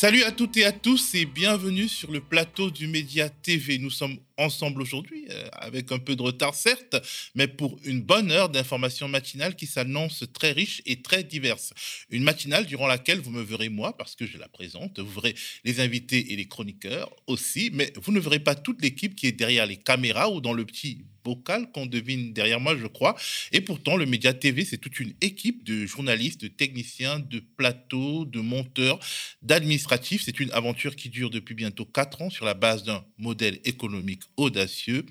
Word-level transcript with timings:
Salut 0.00 0.22
à 0.22 0.30
toutes 0.30 0.56
et 0.56 0.64
à 0.64 0.70
tous 0.70 1.16
et 1.16 1.24
bienvenue 1.24 1.88
sur 1.88 2.12
le 2.12 2.20
plateau 2.20 2.70
du 2.70 2.86
Média 2.86 3.28
TV. 3.28 3.78
Nous 3.78 3.90
sommes 3.90 4.16
ensemble 4.38 4.80
aujourd'hui, 4.80 5.26
euh, 5.30 5.48
avec 5.52 5.92
un 5.92 5.98
peu 5.98 6.16
de 6.16 6.22
retard 6.22 6.54
certes, 6.54 6.96
mais 7.34 7.48
pour 7.48 7.78
une 7.84 8.00
bonne 8.00 8.30
heure 8.30 8.48
d'informations 8.48 9.08
matinales 9.08 9.56
qui 9.56 9.66
s'annonce 9.66 10.24
très 10.32 10.52
riche 10.52 10.80
et 10.86 11.02
très 11.02 11.24
diverse. 11.24 11.74
Une 12.10 12.22
matinale 12.22 12.66
durant 12.66 12.86
laquelle 12.86 13.20
vous 13.20 13.30
me 13.30 13.42
verrez 13.42 13.68
moi, 13.68 13.96
parce 13.96 14.14
que 14.14 14.26
je 14.26 14.38
la 14.38 14.48
présente, 14.48 14.98
vous 15.00 15.20
verrez 15.20 15.34
les 15.64 15.80
invités 15.80 16.32
et 16.32 16.36
les 16.36 16.46
chroniqueurs 16.46 17.14
aussi, 17.26 17.70
mais 17.72 17.92
vous 17.96 18.12
ne 18.12 18.20
verrez 18.20 18.40
pas 18.40 18.54
toute 18.54 18.80
l'équipe 18.80 19.14
qui 19.14 19.26
est 19.26 19.32
derrière 19.32 19.66
les 19.66 19.76
caméras 19.76 20.30
ou 20.30 20.40
dans 20.40 20.52
le 20.52 20.64
petit 20.64 21.04
bocal 21.24 21.70
qu'on 21.72 21.86
devine 21.86 22.32
derrière 22.32 22.60
moi, 22.60 22.76
je 22.76 22.86
crois. 22.86 23.16
Et 23.52 23.60
pourtant, 23.60 23.96
le 23.96 24.06
Média 24.06 24.32
TV, 24.32 24.64
c'est 24.64 24.78
toute 24.78 24.98
une 24.98 25.14
équipe 25.20 25.64
de 25.64 25.84
journalistes, 25.84 26.40
de 26.40 26.48
techniciens, 26.48 27.18
de 27.18 27.40
plateaux, 27.40 28.24
de 28.24 28.40
monteurs, 28.40 28.98
d'administratifs. 29.42 30.22
C'est 30.24 30.40
une 30.40 30.50
aventure 30.52 30.96
qui 30.96 31.10
dure 31.10 31.30
depuis 31.30 31.54
bientôt 31.54 31.84
quatre 31.84 32.22
ans 32.22 32.30
sur 32.30 32.44
la 32.44 32.54
base 32.54 32.84
d'un 32.84 33.04
modèle 33.18 33.60
économique 33.64 34.22
audacieux, 34.36 35.04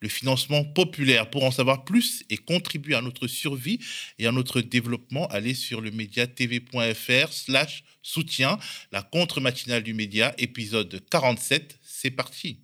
le 0.00 0.08
financement 0.08 0.64
populaire. 0.64 1.30
Pour 1.30 1.44
en 1.44 1.50
savoir 1.50 1.84
plus 1.84 2.24
et 2.30 2.36
contribuer 2.36 2.94
à 2.94 3.02
notre 3.02 3.26
survie 3.26 3.78
et 4.18 4.26
à 4.26 4.32
notre 4.32 4.60
développement, 4.60 5.26
allez 5.28 5.54
sur 5.54 5.80
le 5.80 5.90
médiatv.fr 5.90 7.32
slash 7.32 7.84
soutien, 8.02 8.58
la 8.92 9.02
contre-matinale 9.02 9.82
du 9.82 9.94
média, 9.94 10.34
épisode 10.38 11.02
47. 11.10 11.78
C'est 11.82 12.10
parti. 12.10 12.58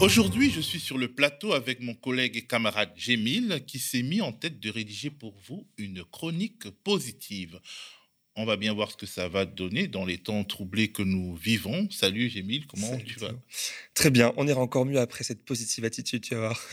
Aujourd'hui, 0.00 0.50
je 0.50 0.60
suis 0.60 0.78
sur 0.78 0.96
le 0.96 1.08
plateau 1.08 1.54
avec 1.54 1.80
mon 1.80 1.94
collègue 1.94 2.36
et 2.36 2.46
camarade 2.46 2.92
Jémil 2.94 3.64
qui 3.66 3.80
s'est 3.80 4.02
mis 4.02 4.20
en 4.20 4.32
tête 4.32 4.60
de 4.60 4.70
rédiger 4.70 5.10
pour 5.10 5.34
vous 5.48 5.66
une 5.76 6.04
chronique 6.04 6.70
positive. 6.84 7.60
On 8.36 8.44
va 8.44 8.56
bien 8.56 8.72
voir 8.72 8.92
ce 8.92 8.96
que 8.96 9.06
ça 9.06 9.28
va 9.28 9.44
donner 9.44 9.88
dans 9.88 10.04
les 10.04 10.18
temps 10.18 10.44
troublés 10.44 10.92
que 10.92 11.02
nous 11.02 11.34
vivons. 11.34 11.90
Salut 11.90 12.28
Jémil, 12.28 12.68
comment 12.68 12.96
tu 12.98 13.18
vas? 13.18 13.32
Très 13.94 14.10
bien, 14.10 14.32
on 14.36 14.46
ira 14.46 14.60
encore 14.60 14.86
mieux 14.86 15.00
après 15.00 15.24
cette 15.24 15.44
positive 15.44 15.84
attitude, 15.84 16.22
tu 16.22 16.36
vas 16.36 16.40
voir. 16.40 16.68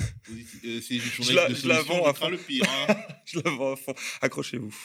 Euh, 0.64 0.80
c'est 0.81 1.00
je 1.00 1.34
la, 1.34 1.50
de 1.50 1.56
solution, 1.56 2.06
à 2.06 2.30
le 2.30 2.38
pire. 2.38 2.66
Hein. 2.70 2.96
je 3.26 3.40
la 3.40 3.50
vends 3.50 3.73
à 3.73 3.76
fond, 3.76 3.96
accrochez-vous. 4.22 4.76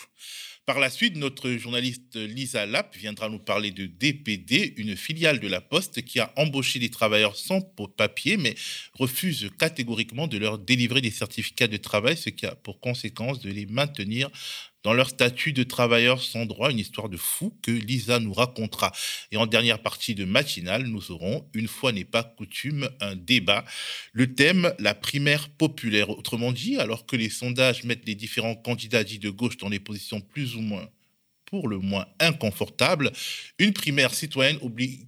Par 0.71 0.79
la 0.79 0.89
suite, 0.89 1.17
notre 1.17 1.51
journaliste 1.51 2.15
Lisa 2.15 2.65
Lapp 2.65 2.95
viendra 2.97 3.29
nous 3.29 3.41
parler 3.41 3.73
de 3.73 3.87
DPD, 3.87 4.75
une 4.77 4.95
filiale 4.95 5.41
de 5.41 5.49
la 5.49 5.61
Poste 5.61 6.03
qui 6.03 6.21
a 6.21 6.33
embauché 6.37 6.79
des 6.79 6.91
travailleurs 6.91 7.35
sans 7.35 7.61
papier, 7.61 8.37
mais 8.37 8.55
refuse 8.95 9.51
catégoriquement 9.59 10.29
de 10.29 10.39
leur 10.39 10.61
délivrer 10.61 11.01
des 11.01 11.11
certificats 11.11 11.67
de 11.67 11.77
travail, 11.77 12.17
ce 12.17 12.31
qui 12.31 12.47
a 12.47 12.55
pour 12.55 12.79
conséquence 12.79 13.41
de 13.41 13.51
les 13.51 13.67
maintenir 13.67 14.31
dans 14.83 14.93
leur 14.93 15.11
statut 15.11 15.53
de 15.53 15.63
travailleurs 15.63 16.23
sans 16.23 16.47
droit, 16.47 16.71
une 16.71 16.79
histoire 16.79 17.09
de 17.09 17.17
fou 17.17 17.57
que 17.63 17.71
Lisa 17.71 18.19
nous 18.19 18.33
racontera. 18.33 18.93
Et 19.31 19.37
en 19.37 19.47
dernière 19.47 19.83
partie 19.83 20.15
de 20.15 20.25
matinale, 20.25 20.85
nous 20.85 21.11
aurons, 21.11 21.49
une 21.55 21.69
fois 21.69 21.93
n'est 21.93 22.05
pas 22.05 22.23
coutume, 22.23 22.89
un 23.01 23.17
débat. 23.17 23.65
Le 24.13 24.35
thème, 24.35 24.75
la 24.79 24.95
primaire 24.95 25.49
populaire. 25.51 26.11
Autrement 26.11 26.53
dit, 26.53 26.77
alors 26.77 27.07
que 27.07 27.17
les 27.17 27.31
sondages 27.31 27.85
mettent 27.85 28.07
les 28.07 28.15
différents 28.15 28.55
candidats 28.55 29.05
dits 29.05 29.19
de 29.19 29.31
gauche 29.31 29.57
dans 29.57 29.71
des 29.71 29.81
positions 29.81 30.21
plus 30.21 30.57
ou 30.57 30.61
moins 30.61 30.89
pour 31.51 31.69
le 31.69 31.79
moins 31.79 32.07
inconfortable, 32.21 33.11
une 33.59 33.73
primaire 33.73 34.15
citoyenne 34.15 34.59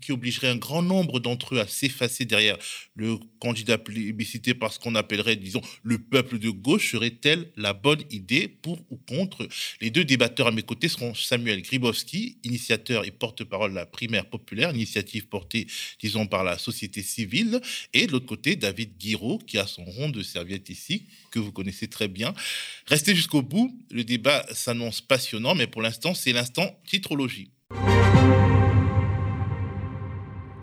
qui 0.01 0.13
obligerait 0.13 0.49
un 0.49 0.57
grand 0.57 0.83
nombre 0.83 1.21
d'entre 1.21 1.55
eux 1.55 1.61
à 1.61 1.69
s'effacer 1.69 2.25
derrière 2.25 2.59
le 2.97 3.17
candidat 3.39 3.79
plébiscité 3.79 4.53
par 4.53 4.73
ce 4.73 4.81
qu'on 4.81 4.97
appellerait, 4.97 5.37
disons, 5.37 5.63
le 5.83 5.99
peuple 5.99 6.39
de 6.39 6.51
gauche, 6.51 6.93
serait-elle 6.93 7.51
la 7.57 7.73
bonne 7.73 8.03
idée 8.11 8.49
pour 8.49 8.79
ou 8.91 8.97
contre? 8.97 9.49
Les 9.81 9.91
deux 9.91 10.05
débatteurs 10.05 10.49
à 10.49 10.51
mes 10.51 10.63
côtés 10.63 10.89
seront 10.89 11.15
Samuel 11.15 11.63
Gribowski, 11.63 12.39
initiateur 12.43 13.05
et 13.05 13.13
porte-parole 13.13 13.71
de 13.71 13.77
la 13.77 13.87
primaire 13.87 14.27
populaire, 14.27 14.75
initiative 14.75 15.29
portée, 15.29 15.67
disons, 16.01 16.27
par 16.27 16.43
la 16.43 16.59
société 16.59 17.03
civile, 17.03 17.61
et 17.93 18.07
de 18.07 18.13
l'autre 18.13 18.27
côté, 18.27 18.57
David 18.57 18.99
Guiraud, 18.99 19.39
qui 19.39 19.59
a 19.59 19.67
son 19.67 19.85
rond 19.85 20.09
de 20.09 20.23
serviette 20.23 20.69
ici, 20.71 21.07
que 21.31 21.39
vous 21.39 21.53
connaissez 21.53 21.89
très 21.89 22.09
bien. 22.09 22.35
Restez 22.87 23.15
jusqu'au 23.15 23.43
bout, 23.43 23.77
le 23.91 24.05
débat 24.05 24.45
s'annonce 24.53 25.01
passionnant, 25.01 25.55
mais 25.55 25.67
pour 25.67 25.83
l'instant, 25.83 26.15
c'est 26.15 26.32
l'instant 26.33 26.79
titrologie. 26.87 27.51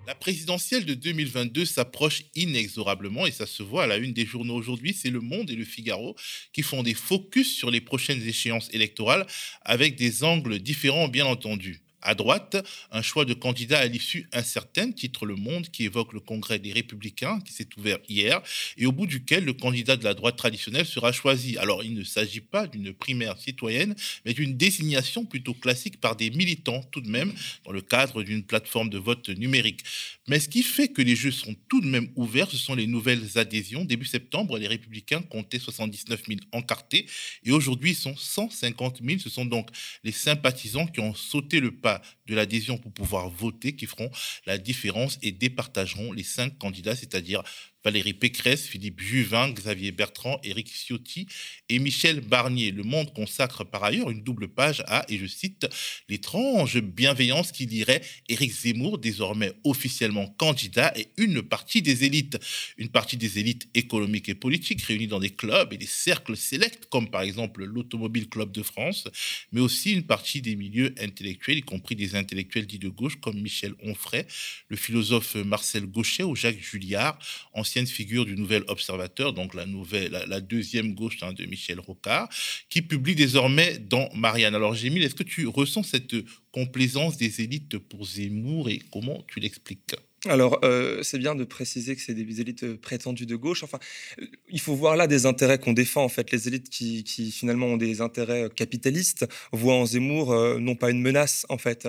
La 0.09 0.15
présidentielle 0.15 0.85
de 0.85 0.95
2022 0.95 1.65
s'approche 1.65 2.23
inexorablement 2.33 3.27
et 3.27 3.31
ça 3.31 3.45
se 3.45 3.61
voit 3.61 3.83
à 3.83 3.87
la 3.87 3.97
une 3.97 4.11
des 4.11 4.25
journaux 4.25 4.55
aujourd'hui. 4.55 4.93
C'est 4.93 5.11
Le 5.11 5.19
Monde 5.19 5.51
et 5.51 5.55
Le 5.55 5.65
Figaro 5.65 6.15
qui 6.51 6.63
font 6.63 6.81
des 6.81 6.95
focus 6.95 7.55
sur 7.55 7.69
les 7.69 7.79
prochaines 7.79 8.27
échéances 8.27 8.69
électorales 8.73 9.27
avec 9.61 9.95
des 9.95 10.23
angles 10.23 10.59
différents, 10.59 11.09
bien 11.09 11.27
entendu. 11.27 11.83
À 12.01 12.15
droite, 12.15 12.55
un 12.91 13.01
choix 13.01 13.25
de 13.25 13.33
candidat 13.33 13.79
à 13.79 13.85
l'issue 13.85 14.29
incertaine, 14.31 14.93
titre 14.93 15.25
Le 15.25 15.35
Monde, 15.35 15.67
qui 15.69 15.83
évoque 15.83 16.13
le 16.13 16.21
congrès 16.21 16.57
des 16.57 16.71
Républicains 16.71 17.41
qui 17.41 17.51
s'est 17.51 17.67
ouvert 17.77 17.97
hier 18.07 18.41
et 18.77 18.85
au 18.85 18.93
bout 18.93 19.05
duquel 19.05 19.43
le 19.43 19.53
candidat 19.53 19.97
de 19.97 20.05
la 20.05 20.13
droite 20.13 20.37
traditionnelle 20.37 20.85
sera 20.85 21.11
choisi. 21.11 21.57
Alors, 21.57 21.83
il 21.83 21.93
ne 21.93 22.03
s'agit 22.03 22.39
pas 22.39 22.67
d'une 22.67 22.93
primaire 22.93 23.37
citoyenne, 23.37 23.95
mais 24.25 24.33
d'une 24.33 24.55
désignation 24.55 25.25
plutôt 25.25 25.53
classique 25.53 25.99
par 25.99 26.15
des 26.15 26.29
militants 26.29 26.83
tout 26.91 27.01
de 27.01 27.09
même 27.09 27.33
dans 27.65 27.71
le 27.71 27.81
cadre 27.81 28.23
d'une 28.23 28.43
plateforme 28.43 28.89
de 28.89 28.97
vote 28.97 29.27
numérique. 29.29 29.81
Mais 30.27 30.39
ce 30.39 30.47
qui 30.47 30.63
fait 30.63 30.87
que 30.87 31.01
les 31.01 31.15
jeux 31.15 31.31
sont 31.31 31.55
tout 31.67 31.81
de 31.81 31.87
même 31.87 32.09
ouverts, 32.15 32.49
ce 32.49 32.57
sont 32.57 32.75
les 32.75 32.87
nouvelles 32.87 33.37
adhésions. 33.37 33.83
Début 33.83 34.05
septembre, 34.05 34.57
les 34.57 34.67
Républicains 34.67 35.21
comptaient 35.21 35.59
79 35.59 36.21
000 36.27 36.39
encartés 36.53 37.07
et 37.43 37.51
aujourd'hui, 37.51 37.91
ils 37.91 37.95
sont 37.95 38.15
150 38.15 39.01
000. 39.03 39.19
Ce 39.19 39.29
sont 39.29 39.45
donc 39.45 39.69
les 40.03 40.11
sympathisants 40.11 40.87
qui 40.87 40.99
ont 41.01 41.13
sauté 41.13 41.59
le 41.59 41.71
pas 41.71 41.88
de 42.27 42.35
l'adhésion 42.35 42.77
pour 42.77 42.91
pouvoir 42.91 43.29
voter 43.29 43.75
qui 43.75 43.85
feront 43.85 44.11
la 44.45 44.57
différence 44.57 45.17
et 45.21 45.31
départageront 45.31 46.11
les 46.11 46.23
cinq 46.23 46.57
candidats, 46.57 46.95
c'est-à-dire 46.95 47.43
Valérie 47.89 48.13
Pécresse, 48.13 48.67
Philippe 48.67 49.01
Juvin, 49.01 49.49
Xavier 49.49 49.91
Bertrand, 49.91 50.39
Éric 50.43 50.67
Ciotti 50.67 51.25
et 51.69 51.79
Michel 51.79 52.21
Barnier. 52.21 52.69
Le 52.69 52.83
Monde 52.83 53.11
consacre 53.15 53.63
par 53.63 53.83
ailleurs 53.83 54.11
une 54.11 54.21
double 54.21 54.47
page 54.47 54.83
à, 54.85 55.07
et 55.09 55.17
je 55.17 55.25
cite, 55.25 55.67
l'étrange 56.07 56.79
bienveillance 56.81 57.51
qui 57.51 57.65
dirait 57.65 58.03
Éric 58.27 58.51
Zemmour, 58.51 58.99
désormais 58.99 59.53
officiellement 59.63 60.27
candidat, 60.27 60.93
et 60.95 61.07
une 61.17 61.41
partie 61.41 61.81
des 61.81 62.03
élites. 62.03 62.37
Une 62.77 62.89
partie 62.89 63.17
des 63.17 63.39
élites 63.39 63.67
économiques 63.73 64.29
et 64.29 64.35
politiques 64.35 64.83
réunies 64.83 65.07
dans 65.07 65.19
des 65.19 65.31
clubs 65.31 65.73
et 65.73 65.77
des 65.77 65.87
cercles 65.87 66.37
sélects, 66.37 66.89
comme 66.91 67.09
par 67.09 67.23
exemple 67.23 67.63
l'Automobile 67.63 68.29
Club 68.29 68.51
de 68.51 68.61
France, 68.61 69.07
mais 69.51 69.61
aussi 69.61 69.93
une 69.93 70.03
partie 70.03 70.43
des 70.43 70.55
milieux 70.55 70.93
intellectuels, 70.99 71.57
y 71.57 71.63
compris 71.63 71.95
des 71.95 72.13
intellectuels 72.15 72.67
dits 72.67 72.77
de 72.77 72.89
gauche, 72.89 73.19
comme 73.19 73.41
Michel 73.41 73.73
Onfray, 73.81 74.27
le 74.67 74.77
philosophe 74.77 75.33
Marcel 75.33 75.87
Gauchet 75.87 76.21
ou 76.21 76.35
Jacques 76.35 76.61
Julliard, 76.61 77.17
en 77.53 77.63
figure 77.87 78.25
du 78.25 78.35
Nouvel 78.35 78.63
Observateur, 78.67 79.33
donc 79.33 79.53
la, 79.53 79.65
nouvelle, 79.65 80.23
la, 80.27 80.41
deuxième 80.41 80.93
gauche 80.93 81.17
hein, 81.21 81.33
de 81.33 81.45
Michel 81.45 81.79
Rocard, 81.79 82.29
qui 82.69 82.81
publie 82.81 83.15
désormais 83.15 83.77
dans 83.77 84.09
Marianne. 84.15 84.55
Alors, 84.55 84.73
Gémile, 84.73 85.03
est-ce 85.03 85.15
que 85.15 85.23
tu 85.23 85.47
ressens 85.47 85.83
cette 85.83 86.15
complaisance 86.51 87.17
des 87.17 87.41
élites 87.41 87.77
pour 87.77 88.05
Zemmour 88.05 88.69
et 88.69 88.79
comment 88.91 89.23
tu 89.27 89.39
l'expliques? 89.39 89.95
Alors, 90.25 90.59
euh, 90.65 91.01
c'est 91.01 91.17
bien 91.17 91.33
de 91.33 91.45
préciser 91.45 91.95
que 91.95 92.01
c'est 92.01 92.13
des 92.13 92.41
élites 92.41 92.75
prétendues 92.75 93.25
de 93.25 93.35
gauche. 93.37 93.63
Enfin, 93.63 93.79
euh, 94.21 94.25
il 94.49 94.59
faut 94.59 94.75
voir 94.75 94.97
là 94.97 95.07
des 95.07 95.25
intérêts 95.25 95.59
qu'on 95.59 95.71
défend. 95.71 96.03
En 96.03 96.09
fait, 96.09 96.31
les 96.31 96.47
élites 96.47 96.69
qui, 96.69 97.31
finalement 97.31 97.67
ont 97.67 97.77
des 97.77 98.01
intérêts 98.01 98.49
capitalistes 98.53 99.25
voient 99.53 99.75
en 99.75 99.85
Zemmour 99.85 100.33
euh, 100.33 100.59
non 100.59 100.75
pas 100.75 100.91
une 100.91 101.01
menace. 101.01 101.45
En 101.47 101.57
fait, 101.57 101.87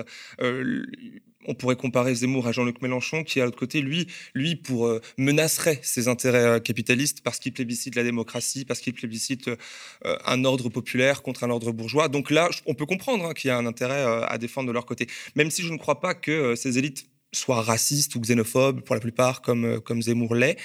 on 1.47 1.53
pourrait 1.53 1.75
comparer 1.75 2.15
Zemmour 2.15 2.47
à 2.47 2.51
Jean-Luc 2.51 2.81
Mélenchon, 2.81 3.23
qui, 3.23 3.41
à 3.41 3.45
l'autre 3.45 3.57
côté, 3.57 3.81
lui, 3.81 4.07
lui 4.33 4.55
pour, 4.55 4.87
euh, 4.87 5.01
menacerait 5.17 5.79
ses 5.81 6.07
intérêts 6.07 6.43
euh, 6.43 6.59
capitalistes 6.59 7.21
parce 7.23 7.39
qu'il 7.39 7.53
plébiscite 7.53 7.95
la 7.95 8.03
démocratie, 8.03 8.65
parce 8.65 8.79
qu'il 8.79 8.93
plébiscite 8.93 9.47
euh, 9.47 10.17
un 10.25 10.43
ordre 10.45 10.69
populaire 10.69 11.21
contre 11.21 11.43
un 11.43 11.49
ordre 11.49 11.71
bourgeois. 11.71 12.07
Donc 12.07 12.31
là, 12.31 12.49
on 12.65 12.73
peut 12.73 12.85
comprendre 12.85 13.25
hein, 13.25 13.33
qu'il 13.33 13.49
y 13.49 13.51
a 13.51 13.57
un 13.57 13.65
intérêt 13.65 14.03
à 14.27 14.37
défendre 14.37 14.67
de 14.67 14.73
leur 14.73 14.85
côté. 14.85 15.07
Même 15.35 15.51
si 15.51 15.61
je 15.61 15.71
ne 15.71 15.77
crois 15.77 15.99
pas 15.99 16.13
que 16.13 16.55
ces 16.55 16.77
élites 16.77 17.07
soient 17.33 17.61
racistes 17.61 18.15
ou 18.15 18.19
xénophobes 18.19 18.81
pour 18.81 18.95
la 18.95 19.01
plupart, 19.01 19.41
comme, 19.41 19.79
comme 19.81 20.01
Zemmour 20.01 20.35
l'est. 20.35 20.57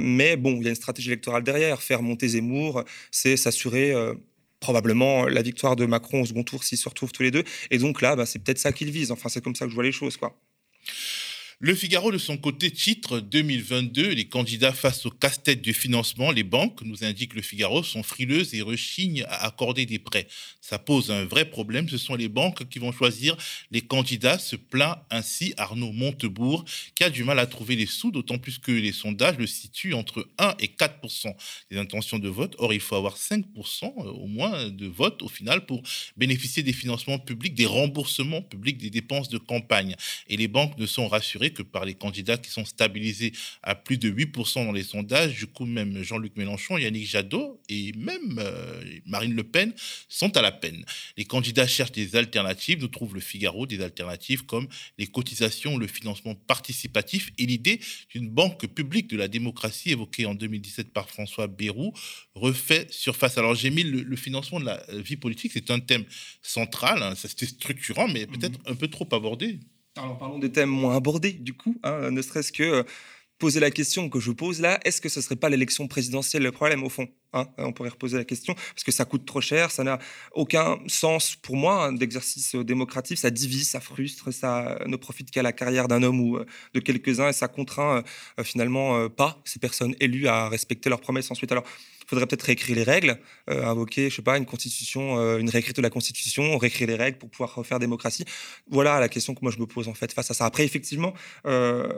mais 0.00 0.36
bon, 0.36 0.56
il 0.56 0.64
y 0.64 0.66
a 0.66 0.70
une 0.70 0.76
stratégie 0.76 1.08
électorale 1.08 1.42
derrière. 1.42 1.82
Faire 1.82 2.02
monter 2.02 2.28
Zemmour, 2.28 2.84
c'est 3.10 3.36
s'assurer 3.36 3.94
probablement 4.64 5.26
la 5.26 5.42
victoire 5.42 5.76
de 5.76 5.84
Macron 5.84 6.22
au 6.22 6.26
second 6.26 6.42
tour 6.42 6.64
s'ils 6.64 6.78
se 6.78 6.88
retrouvent 6.88 7.12
tous 7.12 7.22
les 7.22 7.30
deux. 7.30 7.44
Et 7.70 7.76
donc 7.76 8.00
là, 8.00 8.16
bah, 8.16 8.24
c'est 8.24 8.38
peut-être 8.38 8.58
ça 8.58 8.72
qu'ils 8.72 8.90
visent. 8.90 9.12
Enfin, 9.12 9.28
c'est 9.28 9.44
comme 9.44 9.54
ça 9.54 9.66
que 9.66 9.70
je 9.70 9.74
vois 9.74 9.84
les 9.84 9.92
choses, 9.92 10.16
quoi. 10.16 10.34
Le 11.66 11.74
Figaro, 11.74 12.12
de 12.12 12.18
son 12.18 12.36
côté, 12.36 12.70
titre 12.70 13.20
2022, 13.20 14.10
les 14.10 14.26
candidats 14.26 14.74
face 14.74 15.06
au 15.06 15.10
casse-tête 15.10 15.62
du 15.62 15.72
financement, 15.72 16.30
les 16.30 16.42
banques, 16.42 16.82
nous 16.82 17.04
indique 17.04 17.32
le 17.32 17.40
Figaro, 17.40 17.82
sont 17.82 18.02
frileuses 18.02 18.52
et 18.52 18.60
rechignent 18.60 19.24
à 19.30 19.46
accorder 19.46 19.86
des 19.86 19.98
prêts. 19.98 20.26
Ça 20.60 20.78
pose 20.78 21.10
un 21.10 21.24
vrai 21.24 21.46
problème. 21.46 21.88
Ce 21.88 21.96
sont 21.96 22.16
les 22.16 22.28
banques 22.28 22.68
qui 22.68 22.78
vont 22.78 22.92
choisir 22.92 23.34
les 23.70 23.80
candidats, 23.80 24.38
se 24.38 24.56
plaint 24.56 24.98
ainsi 25.08 25.54
Arnaud 25.56 25.92
Montebourg, 25.92 26.66
qui 26.94 27.02
a 27.02 27.08
du 27.08 27.24
mal 27.24 27.38
à 27.38 27.46
trouver 27.46 27.76
les 27.76 27.86
sous, 27.86 28.10
d'autant 28.10 28.36
plus 28.36 28.58
que 28.58 28.70
les 28.70 28.92
sondages 28.92 29.38
le 29.38 29.46
situent 29.46 29.94
entre 29.94 30.28
1 30.36 30.56
et 30.58 30.66
4% 30.66 31.34
des 31.70 31.78
intentions 31.78 32.18
de 32.18 32.28
vote. 32.28 32.56
Or, 32.58 32.74
il 32.74 32.80
faut 32.80 32.96
avoir 32.96 33.16
5% 33.16 33.44
euh, 33.84 34.10
au 34.10 34.26
moins 34.26 34.68
de 34.68 34.86
vote 34.86 35.22
au 35.22 35.28
final 35.28 35.64
pour 35.64 35.82
bénéficier 36.18 36.62
des 36.62 36.74
financements 36.74 37.18
publics, 37.18 37.54
des 37.54 37.64
remboursements 37.64 38.42
publics 38.42 38.76
des 38.76 38.90
dépenses 38.90 39.30
de 39.30 39.38
campagne. 39.38 39.96
Et 40.28 40.36
les 40.36 40.48
banques 40.48 40.76
ne 40.76 40.84
sont 40.84 41.08
rassurées 41.08 41.53
que 41.54 41.62
par 41.62 41.84
les 41.84 41.94
candidats 41.94 42.36
qui 42.36 42.50
sont 42.50 42.64
stabilisés 42.64 43.32
à 43.62 43.74
plus 43.74 43.98
de 43.98 44.10
8% 44.10 44.66
dans 44.66 44.72
les 44.72 44.82
sondages. 44.82 45.36
Du 45.36 45.46
coup, 45.46 45.64
même 45.64 46.02
Jean-Luc 46.02 46.36
Mélenchon, 46.36 46.76
Yannick 46.76 47.06
Jadot 47.06 47.60
et 47.68 47.92
même 47.96 48.38
euh, 48.38 48.82
Marine 49.06 49.34
Le 49.34 49.44
Pen 49.44 49.72
sont 50.08 50.36
à 50.36 50.42
la 50.42 50.52
peine. 50.52 50.84
Les 51.16 51.24
candidats 51.24 51.66
cherchent 51.66 51.92
des 51.92 52.16
alternatives. 52.16 52.80
Nous 52.80 52.88
trouvons 52.88 53.14
le 53.14 53.20
Figaro 53.20 53.66
des 53.66 53.80
alternatives 53.80 54.44
comme 54.44 54.68
les 54.98 55.06
cotisations, 55.06 55.78
le 55.78 55.86
financement 55.86 56.34
participatif 56.34 57.30
et 57.38 57.46
l'idée 57.46 57.80
d'une 58.10 58.28
banque 58.28 58.66
publique 58.66 59.08
de 59.08 59.16
la 59.16 59.28
démocratie 59.28 59.90
évoquée 59.90 60.26
en 60.26 60.34
2017 60.34 60.92
par 60.92 61.08
François 61.08 61.46
Bayrou 61.46 61.92
refait 62.34 62.86
surface. 62.90 63.38
Alors 63.38 63.54
j'ai 63.54 63.70
mis 63.70 63.84
le, 63.84 64.16
financement 64.16 64.60
de 64.60 64.66
la 64.66 64.82
vie 64.90 65.16
politique, 65.16 65.52
c'est 65.52 65.70
un 65.70 65.80
thème 65.80 66.04
central, 66.42 67.02
hein, 67.02 67.14
c'était 67.14 67.46
structurant, 67.46 68.08
mais 68.08 68.26
peut-être 68.26 68.58
mmh. 68.60 68.72
un 68.72 68.74
peu 68.74 68.88
trop 68.88 69.08
abordé. 69.12 69.58
Alors 69.96 70.18
parlons 70.18 70.40
des 70.40 70.50
thèmes 70.50 70.70
moins 70.70 70.96
abordés, 70.96 71.32
du 71.32 71.54
coup, 71.54 71.78
hein, 71.84 72.10
ne 72.10 72.20
serait-ce 72.20 72.50
que 72.50 72.64
euh, 72.64 72.82
poser 73.38 73.60
la 73.60 73.70
question 73.70 74.08
que 74.08 74.18
je 74.18 74.32
pose 74.32 74.60
là, 74.60 74.80
est-ce 74.84 75.00
que 75.00 75.08
ce 75.08 75.20
ne 75.20 75.22
serait 75.22 75.36
pas 75.36 75.48
l'élection 75.48 75.86
présidentielle 75.86 76.42
le 76.42 76.50
problème 76.50 76.82
au 76.82 76.88
fond 76.88 77.06
hein 77.32 77.46
On 77.58 77.72
pourrait 77.72 77.90
reposer 77.90 78.16
la 78.16 78.24
question, 78.24 78.54
parce 78.54 78.82
que 78.82 78.90
ça 78.90 79.04
coûte 79.04 79.24
trop 79.24 79.40
cher, 79.40 79.70
ça 79.70 79.84
n'a 79.84 80.00
aucun 80.32 80.80
sens 80.88 81.36
pour 81.36 81.54
moi 81.54 81.86
hein, 81.86 81.92
d'exercice 81.92 82.56
euh, 82.56 82.64
démocratique, 82.64 83.18
ça 83.18 83.30
divise, 83.30 83.68
ça 83.68 83.78
frustre, 83.78 84.32
ça 84.32 84.80
ne 84.84 84.96
profite 84.96 85.30
qu'à 85.30 85.44
la 85.44 85.52
carrière 85.52 85.86
d'un 85.86 86.02
homme 86.02 86.20
ou 86.20 86.38
euh, 86.38 86.46
de 86.74 86.80
quelques-uns, 86.80 87.28
et 87.28 87.32
ça 87.32 87.46
contraint 87.46 88.02
finalement 88.42 89.08
pas 89.08 89.40
ces 89.44 89.60
personnes 89.60 89.94
élues 90.00 90.26
à 90.26 90.48
respecter 90.48 90.90
leurs 90.90 91.00
promesses 91.00 91.30
ensuite. 91.30 91.52
Alors 91.52 91.64
il 92.04 92.08
faudrait 92.08 92.26
peut-être 92.26 92.42
réécrire 92.42 92.76
les 92.76 92.82
règles, 92.82 93.18
euh, 93.48 93.64
invoquer, 93.64 94.10
je 94.10 94.16
sais 94.16 94.22
pas, 94.22 94.36
une 94.36 94.44
constitution, 94.44 95.18
euh, 95.18 95.38
une 95.38 95.48
réécriture 95.48 95.80
de 95.80 95.86
la 95.86 95.90
constitution, 95.90 96.58
réécrire 96.58 96.86
les 96.86 96.96
règles 96.96 97.18
pour 97.18 97.30
pouvoir 97.30 97.54
refaire 97.54 97.78
démocratie. 97.78 98.24
Voilà 98.68 99.00
la 99.00 99.08
question 99.08 99.34
que 99.34 99.40
moi 99.42 99.50
je 99.50 99.58
me 99.58 99.66
pose 99.66 99.88
en 99.88 99.94
fait 99.94 100.12
face 100.12 100.30
à 100.30 100.34
ça. 100.34 100.44
Après, 100.44 100.64
effectivement, 100.64 101.14
euh, 101.46 101.88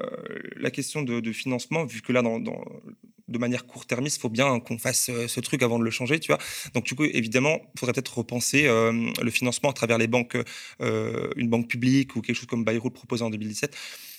la 0.57 0.71
question 0.71 1.03
de, 1.03 1.33
financement, 1.33 1.85
vu 1.85 2.03
que 2.03 2.13
là, 2.13 2.23
de 2.23 3.39
manière 3.39 3.67
court-termiste, 3.67 4.19
il 4.19 4.21
faut 4.21 4.29
bien 4.29 4.61
qu'on 4.61 4.79
fasse 4.79 5.11
ce 5.27 5.41
truc 5.41 5.63
avant 5.63 5.79
de 5.79 5.85
le 5.85 5.91
changer, 5.91 6.21
tu 6.21 6.29
vois. 6.29 6.39
Donc 6.73 6.85
du 6.85 6.95
coup, 6.95 7.05
évidemment, 7.05 7.61
il 7.75 7.81
faudrait 7.81 7.93
peut-être 7.93 8.17
repenser 8.17 8.65
le 8.67 9.31
financement 9.31 9.71
à 9.71 9.73
travers 9.73 9.99
les 9.99 10.07
banques, 10.07 10.37
une 10.81 11.49
banque 11.49 11.69
publique 11.69 12.15
ou 12.15 12.23
quelque 12.23 12.37
chose 12.37 12.47
comme 12.47 12.65
Bayrou 12.65 12.89
le 12.89 12.95
proposait 12.95 13.25
en 13.25 13.31
2017 13.31 13.77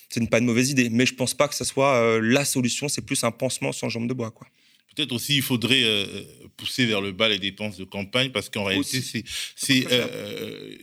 c'est 0.10 0.30
pas 0.30 0.38
une 0.38 0.46
mauvaise 0.46 0.70
idée, 0.70 0.90
mais 0.90 1.06
je 1.06 1.14
pense 1.14 1.34
pas 1.34 1.50
que 1.50 1.56
ce 1.56 1.66
soit 1.66 2.22
la 2.22 2.46
solution. 2.46 2.88
C'est 2.88 3.02
plus 3.02 3.26
un 3.26 3.32
pansement 3.32 3.74
sans 3.74 3.90
jambe 3.90 4.08
de 4.08 4.14
bois, 4.14 4.32
quoi. 4.32 4.48
Peut-être 4.98 5.12
aussi, 5.12 5.36
il 5.36 5.44
faudrait 5.44 5.84
euh, 5.84 6.24
pousser 6.58 6.88
vers 6.88 7.02
le 7.02 7.12
bas 7.12 7.30
les 7.30 7.38
dépenses 7.38 7.78
de 7.78 7.84
campagne 7.84 8.32
parce 8.32 8.50
qu'en 8.50 8.64
réalité, 8.64 9.00
c'est 9.56 9.86
euh, 9.92 10.76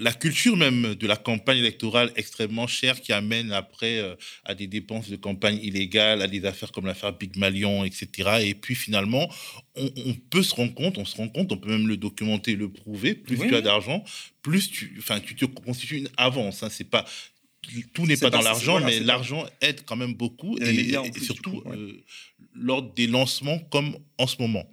la 0.00 0.12
culture 0.12 0.56
même 0.56 0.96
de 0.96 1.06
la 1.06 1.14
campagne 1.14 1.58
électorale 1.58 2.12
extrêmement 2.16 2.66
chère 2.66 3.00
qui 3.00 3.12
amène 3.12 3.52
après 3.52 3.98
euh, 3.98 4.16
à 4.44 4.56
des 4.56 4.66
dépenses 4.66 5.08
de 5.08 5.14
campagne 5.14 5.60
illégales, 5.62 6.20
à 6.20 6.26
des 6.26 6.44
affaires 6.46 6.72
comme 6.72 6.86
l'affaire 6.86 7.12
Big 7.12 7.36
Malion, 7.36 7.84
etc. 7.84 8.38
Et 8.42 8.54
puis 8.54 8.74
finalement, 8.74 9.32
on, 9.76 10.14
peut 10.30 10.42
se 10.42 10.56
rendre 10.56 10.74
compte, 10.74 10.98
on 10.98 11.04
se 11.04 11.16
rend 11.16 11.28
compte, 11.28 11.52
on 11.52 11.56
peut 11.56 11.70
même 11.70 11.86
le 11.86 11.96
documenter, 11.96 12.56
le 12.56 12.68
prouver. 12.68 13.14
Plus 13.14 13.38
tu 13.38 13.54
as 13.54 13.60
d'argent, 13.60 14.02
plus 14.42 14.68
tu, 14.68 14.96
enfin, 14.98 15.20
tu 15.20 15.36
te 15.36 15.44
constitues 15.44 15.98
une 15.98 16.10
avance. 16.16 16.64
Hein, 16.64 16.70
c'est 16.72 16.90
pas 16.90 17.04
tout 17.92 18.06
n'est 18.06 18.16
pas, 18.16 18.30
dans 18.30 18.40
l'argent, 18.40 18.80
mais 18.80 19.00
l'argent 19.00 19.46
aide 19.60 19.82
quand 19.84 19.96
même 19.96 20.14
beaucoup, 20.14 20.58
et, 20.58 20.94
surtout 21.22 21.62
lors 22.54 22.82
des 22.82 23.06
lancements 23.06 23.58
comme 23.70 23.96
en 24.18 24.26
ce 24.26 24.40
moment. 24.40 24.64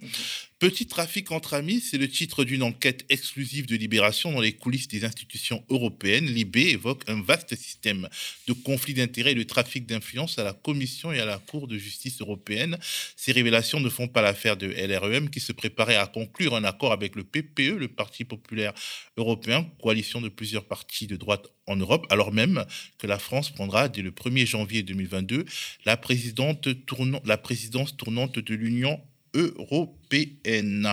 Petit 0.62 0.86
trafic 0.86 1.32
entre 1.32 1.54
amis, 1.54 1.80
c'est 1.80 1.98
le 1.98 2.08
titre 2.08 2.44
d'une 2.44 2.62
enquête 2.62 3.04
exclusive 3.08 3.66
de 3.66 3.74
Libération 3.74 4.30
dans 4.30 4.40
les 4.40 4.52
coulisses 4.52 4.86
des 4.86 5.04
institutions 5.04 5.64
européennes. 5.70 6.26
Libé 6.26 6.68
évoque 6.68 7.02
un 7.08 7.20
vaste 7.20 7.56
système 7.56 8.08
de 8.46 8.52
conflits 8.52 8.94
d'intérêts 8.94 9.32
et 9.32 9.34
de 9.34 9.42
trafic 9.42 9.86
d'influence 9.86 10.38
à 10.38 10.44
la 10.44 10.52
Commission 10.52 11.10
et 11.10 11.18
à 11.18 11.24
la 11.24 11.38
Cour 11.38 11.66
de 11.66 11.76
justice 11.76 12.20
européenne. 12.20 12.78
Ces 13.16 13.32
révélations 13.32 13.80
ne 13.80 13.88
font 13.88 14.06
pas 14.06 14.22
l'affaire 14.22 14.56
de 14.56 14.68
LREM 14.68 15.30
qui 15.30 15.40
se 15.40 15.50
préparait 15.50 15.96
à 15.96 16.06
conclure 16.06 16.54
un 16.54 16.62
accord 16.62 16.92
avec 16.92 17.16
le 17.16 17.24
PPE, 17.24 17.76
le 17.76 17.88
Parti 17.88 18.24
populaire 18.24 18.72
européen, 19.16 19.68
coalition 19.82 20.20
de 20.20 20.28
plusieurs 20.28 20.66
partis 20.66 21.08
de 21.08 21.16
droite 21.16 21.48
en 21.66 21.74
Europe, 21.74 22.06
alors 22.08 22.32
même 22.32 22.64
que 22.98 23.08
la 23.08 23.18
France 23.18 23.50
prendra 23.50 23.88
dès 23.88 24.02
le 24.02 24.12
1er 24.12 24.46
janvier 24.46 24.84
2022 24.84 25.44
la, 25.86 26.00
la 27.24 27.36
présidence 27.36 27.96
tournante 27.96 28.38
de 28.38 28.54
l'Union 28.54 29.00
européenne. 29.34 30.88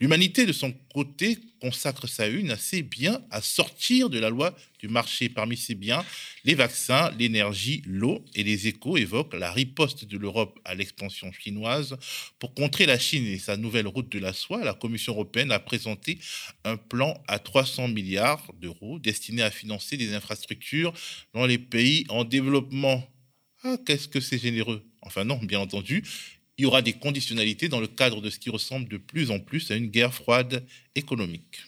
L'humanité, 0.00 0.46
de 0.46 0.52
son 0.52 0.72
côté, 0.92 1.38
consacre 1.60 2.06
sa 2.06 2.28
une 2.28 2.50
assez 2.50 2.82
bien 2.82 3.22
à 3.30 3.40
sortir 3.40 4.10
de 4.10 4.18
la 4.18 4.30
loi 4.30 4.56
du 4.78 4.88
marché 4.88 5.28
parmi 5.28 5.56
ses 5.56 5.74
biens, 5.74 6.04
les 6.44 6.54
vaccins, 6.54 7.10
l'énergie, 7.18 7.82
l'eau, 7.86 8.24
et 8.34 8.44
les 8.44 8.68
échos 8.68 8.96
évoquent 8.96 9.34
la 9.34 9.50
riposte 9.50 10.04
de 10.04 10.18
l'Europe 10.18 10.58
à 10.64 10.74
l'expansion 10.74 11.32
chinoise. 11.32 11.96
Pour 12.38 12.54
contrer 12.54 12.86
la 12.86 12.98
Chine 12.98 13.26
et 13.26 13.38
sa 13.38 13.56
nouvelle 13.56 13.86
route 13.86 14.10
de 14.10 14.18
la 14.18 14.32
soie, 14.32 14.64
la 14.64 14.74
Commission 14.74 15.14
européenne 15.14 15.50
a 15.50 15.58
présenté 15.58 16.18
un 16.64 16.76
plan 16.76 17.22
à 17.26 17.38
300 17.38 17.88
milliards 17.88 18.52
d'euros 18.60 18.98
destiné 18.98 19.42
à 19.42 19.50
financer 19.50 19.96
des 19.96 20.14
infrastructures 20.14 20.92
dans 21.32 21.46
les 21.46 21.58
pays 21.58 22.04
en 22.08 22.24
développement. 22.24 23.02
Ah, 23.64 23.76
qu'est-ce 23.84 24.08
que 24.08 24.20
c'est 24.20 24.38
généreux 24.38 24.84
Enfin 25.02 25.24
non, 25.24 25.38
bien 25.38 25.60
entendu, 25.60 26.02
il 26.58 26.62
y 26.62 26.66
aura 26.66 26.82
des 26.82 26.94
conditionnalités 26.94 27.68
dans 27.68 27.80
le 27.80 27.86
cadre 27.86 28.20
de 28.20 28.30
ce 28.30 28.38
qui 28.38 28.50
ressemble 28.50 28.88
de 28.88 28.96
plus 28.96 29.30
en 29.30 29.38
plus 29.38 29.70
à 29.70 29.74
une 29.74 29.88
guerre 29.88 30.14
froide 30.14 30.64
économique. 30.94 31.60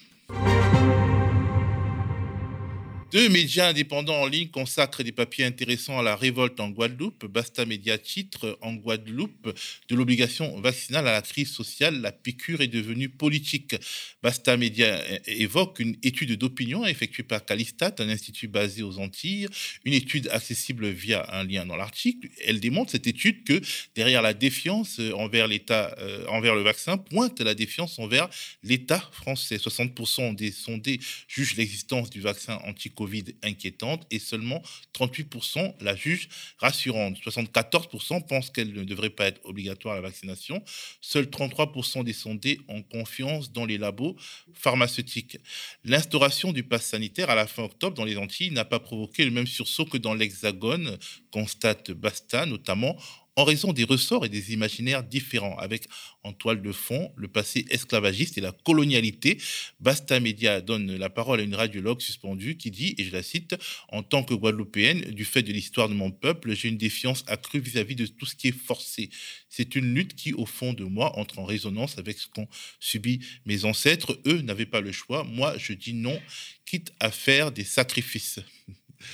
Deux 3.10 3.31
médias 3.31 3.69
indépendants 3.69 4.20
en 4.20 4.26
ligne 4.26 4.49
consacrent 4.49 5.02
des 5.02 5.12
papiers 5.12 5.46
intéressants 5.46 5.99
à 5.99 6.02
la 6.02 6.14
révolte 6.14 6.60
en 6.60 6.69
Guadeloupe. 6.69 7.24
Basta 7.24 7.65
Média 7.65 7.96
titre 7.96 8.58
en 8.60 8.74
Guadeloupe 8.74 9.48
de 9.88 9.96
l'obligation 9.96 10.60
vaccinale 10.60 11.08
à 11.08 11.12
la 11.12 11.22
crise 11.22 11.50
sociale. 11.50 12.03
La 12.03 12.12
piqûre 12.12 12.60
est 12.60 12.69
devenue 12.69 13.08
politique. 13.08 13.77
Basta 14.22 14.58
Média 14.58 15.00
évoque 15.27 15.81
une 15.81 15.96
étude 16.03 16.36
d'opinion 16.36 16.84
effectuée 16.84 17.22
par 17.22 17.46
Calistat, 17.46 17.94
un 18.00 18.10
institut 18.10 18.46
basé 18.46 18.82
aux 18.82 18.98
Antilles. 18.98 19.48
Une 19.86 19.94
étude 19.94 20.29
accessible 20.29 20.91
via 20.91 21.34
un 21.34 21.44
lien 21.44 21.65
dans 21.65 21.77
l'article. 21.77 22.29
Elle 22.44 22.60
démontre 22.60 22.91
cette 22.93 23.06
étude 23.06 23.43
que 23.44 23.62
derrière 23.94 24.20
la 24.20 24.34
défiance 24.34 25.00
envers 25.15 25.48
l'État, 25.48 25.96
euh, 25.98 26.27
envers 26.27 26.55
le 26.55 26.60
vaccin, 26.60 26.98
pointe 26.98 27.41
la 27.41 27.55
défiance 27.55 27.98
envers 27.98 28.29
l'État 28.62 29.00
français. 29.12 29.56
60% 29.56 30.34
des 30.34 30.53
sondés 30.53 31.00
jugent 31.27 31.56
l'existence 31.56 32.10
du 32.10 32.20
vaccin 32.20 32.60
anti 32.67 32.91
Covid 32.98 33.26
inquiétante 33.44 34.08
et 34.10 34.19
seulement 34.19 34.60
38% 34.93 35.74
la 35.81 35.94
jugent 35.94 36.28
rassurante. 36.58 37.17
74% 37.19 38.26
pensent 38.26 38.50
qu'elle 38.50 38.72
ne 38.72 38.82
devrait 38.82 39.10
pas 39.10 39.26
être 39.26 39.40
obligatoire 39.44 39.94
la 39.94 40.00
vaccination. 40.00 40.64
Seuls 41.00 41.26
33% 41.26 42.02
des 42.02 42.12
sondés 42.12 42.60
ont 42.67 42.82
confiance 42.82 43.52
dans 43.52 43.67
les 43.67 43.78
labos 43.78 44.17
pharmaceutiques. 44.52 45.38
L'instauration 45.84 46.52
du 46.52 46.64
pass 46.64 46.86
sanitaire 46.86 47.31
à 47.31 47.36
la 47.36 47.46
fin 47.46 47.62
octobre 47.62 47.96
dans 47.96 48.05
les 48.05 48.17
Antilles 48.17 48.50
n'a 48.50 48.64
pas 48.64 48.81
provoqué 48.81 49.24
le 49.24 49.31
même 49.31 49.46
sursaut 49.46 49.84
que 49.84 49.96
dans 49.96 50.14
l'Hexagone, 50.14 50.98
constate 51.31 51.93
Basta, 51.93 52.46
notamment 52.46 52.96
en 53.39 53.45
raison 53.45 53.73
des 53.73 53.85
ressorts 53.85 54.25
et 54.25 54.29
des 54.29 54.53
imaginaires 54.53 55.05
différents, 55.05 55.57
avec 55.59 55.85
en 56.25 56.33
toile 56.33 56.61
de 56.61 56.73
fond 56.73 57.13
le 57.17 57.29
passé 57.29 57.65
esclavagiste 57.71 58.37
et 58.37 58.41
la 58.41 58.51
colonialité. 58.51 59.39
Basta 59.79 60.19
Media 60.19 60.61
donne 60.61 60.97
la 60.97 61.09
parole 61.09 61.39
à 61.39 61.45
une 61.45 61.55
radiologue 61.55 62.01
suspendue 62.01 62.57
qui 62.57 62.73
dit, 62.73 62.97
et 62.99 63.05
je 63.05 63.13
la 63.13 63.23
cite, 63.23 63.55
En 63.91 64.03
tant 64.03 64.25
que 64.25 64.35
Guadeloupéenne, 64.35 65.13
du 65.13 65.25
fait 65.25 65.45
de 65.45 65.53
l'histoire 65.53 65.89
de 65.89 65.95
mon 65.95 66.11
peuple, 66.11 66.53
j'ai 66.57 66.69
une 66.69 66.79
défiance 66.79 67.23
accrue 67.29 67.61
vis-à-vis 67.61 67.95
de 67.95 68.07
tout 68.07 68.27
ce 68.27 68.35
qui 68.35 68.49
est 68.49 68.59
forcé. 68.59 69.09
C'est 69.49 69.77
une 69.77 69.95
lutte 69.95 70.17
qui, 70.17 70.35
au 70.35 70.45
fond 70.45 70.73
de 70.73 70.83
moi, 70.83 71.17
entre 71.17 71.39
en 71.39 71.45
résonance 71.45 71.97
avec 71.97 72.19
ce 72.19 72.27
qu'ont 72.27 72.49
subi 72.81 73.21
mes 73.47 73.65
ancêtres. 73.65 74.19
Eux 74.27 74.41
n'avaient 74.41 74.67
pas 74.67 74.81
le 74.81 74.91
choix. 74.91 75.23
Moi, 75.23 75.57
je 75.59 75.75
dis 75.75 75.95
non, 75.95 76.21
quitte 76.67 76.93
à 76.99 77.13
faire 77.13 77.53
des 77.53 77.65
sacrifices. 77.65 78.41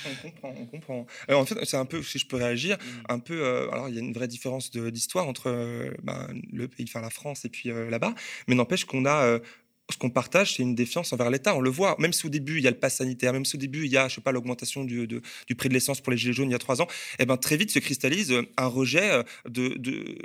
On 0.05 0.29
comprend, 0.29 0.55
on 0.57 0.65
comprend. 0.65 1.05
Alors, 1.27 1.41
en 1.41 1.45
fait, 1.45 1.63
c'est 1.63 1.77
un 1.77 1.85
peu, 1.85 2.01
si 2.01 2.19
je 2.19 2.27
peux 2.27 2.37
réagir, 2.37 2.77
mmh. 2.77 3.01
un 3.09 3.19
peu. 3.19 3.43
Euh, 3.43 3.69
alors, 3.71 3.89
il 3.89 3.95
y 3.95 3.97
a 3.97 4.01
une 4.01 4.13
vraie 4.13 4.27
différence 4.27 4.71
d'histoire 4.71 5.27
entre 5.27 5.49
euh, 5.49 5.91
ben, 6.03 6.27
le 6.51 6.67
pays, 6.67 6.85
enfin 6.87 7.01
la 7.01 7.09
France 7.09 7.45
et 7.45 7.49
puis 7.49 7.69
euh, 7.69 7.89
là-bas, 7.89 8.13
mais 8.47 8.55
n'empêche 8.55 8.85
qu'on 8.85 9.05
a 9.05 9.39
ce 9.91 9.97
qu'on 9.97 10.09
partage, 10.09 10.55
c'est 10.55 10.63
une 10.63 10.73
défiance 10.73 11.13
envers 11.13 11.29
l'État. 11.29 11.55
On 11.55 11.61
le 11.61 11.69
voit, 11.69 11.95
même 11.99 12.11
si 12.11 12.25
au 12.25 12.29
début, 12.29 12.57
il 12.57 12.63
y 12.63 12.67
a 12.67 12.71
le 12.71 12.77
pass 12.77 12.95
sanitaire, 12.95 13.33
même 13.33 13.45
si 13.45 13.55
au 13.55 13.59
début, 13.59 13.85
il 13.85 13.91
y 13.91 13.97
a, 13.97 14.07
je 14.07 14.15
sais 14.15 14.21
pas, 14.21 14.31
l'augmentation 14.31 14.83
du, 14.83 15.05
du, 15.05 15.21
prix 15.55 15.69
de 15.69 15.75
l'essence 15.75 16.01
pour 16.01 16.11
les 16.11 16.17
gilets 16.17 16.33
jaunes 16.33 16.49
il 16.49 16.53
y 16.53 16.55
a 16.55 16.59
trois 16.59 16.81
ans, 16.81 16.87
eh 17.19 17.25
ben, 17.27 17.37
très 17.37 17.55
vite 17.55 17.69
se 17.69 17.77
cristallise 17.77 18.33
un 18.57 18.65
rejet 18.65 19.23
de, 19.47 19.75
de, 19.77 20.17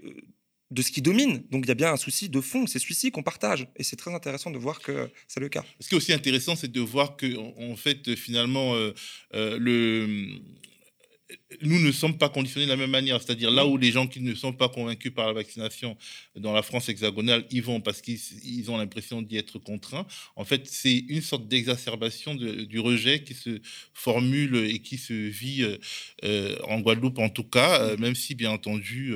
de 0.70 0.82
ce 0.82 0.90
qui 0.92 1.02
domine. 1.02 1.42
Donc 1.50 1.64
il 1.64 1.68
y 1.68 1.72
a 1.72 1.74
bien 1.74 1.92
un 1.92 1.96
souci 1.96 2.28
de 2.28 2.40
fond, 2.40 2.66
c'est 2.66 2.78
celui-ci 2.78 3.10
qu'on 3.10 3.22
partage. 3.22 3.66
Et 3.76 3.84
c'est 3.84 3.96
très 3.96 4.14
intéressant 4.14 4.50
de 4.50 4.58
voir 4.58 4.80
que 4.80 5.10
c'est 5.26 5.40
le 5.40 5.48
cas. 5.48 5.64
Ce 5.80 5.88
qui 5.88 5.94
est 5.94 5.98
aussi 5.98 6.12
intéressant, 6.12 6.56
c'est 6.56 6.70
de 6.70 6.80
voir 6.80 7.16
que, 7.16 7.36
en 7.72 7.76
fait, 7.76 8.14
finalement, 8.14 8.74
euh, 8.74 8.94
euh, 9.34 9.58
le 9.58 10.40
nous 11.62 11.78
ne 11.78 11.92
sommes 11.92 12.16
pas 12.16 12.28
conditionnés 12.28 12.66
de 12.66 12.70
la 12.70 12.76
même 12.76 12.90
manière. 12.90 13.20
C'est-à-dire 13.22 13.50
là 13.50 13.66
où 13.66 13.76
les 13.76 13.90
gens 13.90 14.06
qui 14.06 14.20
ne 14.20 14.34
sont 14.34 14.52
pas 14.52 14.68
convaincus 14.68 15.12
par 15.12 15.26
la 15.26 15.32
vaccination 15.32 15.96
dans 16.36 16.52
la 16.52 16.62
France 16.62 16.88
hexagonale 16.88 17.44
y 17.50 17.60
vont 17.60 17.80
parce 17.80 18.00
qu'ils 18.00 18.70
ont 18.70 18.76
l'impression 18.76 19.22
d'y 19.22 19.36
être 19.36 19.58
contraints. 19.58 20.06
En 20.36 20.44
fait, 20.44 20.66
c'est 20.66 20.96
une 21.08 21.22
sorte 21.22 21.48
d'exacerbation 21.48 22.34
du 22.34 22.78
rejet 22.80 23.22
qui 23.22 23.34
se 23.34 23.60
formule 23.92 24.56
et 24.56 24.80
qui 24.80 24.98
se 24.98 25.12
vit 25.12 25.62
euh, 25.62 25.76
euh, 26.24 26.56
en 26.64 26.80
Guadeloupe 26.80 27.18
en 27.18 27.28
tout 27.28 27.44
cas, 27.44 27.80
euh, 27.80 27.96
même 27.96 28.14
si 28.14 28.34
bien 28.34 28.50
entendu 28.50 29.14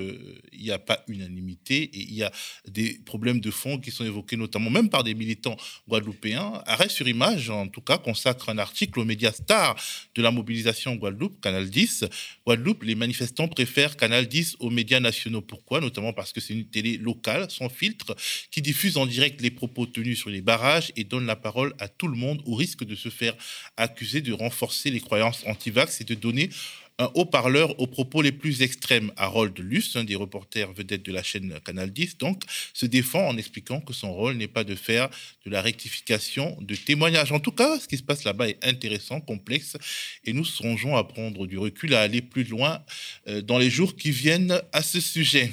il 0.52 0.62
n'y 0.62 0.71
a 0.71 0.78
pas 0.78 1.02
unanimité 1.09 1.83
et 1.83 2.00
il 2.00 2.14
y 2.14 2.23
a 2.23 2.33
des 2.68 2.99
problèmes 3.04 3.40
de 3.40 3.50
fond 3.50 3.78
qui 3.78 3.90
sont 3.90 4.04
évoqués 4.04 4.37
notamment 4.37 4.71
même 4.71 4.88
par 4.88 5.04
des 5.04 5.14
militants 5.14 5.56
guadeloupéens. 5.88 6.62
Arrêt 6.66 6.88
sur 6.88 7.09
image, 7.09 7.50
en 7.50 7.68
tout 7.68 7.80
cas, 7.80 7.99
consacre 7.99 8.49
un 8.49 8.59
article 8.59 9.00
au 9.00 9.04
média 9.04 9.33
star 9.33 9.76
de 10.14 10.23
la 10.23 10.30
mobilisation 10.30 10.97
Guadeloupe, 10.97 11.40
Canal 11.40 11.68
10, 11.68 12.03
Guadeloupe, 12.46 12.82
les 12.82 12.94
manifestants 12.94 13.49
préfèrent 13.49 13.96
Canal 13.96 14.26
10 14.26 14.56
aux 14.61 14.70
médias 14.70 15.00
nationaux. 15.00 15.42
Pourquoi? 15.42 15.80
Notamment 15.80 16.12
parce 16.12 16.32
que 16.32 16.40
c'est 16.40 16.54
une 16.54 16.66
télé 16.66 16.96
locale, 16.96 17.50
sans 17.50 17.68
filtre, 17.68 18.16
qui 18.50 18.62
diffuse 18.62 18.96
en 18.96 19.06
direct 19.06 19.40
les 19.40 19.50
propos 19.50 19.87
tenus 19.87 20.18
sur 20.18 20.30
les 20.30 20.40
barrages 20.40 20.92
et 20.96 21.04
donne 21.04 21.26
la 21.26 21.37
parole 21.37 21.75
à 21.78 21.88
tout 21.88 22.08
le 22.08 22.16
monde 22.16 22.42
au 22.46 22.54
risque 22.54 22.84
de 22.84 22.94
se 22.94 23.08
faire 23.08 23.34
accuser 23.76 24.20
de 24.20 24.32
renforcer 24.32 24.90
les 24.90 25.00
croyances 25.00 25.42
anti-vax 25.46 26.00
et 26.00 26.04
de 26.04 26.14
donner 26.14 26.50
un 26.98 27.10
haut-parleur 27.14 27.78
aux 27.80 27.86
propos 27.86 28.22
les 28.22 28.30
plus 28.30 28.62
extrêmes. 28.62 29.10
Harold 29.16 29.58
Luce, 29.58 29.96
un 29.96 30.04
des 30.04 30.14
reporters 30.14 30.72
vedettes 30.72 31.04
de 31.04 31.12
la 31.12 31.22
chaîne 31.22 31.58
Canal 31.64 31.92
10, 31.92 32.18
donc, 32.18 32.42
se 32.72 32.86
défend 32.86 33.26
en 33.26 33.36
expliquant 33.36 33.80
que 33.80 33.92
son 33.92 34.12
rôle 34.12 34.36
n'est 34.36 34.48
pas 34.48 34.62
de 34.64 34.74
faire 34.74 35.10
de 35.44 35.50
la 35.50 35.60
rectification 35.60 36.56
de 36.60 36.74
témoignages. 36.76 37.32
En 37.32 37.40
tout 37.40 37.50
cas, 37.50 37.80
ce 37.80 37.88
qui 37.88 37.96
se 37.96 38.02
passe 38.02 38.24
là-bas 38.24 38.48
est 38.48 38.64
intéressant, 38.64 39.20
complexe, 39.20 39.76
et 40.24 40.32
nous 40.32 40.44
songeons 40.44 40.96
à 40.96 41.04
prendre 41.04 41.46
du 41.46 41.58
recul, 41.58 41.94
à 41.94 42.02
aller 42.02 42.22
plus 42.22 42.44
loin 42.44 42.84
euh, 43.26 43.42
dans 43.42 43.58
les 43.58 43.70
jours 43.70 43.96
qui 43.96 44.12
viennent 44.12 44.60
à 44.72 44.82
ce 44.82 45.00
sujet. 45.00 45.52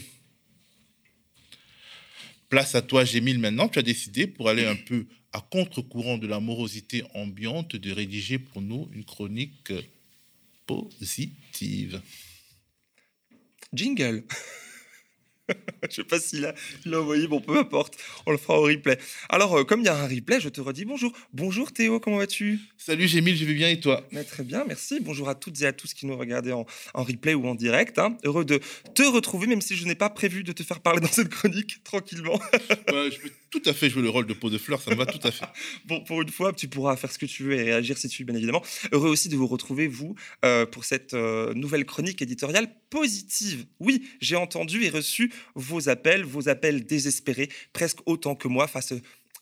Place 2.50 2.75
à 2.75 2.81
toi, 2.81 3.03
Gémile, 3.03 3.39
maintenant. 3.39 3.67
Tu 3.67 3.79
as 3.79 3.83
décidé, 3.83 4.27
pour 4.27 4.50
aller 4.50 4.65
un 4.65 4.75
peu 4.75 5.07
à 5.33 5.39
contre-courant 5.39 6.17
de 6.17 6.27
la 6.27 6.39
morosité 6.39 7.03
ambiante, 7.15 7.75
de 7.75 7.91
rédiger 7.91 8.38
pour 8.38 8.62
nous 8.62 8.89
une 8.93 9.05
chronique 9.05 9.71
positive. 10.72 12.01
Jingle. 13.74 14.24
je 15.89 15.96
sais 15.96 16.03
pas 16.03 16.20
s'il 16.20 16.46
a, 16.46 16.53
envoyé, 16.93 17.27
bon, 17.27 17.41
peu 17.41 17.58
importe, 17.58 17.98
on 18.25 18.31
le 18.31 18.38
fera 18.38 18.60
au 18.60 18.63
replay. 18.63 18.98
Alors, 19.29 19.60
euh, 19.60 19.63
comme 19.63 19.81
il 19.81 19.86
y 19.86 19.89
a 19.89 19.96
un 19.96 20.08
replay, 20.08 20.39
je 20.39 20.50
te 20.50 20.62
redis 20.62 20.86
bonjour. 20.86 21.12
Bonjour 21.34 21.72
Théo, 21.72 22.00
comment 22.00 22.17
vas-tu? 22.17 22.60
Salut 22.77 23.08
Gémile, 23.08 23.36
je 23.36 23.46
vais 23.46 23.53
bien 23.53 23.70
et 23.70 23.79
toi? 23.79 24.08
Très 24.27 24.43
bien, 24.43 24.63
merci. 24.67 25.00
Bonjour 25.01 25.29
à 25.29 25.36
toutes 25.36 25.62
et 25.62 25.65
à 25.65 25.74
tous 25.74 25.93
qui 25.93 26.05
nous 26.05 26.17
regardaient 26.17 26.51
en, 26.51 26.65
replay 26.93 27.34
ou 27.34 27.48
en 27.48 27.55
direct. 27.55 28.00
Hein. 28.00 28.17
Heureux 28.24 28.46
de 28.46 28.60
te 28.93 29.03
retrouver, 29.03 29.48
même 29.48 29.62
si 29.62 29.75
je 29.75 29.86
n'ai 29.86 29.96
pas 29.96 30.10
prévu 30.10 30.43
de 30.43 30.51
te 30.51 30.63
faire 30.63 30.79
parler 30.79 31.01
dans 31.01 31.08
cette 31.08 31.29
chronique, 31.29 31.81
tranquillement. 31.84 32.39
je 32.88 33.20
peux 33.22 33.31
tout 33.51 33.62
à 33.65 33.74
fait 33.74 33.89
jouer 33.89 34.01
le 34.01 34.10
rôle 34.10 34.25
de 34.25 34.34
pot 34.34 34.50
de 34.50 34.58
fleurs, 34.58 34.81
ça 34.81 34.91
me 34.91 34.96
va 34.96 35.05
tout 35.05 35.20
à 35.24 35.31
fait. 35.31 35.46
bon, 35.86 36.01
pour 36.01 36.22
une 36.22 36.29
fois, 36.29 36.53
tu 36.53 36.67
pourras 36.67 36.96
faire 36.96 37.12
ce 37.12 37.20
que 37.20 37.25
tu 37.25 37.43
veux 37.43 37.53
et 37.53 37.63
réagir 37.63 37.98
si 37.98 38.08
tu 38.08 38.24
veux, 38.24 38.27
bien 38.27 38.36
évidemment. 38.36 38.63
Heureux 38.91 39.10
aussi 39.10 39.29
de 39.29 39.36
vous 39.36 39.48
retrouver, 39.48 39.88
vous, 39.88 40.15
euh, 40.46 40.65
pour 40.65 40.86
cette 40.86 41.13
euh, 41.13 41.53
nouvelle 41.53 41.86
chronique 41.86 42.22
éditoriale 42.22 42.74
positive. 42.89 43.65
Oui, 43.79 44.08
j'ai 44.22 44.36
entendu 44.36 44.84
et 44.84 44.89
reçu 44.89 45.34
vos 45.55 45.89
appels, 45.89 46.24
vos 46.24 46.50
appels 46.50 46.86
désespérés, 46.86 47.50
presque 47.74 48.00
autant 48.05 48.36
que 48.36 48.48
moi 48.48 48.67
face 48.67 48.93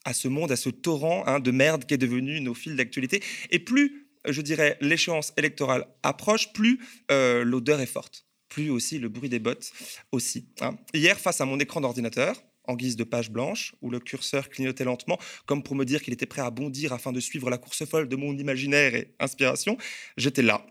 à 0.06 0.14
ce 0.14 0.28
monde, 0.28 0.52
à 0.52 0.56
ce 0.56 0.70
torrent 0.70 1.24
hein, 1.28 1.40
de 1.40 1.52
merde 1.52 1.86
qui 1.86 1.94
est 1.94 1.98
devenu 1.98 2.42
nos 2.42 2.54
fils 2.54 2.76
d'actualité. 2.76 3.22
Et 3.52 3.60
plus, 3.60 4.08
je 4.28 4.42
dirais, 4.42 4.78
l'échéance 4.82 5.34
électorale 5.38 5.86
approche, 6.04 6.54
plus 6.54 6.80
euh, 7.12 7.44
l'odeur 7.44 7.80
est 7.82 7.86
forte 7.86 8.26
plus 8.50 8.70
aussi 8.72 9.00
le 9.00 9.10
bruit 9.10 9.30
des 9.30 9.40
bottes 9.40 9.72
aussi. 10.12 10.48
Hein. 10.60 10.76
Hier, 10.94 11.18
face 11.18 11.40
à 11.40 11.46
mon 11.46 11.60
écran 11.60 11.82
d'ordinateur, 11.82 12.44
en 12.66 12.76
guise 12.76 12.96
de 12.96 13.04
page 13.04 13.32
blanche, 13.32 13.74
où 13.82 13.90
le 13.90 14.00
curseur 14.00 14.50
clignotait 14.50 14.84
lentement, 14.84 15.18
comme 15.46 15.64
pour 15.64 15.76
me 15.76 15.86
dire 15.86 16.02
qu'il 16.02 16.14
était 16.14 16.26
prêt 16.26 16.42
à 16.42 16.52
bondir 16.52 16.94
afin 16.94 17.12
de 17.12 17.20
suivre 17.20 17.50
la 17.50 17.58
course 17.58 17.86
folle 17.86 18.10
de 18.10 18.16
mon 18.16 18.38
imaginaire 18.38 18.96
et 18.96 19.16
inspiration, 19.20 19.78
j'étais 20.18 20.42
là, 20.42 20.66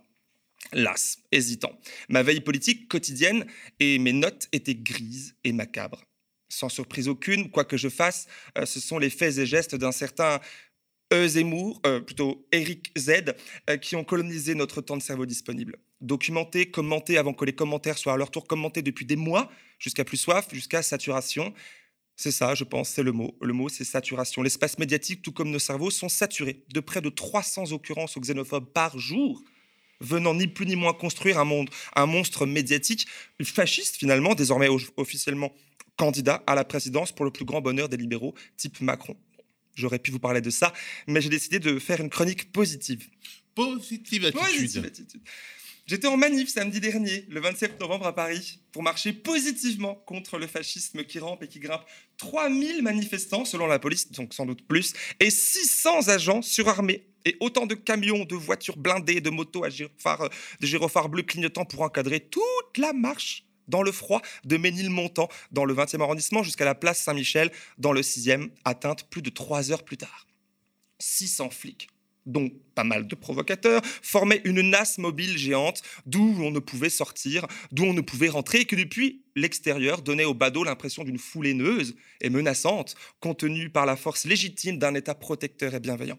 las, 0.72 1.18
hésitant. 1.32 1.78
Ma 2.08 2.22
veille 2.22 2.40
politique 2.40 2.88
quotidienne 2.88 3.46
et 3.80 3.98
mes 3.98 4.12
notes 4.12 4.48
étaient 4.52 4.74
grises 4.74 5.34
et 5.44 5.52
macabres. 5.52 6.04
Sans 6.48 6.68
surprise 6.68 7.08
aucune, 7.08 7.50
quoi 7.50 7.64
que 7.64 7.76
je 7.76 7.88
fasse, 7.88 8.26
euh, 8.56 8.66
ce 8.66 8.80
sont 8.80 8.98
les 8.98 9.10
faits 9.10 9.38
et 9.38 9.46
gestes 9.46 9.74
d'un 9.74 9.92
certain 9.92 10.40
E. 11.12 11.26
Zemmour, 11.26 11.80
euh, 11.86 12.00
plutôt 12.00 12.46
Eric 12.52 12.92
Z, 12.98 13.34
euh, 13.70 13.76
qui 13.76 13.96
ont 13.96 14.04
colonisé 14.04 14.54
notre 14.54 14.80
temps 14.80 14.96
de 14.96 15.02
cerveau 15.02 15.26
disponible. 15.26 15.78
Documenter, 16.00 16.70
commenter 16.70 17.16
avant 17.16 17.32
que 17.32 17.44
les 17.44 17.54
commentaires 17.54 17.98
soient 17.98 18.12
à 18.12 18.16
leur 18.16 18.30
tour 18.30 18.46
commentés 18.46 18.82
depuis 18.82 19.06
des 19.06 19.16
mois, 19.16 19.50
jusqu'à 19.78 20.04
plus 20.04 20.18
soif, 20.18 20.48
jusqu'à 20.52 20.82
saturation. 20.82 21.54
C'est 22.16 22.32
ça, 22.32 22.54
je 22.54 22.64
pense, 22.64 22.90
c'est 22.90 23.02
le 23.02 23.12
mot. 23.12 23.36
Le 23.40 23.52
mot, 23.52 23.68
c'est 23.68 23.84
saturation. 23.84 24.42
L'espace 24.42 24.78
médiatique, 24.78 25.22
tout 25.22 25.32
comme 25.32 25.50
nos 25.50 25.58
cerveaux, 25.58 25.90
sont 25.90 26.08
saturés 26.08 26.64
de 26.72 26.80
près 26.80 27.00
de 27.00 27.08
300 27.08 27.72
occurrences 27.72 28.16
aux 28.16 28.20
xénophobes 28.20 28.70
par 28.72 28.98
jour 28.98 29.42
venant 30.00 30.34
ni 30.34 30.46
plus 30.46 30.66
ni 30.66 30.76
moins 30.76 30.92
construire 30.92 31.38
un, 31.38 31.44
monde, 31.44 31.70
un 31.96 32.06
monstre 32.06 32.46
médiatique 32.46 33.06
fasciste 33.42 33.96
finalement, 33.96 34.34
désormais 34.34 34.68
officiellement 34.96 35.52
candidat 35.96 36.42
à 36.46 36.54
la 36.54 36.64
présidence 36.64 37.12
pour 37.12 37.24
le 37.24 37.30
plus 37.30 37.44
grand 37.44 37.60
bonheur 37.60 37.88
des 37.88 37.96
libéraux, 37.96 38.34
type 38.56 38.80
Macron. 38.80 39.16
J'aurais 39.74 39.98
pu 39.98 40.10
vous 40.10 40.18
parler 40.18 40.40
de 40.40 40.50
ça, 40.50 40.72
mais 41.06 41.20
j'ai 41.20 41.28
décidé 41.28 41.58
de 41.58 41.78
faire 41.78 42.00
une 42.00 42.10
chronique 42.10 42.50
positive. 42.52 43.08
Positive 43.54 44.26
attitude. 44.26 44.84
attitude. 44.84 45.22
J'étais 45.88 46.06
en 46.06 46.18
manif 46.18 46.50
samedi 46.50 46.80
dernier, 46.80 47.24
le 47.30 47.40
27 47.40 47.80
novembre 47.80 48.06
à 48.06 48.14
Paris, 48.14 48.60
pour 48.72 48.82
marcher 48.82 49.14
positivement 49.14 49.94
contre 49.94 50.36
le 50.36 50.46
fascisme 50.46 51.02
qui 51.02 51.18
rampe 51.18 51.42
et 51.42 51.48
qui 51.48 51.60
grimpe. 51.60 51.80
3000 52.18 52.82
manifestants 52.82 53.46
selon 53.46 53.66
la 53.66 53.78
police, 53.78 54.12
donc 54.12 54.34
sans 54.34 54.44
doute 54.44 54.66
plus, 54.68 54.92
et 55.18 55.30
600 55.30 56.08
agents 56.08 56.42
surarmés 56.42 57.06
et 57.24 57.38
autant 57.40 57.64
de 57.64 57.74
camions, 57.74 58.26
de 58.26 58.34
voitures 58.34 58.76
blindées, 58.76 59.22
de 59.22 59.30
motos 59.30 59.64
à 59.64 59.70
gyrophares, 59.70 61.08
bleus 61.08 61.22
clignotant 61.22 61.64
pour 61.64 61.80
encadrer 61.80 62.20
toute 62.20 62.76
la 62.76 62.92
marche 62.92 63.46
dans 63.66 63.82
le 63.82 63.90
froid 63.90 64.20
de 64.44 64.58
Ménilmontant, 64.58 65.30
dans 65.52 65.64
le 65.64 65.72
20e 65.72 66.02
arrondissement, 66.02 66.42
jusqu'à 66.42 66.66
la 66.66 66.74
place 66.74 67.00
Saint-Michel, 67.00 67.50
dans 67.78 67.92
le 67.92 68.02
6e, 68.02 68.50
atteinte 68.66 69.08
plus 69.08 69.22
de 69.22 69.30
trois 69.30 69.72
heures 69.72 69.84
plus 69.84 69.96
tard. 69.96 70.26
600 70.98 71.48
flics, 71.48 71.88
dont 72.26 72.50
pas 72.74 72.84
mal 72.84 73.06
de 73.06 73.14
provocateurs, 73.14 73.82
formaient 73.84 74.40
une 74.44 74.60
nasse 74.60 74.98
mobile 74.98 75.36
géante 75.36 75.82
d'où 76.06 76.36
on 76.40 76.50
ne 76.50 76.58
pouvait 76.58 76.90
sortir, 76.90 77.46
d'où 77.72 77.84
on 77.84 77.94
ne 77.94 78.00
pouvait 78.00 78.28
rentrer, 78.28 78.60
et 78.60 78.64
que 78.64 78.76
depuis 78.76 79.24
l'extérieur 79.34 80.02
donnait 80.02 80.24
au 80.24 80.34
badaud 80.34 80.64
l'impression 80.64 81.04
d'une 81.04 81.18
foule 81.18 81.46
haineuse 81.46 81.96
et 82.20 82.30
menaçante, 82.30 82.94
contenue 83.20 83.70
par 83.70 83.86
la 83.86 83.96
force 83.96 84.24
légitime 84.24 84.78
d'un 84.78 84.94
État 84.94 85.14
protecteur 85.14 85.74
et 85.74 85.80
bienveillant. 85.80 86.18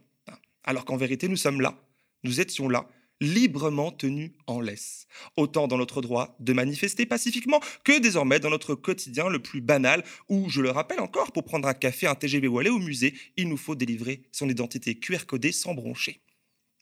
Alors 0.64 0.86
qu'en 0.86 0.98
vérité 0.98 1.28
nous 1.28 1.38
sommes 1.38 1.62
là, 1.62 1.80
nous 2.24 2.42
étions 2.42 2.68
là, 2.68 2.90
librement 3.22 3.92
tenus 3.92 4.32
en 4.48 4.62
laisse, 4.62 5.08
autant 5.36 5.68
dans 5.68 5.78
notre 5.78 6.02
droit 6.02 6.36
de 6.40 6.54
manifester 6.54 7.06
pacifiquement 7.06 7.60
que 7.84 8.00
désormais 8.00 8.40
dans 8.40 8.50
notre 8.50 8.76
quotidien 8.76 9.30
le 9.30 9.40
plus 9.40 9.62
banal, 9.62 10.04
où, 10.30 10.50
je 10.50 10.62
le 10.62 10.72
rappelle 10.72 11.00
encore, 11.00 11.32
pour 11.32 11.44
prendre 11.44 11.68
un 11.68 11.74
café, 11.74 12.08
un 12.08 12.16
TGV 12.16 12.48
ou 12.48 12.60
aller 12.60 12.70
au 12.70 12.80
musée, 12.80 13.14
il 13.38 13.50
nous 13.50 13.58
faut 13.58 13.76
délivrer 13.76 14.24
son 14.32 14.50
identité 14.50 14.96
QR 14.96 15.26
codée 15.26 15.52
sans 15.52 15.74
broncher. 15.74 16.22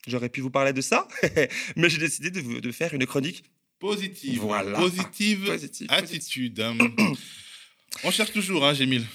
J'aurais 0.06 0.28
pu 0.28 0.40
vous 0.40 0.50
parler 0.50 0.72
de 0.72 0.80
ça, 0.80 1.08
mais 1.76 1.90
j'ai 1.90 1.98
décidé 1.98 2.30
de, 2.30 2.72
faire 2.72 2.94
une 2.94 3.04
chronique 3.06 3.44
positive. 3.78 4.40
Positive, 4.74 5.50
attitude. 5.88 6.64
On 8.04 8.10
cherche 8.10 8.32
toujours, 8.32 8.64
hein, 8.64 8.74
Gémile. 8.74 9.06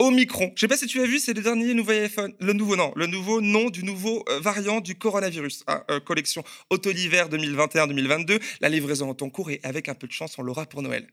Omicron. 0.00 0.52
Je 0.54 0.60
sais 0.60 0.68
pas 0.68 0.76
si 0.76 0.86
tu 0.86 1.00
as 1.00 1.06
vu, 1.06 1.18
c'est 1.18 1.34
le 1.34 1.42
dernier 1.42 1.74
nouveau 1.74 1.90
iPhone, 1.90 2.32
le 2.38 2.52
nouveau 2.52 2.76
non, 2.76 2.92
le 2.94 3.08
nouveau 3.08 3.40
nom 3.40 3.68
du 3.68 3.82
nouveau 3.82 4.24
euh, 4.28 4.38
variant 4.38 4.80
du 4.80 4.94
coronavirus. 4.94 5.64
Hein, 5.66 5.82
euh, 5.90 5.98
collection 5.98 6.44
auto-hiver 6.70 7.28
2021-2022. 7.28 8.40
La 8.60 8.68
livraison 8.68 9.12
est 9.12 9.22
en 9.22 9.28
cours 9.28 9.50
et 9.50 9.58
avec 9.64 9.88
un 9.88 9.94
peu 9.94 10.06
de 10.06 10.12
chance, 10.12 10.38
on 10.38 10.42
l'aura 10.42 10.66
pour 10.66 10.82
Noël. 10.82 11.08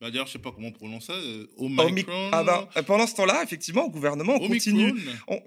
Bah 0.00 0.10
D'ailleurs, 0.10 0.26
je 0.26 0.32
sais 0.32 0.38
pas 0.38 0.52
comment 0.52 0.68
on 0.68 0.72
prononce 0.72 1.08
ça. 1.08 1.12
Euh, 1.12 1.46
Omicron. 1.58 2.30
Ah 2.32 2.42
bah, 2.42 2.70
pendant 2.86 3.06
ce 3.06 3.14
temps-là, 3.16 3.42
effectivement, 3.44 3.84
au 3.84 3.90
gouvernement, 3.90 4.36
on 4.40 4.48
continue. 4.48 4.94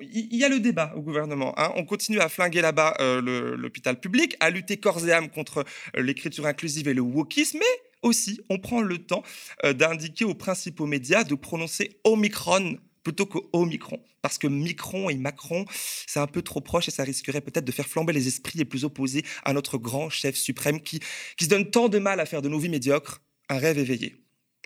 Il 0.02 0.36
y, 0.36 0.44
a 0.44 0.50
le 0.50 0.60
débat 0.60 0.94
au 0.96 1.02
gouvernement. 1.02 1.56
Hein. 1.58 1.72
on 1.76 1.86
continue 1.86 2.20
à 2.20 2.30
flinguer 2.30 2.62
là-bas 2.62 2.96
l'hôpital 3.22 4.00
public, 4.00 4.38
à 4.40 4.52
lutter 4.52 4.78
corps 4.78 5.06
et 5.08 5.12
âme 5.12 5.30
contre 5.30 5.66
l'écriture 5.96 6.46
inclusive 6.46 6.88
et 6.88 6.94
le 6.94 7.02
wokisme, 7.02 7.58
mais 7.58 7.93
aussi, 8.04 8.40
on 8.50 8.60
prend 8.60 8.82
le 8.82 9.00
temps 9.00 9.24
d'indiquer 9.64 10.26
aux 10.26 10.36
principaux 10.36 10.86
médias 10.86 11.24
de 11.24 11.36
prononcer 11.36 12.00
Omicron 12.04 12.78
plutôt 13.04 13.26
qu'au 13.26 13.50
Omicron. 13.54 14.00
Parce 14.22 14.38
que 14.38 14.48
Micron 14.48 15.10
et 15.10 15.16
Macron, 15.16 15.66
c'est 16.08 16.20
un 16.20 16.28
peu 16.28 16.42
trop 16.42 16.62
proche 16.62 16.88
et 16.88 16.92
ça 16.92 17.04
risquerait 17.04 17.42
peut-être 17.42 17.66
de 17.66 17.72
faire 17.72 17.88
flamber 17.88 18.14
les 18.14 18.28
esprits 18.28 18.58
les 18.58 18.66
plus 18.66 18.86
opposés 18.86 19.24
à 19.44 19.54
notre 19.54 19.78
grand 19.78 20.10
chef 20.10 20.36
suprême 20.36 20.80
qui, 20.82 21.02
qui 21.38 21.46
se 21.46 21.50
donne 21.50 21.70
tant 21.70 21.90
de 21.90 22.00
mal 22.00 22.20
à 22.20 22.26
faire 22.26 22.42
de 22.42 22.50
nos 22.50 22.60
vies 22.60 22.70
médiocres 22.70 23.22
un 23.50 23.58
rêve 23.58 23.78
éveillé. 23.78 24.23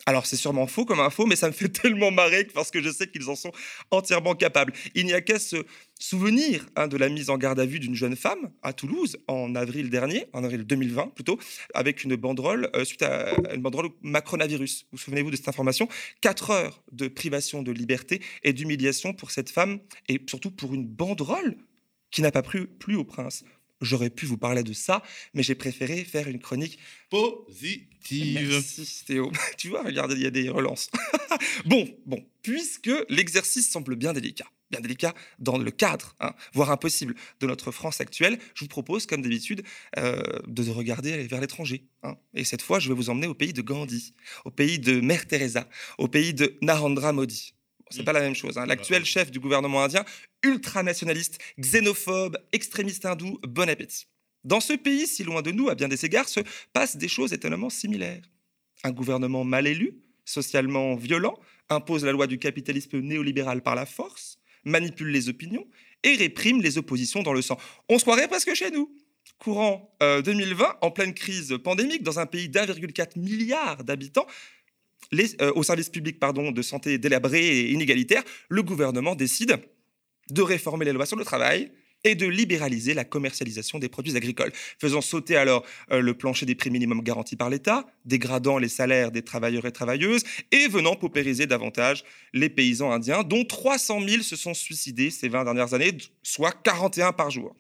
Alors 0.08 0.26
c'est 0.26 0.38
sûrement 0.38 0.68
faux 0.68 0.86
comme 0.86 1.02
info, 1.02 1.26
mais 1.26 1.36
ça 1.36 1.48
me 1.48 1.52
fait 1.52 1.68
tellement 1.82 2.12
marrer 2.12 2.46
parce 2.46 2.72
que 2.72 2.82
je 2.82 2.90
sais 2.90 3.08
qu'ils 3.08 3.30
en 3.30 3.36
sont 3.36 3.52
entièrement 3.92 4.36
capables. 4.36 4.72
Il 4.96 5.06
n'y 5.06 5.12
a 5.12 5.20
qu'à 5.20 5.38
se 5.38 5.66
souvenir 6.00 6.66
hein, 6.78 6.88
de 6.88 6.96
la 6.96 7.10
mise 7.10 7.30
en 7.30 7.38
garde 7.38 7.60
à 7.60 7.66
vue 7.66 7.82
d'une 7.82 7.94
jeune 7.94 8.16
femme 8.16 8.50
à 8.64 8.72
Toulouse 8.72 9.18
en 9.28 9.54
avril 9.54 9.90
dernier, 9.90 10.28
en 10.32 10.46
avril 10.46 10.64
2020 10.64 11.14
plutôt, 11.14 11.38
avec 11.74 12.06
une 12.06 12.16
banderole 12.16 12.70
euh, 12.74 12.86
suite 12.86 13.02
à 13.02 13.36
une 13.54 13.62
banderole 13.62 13.90
Macronavirus. 14.02 14.88
Vous 14.94 14.98
souvenez-vous 14.98 15.30
de 15.30 15.36
cette 15.36 15.50
information? 15.50 15.90
Quatre 16.22 16.52
heures 16.52 16.82
de 16.94 17.10
privation 17.10 17.62
de 17.62 17.74
liberté 17.74 18.22
et 18.44 18.54
d'humiliation 18.54 19.14
pour 19.14 19.32
cette 19.32 19.50
femme 19.50 19.80
et 20.08 20.22
surtout 20.30 20.52
pour 20.52 20.74
une 20.74 20.88
banderole 20.88 21.58
qui 22.12 22.22
n'a 22.22 22.32
pas 22.32 22.44
plu, 22.44 22.68
plus 22.68 22.96
au 22.96 23.04
prince. 23.04 23.44
J'aurais 23.82 24.10
pu 24.10 24.26
vous 24.26 24.38
parler 24.38 24.64
de 24.64 24.74
ça, 24.74 25.04
mais 25.34 25.44
j'ai 25.44 25.56
préféré 25.56 26.04
faire 26.04 26.28
une 26.28 26.40
chronique 26.40 26.80
positive. 27.10 28.50
Merci 28.50 29.04
Théo. 29.06 29.32
Tu 29.58 29.70
vois, 29.70 29.84
regardez, 29.84 30.16
il 30.16 30.22
y 30.22 30.26
a 30.26 30.32
des 30.32 30.50
relances. 30.50 30.90
bon, 31.66 31.88
bon, 32.06 32.24
puisque 32.42 32.92
l'exercice 33.10 33.70
semble 33.70 33.96
bien 33.96 34.14
délicat, 34.14 34.48
bien 34.72 34.80
délicat 34.80 35.14
dans 35.40 35.58
le 35.58 35.70
cadre, 35.70 36.16
hein, 36.20 36.34
voire 36.54 36.72
impossible, 36.72 37.16
de 37.40 37.48
notre 37.48 37.72
France 37.72 38.02
actuelle, 38.02 38.40
je 38.56 38.64
vous 38.64 38.70
propose, 38.70 39.06
comme 39.06 39.22
d'habitude, 39.22 39.64
euh, 39.98 40.22
de 40.48 40.70
regarder 40.72 41.28
vers 41.28 41.42
l'étranger. 41.42 41.84
Hein. 42.04 42.16
Et 42.34 42.44
cette 42.44 42.62
fois, 42.62 42.80
je 42.80 42.90
vais 42.90 42.96
vous 42.96 43.10
emmener 43.10 43.28
au 43.28 43.36
pays 43.36 43.54
de 43.54 43.62
Gandhi, 43.62 44.14
au 44.46 44.52
pays 44.52 44.80
de 44.80 45.00
Mère 45.02 45.28
Teresa, 45.28 45.70
au 45.98 46.08
pays 46.08 46.34
de 46.34 46.58
Narendra 46.62 47.14
Modi 47.14 47.54
c'est 47.90 48.04
pas 48.04 48.14
la 48.14 48.22
même 48.22 48.36
chose. 48.36 48.58
Hein. 48.58 48.66
L'actuel 48.66 49.06
chef 49.06 49.32
du 49.32 49.40
gouvernement 49.40 49.84
indien, 49.84 50.04
ultranationaliste, 50.44 51.40
xénophobe, 51.60 52.38
extrémiste 52.52 53.06
hindou, 53.06 53.40
bon 53.48 53.70
appétit. 53.70 54.08
Dans 54.44 54.60
ce 54.60 54.74
pays, 54.74 55.08
si 55.08 55.24
loin 55.24 55.42
de 55.42 55.52
nous, 55.52 55.70
à 55.70 55.76
bien 55.76 55.88
des 55.88 56.06
égards, 56.06 56.30
se 56.30 56.40
passent 56.74 56.96
des 56.98 57.08
choses 57.08 57.34
étonnamment 57.34 57.70
similaires. 57.70 58.24
Un 58.84 58.92
gouvernement 58.92 59.44
mal 59.44 59.68
élu, 59.68 60.00
socialement 60.24 60.96
violent, 60.96 61.38
impose 61.70 62.06
la 62.06 62.12
loi 62.12 62.28
du 62.28 62.38
capitalisme 62.38 63.00
néolibéral 63.00 63.62
par 63.62 63.76
la 63.76 63.86
force, 63.86 64.40
manipule 64.64 65.10
les 65.10 65.30
opinions 65.30 65.66
et 66.04 66.16
réprime 66.16 66.62
les 66.62 66.78
oppositions 66.78 67.24
dans 67.24 67.34
le 67.34 67.42
sang. 67.42 67.58
On 67.90 67.98
se 67.98 68.04
croirait 68.04 68.28
presque 68.28 68.54
chez 68.54 68.72
nous. 68.72 68.94
Courant 69.40 69.94
2020, 70.00 70.64
euh, 70.66 70.68
en 70.82 70.92
pleine 70.92 71.14
crise 71.14 71.58
pandémique, 71.64 72.04
dans 72.04 72.20
un 72.20 72.26
pays 72.26 72.50
d'1,4 72.50 73.20
milliard 73.20 73.84
d'habitants, 73.84 74.26
euh, 75.14 75.52
au 75.56 75.64
service 75.64 75.90
public 75.90 76.20
pardon, 76.20 76.52
de 76.52 76.62
santé 76.62 76.98
délabré 76.98 77.46
et 77.46 77.72
inégalitaire, 77.72 78.24
le 78.50 78.64
gouvernement 78.64 79.16
décide 79.16 79.60
de 80.30 80.42
réformer 80.42 80.86
les 80.86 80.94
lois 80.94 81.06
sur 81.06 81.18
le 81.18 81.26
travail 81.26 81.72
et 82.04 82.16
de 82.16 82.28
libéraliser 82.28 82.94
la 82.94 83.04
commercialisation 83.04 83.80
des 83.80 83.90
produits 83.90 84.16
agricoles, 84.16 84.52
faisant 84.80 85.02
sauter 85.02 85.36
alors 85.36 85.66
euh, 85.92 86.00
le 86.00 86.14
plancher 86.14 86.46
des 86.46 86.56
prix 86.56 86.70
minimums 86.70 87.02
garantis 87.02 87.36
par 87.36 87.50
l'État, 87.50 87.86
dégradant 88.06 88.58
les 88.58 88.70
salaires 88.70 89.12
des 89.12 89.24
travailleurs 89.24 89.66
et 89.66 89.72
travailleuses 89.72 90.24
et 90.52 90.68
venant 90.68 90.96
paupériser 90.96 91.48
davantage 91.48 92.04
les 92.34 92.50
paysans 92.50 92.92
indiens, 92.92 93.24
dont 93.24 93.46
300 93.46 94.02
000 94.08 94.24
se 94.24 94.36
sont 94.36 94.54
suicidés 94.54 95.10
ces 95.10 95.28
20 95.28 95.46
dernières 95.46 95.74
années, 95.74 95.98
soit 96.24 96.52
41 96.64 97.14
par 97.14 97.32
jour. 97.32 97.56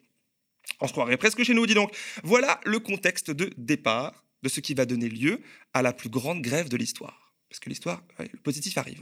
On 0.81 0.87
se 0.87 0.91
croirait 0.91 1.17
presque 1.17 1.43
chez 1.43 1.53
nous, 1.53 1.65
dis 1.65 1.73
donc. 1.73 1.95
Voilà 2.23 2.59
le 2.65 2.79
contexte 2.79 3.31
de 3.31 3.49
départ 3.57 4.23
de 4.43 4.49
ce 4.49 4.59
qui 4.59 4.73
va 4.73 4.85
donner 4.85 5.09
lieu 5.09 5.41
à 5.73 5.81
la 5.81 5.93
plus 5.93 6.09
grande 6.09 6.41
grève 6.41 6.69
de 6.69 6.77
l'histoire 6.77 7.26
parce 7.49 7.59
que 7.59 7.69
l'histoire, 7.69 8.03
le 8.19 8.39
positif 8.39 8.77
arrive. 8.77 9.01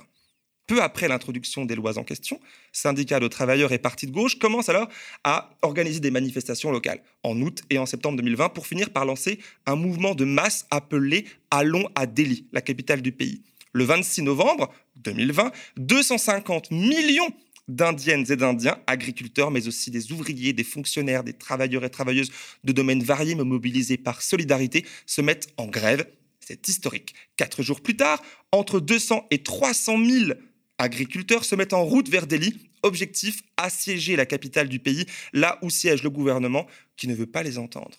Peu 0.68 0.82
après 0.82 1.08
l'introduction 1.08 1.64
des 1.64 1.76
lois 1.76 2.00
en 2.00 2.04
question, 2.04 2.40
syndicats 2.72 3.20
de 3.20 3.28
travailleurs 3.28 3.72
et 3.72 3.78
partis 3.78 4.08
de 4.08 4.12
gauche 4.12 4.40
commencent 4.40 4.70
alors 4.70 4.90
à 5.24 5.52
organiser 5.62 6.00
des 6.00 6.10
manifestations 6.10 6.72
locales 6.72 7.04
en 7.22 7.40
août 7.40 7.62
et 7.70 7.78
en 7.78 7.86
septembre 7.86 8.18
2020 8.18 8.50
pour 8.50 8.66
finir 8.66 8.90
par 8.90 9.06
lancer 9.06 9.38
un 9.68 9.76
mouvement 9.76 10.16
de 10.16 10.26
masse 10.26 10.66
appelé 10.72 11.26
Allons 11.52 11.88
à 11.94 12.08
Delhi, 12.08 12.48
la 12.52 12.62
capitale 12.62 13.04
du 13.04 13.12
pays. 13.12 13.44
Le 13.74 13.84
26 13.84 14.24
novembre 14.24 14.74
2020, 14.96 15.52
250 15.78 16.72
millions 16.72 17.32
d'Indiennes 17.68 18.26
et 18.30 18.36
d'Indiens, 18.36 18.78
agriculteurs, 18.88 19.52
mais 19.52 19.68
aussi 19.68 19.92
des 19.92 20.12
ouvriers, 20.12 20.54
des 20.54 20.64
fonctionnaires, 20.64 21.24
des 21.24 21.34
travailleurs 21.34 21.84
et 21.84 21.90
travailleuses 21.90 22.32
de 22.64 22.72
domaines 22.72 23.04
variés, 23.04 23.36
mais 23.36 23.44
mobilisés 23.44 23.98
par 23.98 24.22
solidarité, 24.22 24.86
se 25.06 25.22
mettent 25.22 25.48
en 25.58 25.68
grève 25.68 26.08
c'est 26.46 26.68
historique. 26.68 27.16
Quatre 27.38 27.64
jours 27.64 27.82
plus 27.82 27.98
tard, 27.98 28.22
entre 28.52 28.80
200 28.80 29.28
et 29.32 29.42
300 29.42 30.06
000 30.06 30.32
agriculteurs 30.78 31.44
se 31.44 31.56
mettent 31.56 31.74
en 31.74 31.84
route 31.84 32.08
vers 32.08 32.28
Delhi. 32.28 32.70
Objectif, 32.84 33.42
assiéger 33.58 34.16
la 34.16 34.28
capitale 34.28 34.70
du 34.70 34.78
pays, 34.78 35.08
là 35.34 35.58
où 35.64 35.72
siège 35.72 36.04
le 36.04 36.12
gouvernement 36.12 36.68
qui 36.98 37.08
ne 37.08 37.16
veut 37.16 37.26
pas 37.26 37.42
les 37.42 37.58
entendre. 37.58 37.98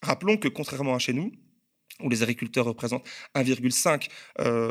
Rappelons 0.00 0.38
que 0.38 0.48
contrairement 0.48 0.94
à 0.94 0.98
chez 0.98 1.12
nous, 1.12 1.32
où 2.00 2.08
les 2.08 2.22
agriculteurs 2.22 2.64
représentent 2.64 3.06
1,5% 3.34 4.08
euh, 4.40 4.70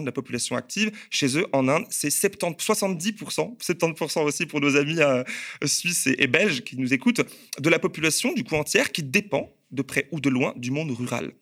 de 0.00 0.04
la 0.04 0.12
population 0.12 0.56
active. 0.56 0.90
Chez 1.10 1.38
eux, 1.38 1.46
en 1.52 1.68
Inde, 1.68 1.86
c'est 1.90 2.08
70%, 2.08 3.56
70% 3.56 4.22
aussi 4.22 4.46
pour 4.46 4.60
nos 4.60 4.76
amis 4.76 5.00
euh, 5.00 5.22
suisses 5.64 6.08
et, 6.08 6.16
et, 6.18 6.26
belges 6.26 6.64
qui 6.64 6.76
nous 6.76 6.92
écoutent, 6.92 7.22
de 7.58 7.70
la 7.70 7.78
population 7.78 8.32
du 8.32 8.42
coup 8.42 8.56
entière 8.56 8.90
qui 8.90 9.04
dépend 9.04 9.54
de 9.70 9.82
près 9.82 10.08
ou 10.10 10.20
de 10.20 10.28
loin 10.28 10.52
du 10.56 10.72
monde 10.72 10.90
rural. 10.90 11.32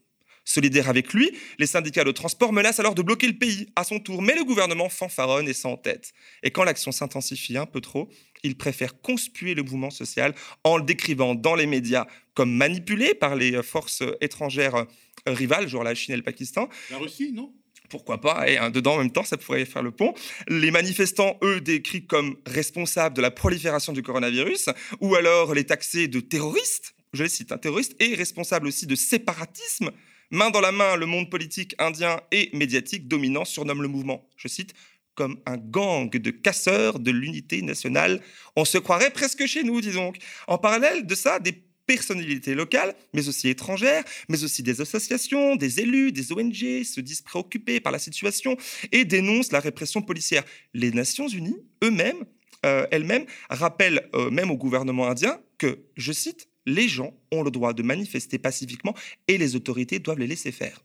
Solidaire 0.49 0.89
avec 0.89 1.13
lui, 1.13 1.31
les 1.59 1.67
syndicats 1.67 2.05
de 2.05 2.13
transport 2.13 2.53
menacent 2.53 2.79
alors 2.79 2.95
de 2.95 3.03
bloquer 3.03 3.27
le 3.27 3.37
pays 3.37 3.67
à 3.75 3.83
son 3.83 3.99
tour, 3.99 4.23
mais 4.23 4.37
le 4.37 4.45
gouvernement 4.45 4.89
fanfaronne 4.89 5.49
et 5.49 5.53
sans 5.53 5.77
tête. 5.77 6.13
Et 6.45 6.53
quand 6.53 6.63
l'action 6.63 6.93
s'intensifie 6.93 7.59
un 7.59 7.67
peu 7.67 7.81
trop, 7.81 8.09
il 8.45 8.57
préfère 8.57 9.01
conspuer 9.01 9.55
le 9.55 9.65
mouvement 9.65 9.91
social 9.91 10.35
en 10.63 10.77
le 10.77 10.85
décrivant 10.85 11.35
dans 11.35 11.57
les 11.57 11.67
médias 11.67 12.07
comme 12.35 12.53
manipulé 12.53 13.13
par 13.15 13.35
les 13.35 13.61
forces 13.63 14.05
étrangères 14.21 14.87
rivales, 15.27 15.69
genre 15.69 15.83
la 15.83 15.97
Chine 15.97 16.15
et 16.15 16.17
le 16.17 16.23
Pakistan. 16.23 16.69
La 16.91 16.99
Russie, 16.99 17.33
non? 17.33 17.53
Pourquoi 17.89 18.21
pas, 18.21 18.49
et 18.49 18.59
dedans 18.71 18.95
en 18.95 18.99
même 18.99 19.13
temps, 19.13 19.25
ça 19.25 19.37
pourrait 19.37 19.65
faire 19.65 19.83
le 19.83 19.91
pont. 19.91 20.15
Les 20.49 20.71
manifestants, 20.71 21.39
eux, 21.43 21.61
décrits 21.61 22.05
comme 22.05 22.37
responsables 22.47 23.17
de 23.17 23.23
la 23.23 23.31
prolifération 23.31 23.93
du 23.93 24.03
coronavirus, 24.03 24.71
ou 25.01 25.15
alors 25.17 25.55
les 25.55 25.65
taxés 25.65 26.09
de 26.09 26.21
terroristes, 26.21 26.95
je 27.13 27.23
les 27.23 27.29
cite, 27.29 27.53
un 27.53 27.59
terroriste, 27.59 27.95
et 28.01 28.15
responsables 28.15 28.67
aussi 28.67 28.87
de 28.87 28.95
séparatisme, 28.95 29.91
Main 30.31 30.51
dans 30.51 30.61
la 30.61 30.73
main, 30.73 30.97
le 30.97 31.07
monde 31.07 31.31
politique 31.31 31.75
indien 31.79 32.21
et 32.33 32.51
médiatique 32.53 33.07
dominant 33.07 33.45
surnomme 33.45 33.83
le 33.83 33.89
mouvement, 33.89 34.29
je 34.37 34.49
cite, 34.49 34.75
comme 35.15 35.39
un 35.47 35.57
gang 35.57 36.11
de 36.11 36.31
casseurs 36.31 36.99
de 36.99 37.11
l'unité 37.11 37.63
nationale. 37.63 38.21
On 38.55 38.65
se 38.65 38.79
croirait 38.79 39.11
presque 39.11 39.47
chez 39.47 39.63
nous, 39.63 39.81
disons. 39.81 40.13
En 40.47 40.59
parallèle 40.59 41.07
de 41.07 41.15
ça, 41.15 41.39
des 41.39 41.65
personnalités 41.87 42.55
locales, 42.55 42.95
mais 43.15 43.29
aussi 43.29 43.49
étrangères, 43.49 44.05
mais 44.29 44.43
aussi 44.45 44.63
des 44.63 44.81
associations, 44.81 45.57
des 45.57 45.81
élus, 45.81 46.13
des 46.13 46.33
ONG 46.33 46.83
se 46.85 47.01
disent 47.01 47.23
préoccupés 47.23 47.81
par 47.81 47.93
la 47.93 47.99
situation 47.99 48.57
et 48.93 49.05
dénoncent 49.05 49.53
la 49.53 49.61
répression 49.61 50.03
policière. 50.03 50.43
Les 50.75 50.91
Nations 50.91 51.29
Unies, 51.29 51.59
eux-mêmes, 51.85 52.25
euh, 52.65 52.87
elles-mêmes, 52.91 53.27
rappellent 53.49 54.09
euh, 54.15 54.31
même 54.31 54.51
au 54.51 54.57
gouvernement 54.57 55.07
indien 55.07 55.41
que, 55.59 55.79
je 55.97 56.13
cite, 56.13 56.49
les 56.67 56.89
gens 56.89 57.15
ont 57.33 57.43
le 57.43 57.51
droit 57.51 57.73
de 57.73 57.83
manifester 57.83 58.39
pacifiquement 58.39 58.95
et 59.29 59.39
les 59.39 59.57
autorités 59.57 59.99
doivent 59.99 60.19
les 60.19 60.27
laisser 60.27 60.53
faire. 60.53 60.83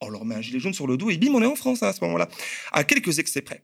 On 0.00 0.08
leur 0.08 0.24
met 0.24 0.34
un 0.34 0.42
gilet 0.42 0.58
jaune 0.58 0.74
sur 0.74 0.86
le 0.86 0.96
dos 0.96 1.10
et 1.10 1.16
bim, 1.16 1.34
on 1.34 1.42
est 1.42 1.46
en 1.46 1.56
France 1.56 1.82
hein, 1.82 1.88
à 1.88 1.92
ce 1.92 2.04
moment-là. 2.04 2.28
À 2.72 2.84
quelques 2.84 3.18
excès 3.18 3.42
près, 3.42 3.62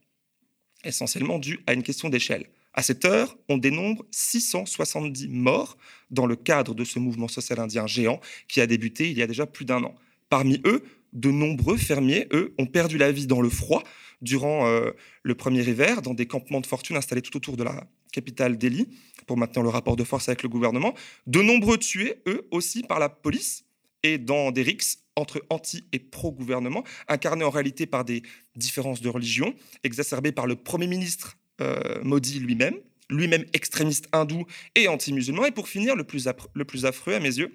essentiellement 0.85 1.39
dû 1.39 1.61
à 1.67 1.73
une 1.73 1.83
question 1.83 2.09
d'échelle. 2.09 2.49
À 2.75 2.83
cette 2.83 3.05
heure, 3.05 3.37
on 3.49 3.59
dénombre 3.59 4.05
670 4.11 5.29
morts 5.29 5.77
dans 6.11 6.27
le 6.27 6.37
cadre 6.37 6.75
de 6.75 6.85
ce 6.85 6.99
mouvement 6.99 7.29
social 7.29 7.61
indien 7.61 7.87
géant 7.87 8.21
qui 8.49 8.61
a 8.61 8.67
débuté 8.67 9.11
il 9.11 9.19
y 9.19 9.23
a 9.23 9.27
déjà 9.27 9.47
plus 9.47 9.65
d'un 9.65 9.83
an. 9.83 9.95
Parmi 10.31 10.61
eux, 10.65 10.83
de 11.13 11.31
nombreux 11.31 11.77
fermiers, 11.77 12.29
eux, 12.33 12.55
ont 12.59 12.67
perdu 12.67 12.97
la 12.97 13.13
vie 13.13 13.27
dans 13.27 13.43
le 13.43 13.51
froid 13.51 13.83
durant 14.23 14.67
euh, 14.67 14.93
le 15.23 15.35
premier 15.35 15.69
hiver, 15.69 16.01
dans 16.01 16.15
des 16.15 16.27
campements 16.27 16.63
de 16.63 16.67
fortune 16.67 16.97
installés 16.97 17.21
tout 17.21 17.37
autour 17.37 17.59
de 17.59 17.65
la 17.65 17.87
capitale 18.13 18.59
Delhi 18.59 18.87
pour 19.27 19.37
maintenir 19.37 19.63
le 19.63 19.69
rapport 19.69 19.97
de 19.97 20.05
force 20.05 20.29
avec 20.29 20.43
le 20.43 20.49
gouvernement. 20.49 20.95
De 21.27 21.43
nombreux 21.43 21.79
tués, 21.79 22.23
eux 22.27 22.47
aussi, 22.51 22.83
par 22.83 22.99
la 22.99 23.09
police 23.09 23.65
et 24.03 24.19
dans 24.19 24.51
des 24.51 24.63
rixes 24.63 24.99
entre 25.17 25.43
anti 25.51 25.85
et 25.93 25.99
pro-gouvernement, 25.99 26.85
incarnés 27.09 27.45
en 27.45 27.51
réalité 27.51 27.87
par 27.87 28.05
des 28.05 28.23
différences 28.57 29.01
de 29.01 29.09
religion, 29.09 29.55
exacerbées 29.85 30.33
par 30.33 30.47
le 30.47 30.57
Premier 30.57 30.87
ministre 30.87 31.37
euh, 31.61 32.03
Modi 32.03 32.41
lui-même, 32.41 32.77
lui-même 33.11 33.45
extrémiste 33.53 34.09
hindou 34.13 34.47
et 34.75 34.89
anti-musulman. 34.89 35.45
Et 35.45 35.51
pour 35.51 35.69
finir, 35.69 35.97
le 35.97 36.05
plus, 36.05 36.29
le 36.55 36.65
plus 36.65 36.87
affreux 36.87 37.15
à 37.15 37.21
mes 37.21 37.39
yeux, 37.39 37.53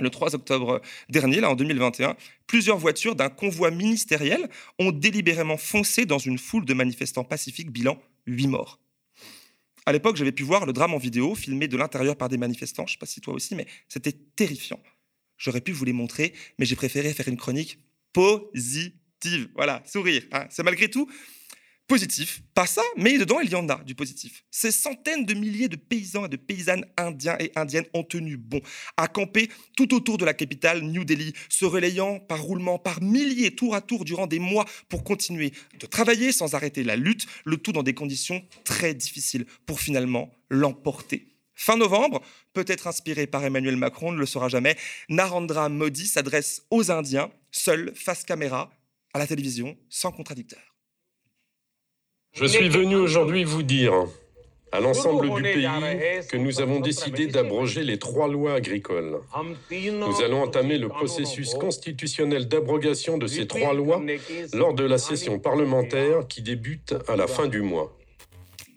le 0.00 0.10
3 0.10 0.34
octobre 0.34 0.80
dernier, 1.08 1.40
là 1.40 1.50
en 1.50 1.54
2021, 1.54 2.16
plusieurs 2.46 2.78
voitures 2.78 3.14
d'un 3.14 3.28
convoi 3.28 3.70
ministériel 3.70 4.48
ont 4.78 4.90
délibérément 4.90 5.56
foncé 5.56 6.06
dans 6.06 6.18
une 6.18 6.38
foule 6.38 6.64
de 6.64 6.74
manifestants 6.74 7.24
pacifiques, 7.24 7.70
bilan 7.70 7.98
8 8.26 8.46
morts. 8.48 8.81
À 9.86 9.92
l'époque, 9.92 10.16
j'avais 10.16 10.32
pu 10.32 10.42
voir 10.44 10.64
le 10.66 10.72
drame 10.72 10.94
en 10.94 10.98
vidéo, 10.98 11.34
filmé 11.34 11.68
de 11.68 11.76
l'intérieur 11.76 12.16
par 12.16 12.28
des 12.28 12.38
manifestants. 12.38 12.86
Je 12.86 12.92
ne 12.92 12.94
sais 12.94 12.98
pas 12.98 13.06
si 13.06 13.20
toi 13.20 13.34
aussi, 13.34 13.54
mais 13.54 13.66
c'était 13.88 14.12
terrifiant. 14.12 14.80
J'aurais 15.36 15.60
pu 15.60 15.72
vous 15.72 15.84
les 15.84 15.92
montrer, 15.92 16.34
mais 16.58 16.66
j'ai 16.66 16.76
préféré 16.76 17.12
faire 17.12 17.28
une 17.28 17.36
chronique 17.36 17.78
positive. 18.12 19.48
Voilà, 19.54 19.82
sourire. 19.84 20.22
Hein. 20.32 20.46
C'est 20.50 20.62
malgré 20.62 20.88
tout 20.88 21.10
positif, 21.92 22.42
pas 22.54 22.64
ça, 22.64 22.80
mais 22.96 23.18
dedans, 23.18 23.40
il 23.40 23.50
y 23.50 23.54
en 23.54 23.68
a 23.68 23.76
du 23.84 23.94
positif. 23.94 24.44
Ces 24.50 24.70
centaines 24.70 25.26
de 25.26 25.34
milliers 25.34 25.68
de 25.68 25.76
paysans 25.76 26.24
et 26.24 26.28
de 26.30 26.38
paysannes 26.38 26.86
indiens 26.96 27.36
et 27.38 27.52
indiennes 27.54 27.84
ont 27.92 28.02
tenu 28.02 28.38
bon, 28.38 28.62
à 28.96 29.08
camper 29.08 29.50
tout 29.76 29.92
autour 29.92 30.16
de 30.16 30.24
la 30.24 30.32
capitale, 30.32 30.80
New 30.80 31.04
Delhi, 31.04 31.34
se 31.50 31.66
relayant 31.66 32.18
par 32.18 32.40
roulement, 32.40 32.78
par 32.78 33.02
milliers, 33.02 33.54
tour 33.54 33.74
à 33.74 33.82
tour, 33.82 34.06
durant 34.06 34.26
des 34.26 34.38
mois, 34.38 34.64
pour 34.88 35.04
continuer 35.04 35.52
de 35.78 35.84
travailler 35.84 36.32
sans 36.32 36.54
arrêter 36.54 36.82
la 36.82 36.96
lutte, 36.96 37.26
le 37.44 37.58
tout 37.58 37.72
dans 37.72 37.82
des 37.82 37.92
conditions 37.92 38.42
très 38.64 38.94
difficiles, 38.94 39.44
pour 39.66 39.78
finalement 39.78 40.32
l'emporter. 40.48 41.28
Fin 41.54 41.76
novembre, 41.76 42.22
peut-être 42.54 42.86
inspiré 42.86 43.26
par 43.26 43.44
Emmanuel 43.44 43.76
Macron, 43.76 44.12
ne 44.12 44.18
le 44.18 44.24
saura 44.24 44.48
jamais, 44.48 44.78
Narendra 45.10 45.68
Modi 45.68 46.06
s'adresse 46.06 46.62
aux 46.70 46.90
Indiens, 46.90 47.30
seul, 47.50 47.92
face 47.94 48.24
caméra, 48.24 48.70
à 49.12 49.18
la 49.18 49.26
télévision, 49.26 49.76
sans 49.90 50.10
contradicteur. 50.10 50.71
Je 52.34 52.46
suis 52.46 52.70
venu 52.70 52.96
aujourd'hui 52.96 53.44
vous 53.44 53.62
dire 53.62 53.92
à 54.72 54.80
l'ensemble 54.80 55.34
du 55.34 55.42
pays 55.42 55.68
que 56.30 56.38
nous 56.38 56.62
avons 56.62 56.80
décidé 56.80 57.26
d'abroger 57.26 57.84
les 57.84 57.98
trois 57.98 58.26
lois 58.26 58.54
agricoles. 58.54 59.18
Nous 59.70 60.22
allons 60.22 60.42
entamer 60.42 60.78
le 60.78 60.88
processus 60.88 61.52
constitutionnel 61.52 62.48
d'abrogation 62.48 63.18
de 63.18 63.26
ces 63.26 63.46
trois 63.46 63.74
lois 63.74 64.02
lors 64.54 64.72
de 64.72 64.82
la 64.82 64.96
session 64.96 65.38
parlementaire 65.38 66.26
qui 66.26 66.40
débute 66.40 66.94
à 67.06 67.16
la 67.16 67.26
fin 67.26 67.48
du 67.48 67.60
mois. 67.60 67.94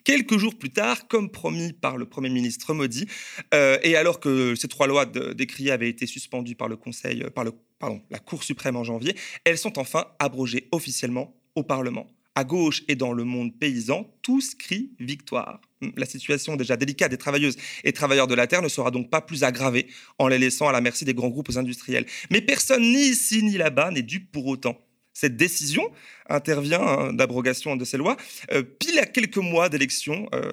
Quelques 0.03 0.37
jours 0.37 0.55
plus 0.55 0.71
tard, 0.71 1.07
comme 1.07 1.31
promis 1.31 1.71
par 1.71 1.95
le 1.95 2.05
Premier 2.05 2.29
ministre 2.29 2.73
Modi, 2.73 3.07
euh, 3.53 3.79
et 3.81 3.95
alors 3.95 4.19
que 4.19 4.53
ces 4.53 4.67
trois 4.67 4.85
lois 4.85 5.05
décriées 5.05 5.71
avaient 5.71 5.89
été 5.89 6.05
suspendues 6.05 6.55
par 6.55 6.67
le 6.67 6.75
Conseil, 6.75 7.23
par 7.33 7.45
le, 7.45 7.53
pardon, 7.79 8.01
la 8.11 8.19
Cour 8.19 8.43
suprême 8.43 8.75
en 8.75 8.83
janvier, 8.83 9.15
elles 9.45 9.57
sont 9.57 9.79
enfin 9.79 10.05
abrogées 10.19 10.67
officiellement 10.71 11.33
au 11.55 11.63
Parlement 11.63 12.05
à 12.35 12.43
gauche 12.43 12.83
et 12.87 12.95
dans 12.95 13.13
le 13.13 13.23
monde 13.23 13.57
paysan, 13.57 14.13
tous 14.21 14.55
crient 14.55 14.91
victoire. 14.99 15.61
La 15.95 16.05
situation 16.05 16.55
déjà 16.55 16.77
délicate 16.77 17.11
des 17.11 17.17
travailleuses 17.17 17.57
et 17.83 17.93
travailleurs 17.93 18.27
de 18.27 18.35
la 18.35 18.47
terre 18.47 18.61
ne 18.61 18.67
sera 18.67 18.91
donc 18.91 19.09
pas 19.09 19.21
plus 19.21 19.43
aggravée 19.43 19.87
en 20.19 20.27
les 20.27 20.37
laissant 20.37 20.67
à 20.67 20.71
la 20.71 20.81
merci 20.81 21.05
des 21.05 21.13
grands 21.13 21.29
groupes 21.29 21.51
industriels. 21.55 22.05
Mais 22.29 22.41
personne 22.41 22.81
ni 22.81 23.07
ici 23.07 23.43
ni 23.43 23.57
là-bas 23.57 23.91
n'est 23.91 24.01
dupe 24.01 24.31
pour 24.31 24.45
autant. 24.47 24.81
Cette 25.13 25.37
décision 25.37 25.89
intervient 26.27 26.81
hein, 26.81 27.13
d'abrogation 27.13 27.77
de 27.77 27.85
ces 27.85 27.97
lois 27.97 28.17
euh, 28.51 28.63
pile 28.63 28.99
à 28.99 29.05
quelques 29.05 29.37
mois 29.37 29.69
d'élections 29.69 30.27
euh, 30.33 30.49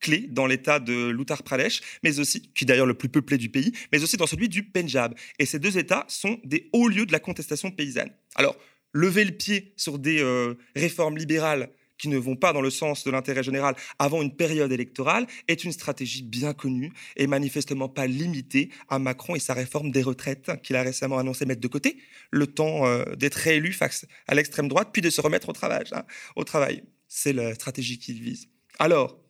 clés 0.00 0.26
dans 0.30 0.46
l'État 0.46 0.80
de 0.80 1.10
l'Uttar 1.10 1.42
Pradesh, 1.42 1.80
mais 2.02 2.18
aussi, 2.18 2.50
qui 2.54 2.64
est 2.64 2.66
d'ailleurs 2.66 2.86
le 2.86 2.94
plus 2.94 3.10
peuplé 3.10 3.36
du 3.36 3.50
pays, 3.50 3.72
mais 3.92 4.02
aussi 4.02 4.16
dans 4.16 4.26
celui 4.26 4.48
du 4.48 4.64
Punjab. 4.64 5.14
Et 5.38 5.44
ces 5.44 5.58
deux 5.58 5.76
États 5.76 6.06
sont 6.08 6.40
des 6.44 6.70
hauts 6.72 6.88
lieux 6.88 7.04
de 7.04 7.12
la 7.12 7.20
contestation 7.20 7.70
paysanne. 7.70 8.10
Alors, 8.34 8.56
lever 8.92 9.24
le 9.24 9.32
pied 9.32 9.72
sur 9.76 9.98
des 9.98 10.20
euh, 10.22 10.54
réformes 10.74 11.16
libérales 11.16 11.70
qui 12.00 12.08
ne 12.08 12.16
vont 12.16 12.36
pas 12.36 12.52
dans 12.52 12.62
le 12.62 12.70
sens 12.70 13.04
de 13.04 13.10
l'intérêt 13.10 13.42
général 13.42 13.76
avant 13.98 14.22
une 14.22 14.34
période 14.34 14.72
électorale 14.72 15.26
est 15.48 15.64
une 15.64 15.72
stratégie 15.72 16.22
bien 16.22 16.54
connue 16.54 16.92
et 17.16 17.26
manifestement 17.26 17.88
pas 17.88 18.06
limitée 18.06 18.70
à 18.88 18.98
Macron 18.98 19.36
et 19.36 19.40
sa 19.40 19.52
réforme 19.52 19.90
des 19.90 20.02
retraites 20.02 20.50
qu'il 20.62 20.76
a 20.76 20.82
récemment 20.82 21.18
annoncé 21.18 21.44
mettre 21.44 21.60
de 21.60 21.68
côté 21.68 21.98
le 22.30 22.46
temps 22.46 22.86
euh, 22.86 23.04
d'être 23.16 23.34
réélu 23.34 23.72
face 23.72 24.06
à 24.26 24.34
l'extrême 24.34 24.68
droite 24.68 24.88
puis 24.92 25.02
de 25.02 25.10
se 25.10 25.20
remettre 25.20 25.50
au 25.50 25.52
travail. 25.52 25.84
Hein, 25.92 26.04
au 26.36 26.44
travail. 26.44 26.82
C'est 27.06 27.32
la 27.32 27.54
stratégie 27.54 27.98
qu'il 27.98 28.20
vise. 28.22 28.48
Alors, 28.78 29.20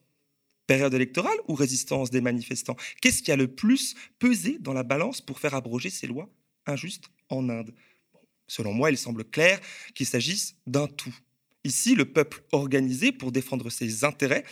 période 0.67 0.95
électorale 0.95 1.37
ou 1.49 1.55
résistance 1.55 2.11
des 2.11 2.21
manifestants? 2.21 2.77
Qu'est-ce 3.01 3.23
qui 3.23 3.33
a 3.33 3.37
le 3.37 3.49
plus 3.49 3.97
pesé 4.21 4.59
dans 4.61 4.73
la 4.73 4.85
balance 4.85 5.21
pour 5.21 5.41
faire 5.41 5.55
abroger 5.55 5.91
ces 5.91 6.07
lois 6.07 6.29
injustes 6.67 7.11
en 7.29 7.49
Inde? 7.49 7.75
Selon 8.51 8.73
moi, 8.73 8.91
il 8.91 8.99
semble 8.99 9.23
clair 9.23 9.61
qu'il 9.95 10.07
s'agisse 10.07 10.57
d'un 10.67 10.89
tout. 10.89 11.15
Ici, 11.63 11.95
le 11.95 12.05
peuple 12.05 12.43
organisé 12.51 13.13
pour 13.13 13.31
défendre 13.31 13.71
ses 13.71 14.03
intérêts 14.05 14.43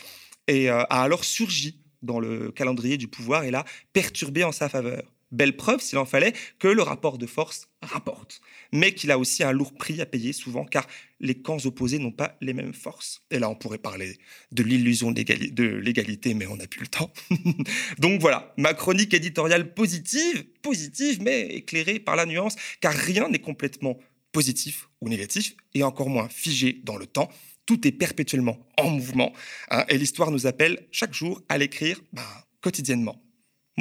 et, 0.47 0.69
euh, 0.69 0.83
a 0.83 1.03
alors 1.03 1.25
surgi 1.25 1.81
dans 2.01 2.21
le 2.21 2.49
calendrier 2.53 2.97
du 2.97 3.09
pouvoir 3.09 3.43
et 3.43 3.51
l'a 3.51 3.65
perturbé 3.91 4.45
en 4.45 4.53
sa 4.53 4.69
faveur. 4.69 5.03
Belle 5.31 5.55
preuve, 5.55 5.79
s'il 5.79 5.97
en 5.99 6.05
fallait, 6.05 6.33
que 6.57 6.67
le 6.67 6.81
rapport 6.81 7.19
de 7.19 7.27
force 7.27 7.69
rapporte, 7.81 8.41
mais 8.71 8.93
qu'il 8.93 9.11
a 9.11 9.19
aussi 9.19 9.43
un 9.43 9.51
lourd 9.51 9.73
prix 9.73 10.01
à 10.01 10.05
payer 10.05 10.33
souvent, 10.33 10.65
car 10.65 10.87
les 11.19 11.35
camps 11.35 11.63
opposés 11.65 11.99
n'ont 11.99 12.11
pas 12.11 12.35
les 12.41 12.53
mêmes 12.53 12.73
forces. 12.73 13.21
Et 13.29 13.37
là, 13.37 13.49
on 13.49 13.55
pourrait 13.55 13.77
parler 13.77 14.17
de 14.51 14.63
l'illusion 14.63 15.11
de 15.11 15.63
l'égalité, 15.79 16.33
mais 16.33 16.47
on 16.47 16.55
n'a 16.55 16.67
plus 16.67 16.81
le 16.81 16.87
temps. 16.87 17.11
Donc 17.99 18.19
voilà, 18.21 18.53
ma 18.57 18.73
chronique 18.73 19.13
éditoriale 19.13 19.73
positive, 19.73 20.45
positive, 20.61 21.21
mais 21.21 21.41
éclairée 21.47 21.99
par 21.99 22.15
la 22.15 22.25
nuance, 22.25 22.55
car 22.81 22.93
rien 22.93 23.29
n'est 23.29 23.39
complètement 23.39 23.99
positif 24.31 24.89
ou 25.01 25.09
négatif, 25.09 25.55
et 25.73 25.83
encore 25.83 26.09
moins 26.09 26.29
figé 26.29 26.81
dans 26.83 26.97
le 26.97 27.05
temps. 27.05 27.29
Tout 27.65 27.87
est 27.87 27.91
perpétuellement 27.91 28.67
en 28.77 28.89
mouvement, 28.89 29.31
hein, 29.69 29.85
et 29.89 29.97
l'histoire 29.97 30.31
nous 30.31 30.47
appelle 30.47 30.87
chaque 30.91 31.13
jour 31.13 31.41
à 31.49 31.57
l'écrire 31.59 32.01
ben, 32.13 32.23
quotidiennement. 32.61 33.21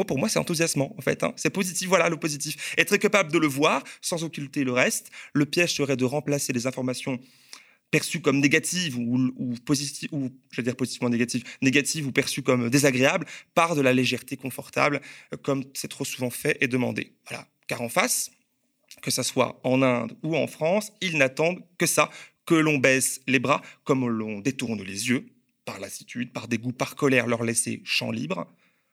Pour 0.05 0.19
moi, 0.19 0.29
c'est 0.29 0.39
enthousiasmant, 0.39 0.95
en 0.97 1.01
fait. 1.01 1.23
Hein. 1.23 1.33
C'est 1.37 1.51
positif, 1.51 1.89
voilà 1.89 2.09
le 2.09 2.17
positif. 2.17 2.75
Être 2.77 2.97
capable 2.97 3.33
de 3.33 3.39
le 3.39 3.47
voir 3.47 3.83
sans 4.01 4.25
occulter 4.25 4.65
le 4.65 4.73
reste. 4.73 5.11
Le 5.33 5.47
piège 5.47 5.75
serait 5.75 5.97
de 5.97 6.05
remplacer 6.05 6.53
les 6.53 6.67
informations 6.67 7.19
perçues 7.91 8.21
comme 8.21 8.41
négatives 8.41 8.99
ou, 8.99 9.33
ou 9.37 9.55
ou 10.13 10.31
je 10.51 10.57
veux 10.57 10.63
dire 10.63 10.77
positivement 10.77 11.09
négatives, 11.09 11.45
négatives 11.63 12.07
ou 12.07 12.13
perçues 12.13 12.43
comme 12.43 12.69
désagréables, 12.71 13.27
par 13.55 13.75
de 13.75 13.81
la 13.81 13.93
légèreté 13.93 14.37
confortable, 14.37 15.01
euh, 15.33 15.37
comme 15.37 15.65
c'est 15.75 15.89
trop 15.89 16.05
souvent 16.05 16.31
fait 16.31 16.59
et 16.61 16.69
demandé. 16.69 17.13
Voilà. 17.29 17.47
Car 17.67 17.81
en 17.83 17.89
face, 17.89 18.31
que 19.03 19.11
ça 19.11 19.23
soit 19.23 19.61
en 19.65 19.83
Inde 19.83 20.17
ou 20.23 20.37
en 20.37 20.47
France, 20.47 20.93
ils 21.01 21.17
n'attendent 21.17 21.63
que 21.79 21.87
ça, 21.87 22.11
que 22.47 22.55
l'on 22.55 22.79
baisse 22.79 23.21
les 23.27 23.39
bras, 23.39 23.63
comme 23.85 24.09
l'on 24.09 24.41
détourne 24.41 24.83
les 24.83 25.09
yeux, 25.09 25.27
par 25.65 25.81
lassitude, 25.81 26.33
par 26.33 26.49
dégoût, 26.49 26.73
par 26.73 26.97
colère, 26.97 27.27
leur 27.27 27.43
laisser 27.43 27.83
champ 27.85 28.11
libre 28.11 28.47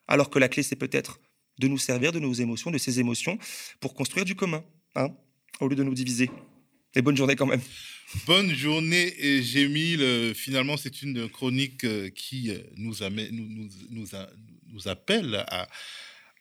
alors 0.08 0.30
que 0.30 0.40
la 0.40 0.50
clé, 0.50 0.64
c'est 0.64 0.76
peut-être 0.76 1.20
de 1.60 1.68
nous 1.68 1.78
servir 1.78 2.12
de 2.12 2.20
nos 2.20 2.34
émotions, 2.34 2.72
de 2.72 2.78
ces 2.78 3.00
émotions, 3.00 3.38
pour 3.80 3.94
construire 3.94 4.26
du 4.26 4.36
commun, 4.36 4.64
hein, 4.96 5.10
au 5.60 5.68
lieu 5.68 5.76
de 5.76 5.84
nous 5.84 5.94
diviser. 5.94 6.30
Et 6.96 7.02
bonne 7.02 7.18
journée 7.18 7.36
quand 7.36 7.46
même. 7.46 7.62
Bonne 8.26 8.54
journée, 8.54 9.14
Gémile. 9.42 10.34
Finalement, 10.36 10.78
c'est 10.78 11.02
une 11.02 11.28
chronique 11.28 11.84
euh, 11.84 12.10
qui 12.10 12.52
euh, 12.52 12.60
nous, 12.78 12.96
nous 13.90 14.88
appelle 14.88 15.44
à, 15.48 15.68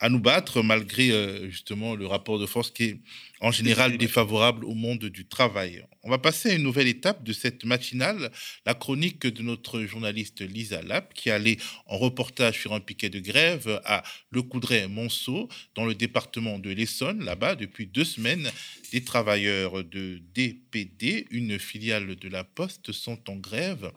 à 0.04 0.10
nous 0.10 0.20
battre 0.20 0.62
malgré 0.62 1.12
euh, 1.12 1.48
justement 1.48 1.94
le 1.94 2.06
rapport 2.06 2.38
de 2.38 2.44
force 2.44 2.70
qui 2.70 2.84
est 2.84 2.98
en 3.40 3.50
général 3.50 3.96
défavorable 3.96 4.66
au 4.66 4.74
monde 4.74 5.06
du 5.06 5.24
travail. 5.26 5.82
On 6.02 6.10
va 6.10 6.18
passer 6.18 6.50
à 6.50 6.52
une 6.52 6.62
nouvelle 6.62 6.88
étape 6.88 7.24
de 7.24 7.32
cette 7.32 7.64
matinale, 7.64 8.30
la 8.66 8.74
chronique 8.74 9.26
de 9.26 9.42
notre 9.42 9.80
journaliste 9.84 10.42
Lisa 10.42 10.82
Lapp 10.82 11.14
qui 11.14 11.30
allait 11.30 11.56
en 11.86 11.96
reportage 11.96 12.60
sur 12.60 12.74
un 12.74 12.80
piquet 12.80 13.08
de 13.08 13.18
grève 13.18 13.80
à 13.86 14.02
Le 14.30 14.42
Coudray-Monceau 14.42 15.48
dans 15.74 15.86
le 15.86 15.94
département 15.94 16.58
de 16.58 16.68
l'Essonne. 16.68 17.24
Là-bas, 17.24 17.54
depuis 17.54 17.86
deux 17.86 18.04
semaines, 18.04 18.50
des 18.92 19.02
travailleurs 19.02 19.84
de 19.84 20.20
DPD, 20.34 21.28
une 21.30 21.58
filiale 21.58 22.14
de 22.14 22.28
la 22.28 22.44
Poste, 22.44 22.92
sont 22.92 23.30
en 23.30 23.36
grève. 23.36 23.90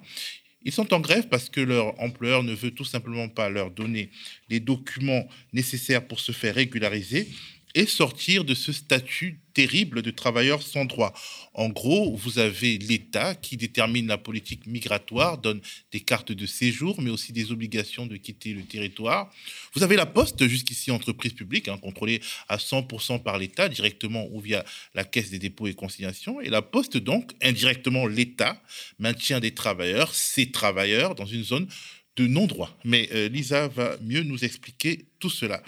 Ils 0.68 0.74
sont 0.74 0.94
en 0.94 1.00
grève 1.00 1.30
parce 1.30 1.50
que 1.50 1.62
leur 1.62 1.98
employeur 2.02 2.44
ne 2.44 2.54
veut 2.54 2.72
tout 2.72 2.84
simplement 2.84 3.30
pas 3.30 3.50
leur 3.50 3.72
donner 3.72 4.10
les 4.50 4.60
documents 4.60 5.26
nécessaires 5.54 6.06
pour 6.06 6.20
se 6.20 6.34
faire 6.34 6.56
régulariser 6.56 7.30
et 7.78 7.86
sortir 7.86 8.44
de 8.44 8.56
ce 8.56 8.74
statut 8.74 9.40
terrible 9.54 10.02
de 10.02 10.10
travailleurs 10.10 10.64
sans 10.64 10.86
droit. 10.86 11.14
En 11.54 11.70
gros, 11.70 12.16
vous 12.16 12.40
avez 12.40 12.80
l'État 12.80 13.36
qui 13.36 13.56
détermine 13.56 14.08
la 14.08 14.18
politique 14.18 14.66
migratoire, 14.66 15.38
donne 15.38 15.62
des 15.92 16.00
cartes 16.00 16.32
de 16.32 16.48
séjour, 16.48 17.00
mais 17.00 17.12
aussi 17.12 17.34
des 17.34 17.52
obligations 17.52 18.08
de 18.08 18.18
quitter 18.18 18.54
le 18.54 18.64
territoire. 18.64 19.32
Vous 19.76 19.84
avez 19.84 19.96
la 19.96 20.08
Poste, 20.08 20.48
jusqu'ici 20.48 20.90
entreprise 20.90 21.34
publique, 21.34 21.68
hein, 21.68 21.78
contrôlée 21.78 22.20
à 22.50 22.58
100% 22.58 23.22
par 23.22 23.38
l'État, 23.38 23.70
directement 23.70 24.28
ou 24.32 24.42
via 24.42 24.66
la 24.96 25.04
Caisse 25.04 25.30
des 25.30 25.38
dépôts 25.38 25.68
et 25.68 25.76
consignations. 25.76 26.42
Et 26.42 26.50
la 26.50 26.64
Poste, 26.64 26.98
donc, 26.98 27.34
indirectement 27.44 28.08
l'État, 28.08 28.60
maintient 28.98 29.40
des 29.40 29.54
travailleurs, 29.54 30.16
ces 30.16 30.50
travailleurs, 30.50 31.14
dans 31.14 31.28
une 31.28 31.44
zone 31.44 31.68
de 32.16 32.26
non-droit. 32.26 32.76
Mais 32.84 33.08
euh, 33.14 33.30
Lisa 33.30 33.68
va 33.68 33.98
mieux 34.02 34.24
nous 34.24 34.44
expliquer 34.44 35.06
tout 35.20 35.30
cela. 35.30 35.62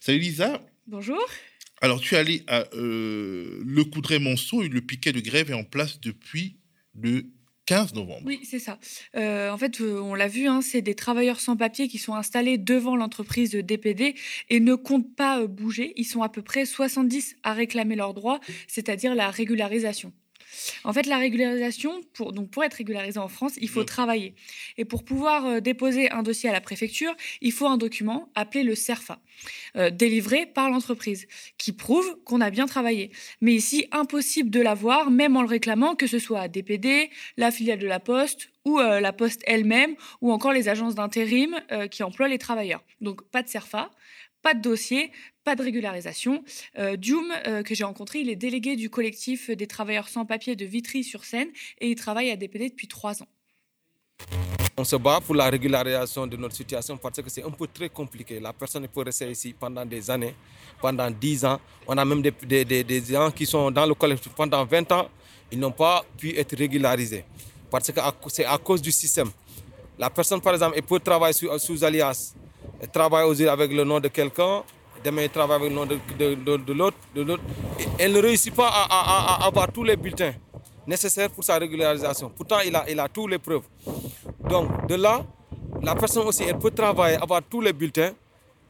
Salut 0.00 0.18
Lisa, 0.18 0.60
Bonjour. 0.86 1.20
Alors, 1.80 2.00
tu 2.00 2.14
es 2.14 2.18
allé 2.18 2.42
à 2.46 2.64
euh, 2.74 3.60
Le 3.64 3.84
Coudray-Monceau 3.84 4.62
et 4.62 4.68
le 4.68 4.80
piquet 4.80 5.12
de 5.12 5.20
grève 5.20 5.50
est 5.50 5.54
en 5.54 5.64
place 5.64 6.00
depuis 6.00 6.58
le 6.94 7.26
15 7.66 7.94
novembre. 7.94 8.22
Oui, 8.26 8.40
c'est 8.44 8.58
ça. 8.58 8.78
Euh, 9.16 9.50
en 9.50 9.56
fait, 9.56 9.80
euh, 9.80 9.98
on 10.00 10.14
l'a 10.14 10.28
vu, 10.28 10.46
hein, 10.46 10.60
c'est 10.60 10.82
des 10.82 10.94
travailleurs 10.94 11.40
sans 11.40 11.56
papier 11.56 11.88
qui 11.88 11.96
sont 11.98 12.14
installés 12.14 12.58
devant 12.58 12.96
l'entreprise 12.96 13.52
DPD 13.52 14.14
et 14.50 14.60
ne 14.60 14.74
comptent 14.74 15.16
pas 15.16 15.46
bouger. 15.46 15.94
Ils 15.96 16.04
sont 16.04 16.22
à 16.22 16.28
peu 16.28 16.42
près 16.42 16.66
70 16.66 17.36
à 17.42 17.54
réclamer 17.54 17.96
leurs 17.96 18.12
droits, 18.12 18.40
c'est-à-dire 18.68 19.14
la 19.14 19.30
régularisation. 19.30 20.12
En 20.84 20.92
fait, 20.92 21.06
la 21.06 21.18
régularisation, 21.18 22.00
pour, 22.12 22.32
donc 22.32 22.50
pour 22.50 22.64
être 22.64 22.74
régularisé 22.74 23.18
en 23.18 23.28
France, 23.28 23.52
il 23.60 23.68
faut 23.68 23.80
Mhm. 23.80 23.86
travailler. 23.86 24.34
Et 24.76 24.84
pour 24.84 25.04
pouvoir 25.04 25.46
euh, 25.46 25.60
déposer 25.60 26.10
un 26.10 26.22
dossier 26.22 26.48
à 26.48 26.52
la 26.52 26.60
préfecture, 26.60 27.14
il 27.40 27.52
faut 27.52 27.66
un 27.66 27.76
document 27.76 28.28
appelé 28.34 28.64
le 28.64 28.74
CERFA, 28.74 29.18
euh, 29.76 29.90
délivré 29.90 30.46
par 30.46 30.70
l'entreprise, 30.70 31.26
qui 31.58 31.72
prouve 31.72 32.16
qu'on 32.24 32.40
a 32.40 32.50
bien 32.50 32.66
travaillé. 32.66 33.10
Mais 33.40 33.52
ici, 33.54 33.86
impossible 33.92 34.50
de 34.50 34.60
l'avoir, 34.60 35.10
même 35.10 35.36
en 35.36 35.42
le 35.42 35.48
réclamant, 35.48 35.94
que 35.94 36.06
ce 36.06 36.18
soit 36.18 36.40
à 36.40 36.48
DPD, 36.48 37.10
la 37.36 37.50
filiale 37.50 37.78
de 37.78 37.86
la 37.86 38.00
Poste 38.00 38.50
ou 38.64 38.78
euh, 38.80 39.00
la 39.00 39.12
Poste 39.12 39.42
elle-même, 39.46 39.94
ou 40.20 40.32
encore 40.32 40.52
les 40.52 40.68
agences 40.68 40.94
d'intérim 40.94 41.60
qui 41.90 42.02
emploient 42.02 42.28
les 42.28 42.38
travailleurs. 42.38 42.82
Donc 43.00 43.22
pas 43.30 43.42
de 43.42 43.48
CERFA, 43.48 43.90
pas 44.44 44.54
de 44.54 44.60
dossier, 44.60 45.10
pas 45.42 45.56
de 45.56 45.62
régularisation. 45.62 46.44
Euh, 46.78 46.96
Dioum, 46.96 47.32
euh, 47.46 47.62
que 47.62 47.74
j'ai 47.74 47.82
rencontré, 47.82 48.20
il 48.20 48.28
est 48.28 48.36
délégué 48.36 48.76
du 48.76 48.90
collectif 48.90 49.50
des 49.50 49.66
travailleurs 49.66 50.08
sans 50.08 50.26
papier 50.26 50.54
de 50.54 50.66
Vitry-sur-Seine 50.66 51.48
et 51.80 51.88
il 51.90 51.96
travaille 51.96 52.30
à 52.30 52.36
DPD 52.36 52.68
depuis 52.68 52.86
trois 52.86 53.22
ans. 53.22 53.28
On 54.76 54.84
se 54.84 54.96
bat 54.96 55.20
pour 55.24 55.34
la 55.34 55.48
régularisation 55.48 56.26
de 56.26 56.36
notre 56.36 56.54
situation 56.54 56.96
parce 56.98 57.22
que 57.22 57.30
c'est 57.30 57.42
un 57.42 57.50
peu 57.50 57.66
très 57.66 57.88
compliqué. 57.88 58.38
La 58.38 58.52
personne 58.52 58.86
peut 58.86 59.02
rester 59.02 59.30
ici 59.30 59.54
pendant 59.58 59.86
des 59.86 60.10
années, 60.10 60.34
pendant 60.80 61.10
10 61.10 61.44
ans. 61.46 61.60
On 61.86 61.96
a 61.96 62.04
même 62.04 62.20
des, 62.20 63.02
gens 63.08 63.30
qui 63.30 63.46
sont 63.46 63.70
dans 63.70 63.86
le 63.86 63.94
collectif 63.94 64.32
pendant 64.32 64.64
20 64.64 64.92
ans, 64.92 65.08
ils 65.50 65.58
n'ont 65.58 65.72
pas 65.72 66.04
pu 66.18 66.36
être 66.36 66.54
régularisés. 66.56 67.24
Parce 67.70 67.90
que 67.90 68.00
c'est 68.28 68.44
à 68.44 68.58
cause 68.58 68.82
du 68.82 68.92
système. 68.92 69.30
La 69.98 70.10
personne, 70.10 70.40
par 70.40 70.52
exemple, 70.52 70.74
elle 70.76 70.82
peut 70.82 71.00
travailler 71.00 71.32
sous, 71.32 71.58
sous 71.58 71.82
alias. 71.82 72.34
Travaille 72.92 73.24
aussi 73.24 73.46
avec 73.48 73.72
le 73.72 73.84
nom 73.84 74.00
de 74.00 74.08
quelqu'un. 74.08 74.62
Demain, 75.04 75.22
elle 75.22 75.30
travaille 75.30 75.56
avec 75.56 75.70
le 75.70 75.74
nom 75.76 75.86
de, 75.86 75.98
de, 76.18 76.34
de, 76.34 76.56
de 76.56 76.72
l'autre. 76.72 76.96
Elle 77.98 78.12
ne 78.12 78.20
réussit 78.20 78.54
pas 78.54 78.68
à, 78.68 78.84
à, 78.90 79.44
à 79.44 79.46
avoir 79.46 79.70
tous 79.70 79.84
les 79.84 79.96
bulletins 79.96 80.32
nécessaires 80.86 81.30
pour 81.30 81.44
sa 81.44 81.58
régularisation. 81.58 82.30
Pourtant, 82.34 82.58
il 82.64 82.74
a, 82.76 82.84
il 82.90 82.98
a 83.00 83.08
toutes 83.08 83.30
les 83.30 83.38
preuves. 83.38 83.62
Donc, 84.48 84.86
de 84.86 84.94
là, 84.94 85.24
la 85.82 85.94
personne 85.94 86.26
aussi, 86.26 86.44
elle 86.44 86.58
peut 86.58 86.70
travailler, 86.70 87.16
avoir 87.16 87.42
tous 87.42 87.60
les 87.60 87.72
bulletins, 87.72 88.12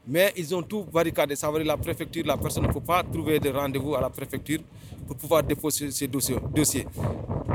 mais 0.07 0.33
ils 0.35 0.53
ont 0.55 0.61
tout 0.61 0.83
barricadé. 0.83 1.35
Ça 1.35 1.49
veut 1.49 1.59
dire 1.59 1.67
la 1.67 1.77
préfecture, 1.77 2.23
la 2.25 2.37
personne 2.37 2.63
ne 2.67 2.71
peut 2.71 2.81
pas 2.81 3.03
trouver 3.03 3.39
de 3.39 3.49
rendez-vous 3.49 3.95
à 3.95 4.01
la 4.01 4.09
préfecture 4.09 4.59
pour 5.07 5.15
pouvoir 5.17 5.43
déposer 5.43 5.91
ses 5.91 6.07
dossiers. 6.07 6.85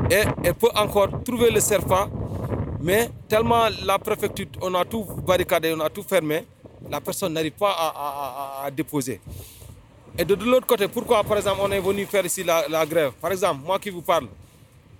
Et 0.09 0.23
elle 0.43 0.53
peut 0.53 0.69
encore 0.75 1.09
trouver 1.23 1.49
le 1.51 1.59
CERFA, 1.59 2.09
mais 2.81 3.09
tellement 3.27 3.63
la 3.85 3.99
préfecture, 3.99 4.47
on 4.61 4.73
a 4.73 4.83
tout 4.85 5.03
barricadé, 5.25 5.73
on 5.75 5.79
a 5.81 5.89
tout 5.89 6.03
fermé, 6.03 6.45
la 6.89 6.99
personne 6.99 7.33
n'arrive 7.33 7.51
pas 7.53 7.71
à, 7.71 8.63
à, 8.63 8.65
à, 8.65 8.71
déposer. 8.71 9.19
Et 10.17 10.25
de, 10.25 10.35
de 10.35 10.43
l'autre 10.45 10.67
côté, 10.67 10.87
pourquoi, 10.87 11.23
par 11.23 11.37
exemple, 11.37 11.59
on 11.63 11.71
est 11.71 11.79
venu 11.79 12.05
faire 12.05 12.25
ici 12.25 12.43
la, 12.43 12.67
la 12.67 12.85
grève? 12.85 13.11
Par 13.21 13.31
exemple, 13.31 13.61
moi 13.65 13.79
qui 13.79 13.89
vous 13.89 14.01
parle, 14.01 14.27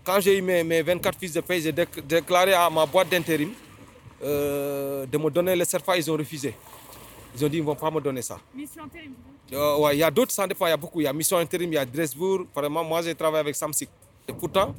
quand 0.04 0.20
j'ai 0.20 0.38
eu 0.38 0.42
mes, 0.42 0.64
mes, 0.64 0.82
24 0.82 1.18
fiches 1.18 1.34
de 1.34 1.42
paie, 1.42 1.60
j'ai 1.60 1.72
déclaré 1.72 2.54
à 2.54 2.70
ma 2.70 2.86
boîte 2.86 3.10
d'intérim 3.10 3.52
euh, 4.24 5.06
de 5.06 5.18
me 5.18 5.30
donner 5.30 5.56
le 5.56 5.66
CERFA, 5.66 5.98
ils 5.98 6.10
ont 6.12 6.16
refusé. 6.18 6.56
Ils 7.36 7.44
ont 7.46 7.48
dit 7.48 7.54
qu'ils 7.58 7.62
ne 7.62 7.68
vont 7.68 7.76
pas 7.76 7.90
me 7.92 8.00
donner 8.00 8.22
ça. 8.22 8.38
Mission 8.54 8.84
intérim 8.84 9.14
euh, 9.54 9.78
ouais, 9.78 9.96
Il 9.96 10.00
y 10.00 10.04
a 10.04 10.12
d'autres, 10.12 10.32
ça 10.32 10.46
dépend, 10.48 10.66
il 10.68 10.70
y 10.70 10.74
a 10.74 10.78
beaucoup. 10.78 11.02
Il 11.02 11.06
y 11.06 11.08
a 11.08 11.14
Mission 11.14 11.38
intérim, 11.38 11.72
il 11.72 11.76
y 11.76 11.78
a 11.78 11.86
Dresbourg. 11.86 12.46
Vraiment, 12.56 12.84
moi, 12.84 13.02
j'ai 13.02 13.16
travaillé 13.16 13.40
avec 13.42 13.56
Samsic. 13.56 13.90
Et 14.28 14.34
pourtant, 14.34 14.74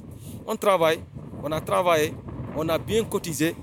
on 0.47 0.57
travaille, 0.57 1.01
on 1.43 1.51
a 1.51 1.61
travaillé, 1.61 2.15
on 2.57 2.69
a 2.69 2.79
bien 2.79 3.05
cotisé. 3.05 3.55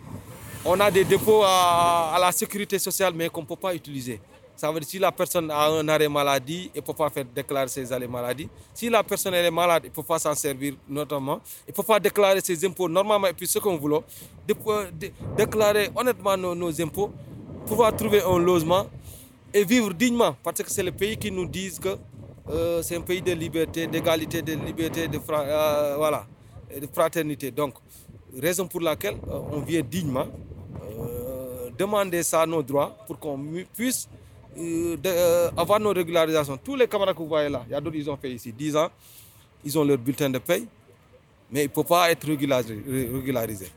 On 0.65 0.79
a 0.79 0.91
des 0.91 1.05
dépôts 1.05 1.41
à, 1.43 2.17
la 2.19 2.31
sécurité 2.31 2.77
sociale, 2.79 3.13
mais 3.15 3.29
qu'on 3.29 3.41
ne 3.41 3.45
peut 3.45 3.55
pas 3.55 3.73
utiliser. 3.73 4.19
Ça 4.55 4.69
veut 4.71 4.79
dire 4.81 4.89
si 4.89 4.99
la 4.99 5.09
personne 5.11 5.49
a 5.51 5.67
un 5.69 5.87
arrêt 5.87 6.09
maladie, 6.09 6.69
il 6.75 6.79
ne 6.79 6.85
peut 6.85 6.93
pas 6.93 7.09
faire 7.09 7.23
déclarer 7.23 7.69
ses 7.69 7.93
arrêts 7.93 8.09
maladie. 8.09 8.49
Si 8.73 8.89
la 8.89 9.01
personne 9.01 9.33
est 9.33 9.49
malade, 9.49 9.83
il 9.85 9.89
ne 9.89 9.93
peut 9.93 10.03
pas 10.03 10.19
s'en 10.19 10.35
servir 10.35 10.73
notamment. 10.87 11.39
Il 11.65 11.71
ne 11.71 11.75
peut 11.75 11.83
pas 11.83 11.97
déclarer 11.97 12.41
ses 12.41 12.65
impôts 12.65 12.89
normalement. 12.89 13.27
Et 13.27 13.33
puis 13.33 13.47
ce 13.47 13.57
qu'on 13.59 13.77
voulait, 13.77 14.01
déclarer 15.37 15.89
honnêtement 15.95 16.35
nos, 16.35 16.53
nos, 16.53 16.81
impôts, 16.81 17.09
pouvoir 17.65 17.95
trouver 17.95 18.21
un 18.21 18.37
logement 18.37 18.87
et 19.53 19.63
vivre 19.63 19.93
dignement. 19.93 20.35
Parce 20.43 20.61
que 20.61 20.69
c'est 20.69 20.83
le 20.83 20.91
pays 20.91 21.15
qui 21.15 21.31
nous 21.31 21.45
dit 21.45 21.71
que 21.81 21.95
euh, 22.49 22.81
c'est 22.81 22.97
un 22.97 23.01
pays 23.01 23.21
de 23.21 23.31
liberté, 23.31 23.87
d'égalité, 23.87 24.41
de 24.41 24.53
liberté, 24.53 25.07
de, 25.07 25.19
euh, 25.29 25.95
voilà, 25.97 26.25
de 26.81 26.87
fraternité. 26.91 27.49
Donc, 27.51 27.75
raison 28.37 28.67
pour 28.67 28.81
laquelle 28.81 29.15
euh, 29.27 29.39
on 29.51 29.59
vit 29.61 29.81
dignement, 29.83 30.27
demander 31.77 32.23
ça 32.23 32.41
à 32.41 32.45
nos 32.45 32.61
droits 32.61 32.97
pour 33.07 33.17
qu'on 33.17 33.39
puisse 33.73 34.07
euh, 34.57 34.97
euh, 35.05 35.49
avoir 35.55 35.79
nos 35.79 35.91
régularisations. 35.93 36.57
Tous 36.57 36.75
les 36.75 36.87
camarades 36.87 37.15
que 37.15 37.21
vous 37.21 37.27
voyez 37.29 37.49
là, 37.49 37.63
il 37.67 37.71
y 37.71 37.75
a 37.75 37.81
d'autres, 37.81 37.95
ils 37.95 38.09
ont 38.09 38.17
fait 38.17 38.31
ici 38.31 38.51
10 38.51 38.75
ans, 38.75 38.89
ils 39.63 39.77
ont 39.79 39.83
leur 39.83 39.97
bulletin 39.97 40.29
de 40.29 40.39
paye, 40.39 40.67
mais 41.51 41.61
ils 41.61 41.67
ne 41.67 41.69
peuvent 41.69 41.85
pas 41.85 42.11
être 42.11 42.25
régularisés. 42.27 43.71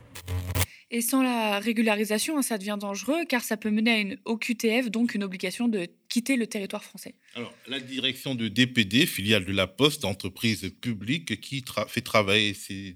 Et 0.91 1.01
sans 1.01 1.23
la 1.23 1.59
régularisation, 1.59 2.41
ça 2.41 2.57
devient 2.57 2.77
dangereux 2.79 3.25
car 3.27 3.43
ça 3.43 3.57
peut 3.57 3.71
mener 3.71 3.91
à 3.91 3.97
une 3.97 4.17
OQTF, 4.25 4.91
donc 4.91 5.15
une 5.15 5.23
obligation 5.23 5.67
de 5.67 5.87
quitter 6.13 6.35
le 6.35 6.45
territoire 6.45 6.83
français. 6.83 7.15
Alors, 7.33 7.51
la 7.65 7.79
direction 7.79 8.35
de 8.35 8.47
DPD, 8.47 9.07
filiale 9.07 9.45
de 9.45 9.51
la 9.51 9.65
Poste, 9.65 10.05
entreprise 10.05 10.71
publique 10.79 11.41
qui 11.41 11.63
tra 11.63 11.87
fait 11.87 12.01
travailler 12.01 12.53
ces, 12.53 12.95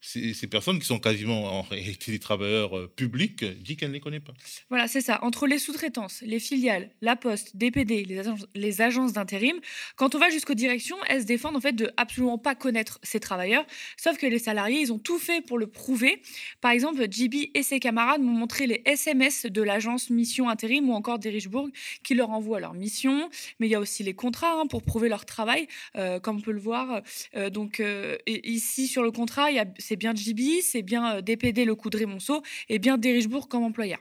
ces, 0.00 0.32
ces, 0.32 0.46
personnes 0.46 0.78
qui 0.78 0.86
sont 0.86 0.98
quasiment 0.98 1.58
en 1.58 1.60
réalité 1.60 2.10
des 2.10 2.18
travailleurs 2.18 2.78
euh, 2.78 2.86
publics, 2.86 3.44
dit 3.44 3.76
qu'elle 3.76 3.90
ne 3.90 3.94
les 3.94 4.00
connaît 4.00 4.20
pas. 4.20 4.32
Voilà, 4.70 4.88
c'est 4.88 5.02
ça. 5.02 5.22
Entre 5.22 5.46
les 5.46 5.58
sous-traitances, 5.58 6.22
les 6.22 6.40
filiales, 6.40 6.88
la 7.02 7.16
Poste, 7.16 7.54
DPD, 7.54 8.06
les 8.06 8.20
agences, 8.20 8.46
les 8.54 8.80
agences 8.80 9.12
d'intérim, 9.12 9.60
quand 9.96 10.14
on 10.14 10.18
va 10.18 10.30
jusqu'aux 10.30 10.54
directions, 10.54 10.96
elles 11.06 11.20
se 11.20 11.26
défendent 11.26 11.56
en 11.56 11.60
fait 11.60 11.74
de 11.74 11.90
absolument 11.98 12.38
pas 12.38 12.54
connaître 12.54 12.98
ces 13.02 13.20
travailleurs, 13.20 13.66
sauf 13.98 14.16
que 14.16 14.24
les 14.24 14.38
salariés, 14.38 14.80
ils 14.80 14.90
ont 14.90 14.98
tout 14.98 15.18
fait 15.18 15.42
pour 15.42 15.58
le 15.58 15.66
prouver. 15.66 16.22
Par 16.62 16.70
exemple, 16.70 17.06
JB 17.10 17.50
et 17.52 17.62
ses 17.62 17.78
camarades 17.78 18.22
m'ont 18.22 18.32
montré 18.32 18.66
les 18.66 18.80
SMS 18.86 19.44
de 19.44 19.60
l'agence 19.60 20.08
Mission 20.08 20.48
Intérim 20.48 20.88
ou 20.88 20.94
encore 20.94 21.18
d'Erichbourg 21.18 21.68
qui 22.02 22.14
leur 22.14 22.30
envoient 22.30 22.53
leur 22.60 22.74
mission, 22.74 23.28
mais 23.58 23.66
il 23.66 23.70
y 23.70 23.74
a 23.74 23.80
aussi 23.80 24.02
les 24.02 24.14
contrats 24.14 24.60
hein, 24.60 24.66
pour 24.66 24.82
prouver 24.82 25.08
leur 25.08 25.24
travail, 25.24 25.68
euh, 25.96 26.20
comme 26.20 26.36
on 26.36 26.40
peut 26.40 26.52
le 26.52 26.60
voir. 26.60 27.02
Euh, 27.36 27.50
donc 27.50 27.80
euh, 27.80 28.16
ici 28.26 28.86
sur 28.86 29.02
le 29.02 29.10
contrat, 29.10 29.48
c'est 29.78 29.96
bien 29.96 30.14
JB, 30.14 30.60
c'est 30.62 30.82
bien 30.82 31.20
DPD 31.20 31.64
le 31.64 31.74
Coudray 31.74 32.06
Monceau 32.06 32.42
et 32.68 32.78
bien 32.78 32.98
Derichbourg 32.98 33.48
comme 33.48 33.64
employeur. 33.64 33.98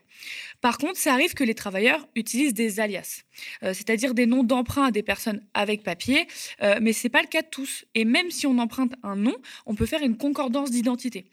Par 0.64 0.78
contre, 0.78 0.98
ça 0.98 1.12
arrive 1.12 1.34
que 1.34 1.44
les 1.44 1.56
travailleurs 1.56 2.08
utilisent 2.16 2.54
des 2.54 2.80
alias, 2.80 3.24
c'est-à-dire 3.62 4.14
des 4.14 4.26
noms 4.26 4.44
d'emprunt 4.44 4.86
à 4.86 4.92
des 4.92 5.04
personnes 5.04 5.46
avec 5.54 5.84
papier, 5.84 6.26
mais 6.80 6.94
c'est 6.94 7.10
pas 7.10 7.22
le 7.22 7.28
cas 7.28 7.42
de 7.42 7.50
tous. 7.52 7.84
Et 7.96 8.06
même 8.06 8.32
si 8.32 8.48
on 8.48 8.58
emprunte 8.58 8.94
un 9.04 9.18
nom, 9.18 9.36
on 9.66 9.76
peut 9.76 9.86
faire 9.86 10.04
une 10.04 10.16
concordance 10.16 10.72
d'identité. 10.72 11.26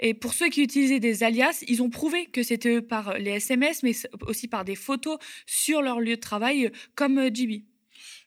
Et 0.00 0.14
pour 0.14 0.34
ceux 0.34 0.48
qui 0.48 0.62
utilisaient 0.64 0.98
des 0.98 1.22
alias, 1.22 1.62
ils 1.68 1.80
ont 1.80 1.90
prouvé 1.90 2.26
que 2.26 2.42
c'était 2.42 2.82
par 2.82 3.16
les 3.18 3.30
SMS, 3.36 3.84
mais 3.84 3.92
aussi 4.22 4.48
par 4.48 4.64
des 4.64 4.74
photos 4.74 5.16
sur 5.46 5.80
leur 5.80 6.00
lieu 6.00 6.16
de 6.16 6.20
travail, 6.20 6.72
comme 6.96 7.32
JB. 7.32 7.62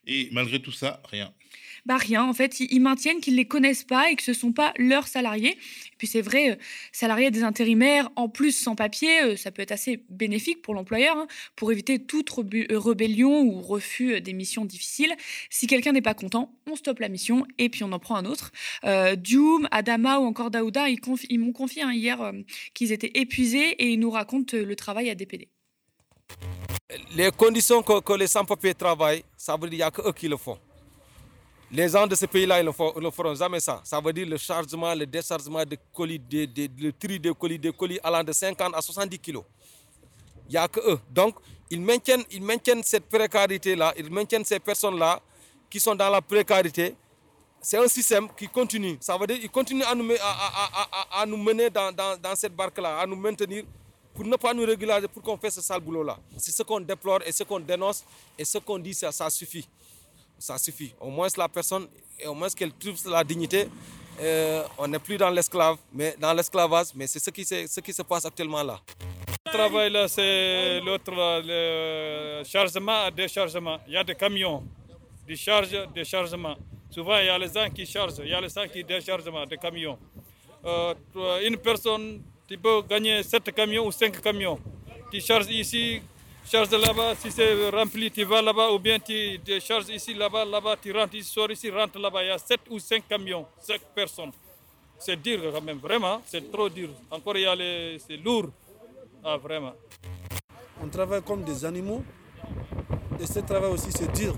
Et 0.06 0.28
malgré 0.32 0.60
tout 0.60 0.72
ça, 0.72 1.02
rien. 1.10 1.32
Bah 1.86 1.98
rien, 1.98 2.24
en 2.24 2.32
fait, 2.32 2.58
ils, 2.58 2.80
maintiennent 2.80 3.20
qu'ils 3.20 3.34
ne 3.34 3.38
les 3.38 3.44
connaissent 3.44 3.84
pas 3.84 4.10
et 4.10 4.16
que 4.16 4.22
ce 4.22 4.32
ne 4.32 4.36
sont 4.36 4.52
pas 4.52 4.74
leurs 4.76 5.06
salariés. 5.06 5.52
Et 5.52 5.96
puis 5.98 6.08
c'est 6.08 6.20
vrai, 6.20 6.50
euh, 6.50 6.56
salariés 6.90 7.30
des 7.30 7.44
intérimaires, 7.44 8.10
en 8.16 8.28
plus 8.28 8.50
sans 8.50 8.74
papier, 8.74 9.22
euh, 9.22 9.36
ça 9.36 9.52
peut 9.52 9.62
être 9.62 9.70
assez 9.70 10.02
bénéfique 10.08 10.62
pour 10.62 10.74
l'employeur, 10.74 11.16
hein, 11.16 11.28
pour 11.54 11.70
éviter 11.70 12.00
toute 12.00 12.28
rébellion 12.30 13.40
ou 13.42 13.60
refus 13.62 14.20
des 14.20 14.32
missions 14.32 14.64
difficiles. 14.64 15.14
Si 15.48 15.68
quelqu'un 15.68 15.92
n'est 15.92 16.02
pas 16.02 16.14
content, 16.14 16.52
on 16.68 16.74
stoppe 16.74 16.98
la 16.98 17.08
mission 17.08 17.46
et 17.58 17.68
puis 17.68 17.84
on 17.84 17.92
en 17.92 18.00
prend 18.00 18.16
un 18.16 18.24
autre. 18.24 18.50
Euh, 18.84 19.14
Dioum, 19.14 19.68
Adama 19.70 20.18
ou 20.18 20.24
encore 20.24 20.50
Daouda, 20.50 20.88
ils, 20.88 21.38
m'ont 21.38 21.52
confié 21.52 21.82
hein, 21.82 21.92
hier 21.92 22.20
euh, 22.20 22.32
qu'ils 22.74 22.90
étaient 22.90 23.12
épuisés 23.14 23.70
et 23.78 23.90
ils 23.90 24.00
nous 24.00 24.10
racontent 24.10 24.56
le 24.56 24.74
travail 24.74 25.08
à 25.08 25.14
DPD. 25.14 25.48
Les 27.14 27.30
conditions 27.32 27.82
que, 27.82 28.00
que 28.00 28.12
les 28.12 28.26
sans-papiers 28.26 28.74
travaillent, 28.74 29.24
ça 29.36 29.56
veut 29.56 29.68
dire 29.68 29.70
qu'il 29.70 29.78
n'y 29.78 29.82
a 29.82 29.90
qu'eux 29.90 30.12
qui 30.12 30.28
le 30.28 30.36
font. 30.36 30.58
Les 31.72 31.88
gens 31.88 32.06
de 32.06 32.14
ce 32.14 32.26
pays-là, 32.26 32.60
ils 32.60 32.64
ne 32.64 33.00
le 33.00 33.10
feront 33.10 33.34
jamais 33.34 33.58
ça. 33.58 33.80
Ça 33.82 34.00
veut 34.00 34.12
dire 34.12 34.26
le 34.28 34.36
chargement, 34.36 34.94
le 34.94 35.04
déchargement 35.04 35.64
de 35.64 35.76
colis, 35.92 36.20
de, 36.20 36.46
le 36.80 36.92
tri 36.92 37.18
de 37.18 37.32
colis, 37.32 37.58
de 37.58 37.72
colis 37.72 37.98
allant 38.04 38.22
de 38.22 38.32
50 38.32 38.72
à 38.74 38.80
70 38.80 39.18
kilos. 39.18 39.42
Il 40.48 40.52
n'y 40.52 40.58
a 40.58 40.68
que 40.68 40.78
eux. 40.92 41.00
Donc, 41.10 41.34
ils 41.68 41.80
maintiennent, 41.80 42.22
ils 42.30 42.42
maintiennent 42.42 42.84
cette 42.84 43.08
précarité-là, 43.08 43.92
ils 43.96 44.08
maintiennent 44.08 44.44
ces 44.44 44.60
personnes-là 44.60 45.20
qui 45.68 45.80
sont 45.80 45.96
dans 45.96 46.08
la 46.08 46.22
précarité. 46.22 46.94
C'est 47.60 47.78
un 47.78 47.88
système 47.88 48.28
qui 48.36 48.46
continue. 48.46 48.96
Ça 49.00 49.18
veut 49.18 49.26
dire 49.26 49.40
qu'ils 49.40 49.50
continuent 49.50 49.82
à 49.82 49.94
nous, 51.26 51.36
mener 51.36 51.68
dans 51.68 52.36
cette 52.36 52.54
barque-là, 52.54 52.98
à 53.00 53.06
nous 53.06 53.16
maintenir 53.16 53.64
pour 54.16 54.24
ne 54.24 54.36
pas 54.36 54.54
nous 54.54 54.64
régulariser, 54.64 55.08
pour 55.08 55.22
qu'on 55.22 55.36
fasse 55.36 55.54
ce 55.56 55.60
sale 55.60 55.80
boulot-là. 55.80 56.18
C'est 56.38 56.50
ce 56.50 56.62
qu'on 56.62 56.80
déplore 56.80 57.20
et 57.26 57.32
ce 57.32 57.44
qu'on 57.44 57.60
dénonce 57.60 58.02
et 58.38 58.44
ce 58.44 58.56
qu'on 58.58 58.78
dit, 58.78 58.94
ça, 58.94 59.12
suffit 59.30 59.68
ça 60.38 60.58
suffit. 60.58 60.94
Au 61.00 61.08
moins 61.10 61.28
la 61.36 61.48
personne, 61.48 61.86
au 62.26 62.34
moins 62.34 62.48
qu'elle 62.50 62.72
trouve 62.72 62.96
la 63.10 63.22
dignité. 63.24 63.68
Euh, 64.20 64.62
on 64.78 64.88
n'est 64.88 64.98
plus 64.98 65.18
dans 65.18 65.28
l'esclave, 65.28 65.76
mais 65.92 66.14
dans 66.18 66.32
l'esclavage, 66.32 66.86
mais 66.94 67.06
c'est 67.06 67.18
ce 67.18 67.28
qui, 67.30 67.44
se, 67.44 68.02
passe 68.02 68.24
actuellement 68.24 68.62
là. 68.62 68.80
Le 69.46 69.52
travail 69.52 69.90
là, 69.90 70.08
c'est 70.08 70.80
l'autre, 70.80 71.12
le 71.14 72.42
chargement, 72.44 73.10
déchargement. 73.10 73.78
Il 73.86 73.92
y 73.92 73.96
a 73.96 74.04
des 74.04 74.14
camions, 74.14 74.64
des 75.26 75.36
charges, 75.36 75.76
déchargement. 75.94 76.56
Souvent, 76.90 77.18
il 77.18 77.26
y 77.26 77.28
a 77.28 77.38
les 77.38 77.52
gens 77.52 77.68
qui 77.68 77.84
chargent, 77.84 78.14
il 78.22 78.28
y 78.30 78.34
a 78.34 78.40
les 78.40 78.48
gens 78.48 78.66
qui 78.72 78.82
déchargent 78.82 79.24
des 79.50 79.58
camions. 79.58 79.98
Euh, 80.64 80.94
une 81.46 81.58
personne, 81.58 82.22
tu 82.48 82.56
peux 82.58 82.82
gagner 82.82 83.22
7 83.22 83.52
camions 83.54 83.86
ou 83.86 83.92
5 83.92 84.20
camions. 84.20 84.58
Tu 85.10 85.20
charges 85.20 85.50
ici, 85.50 86.00
charges 86.44 86.70
là-bas, 86.70 87.14
si 87.16 87.30
c'est 87.30 87.68
rempli, 87.70 88.10
tu 88.10 88.24
vas 88.24 88.42
là-bas, 88.42 88.70
ou 88.70 88.78
bien 88.78 88.98
tu 88.98 89.40
charges 89.60 89.88
ici, 89.88 90.14
là-bas, 90.14 90.44
là-bas, 90.44 90.76
tu 90.80 90.92
rentres 90.92 91.14
ici, 91.14 91.30
sors 91.30 91.50
ici, 91.50 91.70
rentres 91.70 91.98
là-bas. 91.98 92.22
Il 92.24 92.28
y 92.28 92.30
a 92.30 92.38
7 92.38 92.60
ou 92.70 92.78
5 92.78 93.06
camions, 93.08 93.46
5 93.60 93.80
personnes. 93.94 94.32
C'est 94.98 95.20
dur 95.20 95.40
quand 95.52 95.60
même, 95.60 95.78
vraiment, 95.78 96.22
c'est 96.24 96.50
trop 96.50 96.68
dur. 96.68 96.90
Encore, 97.10 97.34
c'est 97.36 98.16
lourd. 98.16 98.50
Ah, 99.22 99.36
vraiment. 99.36 99.74
On 100.82 100.88
travaille 100.88 101.22
comme 101.22 101.42
des 101.42 101.64
animaux. 101.64 102.02
Et 103.20 103.26
ce 103.26 103.40
travail 103.40 103.70
aussi, 103.72 103.90
c'est 103.90 104.12
dur. 104.12 104.34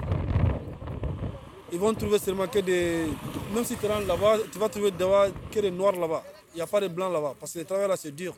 Ils 1.70 1.78
vont 1.78 1.92
trouver 1.94 2.18
seulement 2.18 2.46
que 2.46 2.60
des. 2.60 3.06
Même 3.52 3.64
si 3.64 3.76
tu 3.76 3.86
rentres 3.86 4.06
là-bas, 4.06 4.38
tu 4.50 4.58
vas 4.58 4.68
trouver 4.68 4.90
que 4.90 5.60
des 5.60 5.70
noirs 5.70 5.96
là-bas. 5.96 6.24
Il 6.58 6.62
n'y 6.62 6.64
a 6.64 6.66
pas 6.66 6.80
de 6.80 6.88
blancs 6.88 7.12
là-bas. 7.12 7.34
Parce 7.38 7.52
que 7.52 7.60
le 7.60 7.64
travail 7.64 7.86
là, 7.86 7.96
c'est 7.96 8.10
dur. 8.10 8.34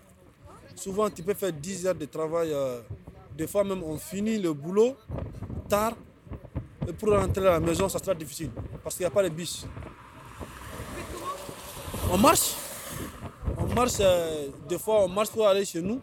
Souvent, 0.76 1.08
tu 1.08 1.22
peux 1.22 1.32
faire 1.32 1.54
10 1.54 1.86
heures 1.86 1.94
de 1.94 2.04
travail. 2.04 2.52
Euh, 2.52 2.82
des 3.34 3.46
fois, 3.46 3.64
même, 3.64 3.82
on 3.82 3.96
finit 3.96 4.36
le 4.38 4.52
boulot 4.52 4.94
tard. 5.70 5.94
Et 6.86 6.92
pour 6.92 7.14
rentrer 7.14 7.48
à 7.48 7.52
la 7.52 7.60
maison, 7.60 7.88
ça 7.88 7.98
sera 7.98 8.14
difficile. 8.14 8.50
Parce 8.84 8.94
qu'il 8.94 9.04
n'y 9.04 9.06
a 9.06 9.10
pas 9.10 9.22
de 9.22 9.30
bus. 9.30 9.64
On 12.12 12.18
marche. 12.18 12.56
On 13.56 13.74
marche. 13.74 13.94
Euh, 14.00 14.48
des 14.68 14.78
fois, 14.78 15.04
on 15.04 15.08
marche 15.08 15.30
pour 15.30 15.48
aller 15.48 15.64
chez 15.64 15.80
nous. 15.80 15.98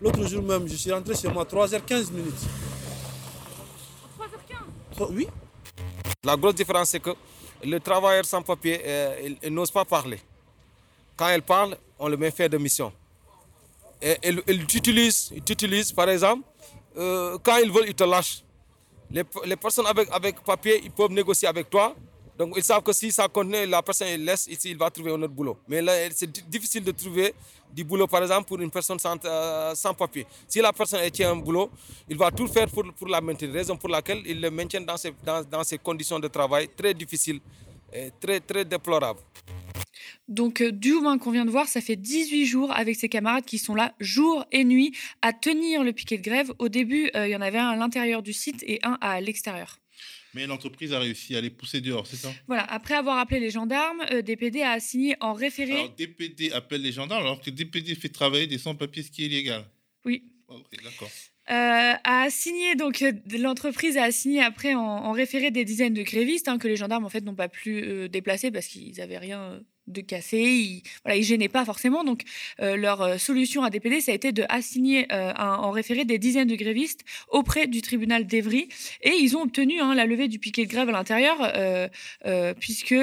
L'autre 0.00 0.24
jour 0.28 0.44
même, 0.44 0.68
je 0.68 0.76
suis 0.76 0.92
rentré 0.92 1.16
chez 1.16 1.26
moi 1.26 1.42
3h15 1.44 2.12
minutes. 2.12 2.46
3h15 4.16 5.06
Oui. 5.10 5.26
La 6.22 6.36
grosse 6.36 6.54
différence, 6.54 6.90
c'est 6.90 7.00
que 7.00 7.10
le 7.64 7.80
travailleur 7.80 8.24
sans 8.24 8.40
papier, 8.40 8.80
euh, 8.86 9.30
il, 9.42 9.52
n'ose 9.52 9.72
pas 9.72 9.84
parler. 9.84 10.20
Quand 11.20 11.28
il 11.34 11.42
parle, 11.42 11.76
on 11.98 12.08
le 12.08 12.16
met 12.16 12.30
faire 12.30 12.48
de 12.48 12.56
mission. 12.56 12.90
Et 14.00 14.16
il, 14.24 14.64
t'utilise, 14.66 15.30
il 15.36 15.94
par 15.94 16.08
exemple, 16.08 16.44
euh, 16.96 17.36
quand 17.42 17.58
il 17.58 17.70
veut, 17.70 17.86
il 17.86 17.94
te 17.94 18.04
lâche. 18.04 18.42
Les, 19.10 19.22
les 19.44 19.56
personnes 19.56 19.84
avec, 19.86 20.08
avec 20.12 20.40
papier, 20.40 20.80
ils 20.82 20.90
peuvent 20.90 21.10
négocier 21.10 21.46
avec 21.46 21.68
toi, 21.68 21.94
donc 22.38 22.54
ils 22.56 22.64
savent 22.64 22.82
que 22.82 22.94
si 22.94 23.12
ça 23.12 23.28
continue, 23.28 23.66
la 23.66 23.82
personne 23.82 24.08
laisse 24.24 24.46
ici, 24.46 24.70
il 24.70 24.78
va 24.78 24.88
trouver 24.88 25.12
un 25.12 25.20
autre 25.20 25.34
boulot. 25.34 25.58
Mais 25.68 25.82
là, 25.82 25.92
c'est 26.16 26.48
difficile 26.48 26.84
de 26.84 26.92
trouver 26.92 27.34
du 27.70 27.84
boulot, 27.84 28.06
par 28.06 28.22
exemple, 28.22 28.48
pour 28.48 28.58
une 28.58 28.70
personne 28.70 28.98
sans, 28.98 29.22
euh, 29.22 29.74
sans 29.74 29.92
papier. 29.92 30.26
Si 30.48 30.58
la 30.62 30.72
personne 30.72 31.10
tient 31.10 31.32
un 31.32 31.36
boulot, 31.36 31.70
il 32.08 32.16
va 32.16 32.30
tout 32.30 32.48
faire 32.48 32.68
pour, 32.70 32.84
pour 32.94 33.08
la 33.08 33.20
maintenir. 33.20 33.52
Raison 33.52 33.76
pour 33.76 33.90
laquelle 33.90 34.22
il 34.24 34.40
le 34.40 34.50
maintient 34.50 34.80
dans 34.80 34.96
ces, 34.96 35.12
dans, 35.22 35.44
dans 35.44 35.64
ces 35.64 35.76
conditions 35.76 36.18
de 36.18 36.28
travail 36.28 36.66
très 36.74 36.94
difficiles 36.94 37.40
très, 38.20 38.40
très 38.40 38.64
déplorables. 38.64 39.20
Donc, 40.30 40.60
euh, 40.60 40.70
du 40.70 40.92
moins 40.92 41.18
qu'on 41.18 41.32
vient 41.32 41.44
de 41.44 41.50
voir, 41.50 41.66
ça 41.66 41.80
fait 41.80 41.96
18 41.96 42.46
jours 42.46 42.72
avec 42.72 42.94
ses 42.94 43.08
camarades 43.08 43.44
qui 43.44 43.58
sont 43.58 43.74
là 43.74 43.94
jour 43.98 44.46
et 44.52 44.64
nuit 44.64 44.96
à 45.22 45.32
tenir 45.32 45.82
le 45.82 45.92
piquet 45.92 46.18
de 46.18 46.22
grève. 46.22 46.52
Au 46.58 46.68
début, 46.68 47.10
euh, 47.16 47.26
il 47.26 47.32
y 47.32 47.36
en 47.36 47.40
avait 47.40 47.58
un 47.58 47.70
à 47.70 47.76
l'intérieur 47.76 48.22
du 48.22 48.32
site 48.32 48.62
et 48.62 48.78
un 48.84 48.96
à 49.00 49.20
l'extérieur. 49.20 49.80
Mais 50.32 50.46
l'entreprise 50.46 50.92
a 50.92 51.00
réussi 51.00 51.34
à 51.34 51.40
les 51.40 51.50
pousser 51.50 51.80
dehors, 51.80 52.06
c'est 52.06 52.16
ça? 52.16 52.32
Voilà, 52.46 52.62
après 52.62 52.94
avoir 52.94 53.18
appelé 53.18 53.40
les 53.40 53.50
gendarmes, 53.50 54.02
euh, 54.12 54.22
DPD 54.22 54.62
a 54.62 54.70
assigné 54.70 55.16
en 55.20 55.32
référé. 55.32 55.72
Alors, 55.72 55.94
DPD 55.96 56.52
appelle 56.52 56.82
les 56.82 56.92
gendarmes 56.92 57.24
alors 57.24 57.40
que 57.40 57.50
DPD 57.50 57.96
fait 57.96 58.08
travailler 58.08 58.46
des 58.46 58.58
sans-papiers, 58.58 59.02
ce 59.02 59.10
qui 59.10 59.24
est 59.24 59.26
illégal? 59.26 59.64
Oui. 60.04 60.22
D'accord. 60.84 61.10
Euh, 61.50 61.94
a 62.04 62.22
assigné 62.22 62.76
donc 62.76 63.02
euh, 63.02 63.12
l'entreprise 63.36 63.96
a 63.96 64.04
assigné 64.04 64.40
après 64.40 64.74
en, 64.74 65.10
référé 65.10 65.50
des 65.50 65.64
dizaines 65.64 65.94
de 65.94 66.02
grévistes 66.02 66.46
hein, 66.46 66.58
que 66.58 66.68
les 66.68 66.76
gendarmes 66.76 67.04
en 67.04 67.08
fait 67.08 67.24
n'ont 67.24 67.34
pas 67.34 67.48
pu 67.48 68.08
déplacer 68.08 68.52
parce 68.52 68.66
qu'ils 68.66 68.96
n'avaient 68.98 69.18
rien 69.18 69.60
de 69.90 70.00
casser, 70.00 70.38
ils, 70.38 70.82
voilà, 71.04 71.20
gênaient 71.20 71.48
pas 71.48 71.64
forcément. 71.64 72.04
Donc 72.04 72.22
euh, 72.60 72.76
leur 72.76 73.02
euh, 73.02 73.18
solution 73.18 73.62
à 73.62 73.70
DPD, 73.70 74.00
ça 74.00 74.12
a 74.12 74.14
été 74.14 74.32
de 74.32 74.44
assigner 74.48 75.06
euh, 75.12 75.32
en 75.36 75.70
référé 75.70 76.04
des 76.04 76.18
dizaines 76.18 76.48
de 76.48 76.56
grévistes 76.56 77.04
auprès 77.28 77.66
du 77.66 77.82
tribunal 77.82 78.26
d'Evry 78.26 78.68
et 79.02 79.12
ils 79.20 79.36
ont 79.36 79.42
obtenu 79.42 79.80
hein, 79.80 79.94
la 79.94 80.06
levée 80.06 80.28
du 80.28 80.38
piquet 80.38 80.64
de 80.66 80.70
grève 80.70 80.88
à 80.88 80.92
l'intérieur 80.92 81.52
puisque 82.58 82.94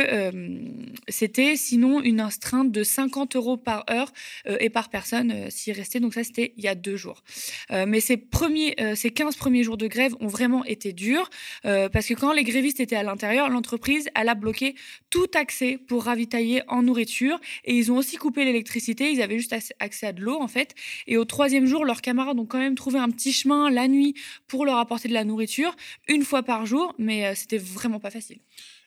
c'était 1.08 1.56
sinon 1.56 2.02
une 2.02 2.20
astreinte 2.20 2.72
de 2.72 2.84
50 2.84 3.36
euros 3.36 3.58
par 3.58 3.86
heure 3.90 4.12
et 4.60 4.70
par 4.70 4.90
personne 4.90 5.50
s'y 5.50 5.72
restait. 5.72 6.00
Donc 6.00 6.14
ça 6.14 6.24
c'était 6.24 6.54
il 6.58 6.64
y 6.64 6.68
a 6.68 6.76
deux 6.76 6.96
jours. 6.96 7.24
mais 7.72 8.00
ces 8.00 8.18
premiers, 8.18 8.76
ces 8.96 9.12
15 9.12 9.36
premiers 9.36 9.64
jours 9.64 9.78
de 9.78 9.88
grève 9.88 10.16
ont 10.20 10.28
vraiment 10.28 10.64
été 10.66 10.94
durs 10.94 11.30
parce 11.64 12.08
que 12.08 12.14
quand 12.14 12.34
les 12.34 12.44
grévistes 12.44 12.80
étaient 12.80 12.96
à 12.96 13.04
l'intérieur, 13.04 13.50
l'entreprise 13.50 14.10
elle 14.16 14.30
a 14.30 14.36
bloqué 14.36 14.76
tout 15.10 15.30
accès 15.36 15.78
pour 15.88 16.04
ravitailler 16.04 16.62
nourriture. 16.82 17.40
Et 17.66 17.76
ils 17.76 17.92
ont 17.92 17.98
aussi 17.98 18.18
coupé 18.18 18.46
l'électricité. 18.46 19.12
Ils 19.12 19.22
avaient 19.22 19.38
juste 19.38 19.56
accès 19.80 20.08
à 20.08 20.14
de 20.14 20.22
l'eau, 20.22 20.40
en 20.40 20.48
fait. 20.48 20.76
Et 21.08 21.18
au 21.18 21.26
troisième 21.26 21.66
jour, 21.66 21.86
leurs 21.86 22.02
camarades 22.02 22.40
ont 22.40 22.46
quand 22.46 22.60
même 22.60 22.76
trouvé 22.76 23.00
un 23.00 23.10
petit 23.10 23.34
chemin 23.34 23.70
la 23.70 23.88
nuit 23.88 24.16
pour 24.48 24.66
leur 24.66 24.78
apporter 24.78 25.08
de 25.08 25.14
la 25.14 25.24
nourriture, 25.24 25.76
une 26.08 26.24
fois 26.24 26.44
par 26.44 26.66
jour. 26.66 26.94
Mais 26.98 27.26
euh, 27.26 27.36
c'était 27.36 27.58
vraiment 27.58 28.00
pas 28.00 28.12
facile. 28.12 28.40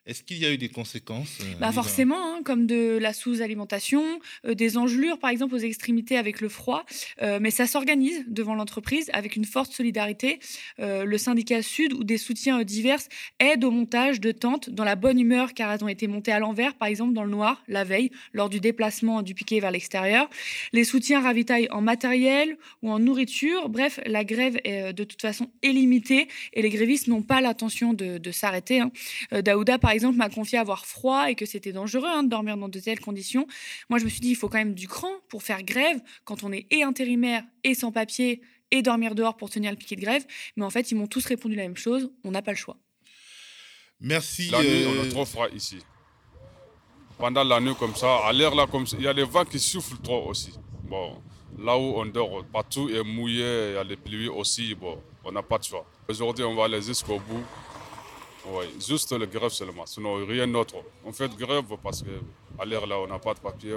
Est-ce 0.07 0.23
qu'il 0.23 0.39
y 0.39 0.47
a 0.47 0.51
eu 0.51 0.57
des 0.57 0.71
conséquences 0.71 1.39
euh, 1.43 1.55
bah 1.61 1.73
Forcément, 1.73 2.17
hein, 2.17 2.41
comme 2.43 2.67
de 2.67 2.97
la 2.99 3.13
sous-alimentation, 3.13 4.03
euh, 4.47 4.55
des 4.55 4.79
engelures 4.79 5.19
par 5.19 5.29
exemple 5.29 5.55
aux 5.55 5.59
extrémités 5.59 6.17
avec 6.17 6.41
le 6.41 6.49
froid, 6.49 6.87
euh, 7.21 7.39
mais 7.41 7.51
ça 7.51 7.67
s'organise 7.67 8.25
devant 8.27 8.55
l'entreprise 8.55 9.11
avec 9.13 9.37
une 9.37 9.45
forte 9.45 9.73
solidarité. 9.73 10.41
le 10.79 11.19
syndicat 11.19 11.63
Sud 11.63 11.93
ou 11.93 12.05
des 12.05 12.17
soutiens 12.17 12.63
divers 12.63 13.01
aident 13.39 13.65
au 13.65 13.71
montage 13.71 14.21
de 14.21 14.33
tentes 14.33 14.71
dans 14.71 14.85
la 14.85 14.97
bonne 14.97 15.21
humeur 15.21 15.53
car 15.53 15.71
elles 15.73 15.85
ont 15.85 15.89
été 15.89 16.07
montées 16.07 16.33
à 16.33 16.39
l'envers, 16.39 16.75
par 16.75 16.89
exemple 16.89 17.13
dans 17.13 17.25
le 17.25 17.31
noir, 17.31 17.63
la 17.69 17.85
veille, 17.85 18.11
lors 18.33 18.49
du 18.49 18.61
déplacement 18.61 19.23
du 19.23 19.35
piquet 19.35 19.61
vers 19.61 19.71
l'extérieur. 19.71 20.31
Les 20.73 20.85
soutiens 20.85 21.21
ravitaillent 21.21 21.69
en 21.71 21.83
matériel 21.83 22.57
ou 22.83 22.91
en 22.91 22.99
nourriture. 22.99 23.69
Bref, 23.69 24.01
la 24.07 24.25
grève 24.25 24.59
est 24.65 24.93
de 24.93 25.05
toute 25.05 25.21
façon 25.21 25.51
illimitée 25.63 26.29
et 26.55 26.63
les 26.63 26.71
grévistes 26.71 27.09
n'ont 27.09 27.23
pas 27.23 27.41
l'intention 27.41 27.93
de, 27.93 28.31
s'arrêter. 28.31 28.81
Hein. 28.81 28.93
Daouda, 29.43 29.79
par 29.79 29.90
par 29.91 29.95
exemple, 29.97 30.19
m'a 30.19 30.29
confié 30.29 30.57
avoir 30.57 30.87
froid 30.87 31.31
et 31.31 31.35
que 31.35 31.45
c'était 31.45 31.73
dangereux 31.73 32.07
hein, 32.07 32.23
de 32.23 32.29
dormir 32.29 32.57
dans 32.57 32.69
de 32.69 32.79
telles 32.79 33.01
conditions. 33.01 33.49
Moi, 33.89 33.99
je 33.99 34.05
me 34.05 34.09
suis 34.09 34.21
dit, 34.21 34.29
il 34.29 34.37
faut 34.37 34.49
quand 34.49 34.59
même 34.59 34.75
du 34.75 34.87
cran 34.87 35.11
pour 35.29 35.43
faire 35.43 35.65
grève 35.65 36.01
quand 36.23 36.45
on 36.45 36.53
est 36.53 36.69
et 36.71 36.85
intérimaire 36.85 37.43
et 37.65 37.75
sans 37.75 37.91
papier 37.91 38.41
et 38.71 38.83
dormir 38.83 39.17
dehors 39.17 39.37
pour 39.37 39.51
tenir 39.51 39.73
le 39.73 39.77
piquet 39.77 39.97
de 39.97 40.01
grève. 40.01 40.25
Mais 40.55 40.65
en 40.65 40.71
fait, 40.71 40.93
ils 40.93 40.95
m'ont 40.95 41.09
tous 41.09 41.27
répondu 41.27 41.57
la 41.57 41.65
même 41.65 41.77
chose. 41.77 42.09
On 42.23 42.31
n'a 42.31 42.41
pas 42.41 42.53
le 42.53 42.57
choix. 42.57 42.77
Merci. 43.99 44.51
La 44.51 44.63
nuit, 44.63 44.87
on 44.87 45.01
a 45.01 45.07
euh, 45.07 45.11
trop 45.11 45.25
froid 45.25 45.49
ici. 45.49 45.79
Pendant 47.19 47.43
la 47.43 47.59
nuit 47.59 47.75
comme 47.77 47.97
ça, 47.97 48.19
à 48.19 48.33
l'air 48.33 48.55
là 48.55 48.69
comme 48.71 48.87
ça, 48.87 48.97
il 48.97 49.03
y 49.03 49.09
a 49.09 49.15
des 49.15 49.25
vents 49.25 49.45
qui 49.45 49.59
soufflent 49.59 50.01
trop 50.01 50.29
aussi. 50.29 50.53
Bon, 50.85 51.21
là 51.59 51.77
où 51.77 51.95
on 51.97 52.07
dort, 52.07 52.45
partout 52.53 52.89
est 52.91 53.03
mouillé, 53.03 53.71
il 53.71 53.75
y 53.75 53.77
a 53.77 53.83
les 53.83 53.97
pluies 53.97 54.29
aussi. 54.29 54.73
Bon, 54.77 55.03
on 55.25 55.33
n'a 55.33 55.43
pas 55.43 55.59
de 55.59 55.65
choix. 55.65 55.85
Aujourd'hui, 56.09 56.45
on 56.45 56.55
va 56.55 56.67
aller 56.67 56.81
jusqu'au 56.81 57.19
bout. 57.19 57.45
Oui, 58.47 58.65
juste 58.81 59.13
le 59.13 59.27
grève 59.27 59.51
seulement, 59.51 59.85
sinon 59.87 60.15
rien 60.27 60.49
d'autre. 60.49 60.77
On 61.05 61.13
fait 61.13 61.31
grève 61.37 61.65
parce 61.83 62.03
qu'à 62.03 62.65
l'air 62.65 62.87
là, 62.87 62.99
on 62.99 63.07
n'a 63.07 63.19
pas 63.19 63.35
de 63.35 63.41
papier, 63.41 63.75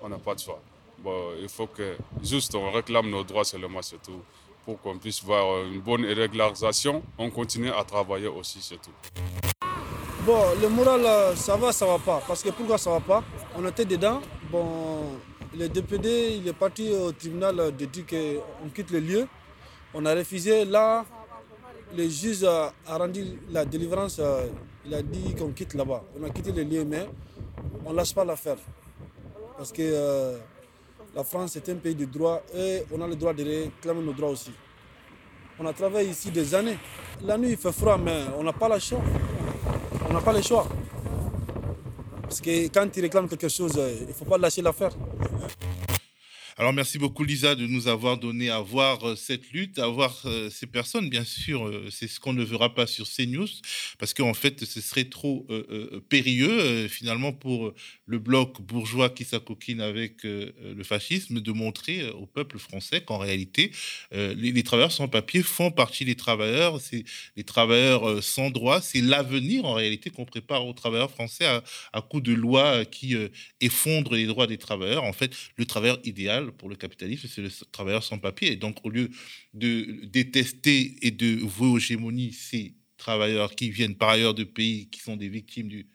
on 0.00 0.08
n'a 0.08 0.18
pas 0.18 0.34
de 0.34 0.40
choix. 0.40 0.60
Bon, 0.98 1.30
il 1.40 1.48
faut 1.48 1.66
que 1.66 1.96
juste 2.22 2.54
on 2.54 2.70
réclame 2.70 3.08
nos 3.10 3.24
droits 3.24 3.44
seulement, 3.44 3.80
c'est 3.82 4.00
tout. 4.02 4.20
Pour 4.64 4.80
qu'on 4.80 4.96
puisse 4.98 5.24
voir 5.24 5.64
une 5.64 5.80
bonne 5.80 6.04
régularisation, 6.04 7.02
on 7.18 7.30
continue 7.30 7.70
à 7.70 7.82
travailler 7.84 8.28
aussi, 8.28 8.58
c'est 8.60 8.80
tout. 8.80 8.92
Bon, 10.24 10.40
le 10.60 10.68
moral, 10.68 11.36
ça 11.36 11.56
va, 11.56 11.72
ça 11.72 11.84
va 11.84 11.98
pas. 11.98 12.22
Parce 12.28 12.44
que 12.44 12.50
pourquoi 12.50 12.78
ça 12.78 12.90
va 12.90 13.00
pas? 13.00 13.24
On 13.56 13.66
était 13.66 13.84
dedans. 13.84 14.20
Bon, 14.52 15.18
le 15.56 15.68
DPD, 15.68 16.36
il 16.36 16.46
est 16.46 16.52
parti 16.52 16.92
au 16.92 17.10
tribunal 17.10 17.74
de 17.76 17.84
dire 17.86 18.04
qu'on 18.06 18.68
quitte 18.68 18.92
le 18.92 19.00
lieu. 19.00 19.28
On 19.92 20.06
a 20.06 20.14
refusé. 20.14 20.64
Là, 20.64 21.04
le 21.96 22.08
juge 22.08 22.44
a, 22.44 22.72
rendu 22.86 23.38
la 23.50 23.64
délivrance, 23.64 24.18
euh, 24.18 24.46
il 24.86 24.94
a 24.94 25.02
dit 25.02 25.34
qu'on 25.34 25.52
quitte 25.52 25.74
là-bas. 25.74 26.02
On 26.18 26.24
a 26.24 26.30
quitté 26.30 26.52
le 26.52 26.62
lieu, 26.62 26.84
mais 26.84 27.08
on 27.84 27.92
ne 27.92 27.96
lâche 27.96 28.14
pas 28.14 28.24
l'affaire. 28.24 28.56
Parce 29.56 29.72
que 29.72 29.82
euh, 29.82 30.38
la 31.14 31.24
France 31.24 31.56
est 31.56 31.68
un 31.68 31.76
pays 31.76 31.94
de 31.94 32.04
droit 32.06 32.42
et 32.54 32.82
on 32.92 33.00
a 33.00 33.06
le 33.06 33.14
droit 33.16 33.32
de 33.34 33.44
réclamer 33.44 34.02
nos 34.02 34.12
droits 34.12 34.30
aussi. 34.30 34.52
On 35.58 35.66
a 35.66 35.72
travaillé 35.72 36.10
ici 36.10 36.30
des 36.30 36.54
années. 36.54 36.78
La 37.22 37.36
nuit, 37.36 37.50
il 37.50 37.56
fait 37.56 37.72
froid, 37.72 37.98
mais 37.98 38.22
on 38.38 38.42
n'a 38.42 38.52
pas 38.52 38.68
le 38.68 38.78
choix. 38.80 39.00
On 40.08 40.12
n'a 40.12 40.20
pas 40.20 40.32
le 40.32 40.42
choix. 40.42 40.66
Parce 42.22 42.40
que 42.40 42.68
quand 42.68 42.88
tu 42.90 43.00
réclames 43.02 43.28
quelque 43.28 43.48
chose, 43.48 43.74
euh, 43.76 43.94
il 44.00 44.08
ne 44.08 44.12
faut 44.12 44.24
pas 44.24 44.38
lâcher 44.38 44.62
l'affaire. 44.62 44.92
Alors 46.58 46.74
merci 46.74 46.98
beaucoup 46.98 47.24
Lisa 47.24 47.54
de 47.54 47.66
nous 47.66 47.88
avoir 47.88 48.18
donné 48.18 48.50
à 48.50 48.60
voir 48.60 49.08
euh, 49.08 49.16
cette 49.16 49.52
lutte, 49.52 49.78
à 49.78 49.86
voir 49.86 50.20
euh, 50.26 50.50
ces 50.50 50.66
personnes. 50.66 51.08
Bien 51.08 51.24
sûr, 51.24 51.66
euh, 51.66 51.88
c'est 51.90 52.08
ce 52.08 52.20
qu'on 52.20 52.34
ne 52.34 52.44
verra 52.44 52.74
pas 52.74 52.86
sur 52.86 53.08
CNews 53.08 53.48
parce 53.98 54.12
qu'en 54.12 54.34
fait, 54.34 54.62
ce 54.66 54.82
serait 54.82 55.06
trop 55.06 55.46
périlleux 56.08 56.88
finalement 56.88 57.32
pour 57.32 57.72
le 58.06 58.18
bloc 58.18 58.60
bourgeois 58.60 59.10
qui 59.10 59.24
s'acoquine 59.24 59.80
avec 59.80 60.24
le 60.24 60.82
fascisme 60.82 61.40
de 61.40 61.52
montrer 61.52 62.08
au 62.10 62.26
peuple 62.26 62.58
français 62.58 63.00
qu'en 63.00 63.18
réalité, 63.18 63.70
les, 64.10 64.62
travailleurs 64.62 64.92
sans 64.92 65.08
papier 65.08 65.42
font 65.42 65.70
partie 65.70 66.04
des 66.04 66.16
travailleurs. 66.16 66.80
C'est 66.80 67.04
les 67.36 67.44
travailleurs 67.44 68.22
sans 68.22 68.50
droit. 68.50 68.80
C'est 68.80 69.00
l'avenir 69.00 69.64
en 69.64 69.74
réalité 69.74 70.10
qu'on 70.10 70.24
prépare 70.24 70.66
aux 70.66 70.72
travailleurs 70.72 71.10
français 71.10 71.46
à, 71.46 71.62
à 71.92 72.02
coup 72.02 72.20
de 72.20 72.32
lois 72.32 72.84
qui 72.84 73.14
effondrent 73.60 74.14
les 74.14 74.26
droits 74.26 74.46
des 74.46 74.58
travailleurs. 74.58 75.04
En 75.04 75.12
fait, 75.12 75.34
le 75.56 75.64
travailleur 75.64 76.00
idéal 76.04 76.41
pour 76.50 76.68
le 76.68 76.76
capitalisme, 76.76 77.28
c'est 77.28 77.42
le 77.42 77.50
travailleur 77.70 78.02
sans 78.02 78.18
papier. 78.18 78.52
Et 78.52 78.56
donc, 78.56 78.84
au 78.84 78.90
lieu 78.90 79.10
de 79.54 80.04
détester 80.06 80.96
et 81.02 81.10
de 81.10 81.36
vouer 81.44 81.68
aux 81.68 81.78
gémonies 81.78 82.32
ces 82.32 82.74
travailleurs 82.96 83.54
qui 83.54 83.70
viennent 83.70 83.96
par 83.96 84.10
ailleurs 84.10 84.34
de 84.34 84.44
pays 84.44 84.88
qui 84.88 85.00
sont 85.00 85.16
des 85.16 85.28
victimes 85.28 85.68
du 85.68 85.86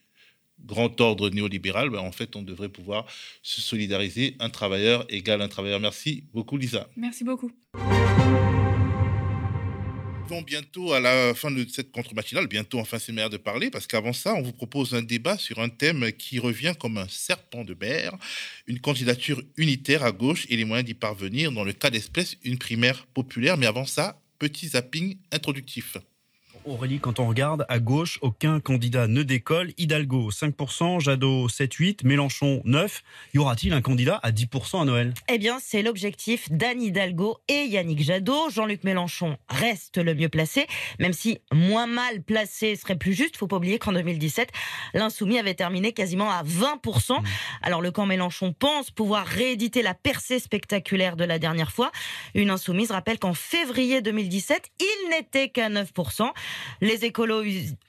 grand 0.59 0.99
ordre 1.01 1.29
néolibéral, 1.29 1.89
ben 1.89 1.99
en 1.99 2.11
fait, 2.11 2.35
on 2.35 2.41
devrait 2.41 2.69
pouvoir 2.69 3.05
se 3.43 3.61
solidariser. 3.61 4.35
Un 4.39 4.49
travailleur 4.49 5.05
égale 5.09 5.41
un 5.41 5.47
travailleur. 5.47 5.79
Merci 5.79 6.23
beaucoup, 6.33 6.57
Lisa. 6.57 6.89
Merci 6.95 7.23
beaucoup 7.23 7.51
arrivons 10.27 10.41
bientôt 10.41 10.91
à 10.91 10.99
la 10.99 11.33
fin 11.33 11.51
de 11.51 11.65
cette 11.69 11.91
contre-matinale. 11.91 12.47
Bientôt, 12.47 12.79
enfin, 12.79 12.99
c'est 12.99 13.13
meilleur 13.13 13.29
de 13.29 13.37
parler, 13.37 13.69
parce 13.69 13.87
qu'avant 13.87 14.11
ça, 14.11 14.33
on 14.33 14.41
vous 14.41 14.51
propose 14.51 14.93
un 14.93 15.01
débat 15.01 15.37
sur 15.37 15.59
un 15.59 15.69
thème 15.69 16.11
qui 16.11 16.37
revient 16.39 16.73
comme 16.77 16.97
un 16.97 17.07
serpent 17.07 17.63
de 17.63 17.73
mer, 17.79 18.13
une 18.67 18.79
candidature 18.81 19.41
unitaire 19.55 20.03
à 20.03 20.11
gauche 20.11 20.45
et 20.49 20.57
les 20.57 20.65
moyens 20.65 20.85
d'y 20.85 20.95
parvenir. 20.95 21.53
Dans 21.53 21.63
le 21.63 21.71
cas 21.71 21.89
d'espèce, 21.89 22.35
une 22.43 22.57
primaire 22.57 23.05
populaire. 23.13 23.55
Mais 23.57 23.67
avant 23.67 23.85
ça, 23.85 24.19
petit 24.37 24.67
zapping 24.69 25.17
introductif. 25.31 25.97
Aurélie, 26.67 26.99
quand 26.99 27.19
on 27.19 27.27
regarde 27.27 27.65
à 27.69 27.79
gauche, 27.79 28.19
aucun 28.21 28.59
candidat 28.59 29.07
ne 29.07 29.23
décolle. 29.23 29.71
Hidalgo 29.77 30.31
5%, 30.31 30.99
Jadot 30.99 31.47
7-8, 31.47 32.05
Mélenchon 32.05 32.61
9. 32.65 33.03
Y 33.33 33.37
aura-t-il 33.37 33.73
un 33.73 33.81
candidat 33.81 34.19
à 34.21 34.31
10% 34.31 34.81
à 34.81 34.85
Noël? 34.85 35.13
Eh 35.29 35.37
bien, 35.37 35.59
c'est 35.61 35.81
l'objectif 35.81 36.51
d'Anne 36.51 36.81
Hidalgo 36.81 37.37
et 37.47 37.63
Yannick 37.63 38.03
Jadot. 38.03 38.49
Jean-Luc 38.49 38.83
Mélenchon 38.83 39.37
reste 39.47 39.97
le 39.97 40.13
mieux 40.13 40.27
placé, 40.27 40.67
même 40.99 41.13
si 41.13 41.39
moins 41.53 41.87
mal 41.87 42.21
placé 42.21 42.75
serait 42.75 42.97
plus 42.97 43.13
juste. 43.13 43.37
Faut 43.37 43.47
pas 43.47 43.57
oublier 43.57 43.79
qu'en 43.79 43.93
2017, 43.93 44.49
l'insoumis 44.93 45.39
avait 45.39 45.53
terminé 45.53 45.93
quasiment 45.93 46.29
à 46.29 46.43
20%. 46.43 47.21
Mmh. 47.21 47.23
Alors 47.61 47.81
le 47.81 47.91
camp 47.91 48.05
Mélenchon 48.05 48.53
pense 48.53 48.91
pouvoir 48.91 49.25
rééditer 49.25 49.81
la 49.81 49.93
percée 49.93 50.39
spectaculaire 50.39 51.15
de 51.15 51.23
la 51.23 51.39
dernière 51.39 51.71
fois. 51.71 51.91
Une 52.35 52.49
insoumise 52.49 52.91
rappelle 52.91 53.19
qu'en 53.19 53.33
février 53.33 54.01
2017, 54.01 54.69
il 54.81 55.09
n'était 55.11 55.47
qu'à 55.47 55.69
9%. 55.69 56.31
Les 56.81 57.05
écolos, 57.05 57.43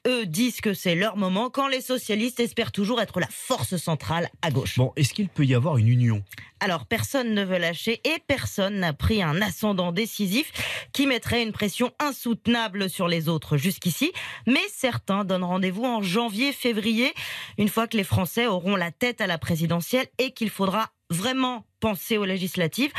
eux, 0.07 0.27
disent 0.27 0.61
que 0.61 0.75
c'est 0.75 0.95
leur 0.95 1.17
moment, 1.17 1.51
quand 1.51 1.69
les 1.69 1.81
socialistes 1.81 2.41
espèrent 2.41 2.73
toujours 2.73 3.01
être 3.01 3.21
la 3.21 3.29
force 3.31 3.77
centrale 3.77 4.29
à 4.43 4.51
gauche. 4.51 4.77
Bon, 4.79 4.93
est-ce 4.97 5.15
qu'il 5.15 5.29
peut 5.29 5.45
y 5.45 5.55
avoir 5.55 5.79
une 5.79 5.89
union? 5.89 6.23
Alors 6.61 6.87
personne 6.87 7.35
ne 7.35 7.45
veut 7.45 7.59
lâcher 7.59 8.01
et 8.05 8.19
personne 8.27 8.81
n'a 8.81 8.93
pris 8.93 9.23
un 9.23 9.41
ascendant 9.41 9.93
décisif 9.93 10.53
qui 10.93 11.07
mettrait 11.07 11.43
une 11.43 11.53
pression 11.53 11.93
insoutenable 12.01 12.91
sur 12.91 13.07
les 13.07 13.29
autres 13.29 13.57
jusqu'ici. 13.57 14.13
Mais 14.47 14.61
certains 14.73 15.25
donnent 15.25 15.45
rendez-vous 15.45 15.85
en 15.85 16.03
janvier-février, 16.03 17.13
une 17.59 17.69
fois 17.69 17.87
que 17.87 17.97
les 17.97 18.05
Français 18.05 18.47
auront 18.47 18.77
la 18.77 18.91
tête 18.91 19.21
à 19.21 19.27
la 19.27 19.39
présidentielle 19.39 20.09
et 20.19 20.33
qu'il 20.33 20.51
faudra 20.51 20.91
vraiment 21.11 21.65
penser 21.81 22.19
aux 22.19 22.25
législatives. 22.25 22.93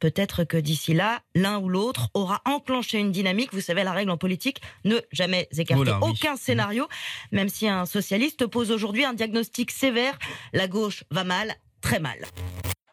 Peut-être 0.00 0.44
que 0.44 0.56
d'ici 0.56 0.94
là, 0.94 1.20
l'un 1.34 1.58
ou 1.58 1.68
l'autre 1.68 2.08
aura 2.14 2.42
enclenché 2.44 2.98
une 2.98 3.12
dynamique. 3.12 3.52
Vous 3.52 3.60
savez, 3.60 3.84
la 3.84 3.92
règle 3.92 4.10
en 4.10 4.16
politique, 4.16 4.60
ne 4.84 4.98
jamais 5.12 5.48
écarter 5.56 5.92
aucun 6.00 6.36
scénario, 6.36 6.88
même 7.32 7.48
si 7.48 7.68
un 7.68 7.86
socialiste 7.86 8.46
pose 8.46 8.70
aujourd'hui 8.70 9.04
un 9.04 9.14
diagnostic 9.14 9.70
sévère. 9.70 10.18
La 10.52 10.68
gauche 10.68 11.04
va 11.10 11.24
mal, 11.24 11.54
très 11.80 12.00
mal. 12.00 12.18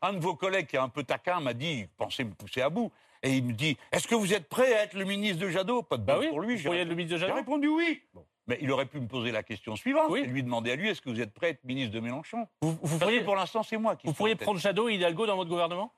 Un 0.02 0.14
de 0.14 0.20
vos 0.20 0.36
collègues 0.36 0.68
qui 0.68 0.76
est 0.76 0.80
un 0.80 0.90
peu 0.90 1.04
taquin 1.04 1.40
m'a 1.40 1.54
dit, 1.54 1.86
pensez 1.98 2.24
me 2.24 2.34
pousser 2.34 2.62
à 2.62 2.70
bout. 2.70 2.92
Et 3.24 3.34
il 3.34 3.44
me 3.44 3.54
dit, 3.54 3.78
est-ce 3.92 4.08
que 4.08 4.16
vous 4.16 4.34
êtes 4.34 4.50
prêt 4.50 4.74
à 4.74 4.84
être 4.84 4.96
le 4.96 5.06
ministre 5.06 5.40
de 5.40 5.50
Jadot? 5.50 5.84
Pas 5.84 5.98
de 5.98 6.04
bah 6.04 6.18
oui, 6.20 6.30
pour 6.30 6.42
lui. 6.42 6.56
Vous 6.56 6.74
être 6.74 6.88
le 6.88 6.96
ministre 6.96 7.18
de 7.18 7.20
Jadot 7.20 7.34
J'ai 7.34 7.40
répondu 7.40 7.68
oui. 7.68 8.02
Mais 8.48 8.58
il 8.62 8.72
aurait 8.72 8.86
pu 8.86 9.00
me 9.00 9.08
poser 9.08 9.32
la 9.32 9.44
question 9.44 9.76
suivante 9.76 10.16
et 10.16 10.26
lui 10.26 10.44
demander 10.44 10.72
à 10.72 10.76
lui 10.76 10.90
est-ce 10.90 11.02
que 11.02 11.10
vous 11.10 11.22
êtes 11.22 11.34
prêt 11.34 11.48
à 11.48 11.50
être 11.52 11.64
ministre 11.64 11.94
de 11.94 12.00
Mélenchon? 12.00 12.48
Vous, 12.62 12.78
vous 12.82 12.98
pourriez, 12.98 13.22
pour 13.22 13.36
l'instant, 13.36 13.64
c'est 13.64 13.78
moi 13.78 13.96
qui. 13.96 14.08
Vous 14.08 14.14
pourriez 14.14 14.36
prendre 14.36 14.60
Jadot 14.60 14.90
et 14.90 14.96
Hidalgo 14.96 15.26
dans 15.26 15.36
votre 15.36 15.50
gouvernement? 15.50 15.94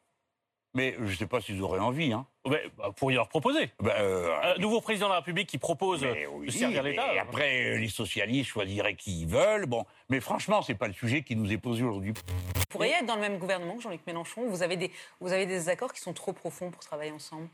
Mais 0.76 0.96
je 0.98 1.04
ne 1.04 1.16
sais 1.16 1.28
pas 1.28 1.40
s'ils 1.40 1.62
auraient 1.62 1.80
envie. 1.80 2.12
Hein. 2.12 2.26
bah, 2.46 2.58
vous 2.86 2.94
pourriez 2.94 3.16
leur 3.16 3.30
proposer. 3.30 3.70
Bah, 3.80 3.94
euh, 4.00 4.56
un 4.56 4.58
nouveau 4.60 4.82
président 4.82 5.06
de 5.06 5.12
la 5.12 5.20
République 5.20 5.48
qui 5.48 5.60
propose 5.60 6.02
de 6.02 6.50
servir 6.50 6.82
l'État. 6.82 7.14
Et 7.14 7.20
après, 7.20 7.76
euh, 7.76 7.78
les 7.78 7.90
socialistes 7.90 8.50
choisiraient 8.50 8.96
qui 8.96 9.22
ils 9.22 9.28
veulent. 9.28 9.68
Bon, 9.68 9.86
mais 10.10 10.20
franchement, 10.20 10.64
c'est 10.64 10.74
pas 10.74 10.88
le 10.88 10.94
sujet 10.94 11.22
qui 11.22 11.36
nous 11.36 11.52
est 11.52 11.60
posé 11.60 11.84
aujourd'hui. 11.84 12.14
Vous 12.14 12.64
pourriez 12.70 12.94
être 12.94 13.06
dans 13.06 13.16
le 13.16 13.22
même 13.22 13.38
gouvernement 13.38 13.76
que 13.76 13.84
Jean-Luc 13.84 14.02
Mélenchon? 14.08 14.50
Vous 14.50 14.64
avez 14.64 14.78
des, 14.78 14.92
vous 15.20 15.32
avez 15.32 15.46
des 15.46 15.70
accords 15.70 15.94
qui 15.94 16.02
sont 16.02 16.14
trop 16.14 16.34
profonds 16.34 16.72
pour 16.72 16.84
travailler 16.84 17.12
ensemble? 17.12 17.48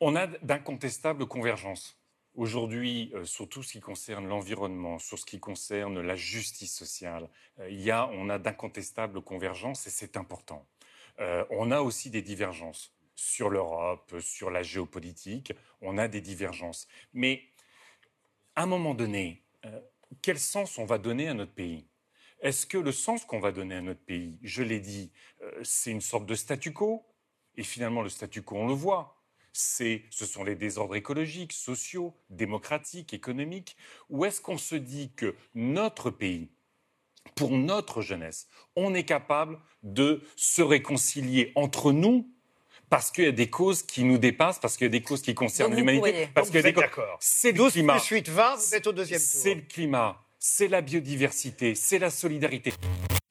On 0.00 0.14
a 0.14 0.26
d'incontestables 0.26 1.24
convergences. 1.24 1.96
Aujourd'hui, 2.36 3.10
euh, 3.14 3.24
sur 3.24 3.48
tout 3.48 3.62
ce 3.62 3.72
qui 3.72 3.80
concerne 3.80 4.28
l'environnement, 4.28 4.98
sur 4.98 5.18
ce 5.18 5.24
qui 5.24 5.40
concerne 5.40 6.02
la 6.02 6.16
justice 6.16 6.76
sociale, 6.76 7.30
euh, 7.60 7.70
il 7.70 7.80
y 7.80 7.90
a, 7.90 8.10
on 8.12 8.28
a 8.28 8.38
d'incontestables 8.38 9.22
convergences 9.22 9.86
et 9.86 9.90
c'est 9.90 10.18
important. 10.18 10.66
Euh, 11.18 11.46
on 11.48 11.70
a 11.70 11.80
aussi 11.80 12.10
des 12.10 12.20
divergences 12.20 12.92
sur 13.14 13.48
l'Europe, 13.48 14.16
sur 14.20 14.50
la 14.50 14.62
géopolitique, 14.62 15.54
on 15.80 15.96
a 15.96 16.08
des 16.08 16.20
divergences. 16.20 16.86
Mais 17.14 17.42
à 18.54 18.64
un 18.64 18.66
moment 18.66 18.92
donné, 18.92 19.42
quel 20.20 20.38
sens 20.38 20.76
on 20.76 20.84
va 20.84 20.98
donner 20.98 21.28
à 21.28 21.32
notre 21.32 21.54
pays? 21.54 21.88
Est-ce 22.40 22.66
que 22.66 22.76
le 22.76 22.92
sens 22.92 23.24
qu'on 23.24 23.40
va 23.40 23.52
donner 23.52 23.76
à 23.76 23.80
notre 23.80 24.04
pays, 24.04 24.38
je 24.42 24.62
l'ai 24.62 24.80
dit, 24.80 25.10
c'est 25.62 25.90
une 25.90 26.02
sorte 26.02 26.26
de 26.26 26.34
statu 26.34 26.74
quo? 26.74 27.06
Et 27.56 27.62
finalement, 27.62 28.02
le 28.02 28.10
statu 28.10 28.42
quo, 28.42 28.56
on 28.56 28.66
le 28.66 28.74
voit 28.74 29.15
ce 29.56 30.26
sont 30.26 30.44
les 30.44 30.54
désordres 30.54 30.96
écologiques, 30.96 31.52
sociaux, 31.52 32.14
démocratiques, 32.30 33.14
économiques 33.14 33.76
Ou 34.10 34.24
est-ce 34.24 34.40
qu'on 34.40 34.58
se 34.58 34.74
dit 34.74 35.12
que 35.16 35.34
notre 35.54 36.10
pays, 36.10 36.50
pour 37.34 37.50
notre 37.50 38.02
jeunesse, 38.02 38.48
on 38.76 38.94
est 38.94 39.04
capable 39.04 39.58
de 39.82 40.22
se 40.36 40.62
réconcilier 40.62 41.52
entre 41.54 41.92
nous 41.92 42.30
parce 42.88 43.10
qu'il 43.10 43.24
y 43.24 43.28
a 43.28 43.32
des 43.32 43.50
causes 43.50 43.82
qui 43.82 44.04
nous 44.04 44.18
dépassent, 44.18 44.60
parce 44.60 44.76
qu'il 44.76 44.84
y 44.84 44.88
a 44.88 44.90
des 44.90 45.02
causes 45.02 45.22
qui 45.22 45.34
concernent 45.34 45.74
l'humanité. 45.74 46.28
Parce 46.32 46.50
que 46.50 46.60
C'est 47.18 47.52
le 47.52 47.68
climat. 47.68 47.98
Suite 47.98 48.28
20, 48.28 48.56
vous 48.56 48.74
êtes 48.74 48.86
au 48.86 48.92
deuxième 48.92 49.18
tour. 49.18 49.28
C'est 49.28 49.54
le 49.54 49.62
climat, 49.62 50.24
c'est 50.38 50.68
la 50.68 50.82
biodiversité, 50.82 51.74
c'est 51.74 51.98
la 51.98 52.10
solidarité. 52.10 52.72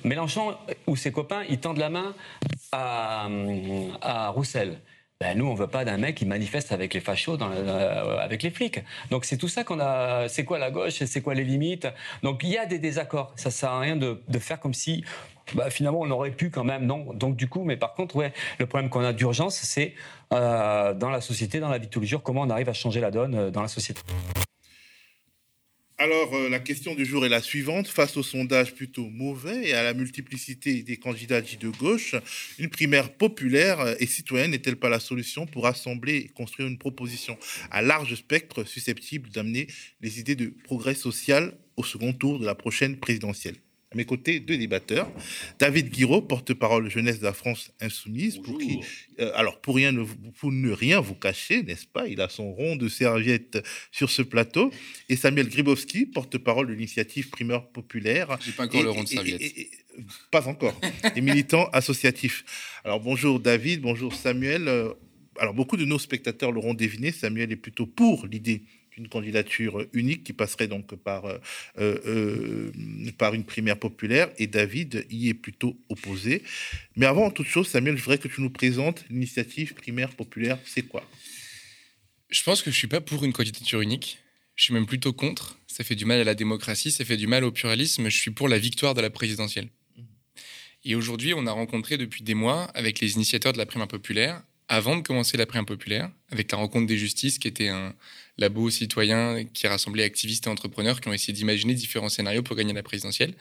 Mélenchon 0.04 0.58
ou 0.88 0.96
ses 0.96 1.12
copains, 1.12 1.44
ils 1.50 1.60
tendent 1.60 1.78
la 1.78 1.90
main 1.90 2.16
à, 2.72 3.30
à 4.02 4.30
Roussel. 4.30 4.82
Ben, 5.22 5.38
nous, 5.38 5.46
on 5.46 5.54
veut 5.54 5.68
pas 5.68 5.86
d'un 5.86 5.98
mec 5.98 6.16
qui 6.16 6.26
manifeste 6.26 6.74
avec 6.74 6.94
les 6.94 7.00
fachos, 7.00 7.38
dans 7.38 7.50
euh, 7.50 8.18
avec 8.18 8.44
les 8.44 8.50
flics. 8.50 8.82
Donc 9.12 9.24
c'est 9.24 9.38
tout 9.38 9.48
ça 9.48 9.64
qu'on 9.64 9.80
a. 9.80 10.28
C'est 10.28 10.44
quoi 10.44 10.60
la 10.60 10.72
gauche 10.72 11.04
C'est 11.06 11.22
quoi 11.22 11.34
les 11.34 11.46
limites? 11.46 11.88
Donc 12.22 12.42
il 12.44 12.50
y 12.50 12.58
a 12.58 12.66
des 12.66 12.80
désaccords. 12.80 13.32
Ça 13.38 13.50
sert 13.50 13.70
à 13.70 13.80
rien 13.80 13.96
de, 13.96 14.22
de 14.28 14.40
faire 14.40 14.60
comme 14.60 14.74
si. 14.74 15.06
Bah, 15.54 15.70
finalement, 15.70 16.02
on 16.02 16.12
aurait 16.12 16.32
pu 16.32 16.50
quand 16.50 16.66
même, 16.66 16.86
non. 16.86 17.14
Donc 17.14 17.38
du 17.38 17.48
coup, 17.48 17.64
mais 17.64 17.78
par 17.78 17.94
contre, 17.94 18.18
ouais, 18.18 18.34
le 18.60 18.66
problème 18.66 18.90
qu'on 18.90 19.06
a 19.06 19.14
d'urgence, 19.14 19.56
c'est 19.56 19.94
euh, 20.34 20.94
dans 20.94 21.10
la 21.10 21.22
société, 21.22 21.62
dans 21.62 21.70
la 21.70 21.78
vie 21.78 21.88
de 21.88 21.92
tous 21.92 22.02
les 22.02 22.08
jours, 22.08 22.22
comment 22.22 22.42
on 22.42 22.50
arrive 22.50 22.68
à 22.68 22.74
changer 22.74 23.00
la 23.00 23.12
donne 23.12 23.36
euh, 23.36 23.52
dans 23.52 23.62
la 23.62 23.70
société. 23.70 24.02
Alors, 25.98 26.36
euh, 26.36 26.50
la 26.50 26.60
question 26.60 26.94
du 26.94 27.06
jour 27.06 27.26
est 27.26 27.30
la 27.30 27.42
suivante. 27.42 27.88
Face 27.88 28.18
au 28.18 28.24
sondage 28.24 28.76
plutôt 28.76 29.08
mauvais 29.08 29.70
et 29.70 29.74
à 29.74 29.82
la 29.82 29.94
multiplicité 29.94 30.84
des 30.84 30.98
candidats 30.98 31.40
dits 31.40 31.56
de 31.56 31.70
gauche, 31.70 32.16
une 32.60 32.70
primaire 32.70 33.14
populaire 33.14 33.96
et 34.02 34.06
citoyenne 34.06 34.52
n'est-elle 34.52 34.76
pas 34.76 34.90
la 34.90 35.00
solution 35.00 35.46
pour 35.46 35.68
assembler 35.68 36.18
et 36.18 36.28
construire 36.28 36.68
une 36.68 36.78
proposition 36.78 37.38
à 37.72 37.82
large 37.82 38.14
spectre 38.16 38.66
susceptible 38.66 39.30
d'amener 39.30 39.68
les 40.02 40.20
idées 40.20 40.36
de 40.36 40.54
progrès 40.66 40.96
social 40.96 41.58
au 41.78 41.84
second 41.84 42.12
tour 42.12 42.40
de 42.40 42.46
la 42.46 42.56
prochaine 42.56 42.98
présidentielle? 42.98 43.56
Mes 43.96 44.06
côtés, 44.06 44.40
deux 44.40 44.58
débatteurs. 44.58 45.12
David 45.60 45.90
Guiraud, 45.90 46.22
porte-parole 46.22 46.90
jeunesse 46.90 47.20
de 47.20 47.26
la 47.26 47.34
France 47.34 47.72
insoumise, 47.82 48.38
pour 48.38 48.58
qui, 48.60 48.80
euh, 49.20 49.32
alors 49.36 49.60
pour, 49.62 49.76
rien 49.76 49.92
ne, 49.92 50.04
pour 50.04 50.52
ne 50.52 50.72
rien 50.72 51.00
vous 51.00 51.16
cacher, 51.16 51.64
n'est-ce 51.64 51.88
pas 51.88 52.08
Il 52.08 52.22
a 52.22 52.30
son 52.30 52.54
rond 52.54 52.76
de 52.76 52.88
serviette 52.88 53.64
sur 53.92 54.10
ce 54.10 54.22
plateau. 54.22 54.72
Et 55.10 55.16
Samuel 55.16 55.50
Gribowski, 55.50 56.06
porte-parole 56.06 56.68
de 56.68 56.74
l'initiative 56.74 57.30
Primeur 57.30 57.70
Populaire. 57.70 58.38
J'ai 58.42 58.52
pas 58.52 58.66
encore 58.66 58.84
le 58.84 58.92
rond 58.92 59.04
de 59.04 59.08
serviette. 59.08 59.42
pas 60.32 60.48
encore. 60.48 60.80
et 61.16 61.22
militant 61.22 61.70
associatif. 61.74 62.44
Alors 62.84 63.00
bonjour 63.00 63.40
David, 63.40 63.82
bonjour 63.82 64.14
Samuel. 64.14 64.68
Euh, 64.68 64.94
alors 65.40 65.54
beaucoup 65.54 65.78
de 65.78 65.86
nos 65.86 66.00
spectateurs 66.00 66.52
l'auront 66.52 66.74
deviné, 66.74 67.12
Samuel 67.12 67.52
est 67.52 67.58
plutôt 67.58 67.86
pour 67.86 68.28
l'idée 68.28 68.64
d'une 68.96 69.10
candidature 69.10 69.86
unique 69.94 70.24
qui 70.24 70.34
passerait 70.34 70.68
donc 70.68 70.96
par, 70.96 71.26
euh, 71.26 71.38
euh, 71.78 72.72
par 73.18 73.34
une 73.34 73.44
primaire 73.44 73.78
populaire 73.78 74.30
et 74.38 74.48
David 74.48 75.06
y 75.10 75.30
est 75.30 75.34
plutôt 75.34 75.78
opposé. 75.90 76.44
Mais 76.96 77.06
avant 77.06 77.30
toute 77.30 77.48
chose, 77.48 77.68
Samuel, 77.68 77.98
je 77.98 78.04
voudrais 78.04 78.18
que 78.18 78.28
tu 78.28 78.42
nous 78.42 78.50
présentes 78.50 79.04
l'initiative 79.10 79.74
primaire 79.74 80.16
populaire. 80.16 80.58
C'est 80.66 80.84
quoi? 80.84 81.04
Je 82.30 82.44
pense 82.44 82.62
que 82.62 82.72
je 82.72 82.78
suis 82.78 82.88
pas 82.88 83.02
pour 83.02 83.24
une 83.24 83.34
candidature 83.34 83.82
unique. 83.82 84.20
Je 84.56 84.64
suis 84.64 84.74
même 84.74 84.86
plutôt 84.86 85.12
contre. 85.12 85.60
Ça 85.68 85.84
fait 85.84 85.96
du 85.96 86.06
mal 86.06 86.20
à 86.20 86.24
la 86.24 86.36
démocratie, 86.36 86.92
ça 86.92 87.04
fait 87.04 87.18
du 87.18 87.28
mal 87.28 87.44
au 87.44 87.52
pluralisme. 87.52 88.10
Je 88.10 88.18
suis 88.18 88.32
pour 88.32 88.48
la 88.48 88.58
victoire 88.58 88.94
de 88.94 89.02
la 89.02 89.10
présidentielle. 89.10 89.68
Et 90.86 90.96
aujourd'hui, 90.96 91.34
on 91.34 91.48
a 91.48 91.52
rencontré 91.52 91.98
depuis 91.98 92.24
des 92.24 92.36
mois 92.36 92.64
avec 92.76 93.00
les 93.00 93.16
initiateurs 93.16 93.52
de 93.52 93.58
la 93.58 93.66
primaire 93.66 93.88
populaire, 93.88 94.44
avant 94.68 94.96
de 94.96 95.02
commencer 95.02 95.38
la 95.38 95.46
primaire 95.46 95.66
populaire, 95.66 96.10
avec 96.32 96.52
la 96.52 96.58
rencontre 96.58 96.88
des 96.88 96.98
justices, 96.98 97.38
qui 97.40 97.48
était 97.48 97.70
un 97.70 97.94
labo 98.38 98.70
citoyen 98.70 99.46
qui 99.46 99.68
rassemblait 99.68 100.04
activistes 100.04 100.48
et 100.48 100.50
entrepreneurs 100.50 101.02
qui 101.02 101.08
ont 101.08 101.14
essayé 101.14 101.34
d'imaginer 101.34 101.74
différents 101.74 102.10
scénarios 102.10 102.44
pour 102.44 102.56
gagner 102.56 102.74
la 102.74 102.84
présidentielle. 102.84 103.34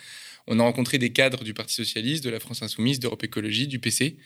On 0.46 0.60
a 0.60 0.62
rencontré 0.62 0.98
des 0.98 1.10
cadres 1.10 1.42
du 1.42 1.54
Parti 1.54 1.74
socialiste, 1.74 2.22
de 2.24 2.30
la 2.30 2.40
France 2.40 2.62
insoumise, 2.62 3.00
d'Europe 3.00 3.24
Écologie, 3.24 3.66
du 3.66 3.78
PC, 3.78 4.16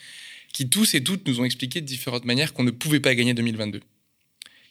qui 0.52 0.68
tous 0.68 0.94
et 0.94 1.02
toutes 1.02 1.26
nous 1.28 1.40
ont 1.40 1.44
expliqué 1.44 1.80
de 1.80 1.86
différentes 1.86 2.24
manières 2.24 2.52
qu'on 2.52 2.64
ne 2.64 2.70
pouvait 2.70 3.00
pas 3.00 3.14
gagner 3.14 3.34
2022 3.34 3.80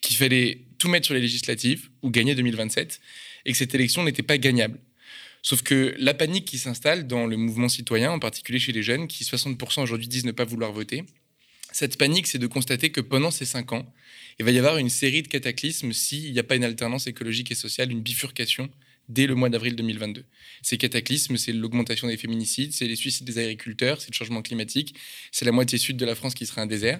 qu'il 0.02 0.16
fallait 0.16 0.62
tout 0.78 0.90
mettre 0.90 1.06
sur 1.06 1.14
les 1.14 1.22
législatives 1.22 1.90
ou 2.02 2.10
gagner 2.10 2.36
2027 2.36 3.00
et 3.46 3.52
que 3.52 3.58
cette 3.58 3.74
élection 3.74 4.04
n'était 4.04 4.24
pas 4.24 4.38
gagnable. 4.38 4.80
Sauf 5.42 5.62
que 5.62 5.96
la 5.98 6.14
panique 6.14 6.46
qui 6.46 6.58
s'installe 6.58 7.08
dans 7.08 7.26
le 7.26 7.38
mouvement 7.38 7.70
citoyen, 7.70 8.12
en 8.12 8.20
particulier 8.20 8.60
chez 8.60 8.72
les 8.72 8.84
jeunes, 8.84 9.08
qui 9.08 9.24
60% 9.24 9.82
aujourd'hui 9.82 10.08
disent 10.08 10.26
ne 10.26 10.32
pas 10.32 10.46
vouloir 10.46 10.72
voter, 10.72 11.06
cette 11.78 12.00
panique, 12.00 12.26
c'est 12.26 12.40
de 12.40 12.48
constater 12.48 12.90
que 12.90 13.02
pendant 13.02 13.30
ces 13.30 13.46
cinq 13.46 13.72
ans, 13.72 13.86
il 14.40 14.46
va 14.46 14.50
y 14.50 14.58
avoir 14.58 14.80
une 14.80 14.90
série 14.90 15.22
de 15.22 15.28
cataclysmes 15.28 15.94
s'il 15.94 16.34
n'y 16.34 16.40
a 16.40 16.44
pas 16.44 16.56
une 16.56 16.64
alternance 16.64 17.06
écologique 17.06 17.52
et 17.52 17.56
sociale, 17.56 17.92
une 17.92 18.02
bifurcation 18.02 18.72
dès 19.10 19.28
le 19.28 19.36
mois 19.36 19.50
d'avril 19.50 19.76
2022. 19.76 20.26
Ces 20.64 20.80
cataclysmes, 20.80 21.38
c'est 21.38 21.54
l'augmentation 21.54 22.08
des 22.08 22.18
féminicides, 22.18 22.74
c'est 22.74 22.88
les 22.88 22.96
suicides 22.96 23.28
des 23.28 23.38
agriculteurs, 23.38 24.02
c'est 24.02 24.10
le 24.10 24.16
changement 24.16 24.42
climatique, 24.42 24.96
c'est 25.32 25.46
la 25.46 25.52
moitié 25.52 25.78
sud 25.78 25.98
de 25.98 26.06
la 26.08 26.16
France 26.16 26.34
qui 26.34 26.48
sera 26.48 26.64
un 26.64 26.66
désert. 26.66 27.00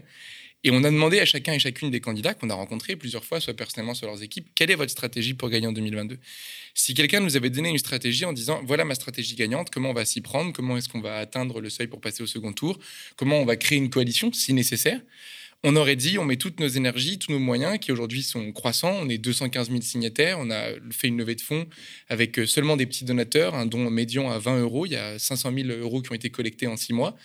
Et 0.68 0.70
on 0.70 0.84
a 0.84 0.92
demandé 0.92 1.22
à 1.22 1.26
chacun 1.26 1.54
et 1.54 1.60
chacune 1.60 1.92
des 1.92 2.02
candidats 2.02 2.34
qu'on 2.34 2.50
a 2.50 2.54
rencontrés 2.54 2.98
plusieurs 2.98 3.24
fois, 3.24 3.40
soit 3.40 3.54
personnellement, 3.54 3.94
soit 3.94 4.10
leurs 4.10 4.22
équipes, 4.22 4.50
quelle 4.54 4.70
est 4.70 4.76
votre 4.76 4.92
stratégie 4.92 5.34
pour 5.34 5.50
gagner 5.50 5.66
en 5.66 5.72
2022 5.72 6.18
Si 6.74 6.94
quelqu'un 6.94 7.22
nous 7.22 7.38
avait 7.38 7.50
donné 7.50 7.70
une 7.70 7.78
stratégie 7.78 8.26
en 8.26 8.34
disant, 8.34 8.62
voilà 8.66 8.84
ma 8.84 8.94
stratégie 8.94 9.36
gagnante, 9.36 9.70
comment 9.70 9.92
on 9.92 9.94
va 9.94 10.04
s'y 10.04 10.20
prendre, 10.20 10.52
comment 10.52 10.76
est-ce 10.76 10.90
qu'on 10.90 11.00
va 11.00 11.20
atteindre 11.20 11.62
le 11.62 11.70
seuil 11.70 11.88
pour 11.88 12.02
passer 12.02 12.22
au 12.22 12.26
second 12.26 12.52
tour, 12.52 12.78
comment 13.16 13.40
on 13.40 13.46
va 13.46 13.56
créer 13.56 13.78
une 13.78 13.90
coalition 13.90 14.34
si 14.34 14.52
nécessaire, 14.52 15.00
on 15.64 15.78
aurait 15.78 15.96
dit, 15.96 16.18
on 16.20 16.26
met 16.26 16.36
toutes 16.36 16.60
nos 16.60 16.68
énergies, 16.68 17.18
tous 17.18 17.32
nos 17.32 17.40
moyens 17.40 17.80
qui 17.80 17.94
aujourd'hui 17.94 18.22
sont 18.22 18.52
croissants. 18.52 18.94
On 19.02 19.10
est 19.10 19.18
215 19.18 19.70
000 19.70 19.82
signataires. 19.82 20.38
On 20.40 20.52
a 20.52 20.68
fait 20.92 21.08
une 21.08 21.18
levée 21.18 21.34
de 21.34 21.42
fonds 21.42 21.66
avec 22.10 22.40
seulement 22.46 22.78
des 22.78 22.86
petits 22.86 23.06
donateurs, 23.06 23.56
un 23.56 23.66
don 23.66 23.90
médian 23.90 24.30
à 24.30 24.38
20 24.38 24.60
euros. 24.60 24.86
Il 24.86 24.92
y 24.92 24.98
a 24.98 25.18
500 25.18 25.52
000 25.52 25.70
euros 25.80 26.04
qui 26.04 26.12
ont 26.12 26.16
été 26.16 26.30
collectés 26.30 26.68
en 26.68 26.78
six 26.78 26.94
mois 26.94 27.18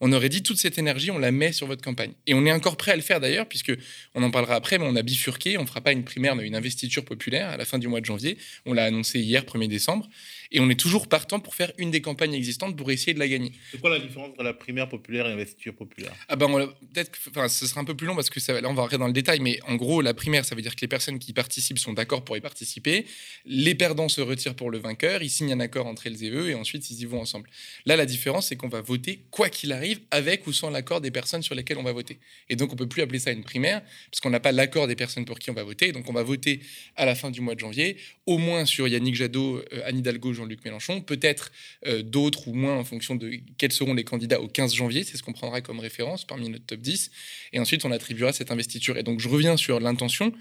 on 0.00 0.12
aurait 0.12 0.28
dit 0.28 0.42
toute 0.42 0.58
cette 0.58 0.78
énergie, 0.78 1.10
on 1.10 1.18
la 1.18 1.30
met 1.30 1.52
sur 1.52 1.66
votre 1.66 1.82
campagne. 1.82 2.12
Et 2.26 2.34
on 2.34 2.46
est 2.46 2.52
encore 2.52 2.76
prêt 2.76 2.92
à 2.92 2.96
le 2.96 3.02
faire 3.02 3.20
d'ailleurs, 3.20 3.46
puisque 3.46 3.72
on 4.14 4.22
en 4.22 4.30
parlera 4.30 4.54
après, 4.54 4.78
mais 4.78 4.86
on 4.88 4.96
a 4.96 5.02
bifurqué, 5.02 5.58
on 5.58 5.62
ne 5.62 5.66
fera 5.66 5.80
pas 5.80 5.92
une 5.92 6.04
primaire, 6.04 6.34
mais 6.34 6.46
une 6.46 6.56
investiture 6.56 7.04
populaire 7.04 7.50
à 7.50 7.56
la 7.56 7.64
fin 7.64 7.78
du 7.78 7.88
mois 7.88 8.00
de 8.00 8.06
janvier. 8.06 8.38
On 8.64 8.72
l'a 8.72 8.84
annoncé 8.84 9.20
hier, 9.20 9.44
1er 9.44 9.68
décembre. 9.68 10.08
Et 10.52 10.60
on 10.60 10.68
est 10.68 10.78
toujours 10.78 11.08
partant 11.08 11.38
pour 11.38 11.54
faire 11.54 11.72
une 11.78 11.90
des 11.90 12.00
campagnes 12.00 12.34
existantes 12.34 12.76
pour 12.76 12.90
essayer 12.90 13.14
de 13.14 13.18
la 13.18 13.28
gagner. 13.28 13.52
C'est 13.70 13.80
quoi 13.80 13.90
la 13.90 14.00
différence 14.00 14.30
entre 14.30 14.42
la 14.42 14.52
primaire 14.52 14.88
populaire 14.88 15.26
et 15.26 15.30
l'investiture 15.30 15.74
populaire? 15.74 16.12
Ah 16.28 16.36
ben, 16.36 16.48
peut-être, 16.92 17.12
enfin, 17.28 17.48
ce 17.48 17.66
sera 17.66 17.80
un 17.80 17.84
peu 17.84 17.94
plus 17.94 18.06
long 18.06 18.16
parce 18.16 18.30
que 18.30 18.40
ça, 18.40 18.60
là, 18.60 18.68
on 18.68 18.74
va 18.74 18.82
rentrer 18.82 18.98
dans 18.98 19.06
le 19.06 19.12
détail, 19.12 19.40
mais 19.40 19.60
en 19.68 19.76
gros, 19.76 20.00
la 20.00 20.12
primaire, 20.12 20.44
ça 20.44 20.54
veut 20.54 20.62
dire 20.62 20.74
que 20.74 20.80
les 20.80 20.88
personnes 20.88 21.18
qui 21.18 21.32
participent 21.32 21.78
sont 21.78 21.92
d'accord 21.92 22.24
pour 22.24 22.36
y 22.36 22.40
participer. 22.40 23.06
Les 23.44 23.74
perdants 23.74 24.08
se 24.08 24.20
retirent 24.20 24.56
pour 24.56 24.70
le 24.70 24.78
vainqueur, 24.78 25.22
ils 25.22 25.30
signent 25.30 25.52
un 25.52 25.60
accord 25.60 25.86
entre 25.86 26.06
elles 26.06 26.24
et 26.24 26.30
eux, 26.30 26.50
et 26.50 26.54
ensuite 26.54 26.90
ils 26.90 27.00
y 27.00 27.04
vont 27.04 27.20
ensemble. 27.20 27.48
Là, 27.86 27.96
la 27.96 28.06
différence, 28.06 28.48
c'est 28.48 28.56
qu'on 28.56 28.68
va 28.68 28.80
voter 28.80 29.20
quoi 29.30 29.48
qu'il 29.50 29.72
arrive, 29.72 30.00
avec 30.10 30.46
ou 30.46 30.52
sans 30.52 30.70
l'accord 30.70 31.00
des 31.00 31.10
personnes 31.10 31.42
sur 31.42 31.54
lesquelles 31.54 31.78
on 31.78 31.84
va 31.84 31.92
voter. 31.92 32.18
Et 32.48 32.56
donc, 32.56 32.72
on 32.72 32.76
peut 32.76 32.88
plus 32.88 33.02
appeler 33.02 33.20
ça 33.20 33.30
une 33.30 33.44
primaire, 33.44 33.82
parce 34.10 34.20
qu'on 34.20 34.30
n'a 34.30 34.40
pas 34.40 34.52
l'accord 34.52 34.88
des 34.88 34.96
personnes 34.96 35.24
pour 35.24 35.38
qui 35.38 35.50
on 35.50 35.54
va 35.54 35.62
voter. 35.62 35.92
Donc, 35.92 36.08
on 36.08 36.12
va 36.12 36.24
voter 36.24 36.60
à 36.96 37.04
la 37.04 37.14
fin 37.14 37.30
du 37.30 37.40
mois 37.40 37.54
de 37.54 37.60
janvier, 37.60 37.96
au 38.26 38.38
moins 38.38 38.64
sur 38.64 38.88
Yannick 38.88 39.14
Jadot, 39.14 39.62
euh, 39.72 39.82
Anne 39.84 39.98
Hidalgo, 39.98 40.32
Jean-Luc 40.40 40.64
Mélenchon, 40.64 41.00
peut-être 41.00 41.52
euh, 41.86 42.02
d'autres 42.02 42.48
ou 42.48 42.54
moins 42.54 42.76
en 42.76 42.84
fonction 42.84 43.14
de 43.14 43.32
quels 43.58 43.72
seront 43.72 43.94
les 43.94 44.04
candidats 44.04 44.40
au 44.40 44.48
15 44.48 44.74
janvier. 44.74 45.04
C'est 45.04 45.16
ce 45.16 45.22
qu'on 45.22 45.32
prendra 45.32 45.60
comme 45.60 45.80
référence 45.80 46.24
parmi 46.24 46.48
notre 46.48 46.66
top 46.66 46.80
10. 46.80 47.10
Et 47.52 47.60
ensuite, 47.60 47.84
on 47.84 47.92
attribuera 47.92 48.32
cette 48.32 48.50
investiture. 48.50 48.96
Et 48.96 49.02
donc, 49.02 49.20
je 49.20 49.28
reviens 49.28 49.56
sur 49.56 49.80
l'intention 49.80 50.32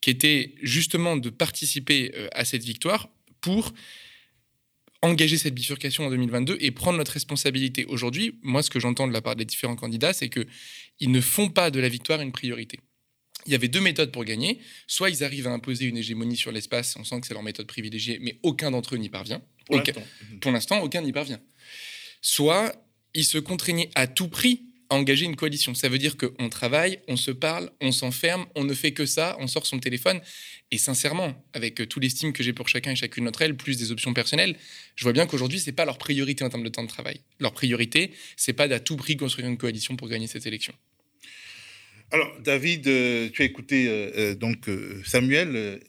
qui 0.00 0.10
était 0.10 0.54
justement 0.62 1.16
de 1.16 1.30
participer 1.30 2.12
euh, 2.14 2.28
à 2.32 2.44
cette 2.44 2.64
victoire 2.64 3.08
pour 3.40 3.72
engager 5.02 5.38
cette 5.38 5.54
bifurcation 5.54 6.06
en 6.06 6.10
2022 6.10 6.58
et 6.60 6.70
prendre 6.70 6.98
notre 6.98 7.12
responsabilité. 7.12 7.86
Aujourd'hui, 7.86 8.38
moi, 8.42 8.62
ce 8.62 8.70
que 8.70 8.78
j'entends 8.78 9.08
de 9.08 9.12
la 9.12 9.22
part 9.22 9.36
des 9.36 9.44
différents 9.44 9.76
candidats, 9.76 10.12
c'est 10.12 10.28
qu'ils 10.28 11.10
ne 11.10 11.20
font 11.20 11.48
pas 11.48 11.70
de 11.70 11.80
la 11.80 11.88
victoire 11.88 12.20
une 12.20 12.32
priorité 12.32 12.78
il 13.50 13.52
y 13.52 13.56
avait 13.56 13.68
deux 13.68 13.80
méthodes 13.80 14.12
pour 14.12 14.24
gagner. 14.24 14.60
Soit 14.86 15.10
ils 15.10 15.24
arrivent 15.24 15.48
à 15.48 15.50
imposer 15.50 15.86
une 15.86 15.96
hégémonie 15.96 16.36
sur 16.36 16.52
l'espace, 16.52 16.94
on 16.96 17.02
sent 17.02 17.20
que 17.20 17.26
c'est 17.26 17.34
leur 17.34 17.42
méthode 17.42 17.66
privilégiée, 17.66 18.18
mais 18.22 18.38
aucun 18.44 18.70
d'entre 18.70 18.94
eux 18.94 18.98
n'y 18.98 19.08
parvient. 19.08 19.42
Pour 20.40 20.52
l'instant, 20.52 20.80
aucun 20.80 21.02
n'y 21.02 21.12
parvient. 21.12 21.40
Soit 22.22 22.74
ils 23.12 23.24
se 23.24 23.38
contraignaient 23.38 23.90
à 23.96 24.06
tout 24.06 24.28
prix 24.28 24.62
à 24.88 24.94
engager 24.94 25.24
une 25.24 25.34
coalition. 25.34 25.74
Ça 25.74 25.88
veut 25.88 25.98
dire 25.98 26.16
qu'on 26.16 26.48
travaille, 26.48 27.00
on 27.08 27.16
se 27.16 27.32
parle, 27.32 27.70
on 27.80 27.90
s'enferme, 27.90 28.46
on 28.54 28.62
ne 28.62 28.74
fait 28.74 28.92
que 28.92 29.04
ça, 29.04 29.36
on 29.40 29.48
sort 29.48 29.66
son 29.66 29.80
téléphone. 29.80 30.20
Et 30.70 30.78
sincèrement, 30.78 31.34
avec 31.52 31.88
tout 31.88 31.98
l'estime 31.98 32.32
que 32.32 32.44
j'ai 32.44 32.52
pour 32.52 32.68
chacun 32.68 32.92
et 32.92 32.96
chacune 32.96 33.24
d'entre 33.24 33.42
elles, 33.42 33.56
plus 33.56 33.76
des 33.76 33.90
options 33.90 34.14
personnelles, 34.14 34.56
je 34.94 35.02
vois 35.02 35.12
bien 35.12 35.26
qu'aujourd'hui, 35.26 35.58
ce 35.58 35.66
n'est 35.66 35.76
pas 35.76 35.84
leur 35.84 35.98
priorité 35.98 36.44
en 36.44 36.50
termes 36.50 36.62
de 36.62 36.68
temps 36.68 36.84
de 36.84 36.88
travail. 36.88 37.20
Leur 37.40 37.52
priorité, 37.52 38.12
c'est 38.36 38.52
pas 38.52 38.68
d'à 38.68 38.78
tout 38.78 38.96
prix 38.96 39.16
construire 39.16 39.48
une 39.48 39.58
coalition 39.58 39.96
pour 39.96 40.08
gagner 40.08 40.28
cette 40.28 40.46
élection. 40.46 40.74
Alors, 42.12 42.32
David, 42.40 42.88
euh, 42.88 43.28
tu 43.32 43.42
as 43.42 43.44
écouté 43.44 43.86
euh, 43.88 44.10
euh, 44.16 44.34
donc 44.34 44.68
Samuel. 45.04 45.80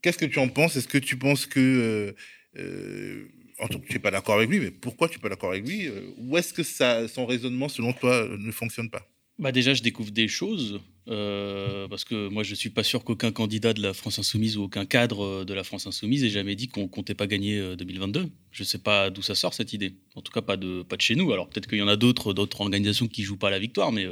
Qu'est-ce 0.00 0.18
que 0.18 0.24
tu 0.24 0.38
en 0.38 0.48
penses? 0.48 0.76
Est-ce 0.76 0.88
que 0.88 0.98
tu 0.98 1.16
penses 1.16 1.46
que 1.46 2.14
tu 2.54 3.92
n'es 3.92 3.98
pas 3.98 4.10
d'accord 4.10 4.36
avec 4.36 4.48
lui, 4.48 4.60
mais 4.60 4.70
pourquoi 4.70 5.08
tu 5.08 5.18
n'es 5.18 5.22
pas 5.22 5.28
d'accord 5.28 5.50
avec 5.50 5.66
lui 5.66 5.90
Ou 6.18 6.38
est-ce 6.38 6.52
que 6.54 6.62
son 6.62 7.26
raisonnement, 7.26 7.68
selon 7.68 7.92
toi, 7.92 8.26
ne 8.38 8.50
fonctionne 8.50 8.90
pas? 8.90 9.11
Bah 9.38 9.52
déjà, 9.52 9.74
je 9.74 9.82
découvre 9.82 10.10
des 10.10 10.28
choses, 10.28 10.80
parce 11.06 12.04
que 12.04 12.28
moi, 12.28 12.42
je 12.42 12.50
ne 12.50 12.54
suis 12.54 12.70
pas 12.70 12.84
sûr 12.84 13.02
qu'aucun 13.02 13.32
candidat 13.32 13.72
de 13.72 13.82
la 13.82 13.92
France 13.92 14.18
Insoumise 14.18 14.56
ou 14.56 14.64
aucun 14.64 14.86
cadre 14.86 15.44
de 15.44 15.54
la 15.54 15.64
France 15.64 15.86
Insoumise 15.86 16.22
ait 16.24 16.30
jamais 16.30 16.54
dit 16.54 16.68
qu'on 16.68 16.86
comptait 16.86 17.14
pas 17.14 17.26
gagner 17.26 17.76
2022. 17.76 18.28
Je 18.50 18.62
ne 18.62 18.66
sais 18.66 18.78
pas 18.78 19.10
d'où 19.10 19.22
ça 19.22 19.34
sort, 19.34 19.54
cette 19.54 19.72
idée. 19.72 19.96
En 20.14 20.22
tout 20.22 20.32
cas, 20.32 20.42
pas 20.42 20.56
de, 20.56 20.82
pas 20.82 20.96
de 20.96 21.00
chez 21.00 21.16
nous. 21.16 21.32
Alors, 21.32 21.48
peut-être 21.48 21.66
qu'il 21.66 21.78
y 21.78 21.82
en 21.82 21.88
a 21.88 21.96
d'autres, 21.96 22.34
organisations 22.60 23.08
qui 23.08 23.22
jouent 23.22 23.38
pas 23.38 23.50
la 23.50 23.58
victoire, 23.58 23.90
mais 23.90 24.06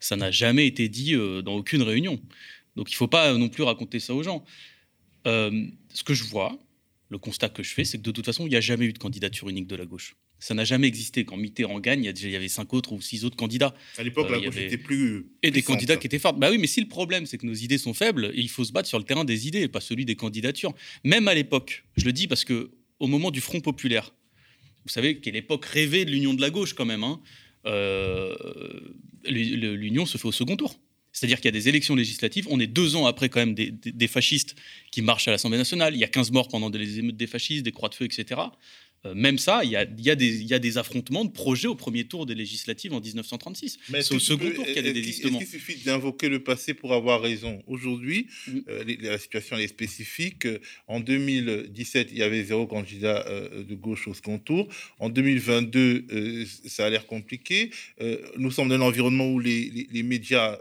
ça 0.00 0.16
n'a 0.16 0.30
jamais 0.30 0.66
été 0.66 0.88
dit 0.88 1.14
dans 1.14 1.54
aucune 1.54 1.82
réunion. 1.82 2.20
Donc, 2.76 2.90
il 2.90 2.94
ne 2.94 2.96
faut 2.96 3.08
pas 3.08 3.34
non 3.34 3.48
plus 3.48 3.62
raconter 3.62 4.00
ça 4.00 4.14
aux 4.14 4.22
gens. 4.22 4.44
ce 5.24 6.02
que 6.04 6.14
je 6.14 6.24
vois, 6.24 6.58
le 7.08 7.18
constat 7.18 7.50
que 7.50 7.62
je 7.62 7.72
fais, 7.72 7.84
c'est 7.84 7.98
que 7.98 8.02
de 8.02 8.10
toute 8.10 8.24
façon, 8.24 8.46
il 8.46 8.50
n'y 8.50 8.56
a 8.56 8.60
jamais 8.60 8.86
eu 8.86 8.92
de 8.92 8.98
candidature 8.98 9.48
unique 9.48 9.68
de 9.68 9.76
la 9.76 9.84
gauche. 9.84 10.16
Ça 10.42 10.54
n'a 10.54 10.64
jamais 10.64 10.88
existé. 10.88 11.24
Quand 11.24 11.36
Mitterrand 11.36 11.78
gagne, 11.78 12.02
il 12.04 12.30
y 12.30 12.34
avait 12.34 12.48
cinq 12.48 12.74
autres 12.74 12.92
ou 12.92 13.00
six 13.00 13.24
autres 13.24 13.36
candidats. 13.36 13.76
À 13.96 14.02
l'époque, 14.02 14.28
la 14.28 14.40
gauche 14.40 14.56
était 14.56 14.76
plus. 14.76 15.26
Et 15.44 15.52
des 15.52 15.62
candidats 15.62 15.96
qui 15.96 16.08
étaient 16.08 16.18
forts. 16.18 16.34
Bah 16.34 16.50
oui, 16.50 16.58
mais 16.58 16.66
si 16.66 16.80
le 16.80 16.88
problème, 16.88 17.26
c'est 17.26 17.38
que 17.38 17.46
nos 17.46 17.54
idées 17.54 17.78
sont 17.78 17.94
faibles, 17.94 18.32
il 18.34 18.48
faut 18.48 18.64
se 18.64 18.72
battre 18.72 18.88
sur 18.88 18.98
le 18.98 19.04
terrain 19.04 19.24
des 19.24 19.46
idées, 19.46 19.68
pas 19.68 19.80
celui 19.80 20.04
des 20.04 20.16
candidatures. 20.16 20.74
Même 21.04 21.28
à 21.28 21.34
l'époque, 21.34 21.84
je 21.96 22.04
le 22.04 22.12
dis 22.12 22.26
parce 22.26 22.44
que 22.44 22.72
au 22.98 23.06
moment 23.06 23.30
du 23.30 23.40
Front 23.40 23.60
populaire, 23.60 24.12
vous 24.84 24.90
savez 24.90 25.20
qu'est 25.20 25.30
l'époque 25.30 25.64
rêvée 25.64 26.04
de 26.04 26.10
l'union 26.10 26.34
de 26.34 26.40
la 26.40 26.50
gauche 26.50 26.74
quand 26.74 26.86
même. 26.86 27.04
Hein, 27.04 27.20
l'union 29.24 30.06
se 30.06 30.18
fait 30.18 30.26
au 30.26 30.32
second 30.32 30.56
tour. 30.56 30.76
C'est-à-dire 31.12 31.36
qu'il 31.36 31.44
y 31.44 31.48
a 31.50 31.52
des 31.52 31.68
élections 31.68 31.94
législatives. 31.94 32.48
On 32.50 32.58
est 32.58 32.66
deux 32.66 32.96
ans 32.96 33.06
après 33.06 33.28
quand 33.28 33.38
même 33.38 33.54
des, 33.54 33.70
des 33.70 34.08
fascistes 34.08 34.56
qui 34.90 35.02
marchent 35.02 35.28
à 35.28 35.30
l'Assemblée 35.30 35.58
nationale. 35.58 35.94
Il 35.94 36.00
y 36.00 36.04
a 36.04 36.08
15 36.08 36.32
morts 36.32 36.48
pendant 36.48 36.70
des 36.70 36.98
émeutes 36.98 37.18
des 37.18 37.26
fascistes, 37.26 37.62
des 37.64 37.70
croix 37.70 37.90
de 37.90 37.94
feu, 37.94 38.06
etc. 38.06 38.40
Euh, 39.04 39.14
même 39.14 39.38
ça, 39.38 39.62
il 39.64 39.70
y, 39.70 39.76
a, 39.76 39.84
des, 40.58 40.78
affrontements 40.78 41.24
de 41.24 41.30
projets 41.30 41.66
au 41.66 41.74
premier 41.74 42.04
tour 42.04 42.24
des 42.24 42.34
législatives 42.34 42.92
en 42.92 43.00
1936. 43.00 43.78
C'est 44.00 44.14
au 44.14 44.18
second 44.18 44.48
tour 44.50 44.64
qu'il 44.64 44.76
y 44.76 44.78
a 44.78 44.82
des 44.82 44.92
désistements. 44.92 45.40
Est-ce 45.40 45.50
qu'il 45.50 45.60
suffit 45.60 45.84
d'invoquer 45.84 46.28
le 46.28 46.42
passé 46.42 46.72
pour 46.72 46.92
avoir 46.92 47.20
raison? 47.20 47.62
Aujourd'hui, 47.66 48.28
mm. 48.46 48.58
euh, 48.68 48.84
la 49.00 49.18
situation 49.18 49.56
est 49.58 49.66
spécifique. 49.66 50.46
En 50.86 51.00
2017, 51.00 52.08
il 52.12 52.18
y 52.18 52.22
avait 52.22 52.44
zéro 52.44 52.66
candidat 52.66 53.24
euh, 53.26 53.64
de 53.64 53.74
gauche 53.74 54.06
au 54.06 54.14
second 54.14 54.38
tour. 54.38 54.68
En 55.00 55.08
2022, 55.08 56.46
ça 56.66 56.86
a 56.86 56.90
l'air 56.90 57.06
compliqué. 57.06 57.70
nous 58.36 58.50
sommes 58.50 58.68
dans 58.68 58.76
un 58.76 58.80
environnement 58.80 59.28
où 59.28 59.40
les, 59.40 60.02
médias 60.02 60.58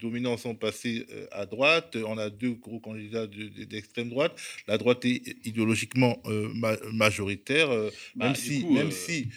dominants 0.00 0.36
sont 0.36 0.54
passés 0.54 1.06
à 1.30 1.46
droite. 1.46 1.96
On 2.06 2.18
a 2.18 2.30
deux 2.30 2.52
gros 2.52 2.80
candidats 2.80 3.26
d'extrême 3.26 4.08
droite. 4.08 4.36
La 4.66 4.78
droite 4.78 5.04
est 5.04 5.22
idéologiquement 5.44 6.22
majoritaire. 6.92 7.71
Euh, 7.72 7.90
bah, 8.14 8.26
même, 8.26 8.34
si, 8.34 8.64
même 8.64 8.88
euh, 8.88 8.90
si 8.90 9.28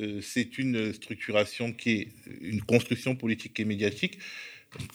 euh, 0.00 0.20
c'est 0.22 0.58
une 0.58 0.92
structuration 0.92 1.72
qui 1.72 1.90
est 1.90 2.08
une 2.40 2.62
construction 2.62 3.16
politique 3.16 3.58
et 3.60 3.64
médiatique, 3.64 4.18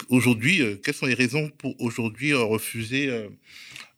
Aujourd'hui, 0.09 0.61
quelles 0.83 0.93
sont 0.93 1.05
les 1.05 1.13
raisons 1.13 1.49
pour 1.57 1.79
aujourd'hui 1.79 2.33
refuser 2.33 3.09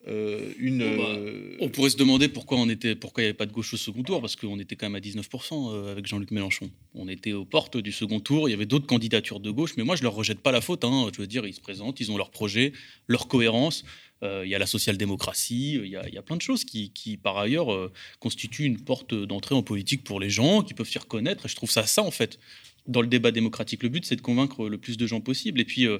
une. 0.07 0.97
Bah, 0.97 1.55
On 1.59 1.69
pourrait 1.69 1.89
se 1.89 1.97
demander 1.97 2.27
pourquoi 2.27 2.57
on 2.59 2.69
était, 2.69 2.95
pourquoi 2.95 3.23
il 3.23 3.25
n'y 3.25 3.29
avait 3.29 3.37
pas 3.37 3.45
de 3.47 3.51
gauche 3.51 3.73
au 3.73 3.77
second 3.77 4.03
tour, 4.03 4.21
parce 4.21 4.35
qu'on 4.35 4.59
était 4.59 4.75
quand 4.75 4.87
même 4.87 4.95
à 4.95 4.99
19% 4.99 5.73
euh, 5.73 5.91
avec 5.91 6.05
Jean-Luc 6.05 6.31
Mélenchon. 6.31 6.69
On 6.93 7.07
était 7.07 7.33
aux 7.33 7.45
portes 7.45 7.77
du 7.77 7.91
second 7.91 8.19
tour, 8.19 8.47
il 8.47 8.51
y 8.51 8.53
avait 8.53 8.65
d'autres 8.65 8.87
candidatures 8.87 9.39
de 9.39 9.51
gauche, 9.51 9.73
mais 9.77 9.83
moi 9.83 9.95
je 9.95 10.03
leur 10.03 10.13
rejette 10.13 10.39
pas 10.39 10.51
la 10.51 10.61
faute. 10.61 10.83
hein. 10.83 11.09
Je 11.15 11.21
veux 11.21 11.27
dire, 11.27 11.45
ils 11.45 11.53
se 11.53 11.61
présentent, 11.61 11.99
ils 11.99 12.11
ont 12.11 12.17
leur 12.17 12.29
projet, 12.31 12.73
leur 13.07 13.27
cohérence. 13.27 13.83
Euh, 14.23 14.43
Il 14.45 14.49
y 14.49 14.55
a 14.55 14.59
la 14.59 14.67
social-démocratie, 14.67 15.75
il 15.83 15.89
y, 15.89 15.95
a- 15.95 16.07
il 16.07 16.13
y 16.13 16.17
a 16.17 16.21
plein 16.21 16.35
de 16.37 16.41
choses 16.41 16.63
qui, 16.63 17.19
par 17.21 17.37
ailleurs, 17.37 17.73
euh, 17.73 17.91
constituent 18.19 18.65
une 18.65 18.79
porte 18.79 19.13
d'entrée 19.13 19.55
en 19.55 19.63
politique 19.63 20.03
pour 20.03 20.19
les 20.19 20.29
gens, 20.29 20.61
qui 20.61 20.73
peuvent 20.73 20.89
s'y 20.89 20.99
reconnaître. 20.99 21.45
Et 21.45 21.49
je 21.49 21.55
trouve 21.55 21.71
ça 21.71 21.85
ça, 21.85 22.03
en 22.03 22.11
fait, 22.11 22.39
dans 22.87 23.01
le 23.01 23.07
débat 23.07 23.31
démocratique. 23.31 23.83
Le 23.83 23.89
but, 23.89 24.05
c'est 24.05 24.15
de 24.15 24.21
convaincre 24.21 24.67
le 24.67 24.77
plus 24.77 24.97
de 24.97 25.07
gens 25.07 25.21
possible. 25.21 25.59
Et 25.59 25.65
puis, 25.65 25.85
euh, 25.85 25.99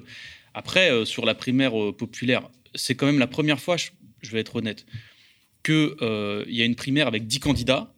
après, 0.54 0.90
euh, 0.90 1.04
sur 1.04 1.24
la 1.24 1.34
primaire 1.34 1.80
euh, 1.80 1.92
populaire, 1.92 2.48
c'est 2.74 2.94
quand 2.94 3.06
même 3.06 3.18
la 3.18 3.26
première 3.26 3.60
fois, 3.60 3.76
je, 3.76 3.90
vais 4.30 4.40
être 4.40 4.56
honnête, 4.56 4.86
qu'il 5.62 5.94
y 6.48 6.62
a 6.62 6.64
une 6.64 6.74
primaire 6.74 7.06
avec 7.06 7.26
10 7.26 7.40
candidats, 7.40 7.94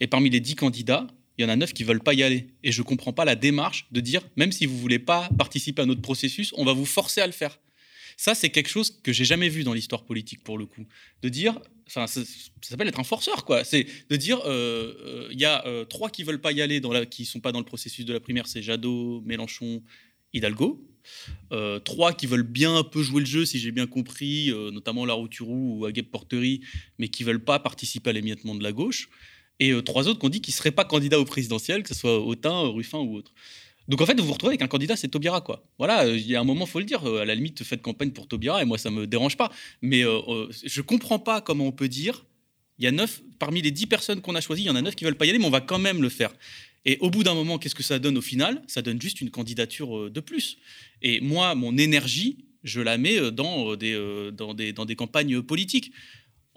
et 0.00 0.06
parmi 0.06 0.30
les 0.30 0.40
10 0.40 0.56
candidats, 0.56 1.06
il 1.38 1.42
y 1.42 1.44
en 1.44 1.48
a 1.50 1.56
9 1.56 1.72
qui 1.72 1.84
veulent 1.84 2.02
pas 2.02 2.14
y 2.14 2.22
aller. 2.22 2.48
Et 2.62 2.72
je 2.72 2.82
comprends 2.82 3.12
pas 3.12 3.24
la 3.24 3.36
démarche 3.36 3.86
de 3.92 4.00
dire, 4.00 4.22
même 4.36 4.52
si 4.52 4.66
vous 4.66 4.76
voulez 4.78 4.98
pas 4.98 5.28
participer 5.38 5.82
à 5.82 5.86
notre 5.86 6.00
processus, 6.02 6.52
on 6.56 6.64
va 6.64 6.72
vous 6.72 6.86
forcer 6.86 7.20
à 7.20 7.26
le 7.26 7.32
faire. 7.32 7.58
Ça, 8.16 8.34
c'est 8.34 8.48
quelque 8.48 8.68
chose 8.68 8.98
que 9.02 9.12
j'ai 9.12 9.26
jamais 9.26 9.50
vu 9.50 9.62
dans 9.62 9.74
l'histoire 9.74 10.04
politique, 10.04 10.42
pour 10.42 10.56
le 10.56 10.64
coup. 10.64 10.86
De 11.22 11.28
dire, 11.28 11.60
ça, 11.86 12.06
ça 12.06 12.22
s'appelle 12.62 12.88
être 12.88 12.98
un 12.98 13.04
forceur, 13.04 13.44
quoi. 13.44 13.62
C'est 13.62 13.86
de 14.08 14.16
dire, 14.16 14.40
euh, 14.46 14.94
euh, 15.04 15.28
il 15.30 15.38
y 15.38 15.44
a 15.44 15.66
euh, 15.66 15.84
trois 15.84 16.08
qui 16.08 16.24
veulent 16.24 16.40
pas 16.40 16.52
y 16.52 16.62
aller, 16.62 16.80
dans 16.80 16.92
la, 16.92 17.04
qui 17.04 17.26
sont 17.26 17.40
pas 17.40 17.52
dans 17.52 17.58
le 17.58 17.66
processus 17.66 18.06
de 18.06 18.14
la 18.14 18.20
primaire, 18.20 18.46
c'est 18.46 18.62
Jadot, 18.62 19.22
Mélenchon, 19.26 19.82
Hidalgo. 20.32 20.82
Trois 21.84 22.12
qui 22.14 22.26
veulent 22.26 22.42
bien 22.42 22.74
un 22.74 22.82
peu 22.82 23.00
jouer 23.00 23.20
le 23.20 23.26
jeu, 23.26 23.46
si 23.46 23.60
j'ai 23.60 23.70
bien 23.70 23.86
compris, 23.86 24.52
notamment 24.72 25.04
Larouturou 25.04 25.78
ou 25.78 25.84
Agueb 25.84 26.06
Porterie, 26.06 26.62
mais 26.98 27.06
qui 27.06 27.22
veulent 27.22 27.44
pas 27.44 27.60
participer 27.60 28.10
à 28.10 28.12
l'émiettement 28.12 28.56
de 28.56 28.62
la 28.64 28.72
gauche. 28.72 29.08
Et 29.60 29.72
trois 29.84 30.08
autres 30.08 30.18
qui 30.18 30.26
ont 30.26 30.30
dit 30.30 30.40
qu'ils 30.40 30.52
seraient 30.52 30.72
pas 30.72 30.84
candidats 30.84 31.20
au 31.20 31.24
présidentiel, 31.24 31.84
que 31.84 31.90
ce 31.90 31.94
soit 31.94 32.18
Autain, 32.18 32.58
Ruffin 32.70 32.98
ou 32.98 33.14
autre. 33.14 33.32
Donc 33.88 34.00
en 34.00 34.06
fait, 34.06 34.18
vous 34.18 34.26
vous 34.26 34.32
retrouvez 34.32 34.52
avec 34.52 34.62
un 34.62 34.68
candidat, 34.68 34.96
c'est 34.96 35.08
Taubira, 35.08 35.40
quoi. 35.40 35.64
Voilà, 35.78 36.04
euh, 36.04 36.16
il 36.16 36.26
y 36.26 36.34
a 36.34 36.40
un 36.40 36.44
moment, 36.44 36.66
faut 36.66 36.80
le 36.80 36.84
dire. 36.84 37.04
euh, 37.08 37.20
à 37.20 37.24
la 37.24 37.34
limite, 37.34 37.62
faites 37.62 37.82
campagne 37.82 38.10
pour 38.10 38.26
Taubira, 38.26 38.60
et 38.62 38.64
moi, 38.64 38.78
ça 38.78 38.90
me 38.90 39.06
dérange 39.06 39.36
pas. 39.36 39.52
Mais 39.80 40.02
euh, 40.02 40.18
euh, 40.28 40.48
je 40.64 40.80
comprends 40.82 41.18
pas 41.18 41.40
comment 41.40 41.66
on 41.66 41.72
peut 41.72 41.88
dire. 41.88 42.24
Il 42.78 42.84
y 42.84 42.88
a 42.88 42.90
neuf 42.90 43.22
parmi 43.38 43.62
les 43.62 43.70
dix 43.70 43.86
personnes 43.86 44.20
qu'on 44.20 44.34
a 44.34 44.40
choisies, 44.40 44.64
il 44.64 44.66
y 44.66 44.70
en 44.70 44.76
a 44.76 44.82
neuf 44.82 44.96
qui 44.96 45.04
veulent 45.04 45.16
pas 45.16 45.26
y 45.26 45.30
aller, 45.30 45.38
mais 45.38 45.46
on 45.46 45.50
va 45.50 45.60
quand 45.60 45.78
même 45.78 46.02
le 46.02 46.08
faire. 46.08 46.32
Et 46.84 46.98
au 47.00 47.10
bout 47.10 47.24
d'un 47.24 47.34
moment, 47.34 47.58
qu'est-ce 47.58 47.74
que 47.74 47.82
ça 47.82 47.98
donne 47.98 48.18
au 48.18 48.22
final? 48.22 48.62
Ça 48.66 48.82
donne 48.82 49.00
juste 49.00 49.20
une 49.20 49.30
candidature 49.30 50.10
de 50.10 50.20
plus. 50.20 50.58
Et 51.02 51.20
moi, 51.20 51.54
mon 51.54 51.76
énergie, 51.78 52.44
je 52.64 52.80
la 52.80 52.98
mets 52.98 53.32
dans 53.32 53.74
des, 53.76 54.30
dans 54.32 54.54
des, 54.54 54.72
dans 54.72 54.84
des 54.84 54.94
campagnes 54.94 55.42
politiques. 55.42 55.90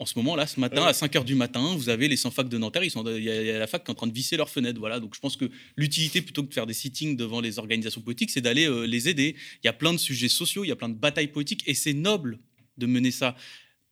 En 0.02 0.06
ce 0.06 0.18
moment, 0.18 0.36
là, 0.38 0.48
ce 0.48 0.60
matin, 0.62 0.86
à 0.86 0.94
5 0.94 1.14
h 1.14 1.26
du 1.26 1.36
matin, 1.36 1.76
vous 1.76 1.90
avez 1.90 2.08
les 2.08 2.16
100 2.16 2.32
facs 2.32 2.48
de 2.48 2.58
Nanterre, 2.58 2.86
ils 2.86 2.90
sont, 2.90 3.06
il 3.06 3.22
y, 3.24 3.30
a- 3.30 3.42
il 3.42 3.48
y 3.48 3.52
a 3.52 3.60
la 3.60 3.68
fac 3.68 3.84
qui 3.84 3.90
est 3.90 3.92
en 3.92 3.96
train 3.96 4.08
de 4.08 4.14
visser 4.14 4.38
leurs 4.38 4.50
fenêtres. 4.50 4.80
Voilà. 4.80 5.00
Donc 5.02 5.14
je 5.14 5.20
pense 5.20 5.36
que 5.36 5.52
l'utilité, 5.76 6.22
plutôt 6.22 6.42
que 6.44 6.48
de 6.48 6.54
faire 6.54 6.66
des 6.66 6.74
sittings 6.74 7.18
devant 7.18 7.42
les 7.42 7.60
organisations 7.60 8.00
politiques, 8.02 8.30
c'est 8.32 8.40
d'aller 8.42 8.66
euh, 8.66 8.86
les 8.86 9.10
aider. 9.10 9.36
Il 9.62 9.68
y 9.68 9.70
a 9.70 9.74
plein 9.74 9.92
de 9.94 9.98
sujets 10.00 10.30
sociaux, 10.30 10.64
il 10.64 10.70
y 10.70 10.72
a 10.72 10.76
plein 10.78 10.88
de 10.90 10.96
batailles 10.96 11.28
politiques, 11.28 11.64
et 11.68 11.74
c'est 11.74 11.94
noble 11.94 12.40
de 12.78 12.86
mener 12.86 13.12
ça. 13.12 13.36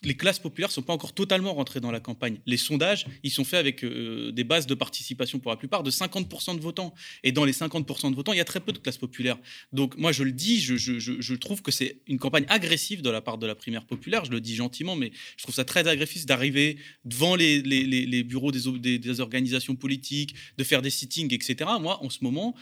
Les 0.04 0.16
classes 0.16 0.38
populaires 0.38 0.70
ne 0.70 0.74
sont 0.74 0.84
pas 0.84 0.94
encore 0.94 1.14
totalement 1.14 1.56
rentrées 1.56 1.80
dans 1.80 1.90
la 1.90 2.00
campagne. 2.00 2.38
Les 2.46 2.58
sondages, 2.58 3.08
ils 3.24 3.32
sont 3.32 3.44
faits 3.44 3.60
avec 3.60 3.84
euh, 3.84 4.32
des 4.32 4.44
bases 4.44 4.68
de 4.68 4.76
participation 4.76 5.40
pour 5.40 5.50
la 5.50 5.58
plupart 5.58 5.82
de 5.82 5.90
50% 5.90 6.56
de 6.56 6.62
votants. 6.62 6.94
Et 7.24 7.32
dans 7.32 7.46
les 7.46 7.52
50% 7.52 8.12
de 8.12 8.16
votants, 8.16 8.32
il 8.32 8.38
y 8.38 8.42
a 8.42 8.46
très 8.46 8.60
peu 8.60 8.72
de 8.74 8.78
classes 8.78 9.00
populaires. 9.00 9.40
Donc 9.74 9.98
moi, 9.98 10.12
je 10.12 10.22
le 10.22 10.32
dis, 10.32 10.60
je, 10.60 11.34
trouve 11.34 11.64
que 11.64 11.72
c'est 11.72 11.98
une 12.06 12.20
campagne 12.20 12.46
agressive 12.48 13.02
de 13.02 13.10
la 13.10 13.22
part 13.22 13.40
de 13.40 13.48
la 13.48 13.56
primaire 13.56 13.86
populaire. 13.86 14.24
Je 14.24 14.30
le 14.30 14.40
dis 14.40 14.54
gentiment, 14.54 14.96
mais 14.96 15.12
je 15.36 15.44
trouve 15.44 15.56
ça 15.56 15.66
très 15.66 15.88
agressif 15.88 16.28
d'arriver 16.28 16.78
devant 17.04 17.36
les, 17.36 18.24
bureaux 18.24 18.52
des, 18.52 19.20
organisations 19.20 19.76
politiques, 19.76 20.36
de 20.60 20.64
faire 20.64 20.84
des 20.84 20.92
sittings, 20.92 21.34
etc. 21.34 21.72
Moi, 21.82 22.04
en 22.04 22.12
ce 22.12 22.20
moment, 22.22 22.54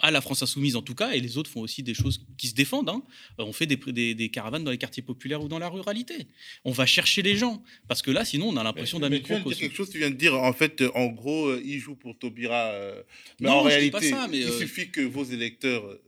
à 0.00 0.12
la 0.12 0.20
France 0.20 0.44
Insoumise 0.44 0.76
en 0.76 0.82
tout 0.82 0.94
cas, 0.94 1.14
et 1.14 1.20
les 1.20 1.36
autres 1.36 1.50
font 1.50 1.62
aussi 1.62 1.82
des 1.82 1.94
choses 1.94 2.24
qui 2.38 2.46
se 2.46 2.54
défendent. 2.54 2.90
hein. 2.90 3.02
Euh, 3.40 3.44
On 3.44 3.52
fait 3.52 3.66
des 3.66 4.28
caravanes 4.28 4.62
dans 4.62 4.70
les 4.70 4.78
quartiers 4.78 5.02
populaires 5.02 5.42
ou 5.42 5.48
dans 5.48 5.58
la 5.58 5.68
ruralité. 5.68 6.11
On 6.64 6.72
va 6.72 6.86
chercher 6.86 7.22
les 7.22 7.36
gens. 7.36 7.62
Parce 7.88 8.02
que 8.02 8.10
là, 8.10 8.24
sinon, 8.24 8.48
on 8.48 8.56
a 8.56 8.64
l'impression 8.64 8.98
d'un 8.98 9.08
microcosme. 9.08 9.58
quelque 9.58 9.74
chose, 9.74 9.90
tu 9.90 9.98
viens 9.98 10.10
de 10.10 10.16
dire, 10.16 10.34
en 10.34 10.52
fait, 10.52 10.80
euh, 10.82 10.90
en 10.94 11.06
gros, 11.06 11.46
euh, 11.48 11.62
il 11.64 11.78
joue 11.78 11.94
pour 11.94 12.18
Taubira. 12.18 12.70
euh, 12.72 13.02
mais 13.40 13.48
Non, 13.48 13.54
en 13.54 13.62
réalité, 13.62 14.10
ça, 14.10 14.28
mais, 14.30 14.40
il 14.40 14.50
suffit 14.52 14.90
que 14.90 15.00
vos 15.00 15.24
électeurs 15.24 15.98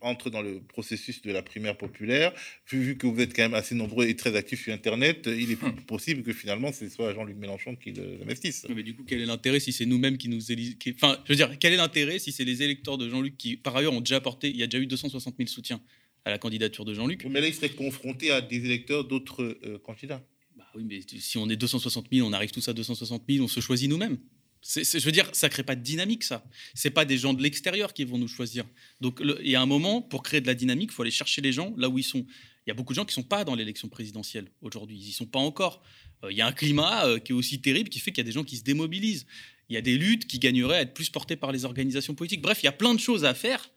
entrent 0.00 0.30
dans 0.30 0.42
le 0.42 0.60
processus 0.60 1.22
de 1.22 1.32
la 1.32 1.42
primaire 1.42 1.76
populaire. 1.76 2.32
Vu, 2.70 2.80
vu 2.82 2.96
que 2.96 3.06
vous 3.06 3.20
êtes 3.20 3.34
quand 3.34 3.42
même 3.42 3.54
assez 3.54 3.74
nombreux 3.74 4.06
et 4.06 4.16
très 4.16 4.36
actifs 4.36 4.62
sur 4.62 4.72
Internet, 4.72 5.22
il 5.26 5.50
est 5.50 5.54
Hum. 5.62 5.74
possible 5.86 6.22
que 6.22 6.32
finalement 6.32 6.72
ce 6.72 6.88
soit 6.88 7.14
Jean-Luc 7.14 7.36
Mélenchon 7.36 7.74
qui 7.76 7.92
l'investisse. 7.92 8.66
Mais 8.68 8.82
du 8.82 8.94
coup, 8.94 9.04
quel 9.06 9.20
est 9.20 9.26
l'intérêt 9.26 9.60
si 9.60 9.72
c'est 9.72 9.86
nous-mêmes 9.86 10.18
qui 10.18 10.28
nous 10.28 10.52
élisons 10.52 10.76
Enfin, 10.94 11.18
je 11.24 11.32
veux 11.32 11.36
dire, 11.36 11.56
quel 11.58 11.72
est 11.72 11.76
l'intérêt 11.76 12.18
si 12.18 12.32
c'est 12.32 12.44
les 12.44 12.62
électeurs 12.62 12.98
de 12.98 13.08
Jean-Luc 13.08 13.36
qui, 13.36 13.56
par 13.56 13.74
ailleurs, 13.76 13.92
ont 13.94 14.00
déjà 14.00 14.16
apporté, 14.16 14.50
il 14.50 14.56
y 14.56 14.62
a 14.62 14.66
déjà 14.66 14.82
eu 14.82 14.86
260 14.86 15.36
000 15.38 15.48
soutiens? 15.48 15.80
À 16.24 16.30
la 16.30 16.38
candidature 16.38 16.84
de 16.84 16.94
Jean-Luc. 16.94 17.26
Mais 17.26 17.40
là, 17.40 17.48
il 17.48 17.54
serait 17.54 17.70
confronté 17.70 18.30
à 18.30 18.40
des 18.40 18.64
électeurs 18.64 19.04
d'autres 19.04 19.58
euh, 19.64 19.78
candidats. 19.78 20.22
Bah 20.56 20.66
oui, 20.74 20.84
mais 20.84 21.00
si 21.18 21.38
on 21.38 21.48
est 21.48 21.56
260 21.56 22.06
000, 22.12 22.26
on 22.26 22.32
arrive 22.32 22.50
tous 22.50 22.66
à 22.68 22.72
260 22.72 23.24
000, 23.28 23.44
on 23.44 23.48
se 23.48 23.60
choisit 23.60 23.90
nous-mêmes. 23.90 24.18
Je 24.66 25.04
veux 25.04 25.12
dire, 25.12 25.28
ça 25.34 25.50
crée 25.50 25.62
pas 25.62 25.76
de 25.76 25.82
dynamique, 25.82 26.24
ça. 26.24 26.42
C'est 26.74 26.90
pas 26.90 27.04
des 27.04 27.18
gens 27.18 27.34
de 27.34 27.42
l'extérieur 27.42 27.92
qui 27.92 28.04
vont 28.04 28.16
nous 28.16 28.28
choisir. 28.28 28.64
Donc, 29.00 29.20
il 29.20 29.50
y 29.50 29.56
a 29.56 29.60
un 29.60 29.66
moment, 29.66 30.00
pour 30.00 30.22
créer 30.22 30.40
de 30.40 30.46
la 30.46 30.54
dynamique, 30.54 30.90
il 30.90 30.94
faut 30.94 31.02
aller 31.02 31.10
chercher 31.10 31.42
les 31.42 31.52
gens 31.52 31.74
là 31.76 31.90
où 31.90 31.98
ils 31.98 32.04
sont. 32.04 32.24
Il 32.66 32.70
y 32.70 32.70
a 32.70 32.74
beaucoup 32.74 32.94
de 32.94 32.96
gens 32.96 33.04
qui 33.04 33.12
sont 33.12 33.22
pas 33.22 33.44
dans 33.44 33.54
l'élection 33.54 33.90
présidentielle 33.90 34.50
aujourd'hui. 34.62 34.96
Ils 34.96 35.08
y 35.08 35.12
sont 35.12 35.26
pas 35.26 35.38
encore. 35.38 35.82
Euh, 36.24 36.32
Il 36.32 36.38
y 36.38 36.40
a 36.40 36.46
un 36.46 36.52
climat 36.52 37.06
euh, 37.06 37.18
qui 37.18 37.32
est 37.32 37.34
aussi 37.34 37.60
terrible 37.60 37.90
qui 37.90 37.98
fait 37.98 38.10
qu'il 38.10 38.24
y 38.24 38.26
a 38.26 38.30
des 38.30 38.32
gens 38.32 38.44
qui 38.44 38.56
se 38.56 38.64
démobilisent. 38.64 39.26
Il 39.68 39.74
y 39.74 39.76
a 39.76 39.82
des 39.82 39.98
luttes 39.98 40.26
qui 40.26 40.38
gagneraient 40.38 40.78
à 40.78 40.80
être 40.80 40.94
plus 40.94 41.10
portées 41.10 41.36
par 41.36 41.52
les 41.52 41.66
organisations 41.66 42.14
politiques. 42.14 42.40
Bref, 42.40 42.60
il 42.62 42.64
y 42.64 42.68
a 42.68 42.72
plein 42.72 42.94
de 42.94 43.00
choses 43.00 43.26
à 43.26 43.34
faire 43.34 43.70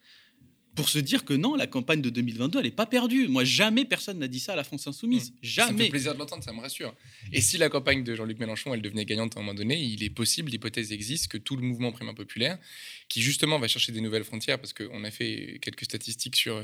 pour 0.78 0.90
se 0.90 1.00
dire 1.00 1.26
que 1.26 1.34
non, 1.34 1.56
la 1.56 1.66
campagne 1.66 2.02
de 2.02 2.12
2022, 2.12 2.60
elle 2.60 2.66
n'est 2.66 2.72
pas 2.72 2.86
perdue. 2.86 3.28
Moi, 3.28 3.44
jamais 3.44 3.84
personne 3.84 4.20
n'a 4.20 4.28
dit 4.28 4.40
ça 4.40 4.54
à 4.54 4.56
la 4.56 4.64
France 4.64 4.86
Insoumise. 4.86 5.26
Ça 5.26 5.32
me 5.32 5.48
Jamais. 5.48 5.84
fait 5.86 5.90
plaisir 5.90 6.14
de 6.14 6.20
l'entendre, 6.20 6.44
ça 6.44 6.54
me 6.54 6.62
rassure. 6.62 6.94
Et 7.34 7.42
si 7.42 7.58
la 7.58 7.68
campagne 7.68 8.04
de 8.04 8.14
Jean-Luc 8.14 8.38
Mélenchon, 8.38 8.76
elle 8.76 8.84
devenait 8.84 9.04
gagnante 9.04 9.36
à 9.36 9.40
un 9.40 9.44
moment 9.44 9.56
donné, 9.56 9.82
il 9.82 10.04
est 10.04 10.12
possible, 10.12 10.52
l'hypothèse 10.52 10.92
existe, 10.92 11.30
que 11.30 11.40
tout 11.40 11.56
le 11.58 11.64
mouvement 11.64 11.92
primaire 11.92 12.14
populaire, 12.14 12.60
qui 13.10 13.24
justement 13.24 13.58
va 13.58 13.68
chercher 13.68 13.92
des 13.92 14.02
nouvelles 14.02 14.24
frontières, 14.24 14.60
parce 14.60 14.72
qu'on 14.72 15.04
a 15.04 15.10
fait 15.10 15.58
quelques 15.64 15.86
statistiques 15.86 16.36
sur 16.36 16.64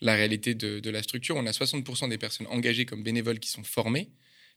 la 0.00 0.14
réalité 0.14 0.54
de, 0.54 0.78
de 0.78 0.90
la 0.90 1.02
structure, 1.02 1.34
on 1.34 1.44
a 1.44 1.50
60% 1.50 2.08
des 2.08 2.18
personnes 2.18 2.46
engagées 2.46 2.86
comme 2.86 3.02
bénévoles 3.02 3.40
qui 3.40 3.50
sont 3.50 3.64
formées, 3.64 4.08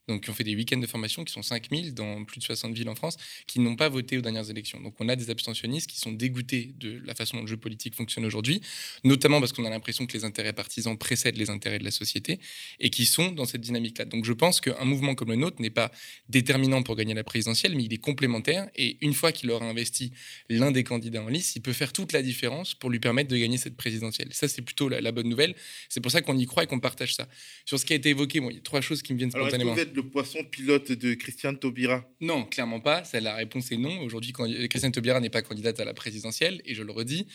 donc 0.08 0.24
qui 0.24 0.30
ont 0.30 0.34
fait 0.34 0.44
des 0.44 0.56
week-ends 0.56 0.78
de 0.78 0.86
formation, 0.86 1.24
qui 1.24 1.32
sont 1.32 1.42
5000 1.42 1.94
dans 1.94 2.24
plus 2.24 2.38
de 2.40 2.44
60 2.44 2.74
villes 2.74 2.88
en 2.88 2.94
France, 2.94 3.16
qui 3.46 3.60
n'ont 3.60 3.76
pas 3.76 3.88
voté 3.88 4.18
aux 4.18 4.20
dernières 4.20 4.50
élections. 4.50 4.80
Donc 4.80 4.94
on 4.98 5.08
a 5.08 5.16
des 5.16 5.30
abstentionnistes 5.30 5.88
qui 5.88 5.98
sont 5.98 6.12
dégoûtés 6.12 6.74
de 6.78 7.00
la 7.04 7.14
façon 7.14 7.36
dont 7.36 7.42
le 7.42 7.48
jeu 7.48 7.56
politique 7.56 7.94
fonctionne 7.94 8.24
aujourd'hui, 8.24 8.60
notamment 9.04 9.40
parce 9.40 9.52
qu'on 9.52 9.64
a 9.64 9.70
l'impression 9.70 10.06
que 10.06 10.12
les 10.12 10.24
intérêts 10.24 10.52
partisans 10.52 10.96
précèdent 10.96 11.36
les 11.36 11.50
intérêts 11.50 11.78
de 11.78 11.84
la 11.84 11.90
société, 11.90 12.40
et 12.80 12.90
qui 12.90 13.06
sont 13.06 13.30
dans 13.32 13.44
cette 13.44 13.60
dynamique-là. 13.60 14.04
Donc 14.04 14.24
je 14.24 14.32
pense 14.32 14.60
qu'un 14.60 14.84
mouvement 14.84 15.14
comme 15.14 15.28
le 15.28 15.36
nôtre 15.36 15.60
n'est 15.60 15.70
pas 15.70 15.90
déterminant 16.28 16.82
pour 16.82 16.96
gagner 16.96 17.14
la 17.14 17.24
présidentielle, 17.24 17.76
mais 17.76 17.84
il 17.84 17.92
est 17.92 17.98
complémentaire, 17.98 18.68
et 18.76 18.96
une 19.00 19.14
fois 19.14 19.32
qu'il 19.32 19.50
aura 19.50 19.66
investi 19.66 20.12
l'un 20.48 20.70
des 20.72 20.84
candidats 20.84 21.22
en 21.22 21.28
lice, 21.28 21.54
il 21.56 21.62
peut 21.62 21.72
faire 21.72 21.92
toute 21.92 22.12
la 22.12 22.22
différence 22.22 22.74
pour 22.74 22.90
lui 22.90 22.98
permettre 22.98 23.30
de 23.30 23.36
gagner 23.36 23.56
cette 23.56 23.76
présidentielle. 23.76 24.28
Ça, 24.32 24.48
c'est 24.48 24.62
plutôt 24.62 24.88
la, 24.88 25.00
la 25.00 25.12
bonne 25.12 25.28
nouvelle. 25.28 25.54
C'est 25.88 26.00
pour 26.00 26.10
ça 26.10 26.22
qu'on 26.22 26.36
y 26.36 26.46
croit 26.46 26.64
et 26.64 26.66
qu'on 26.66 26.80
partage 26.80 27.14
ça. 27.14 27.28
Sur 27.64 27.78
ce 27.78 27.84
qui 27.86 27.92
a 27.92 27.96
été 27.96 28.10
évoqué, 28.10 28.40
bon, 28.40 28.50
il 28.50 28.56
y 28.56 28.58
a 28.58 28.62
trois 28.62 28.80
choses 28.80 29.02
qui 29.02 29.12
me 29.12 29.18
viennent 29.18 29.30
Alors, 29.34 29.46
spontanément. 29.48 29.74
vous 29.74 29.80
êtes 29.80 29.91
le 29.94 30.02
poisson 30.02 30.44
pilote 30.44 30.92
de 30.92 31.14
Christiane 31.14 31.58
Taubira 31.58 32.04
Non, 32.20 32.44
clairement 32.44 32.80
pas. 32.80 33.02
La 33.12 33.34
réponse 33.34 33.72
est 33.72 33.76
non. 33.76 34.00
Aujourd'hui, 34.00 34.32
Christiane 34.32 34.92
Taubira 34.92 35.20
n'est 35.20 35.30
pas 35.30 35.42
candidate 35.42 35.80
à 35.80 35.84
la 35.84 35.94
présidentielle. 35.94 36.62
Et 36.64 36.74
je 36.74 36.82
le 36.82 36.92
redis, 36.92 37.26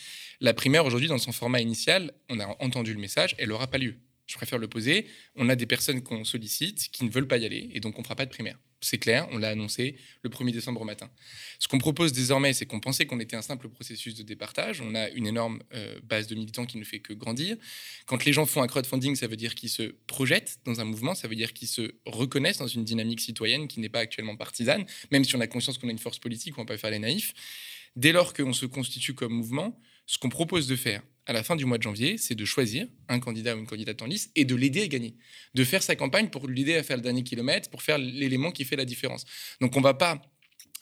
la 0.41 0.53
primaire, 0.53 0.85
aujourd'hui, 0.85 1.07
dans 1.07 1.17
son 1.17 1.31
format 1.31 1.61
initial, 1.61 2.13
on 2.29 2.39
a 2.39 2.55
entendu 2.59 2.93
le 2.93 2.99
message, 2.99 3.35
elle 3.37 3.49
n'aura 3.49 3.67
pas 3.67 3.77
lieu. 3.77 3.95
Je 4.27 4.35
préfère 4.35 4.59
le 4.59 4.67
poser. 4.67 5.07
On 5.35 5.49
a 5.49 5.55
des 5.55 5.65
personnes 5.65 6.01
qu'on 6.03 6.23
sollicite 6.23 6.89
qui 6.91 7.05
ne 7.05 7.09
veulent 7.09 7.27
pas 7.27 7.37
y 7.37 7.45
aller. 7.45 7.69
Et 7.73 7.79
donc, 7.79 7.95
on 7.97 8.01
ne 8.01 8.03
fera 8.03 8.15
pas 8.15 8.25
de 8.25 8.29
primaire. 8.29 8.57
C'est 8.79 8.99
clair, 8.99 9.27
on 9.31 9.39
l'a 9.39 9.49
annoncé 9.49 9.95
le 10.21 10.29
1er 10.29 10.51
décembre 10.51 10.81
au 10.81 10.85
matin. 10.85 11.09
Ce 11.57 11.67
qu'on 11.67 11.79
propose 11.79 12.13
désormais, 12.13 12.53
c'est 12.53 12.67
qu'on 12.67 12.79
pensait 12.79 13.07
qu'on 13.07 13.19
était 13.19 13.35
un 13.35 13.41
simple 13.41 13.69
processus 13.69 14.13
de 14.13 14.21
départage. 14.21 14.81
On 14.81 14.93
a 14.93 15.09
une 15.09 15.25
énorme 15.25 15.63
euh, 15.73 15.99
base 16.03 16.27
de 16.27 16.35
militants 16.35 16.65
qui 16.65 16.77
ne 16.77 16.83
fait 16.83 16.99
que 16.99 17.13
grandir. 17.13 17.57
Quand 18.05 18.23
les 18.23 18.33
gens 18.33 18.45
font 18.45 18.61
un 18.61 18.67
crowdfunding, 18.67 19.15
ça 19.15 19.25
veut 19.25 19.35
dire 19.35 19.55
qu'ils 19.55 19.69
se 19.69 19.95
projettent 20.05 20.59
dans 20.63 20.79
un 20.79 20.83
mouvement, 20.83 21.15
ça 21.15 21.27
veut 21.27 21.35
dire 21.35 21.53
qu'ils 21.53 21.67
se 21.67 21.95
reconnaissent 22.05 22.59
dans 22.59 22.67
une 22.67 22.83
dynamique 22.83 23.19
citoyenne 23.19 23.67
qui 23.67 23.79
n'est 23.79 23.89
pas 23.89 23.99
actuellement 23.99 24.35
partisane, 24.35 24.85
même 25.11 25.23
si 25.23 25.35
on 25.35 25.39
a 25.39 25.47
conscience 25.47 25.79
qu'on 25.79 25.87
a 25.87 25.91
une 25.91 25.97
force 25.97 26.19
politique, 26.19 26.55
on 26.59 26.61
ne 26.61 26.67
va 26.67 26.75
pas 26.75 26.77
faire 26.77 26.91
les 26.91 26.99
naïfs. 26.99 27.33
Dès 27.95 28.11
lors 28.11 28.33
qu'on 28.33 28.53
se 28.53 28.67
constitue 28.67 29.15
comme 29.15 29.33
mouvement, 29.33 29.79
ce 30.05 30.19
qu'on 30.19 30.29
propose 30.29 30.67
de 30.67 30.75
faire 30.75 31.01
à 31.27 31.33
la 31.33 31.43
fin 31.43 31.57
du 31.57 31.65
mois 31.65 31.77
de 31.77 31.83
janvier, 31.83 32.17
c'est 32.17 32.35
de 32.35 32.45
choisir 32.45 32.87
un 33.09 33.19
candidat 33.19 33.55
ou 33.55 33.59
une 33.59 33.67
candidate 33.67 34.01
en 34.01 34.05
lice 34.05 34.31
et 34.35 34.45
de 34.45 34.55
l'aider 34.55 34.83
à 34.83 34.87
gagner. 34.87 35.15
De 35.53 35.63
faire 35.65 35.83
sa 35.83 35.95
campagne 35.97 36.29
pour 36.29 36.47
l'aider 36.47 36.75
à 36.75 36.83
faire 36.83 36.95
le 36.95 37.03
dernier 37.03 37.23
kilomètre, 37.23 37.69
pour 37.69 37.81
faire 37.81 37.97
l'élément 37.97 38.51
qui 38.51 38.63
fait 38.63 38.77
la 38.77 38.85
différence. 38.85 39.25
Donc 39.59 39.75
on 39.75 39.79
ne 39.79 39.83
va 39.83 39.93
pas 39.93 40.21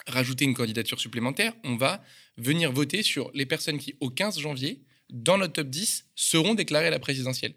rajouter 0.05 0.45
une 0.45 0.53
candidature 0.53 0.99
supplémentaire, 0.99 1.53
on 1.63 1.75
va 1.75 2.03
venir 2.37 2.71
voter 2.71 3.01
sur 3.01 3.31
les 3.33 3.47
personnes 3.47 3.79
qui, 3.79 3.95
au 3.99 4.11
15 4.11 4.39
janvier, 4.39 4.83
dans 5.09 5.39
notre 5.39 5.53
top 5.53 5.67
10 5.67 6.05
seront 6.13 6.53
déclarés 6.53 6.87
à 6.87 6.91
la 6.91 6.99
présidentielle. 6.99 7.55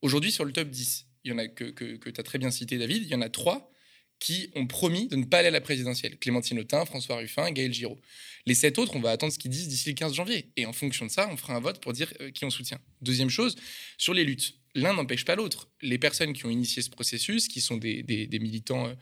Aujourd'hui, 0.00 0.30
sur 0.30 0.44
le 0.44 0.52
top 0.52 0.68
10, 0.68 1.06
il 1.24 1.32
y 1.32 1.34
en 1.34 1.38
a 1.38 1.48
que, 1.48 1.64
que, 1.64 2.08
tu 2.08 2.20
as 2.20 2.22
très 2.22 2.38
bien 2.38 2.52
cité, 2.52 2.78
David, 2.78 3.02
il 3.02 3.08
y 3.08 3.14
en 3.16 3.20
a 3.20 3.28
trois 3.28 3.72
qui 4.18 4.50
ont 4.54 4.66
promis 4.66 5.08
de 5.08 5.16
ne 5.16 5.24
pas 5.24 5.38
aller 5.38 5.48
à 5.48 5.52
la 5.52 5.60
présidentielle. 5.60 6.18
Clémentine 6.18 6.58
Autain, 6.58 6.84
François 6.84 7.16
Ruffin, 7.16 7.50
Gaël 7.50 7.72
Giraud. 7.72 7.98
Les 8.46 8.54
sept 8.54 8.78
autres, 8.78 8.96
on 8.96 9.00
va 9.00 9.10
attendre 9.10 9.32
ce 9.32 9.38
qu'ils 9.38 9.50
disent 9.50 9.68
d'ici 9.68 9.90
le 9.90 9.94
15 9.94 10.14
janvier. 10.14 10.50
Et 10.56 10.66
en 10.66 10.72
fonction 10.72 11.06
de 11.06 11.10
ça, 11.10 11.28
on 11.30 11.36
fera 11.36 11.54
un 11.54 11.60
vote 11.60 11.80
pour 11.80 11.92
dire 11.92 12.12
euh, 12.20 12.30
qui 12.30 12.44
on 12.44 12.50
soutient. 12.50 12.80
Deuxième 13.02 13.30
chose, 13.30 13.56
sur 13.96 14.14
les 14.14 14.24
luttes. 14.24 14.54
L'un 14.74 14.94
n'empêche 14.94 15.24
pas 15.24 15.36
l'autre. 15.36 15.68
Les 15.82 15.98
personnes 15.98 16.32
qui 16.32 16.46
ont 16.46 16.50
initié 16.50 16.82
ce 16.82 16.90
processus, 16.90 17.48
qui 17.48 17.60
sont 17.60 17.76
des, 17.76 18.28
militants 18.40 18.86
euh, 18.86 18.94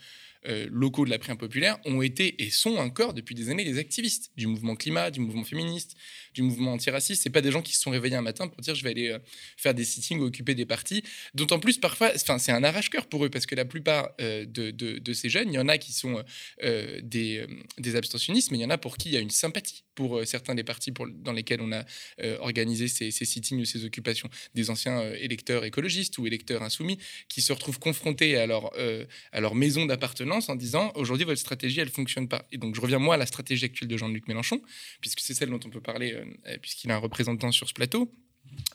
euh, 0.49 0.66
locaux 0.70 1.05
de 1.05 1.11
la 1.11 1.18
prière 1.18 1.36
populaire 1.36 1.78
ont 1.84 2.03
été 2.03 2.42
et 2.42 2.51
sont 2.51 2.76
encore 2.76 3.14
depuis 3.14 3.34
des 3.34 3.51
années 3.51 3.64
des 3.64 3.78
activistes 3.78 4.30
du 4.36 4.47
mouvement 4.47 4.76
climat, 4.76 5.11
du 5.11 5.20
mouvement 5.20 5.44
féministe, 5.44 5.97
du 6.34 6.42
mouvement 6.42 6.72
antiraciste. 6.72 7.22
C'est 7.22 7.30
pas 7.30 7.40
des 7.40 7.51
gens 7.51 7.62
qui 7.62 7.74
se 7.74 7.80
sont 7.80 7.90
réveillés 7.90 8.16
un 8.16 8.22
matin 8.22 8.49
pour 8.49 8.61
dire 8.61 8.74
je 8.74 8.82
vais 8.84 8.90
aller 8.90 9.09
euh, 9.09 9.18
faire 9.57 9.74
des 9.74 9.84
sittings 9.84 10.20
ou 10.20 10.24
occuper 10.24 10.55
des 10.55 10.66
partis. 10.66 11.03
D'autant 11.34 11.59
plus 11.59 11.78
parfois, 11.78 12.12
enfin 12.14 12.38
c'est 12.38 12.53
un 12.53 12.64
arrache-cœur 12.64 13.07
pour 13.07 13.24
eux 13.24 13.30
parce 13.30 13.47
que 13.47 13.55
la 13.55 13.64
plupart 13.64 14.11
euh, 14.20 14.44
de, 14.47 15.12
ces 15.12 15.28
jeunes, 15.28 15.53
il 15.53 15.55
y 15.55 15.59
en 15.59 15.68
a 15.68 15.78
qui 15.78 15.92
sont 15.92 16.22
des 17.03 17.47
abstentionnistes, 17.94 18.51
mais 18.51 18.59
il 18.59 18.62
y 18.62 18.64
en 18.64 18.70
a 18.70 18.78
pour 18.78 18.97
qui 18.99 19.09
il 19.09 19.14
y 19.14 19.16
a 19.16 19.20
une 19.20 19.30
sympathie 19.30 19.86
pour 19.97 20.24
certains 20.24 20.55
des 20.55 20.62
partis 20.62 20.92
dans 20.92 21.32
lesquels 21.32 21.61
on 21.61 21.72
a 21.72 21.84
organisé 22.40 22.86
ces, 22.86 23.11
ces 23.11 23.24
sittings 23.24 23.61
ou 23.61 23.64
ces 23.64 23.84
occupations. 23.84 24.28
Des 24.55 24.70
anciens 24.70 25.03
électeurs 25.14 25.64
écologistes 25.64 26.18
ou 26.18 26.26
électeurs 26.26 26.62
insoumis 26.62 26.99
qui 27.28 27.42
se 27.42 27.53
retrouvent 27.53 27.80
confrontés 27.80 28.36
à 28.36 28.47
leur, 28.47 28.72
à 29.32 29.40
leur 29.40 29.55
maison 29.55 29.86
d'appartenance 29.86 30.49
en 30.49 30.55
disant 30.55 30.92
aujourd'hui 30.94 31.24
votre 31.24 31.40
stratégie 31.40 31.80
elle 31.80 31.88
fonctionne 31.88 32.28
pas. 32.28 32.47
Et 32.53 32.59
donc 32.59 32.74
je 32.74 32.80
reviens 32.80 32.99
moi 32.99 33.14
à 33.14 33.18
la 33.18 33.26
stratégie 33.26 33.64
actuelle 33.64 33.88
de 33.88 33.97
Jean-Luc 33.97 34.28
Mélenchon, 34.28 34.62
puisque 35.01 35.20
c'est 35.20 35.34
celle 35.34 35.51
dont 35.51 35.61
on 35.64 35.70
peut 35.70 35.80
parler, 35.80 36.12
euh, 36.12 36.24
euh, 36.47 36.59
puisqu'il 36.59 36.90
a 36.90 36.97
un 36.97 36.99
représentant 36.99 37.53
sur 37.53 37.68
ce 37.68 37.74
plateau, 37.74 38.12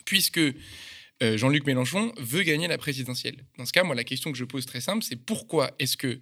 puisque 0.05 0.37
euh, 0.37 1.37
Jean-Luc 1.37 1.65
Mélenchon 1.65 2.13
veut 2.17 2.43
gagner 2.43 2.67
la 2.67 2.77
présidentielle. 2.77 3.45
Dans 3.57 3.65
ce 3.65 3.71
cas, 3.71 3.83
moi 3.83 3.95
la 3.95 4.03
question 4.03 4.31
que 4.31 4.37
je 4.37 4.45
pose 4.45 4.65
très 4.65 4.81
simple, 4.81 5.03
c'est 5.03 5.15
pourquoi 5.15 5.71
est-ce 5.79 5.97
que 5.97 6.19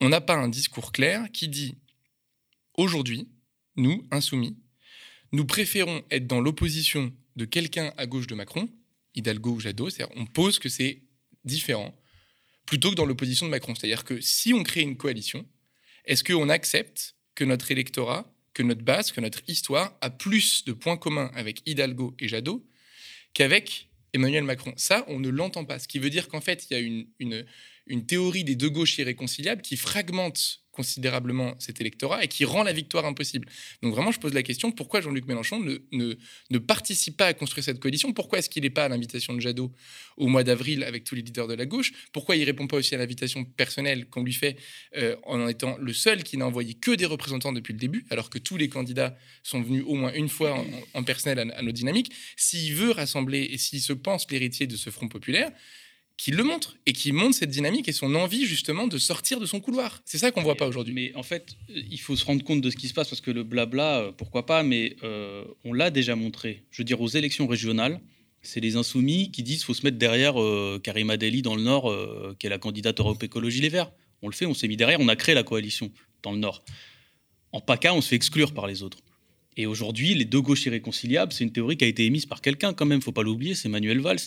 on 0.00 0.08
n'a 0.08 0.20
pas 0.20 0.34
un 0.34 0.48
discours 0.48 0.92
clair 0.92 1.30
qui 1.32 1.48
dit 1.48 1.76
aujourd'hui, 2.76 3.28
nous, 3.76 4.06
insoumis, 4.10 4.56
nous 5.32 5.44
préférons 5.44 6.02
être 6.10 6.26
dans 6.26 6.40
l'opposition 6.40 7.12
de 7.36 7.44
quelqu'un 7.44 7.92
à 7.96 8.06
gauche 8.06 8.26
de 8.26 8.34
Macron, 8.34 8.68
Hidalgo 9.14 9.52
ou 9.52 9.60
Jadot, 9.60 9.90
c'est-à-dire 9.90 10.14
on 10.16 10.26
pose 10.26 10.58
que 10.58 10.68
c'est 10.68 11.02
différent 11.44 11.94
plutôt 12.66 12.90
que 12.90 12.94
dans 12.94 13.06
l'opposition 13.06 13.46
de 13.46 13.50
Macron. 13.50 13.74
C'est-à-dire 13.74 14.04
que 14.04 14.20
si 14.20 14.54
on 14.54 14.62
crée 14.62 14.82
une 14.82 14.96
coalition, 14.96 15.46
est-ce 16.04 16.24
qu'on 16.24 16.48
accepte 16.48 17.16
que 17.34 17.44
notre 17.44 17.70
électorat, 17.70 18.32
que 18.54 18.62
notre 18.62 18.82
base, 18.82 19.12
que 19.12 19.20
notre 19.20 19.42
histoire 19.48 19.96
a 20.00 20.10
plus 20.10 20.64
de 20.64 20.72
points 20.72 20.96
communs 20.96 21.30
avec 21.34 21.62
Hidalgo 21.66 22.14
et 22.18 22.28
Jadot 22.28 22.66
qu'avec 23.34 23.88
Emmanuel 24.12 24.44
Macron? 24.44 24.72
Ça, 24.76 25.04
on 25.08 25.18
ne 25.18 25.28
l'entend 25.28 25.64
pas. 25.64 25.78
Ce 25.78 25.88
qui 25.88 25.98
veut 25.98 26.10
dire 26.10 26.28
qu'en 26.28 26.40
fait, 26.40 26.66
il 26.70 26.74
y 26.74 26.76
a 26.76 26.80
une, 26.80 27.06
une, 27.18 27.44
une 27.86 28.06
théorie 28.06 28.44
des 28.44 28.54
deux 28.54 28.70
gauches 28.70 28.96
irréconciliables 28.98 29.62
qui 29.62 29.76
fragmente 29.76 30.63
considérablement 30.74 31.54
cet 31.58 31.80
électorat 31.80 32.24
et 32.24 32.28
qui 32.28 32.44
rend 32.44 32.64
la 32.64 32.72
victoire 32.72 33.06
impossible. 33.06 33.48
Donc 33.82 33.94
vraiment, 33.94 34.10
je 34.10 34.18
pose 34.18 34.34
la 34.34 34.42
question, 34.42 34.72
pourquoi 34.72 35.00
Jean-Luc 35.00 35.26
Mélenchon 35.26 35.60
ne, 35.60 35.78
ne, 35.92 36.14
ne, 36.50 36.58
participe 36.58 37.16
pas 37.16 37.26
à 37.26 37.34
construire 37.34 37.64
cette 37.64 37.78
coalition? 37.78 38.12
Pourquoi 38.12 38.40
est-ce 38.40 38.50
qu'il 38.50 38.64
n'est 38.64 38.70
pas 38.70 38.84
à 38.84 38.88
l'invitation 38.88 39.32
de 39.34 39.40
Jadot 39.40 39.72
au 40.16 40.26
mois 40.26 40.44
d'avril 40.44 40.82
avec 40.82 41.04
tous 41.04 41.14
les 41.14 41.22
leaders 41.22 41.46
de 41.46 41.54
la 41.54 41.64
gauche? 41.64 41.92
Pourquoi 42.12 42.36
il 42.36 42.40
ne 42.40 42.46
répond 42.46 42.66
pas 42.66 42.76
aussi 42.76 42.94
à 42.94 42.98
l'invitation 42.98 43.44
personnelle 43.44 44.06
qu'on 44.06 44.22
lui 44.22 44.32
fait 44.32 44.56
euh, 44.96 45.16
en 45.24 45.46
étant 45.48 45.76
le 45.78 45.92
seul 45.92 46.22
qui 46.24 46.36
n'a 46.36 46.46
envoyé 46.46 46.74
que 46.74 46.90
des 46.90 47.06
représentants 47.06 47.52
depuis 47.52 47.72
le 47.72 47.78
début, 47.78 48.04
alors 48.10 48.28
que 48.28 48.38
tous 48.38 48.56
les 48.56 48.68
candidats 48.68 49.16
sont 49.42 49.62
venus 49.62 49.84
au 49.86 49.94
moins 49.94 50.12
une 50.12 50.28
fois 50.28 50.64
en, 50.94 51.04
personnel 51.04 51.50
à, 51.50 51.58
à 51.58 51.62
nos 51.62 51.72
dynamiques? 51.72 52.12
S'il 52.36 52.74
veut 52.74 52.90
rassembler 52.90 53.48
et 53.52 53.58
s'il 53.58 53.80
se 53.80 53.92
pense 53.92 54.30
l'héritier 54.30 54.66
de 54.66 54.76
ce 54.76 54.90
Front 54.90 55.08
populaire, 55.08 55.50
qui 56.16 56.30
le 56.30 56.44
montre 56.44 56.76
et 56.86 56.92
qui 56.92 57.12
montre 57.12 57.34
cette 57.34 57.50
dynamique 57.50 57.88
et 57.88 57.92
son 57.92 58.14
envie 58.14 58.46
justement 58.46 58.86
de 58.86 58.98
sortir 58.98 59.40
de 59.40 59.46
son 59.46 59.60
couloir. 59.60 60.00
C'est 60.04 60.18
ça 60.18 60.30
qu'on 60.30 60.42
voit 60.42 60.54
pas 60.54 60.66
aujourd'hui. 60.66 60.94
Mais 60.94 61.14
en 61.16 61.22
fait, 61.22 61.56
il 61.68 62.00
faut 62.00 62.16
se 62.16 62.24
rendre 62.24 62.44
compte 62.44 62.60
de 62.60 62.70
ce 62.70 62.76
qui 62.76 62.88
se 62.88 62.94
passe 62.94 63.08
parce 63.08 63.20
que 63.20 63.30
le 63.30 63.42
blabla, 63.42 64.00
euh, 64.00 64.12
pourquoi 64.12 64.46
pas, 64.46 64.62
mais 64.62 64.96
euh, 65.02 65.44
on 65.64 65.72
l'a 65.72 65.90
déjà 65.90 66.14
montré. 66.14 66.62
Je 66.70 66.78
veux 66.78 66.84
dire, 66.84 67.00
aux 67.00 67.08
élections 67.08 67.46
régionales, 67.46 68.00
c'est 68.42 68.60
les 68.60 68.76
insoumis 68.76 69.30
qui 69.32 69.42
disent 69.42 69.64
faut 69.64 69.74
se 69.74 69.82
mettre 69.82 69.98
derrière 69.98 70.40
euh, 70.40 70.80
Karima 70.82 71.16
Deli 71.16 71.42
dans 71.42 71.56
le 71.56 71.62
Nord, 71.62 71.92
qui 72.38 72.46
est 72.46 72.50
la 72.50 72.58
candidate 72.58 73.00
Europe 73.00 73.22
Écologie 73.22 73.60
Les 73.60 73.70
Verts. 73.70 73.90
On 74.22 74.28
le 74.28 74.34
fait, 74.34 74.46
on 74.46 74.54
s'est 74.54 74.68
mis 74.68 74.76
derrière, 74.76 75.00
on 75.00 75.08
a 75.08 75.16
créé 75.16 75.34
la 75.34 75.42
coalition 75.42 75.90
dans 76.22 76.32
le 76.32 76.38
Nord. 76.38 76.64
En 77.52 77.60
PACA, 77.60 77.94
on 77.94 78.00
se 78.00 78.08
fait 78.08 78.16
exclure 78.16 78.52
par 78.52 78.66
les 78.66 78.82
autres. 78.82 78.98
Et 79.56 79.66
aujourd'hui, 79.66 80.14
les 80.14 80.24
deux 80.24 80.40
gauches 80.40 80.66
irréconciliables, 80.66 81.32
c'est 81.32 81.44
une 81.44 81.52
théorie 81.52 81.76
qui 81.76 81.84
a 81.84 81.88
été 81.88 82.04
émise 82.04 82.26
par 82.26 82.40
quelqu'un 82.40 82.72
quand 82.72 82.86
même, 82.86 83.00
faut 83.00 83.12
pas 83.12 83.22
l'oublier, 83.22 83.54
c'est 83.54 83.68
Manuel 83.68 84.00
Valls. 84.00 84.18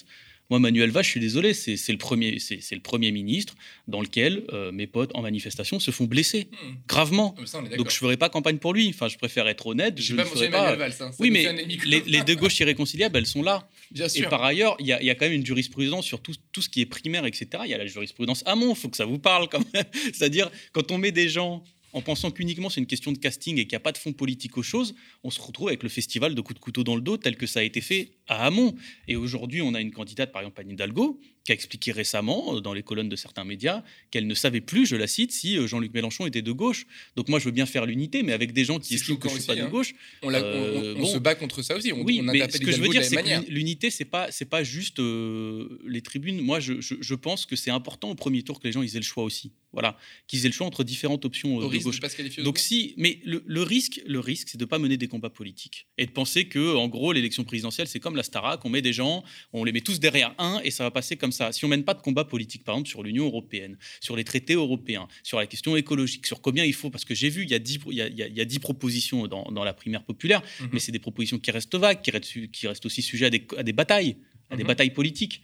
Moi, 0.49 0.59
Manuel 0.59 0.91
Valls, 0.91 1.03
je 1.03 1.09
suis 1.09 1.19
désolé, 1.19 1.53
c'est 1.53 1.91
le, 1.91 1.97
premier, 1.97 2.39
c'est 2.39 2.75
le 2.75 2.81
premier 2.81 3.11
ministre 3.11 3.55
dans 3.87 4.01
lequel 4.01 4.45
euh, 4.53 4.71
mes 4.71 4.87
potes 4.87 5.11
en 5.13 5.21
manifestation 5.21 5.79
se 5.79 5.91
font 5.91 6.05
blesser, 6.05 6.47
hmm. 6.51 6.75
gravement. 6.87 7.35
Donc 7.75 7.89
je 7.89 7.95
ne 7.95 7.99
ferai 7.99 8.17
pas 8.17 8.29
campagne 8.29 8.57
pour 8.57 8.73
lui. 8.73 8.89
Enfin, 8.89 9.09
je 9.09 9.17
préfère 9.17 9.47
être 9.47 9.67
honnête. 9.67 9.99
Je, 9.99 10.15
ne 10.15 10.23
ferai 10.23 10.49
pas. 10.49 10.75
Valls, 10.75 10.93
hein, 11.01 11.11
oui, 11.19 11.31
mais 11.31 11.51
les, 11.85 12.21
deux 12.21 12.35
gauches 12.35 12.59
irréconciliables, 12.59 13.17
elles 13.17 13.25
sont 13.25 13.43
là. 13.43 13.67
Bien 13.91 14.07
sûr. 14.07 14.25
Et 14.25 14.29
par 14.29 14.43
ailleurs, 14.43 14.75
il 14.79 14.85
y, 14.85 14.89
y, 14.89 15.09
a 15.09 15.15
quand 15.15 15.25
même 15.25 15.33
une 15.33 15.45
jurisprudence 15.45 16.05
sur 16.05 16.21
tout, 16.21 16.33
tout 16.51 16.61
ce 16.61 16.69
qui 16.69 16.81
est 16.81 16.85
primaire, 16.85 17.25
etc. 17.25 17.63
Il 17.65 17.71
y 17.71 17.73
a 17.73 17.77
la 17.77 17.85
jurisprudence 17.85 18.43
amont, 18.45 18.73
il 18.73 18.75
faut 18.75 18.89
que 18.89 18.97
ça 18.97 19.05
vous 19.05 19.19
parle 19.19 19.49
quand 19.49 19.63
même. 19.73 19.85
C'est-à-dire, 20.13 20.49
quand 20.71 20.91
on 20.91 20.97
met 20.97 21.11
des 21.11 21.27
gens 21.27 21.63
en 21.93 22.01
pensant 22.01 22.31
qu'uniquement 22.31 22.69
c'est 22.69 22.79
une 22.79 22.87
question 22.87 23.11
de 23.11 23.17
casting 23.17 23.57
et 23.57 23.63
qu'il 23.63 23.71
n'y 23.71 23.77
a 23.77 23.81
pas 23.81 23.91
de 23.91 23.97
fond 23.97 24.13
politique 24.13 24.57
aux 24.57 24.63
choses, 24.63 24.95
on 25.23 25.31
se 25.31 25.41
retrouve 25.41 25.69
avec 25.69 25.83
le 25.83 25.89
festival 25.89 26.35
de 26.35 26.41
coups 26.41 26.59
de 26.59 26.63
couteau 26.63 26.83
dans 26.83 26.95
le 26.95 27.01
dos 27.01 27.17
tel 27.17 27.35
que 27.37 27.47
ça 27.47 27.61
a 27.61 27.63
été 27.63 27.81
fait 27.81 28.11
à 28.27 28.45
Hamon. 28.45 28.75
Et 29.07 29.15
aujourd'hui, 29.15 29.61
on 29.61 29.73
a 29.73 29.81
une 29.81 29.91
candidate, 29.91 30.31
par 30.31 30.41
exemple 30.41 30.61
Anne 30.61 30.71
Hidalgo, 30.71 31.19
qui 31.47 31.53
a 31.53 31.55
expliqué 31.55 31.93
récemment 31.93 32.57
euh, 32.57 32.59
dans 32.59 32.73
les 32.73 32.83
colonnes 32.83 33.07
de 33.07 33.15
certains 33.15 33.45
médias 33.45 33.81
qu'elle 34.11 34.27
ne 34.27 34.33
savait 34.33 34.59
plus, 34.59 34.85
je 34.85 34.97
la 34.97 35.07
cite, 35.07 35.31
si 35.31 35.57
euh, 35.57 35.65
Jean-Luc 35.65 35.93
Mélenchon 35.93 36.25
était 36.25 36.41
de 36.41 36.51
gauche. 36.51 36.85
Donc 37.15 37.29
moi, 37.29 37.39
je 37.39 37.45
veux 37.45 37.51
bien 37.51 37.65
faire 37.65 37.85
l'unité, 37.85 38.21
mais 38.21 38.33
avec 38.33 38.51
des 38.51 38.65
gens 38.65 38.79
qui 38.79 38.95
estiment 38.95 39.17
que 39.17 39.29
je 39.29 39.35
ne 39.35 39.39
suis 39.39 39.47
pas 39.47 39.55
de 39.55 39.61
hein. 39.61 39.69
gauche. 39.69 39.95
On, 40.23 40.33
euh, 40.33 41.05
se 41.05 41.17
bat 41.17 41.35
contre 41.35 41.61
ça 41.61 41.77
aussi. 41.77 41.93
On, 41.93 42.03
oui, 42.03 42.21
mais 42.21 42.49
ce 42.51 42.57
que 42.57 42.71
je 42.71 42.81
veux 42.81 42.89
dire, 42.89 43.05
c'est 43.05 43.15
que 43.15 43.49
l'unité, 43.49 43.89
c'est 43.89 44.05
pas 44.05 44.29
c'est 44.29 44.49
pas 44.49 44.63
juste 44.63 44.99
les 44.99 46.01
tribunes. 46.01 46.41
Moi, 46.41 46.59
je, 46.59 46.81
je, 46.81 47.15
pense 47.15 47.45
que 47.45 47.55
c'est 47.55 47.71
important 47.71 48.09
au 48.09 48.15
premier 48.15 48.43
tour 48.43 48.59
que 48.59 48.67
les 48.67 48.73
gens 48.73 48.81
ils 48.81 48.95
aient 48.95 48.99
le 48.99 49.05
choix 49.05 49.23
aussi. 49.23 49.53
Voilà, 49.71 49.97
qu'ils 50.27 50.45
aient 50.45 50.49
le 50.49 50.53
choix 50.53 50.67
entre 50.67 50.83
différentes 50.83 51.23
options 51.23 51.59
de 51.59 51.77
gauche. 51.77 51.99
Donc 52.43 52.57
si, 52.57 52.93
mais 52.97 53.19
le, 53.23 53.61
risque, 53.61 54.01
le 54.05 54.19
risque, 54.19 54.49
c'est 54.49 54.57
de 54.57 54.65
pas 54.65 54.79
mener 54.79 54.97
des 54.97 55.07
combats 55.07 55.29
politiques 55.29 55.87
et 55.97 56.05
de 56.05 56.11
penser 56.11 56.47
que, 56.47 56.75
en 56.75 56.87
gros, 56.87 57.13
l'élection 57.13 57.43
présidentielle, 57.43 57.87
c'est 57.87 57.99
comme 57.99 58.16
la 58.17 58.23
Starac, 58.23 58.63
on 58.65 58.69
met 58.69 58.81
des 58.81 58.93
gens, 58.93 59.23
on 59.53 59.63
les 59.63 59.71
met 59.71 59.81
tous 59.81 59.99
derrière 59.99 60.33
un 60.37 60.59
et 60.63 60.71
ça 60.71 60.83
va 60.83 60.91
passer 60.91 61.15
comme 61.15 61.31
ça. 61.31 61.51
Si 61.51 61.63
on 61.65 61.67
mène 61.67 61.83
pas 61.83 61.93
de 61.93 62.01
combat 62.01 62.25
politique, 62.25 62.63
par 62.63 62.75
exemple, 62.75 62.89
sur 62.89 63.03
l'Union 63.03 63.25
européenne, 63.25 63.77
sur 64.01 64.15
les 64.15 64.23
traités 64.23 64.53
européens, 64.53 65.07
sur 65.23 65.39
la 65.39 65.47
question 65.47 65.75
écologique, 65.75 66.25
sur 66.25 66.41
combien 66.41 66.65
il 66.65 66.73
faut, 66.73 66.89
parce 66.89 67.05
que 67.05 67.15
j'ai 67.15 67.29
vu, 67.29 67.43
il 67.43 67.49
y 67.49 67.53
a 67.53 67.59
dix, 67.59 67.79
il 67.89 67.97
y 67.97 68.41
a, 68.41 68.45
dix 68.45 68.59
propositions 68.59 69.27
dans, 69.27 69.63
la 69.63 69.73
primaire 69.73 70.03
populaire, 70.03 70.41
mhm. 70.59 70.69
mais 70.73 70.79
c'est 70.79 70.91
des 70.91 70.99
propositions 70.99 71.39
qui 71.39 71.51
restent 71.51 71.75
vagues, 71.75 72.01
qui 72.01 72.11
restent, 72.11 72.51
qui 72.51 72.67
restent 72.67 72.85
aussi 72.85 73.01
sujets 73.01 73.27
à 73.27 73.29
des, 73.29 73.45
à 73.57 73.63
des 73.63 73.73
batailles, 73.73 74.17
à 74.49 74.55
des 74.55 74.63
mhm. 74.63 74.67
batailles 74.67 74.91
politiques. 74.91 75.41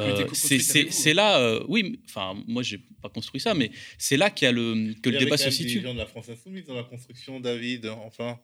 Euh, 0.00 0.26
c'est 0.32 1.14
là, 1.14 1.38
euh, 1.38 1.64
oui, 1.68 2.00
enfin, 2.08 2.36
moi, 2.46 2.62
j'ai 2.62 2.78
pas 3.00 3.08
construit 3.08 3.40
ça, 3.40 3.54
mais 3.54 3.70
c'est 3.96 4.16
là 4.16 4.30
qu'il 4.30 4.46
y 4.46 4.48
a 4.48 4.52
le, 4.52 4.94
que 5.00 5.10
le 5.10 5.18
débat 5.18 5.36
se 5.36 5.50
situe. 5.50 5.78
Il 5.78 5.88
y 5.88 5.92
de 5.92 5.98
la 5.98 6.06
France 6.06 6.28
insoumise 6.28 6.64
dans 6.66 6.74
la 6.74 6.82
construction, 6.82 7.38
David, 7.40 7.86
enfin. 7.86 8.38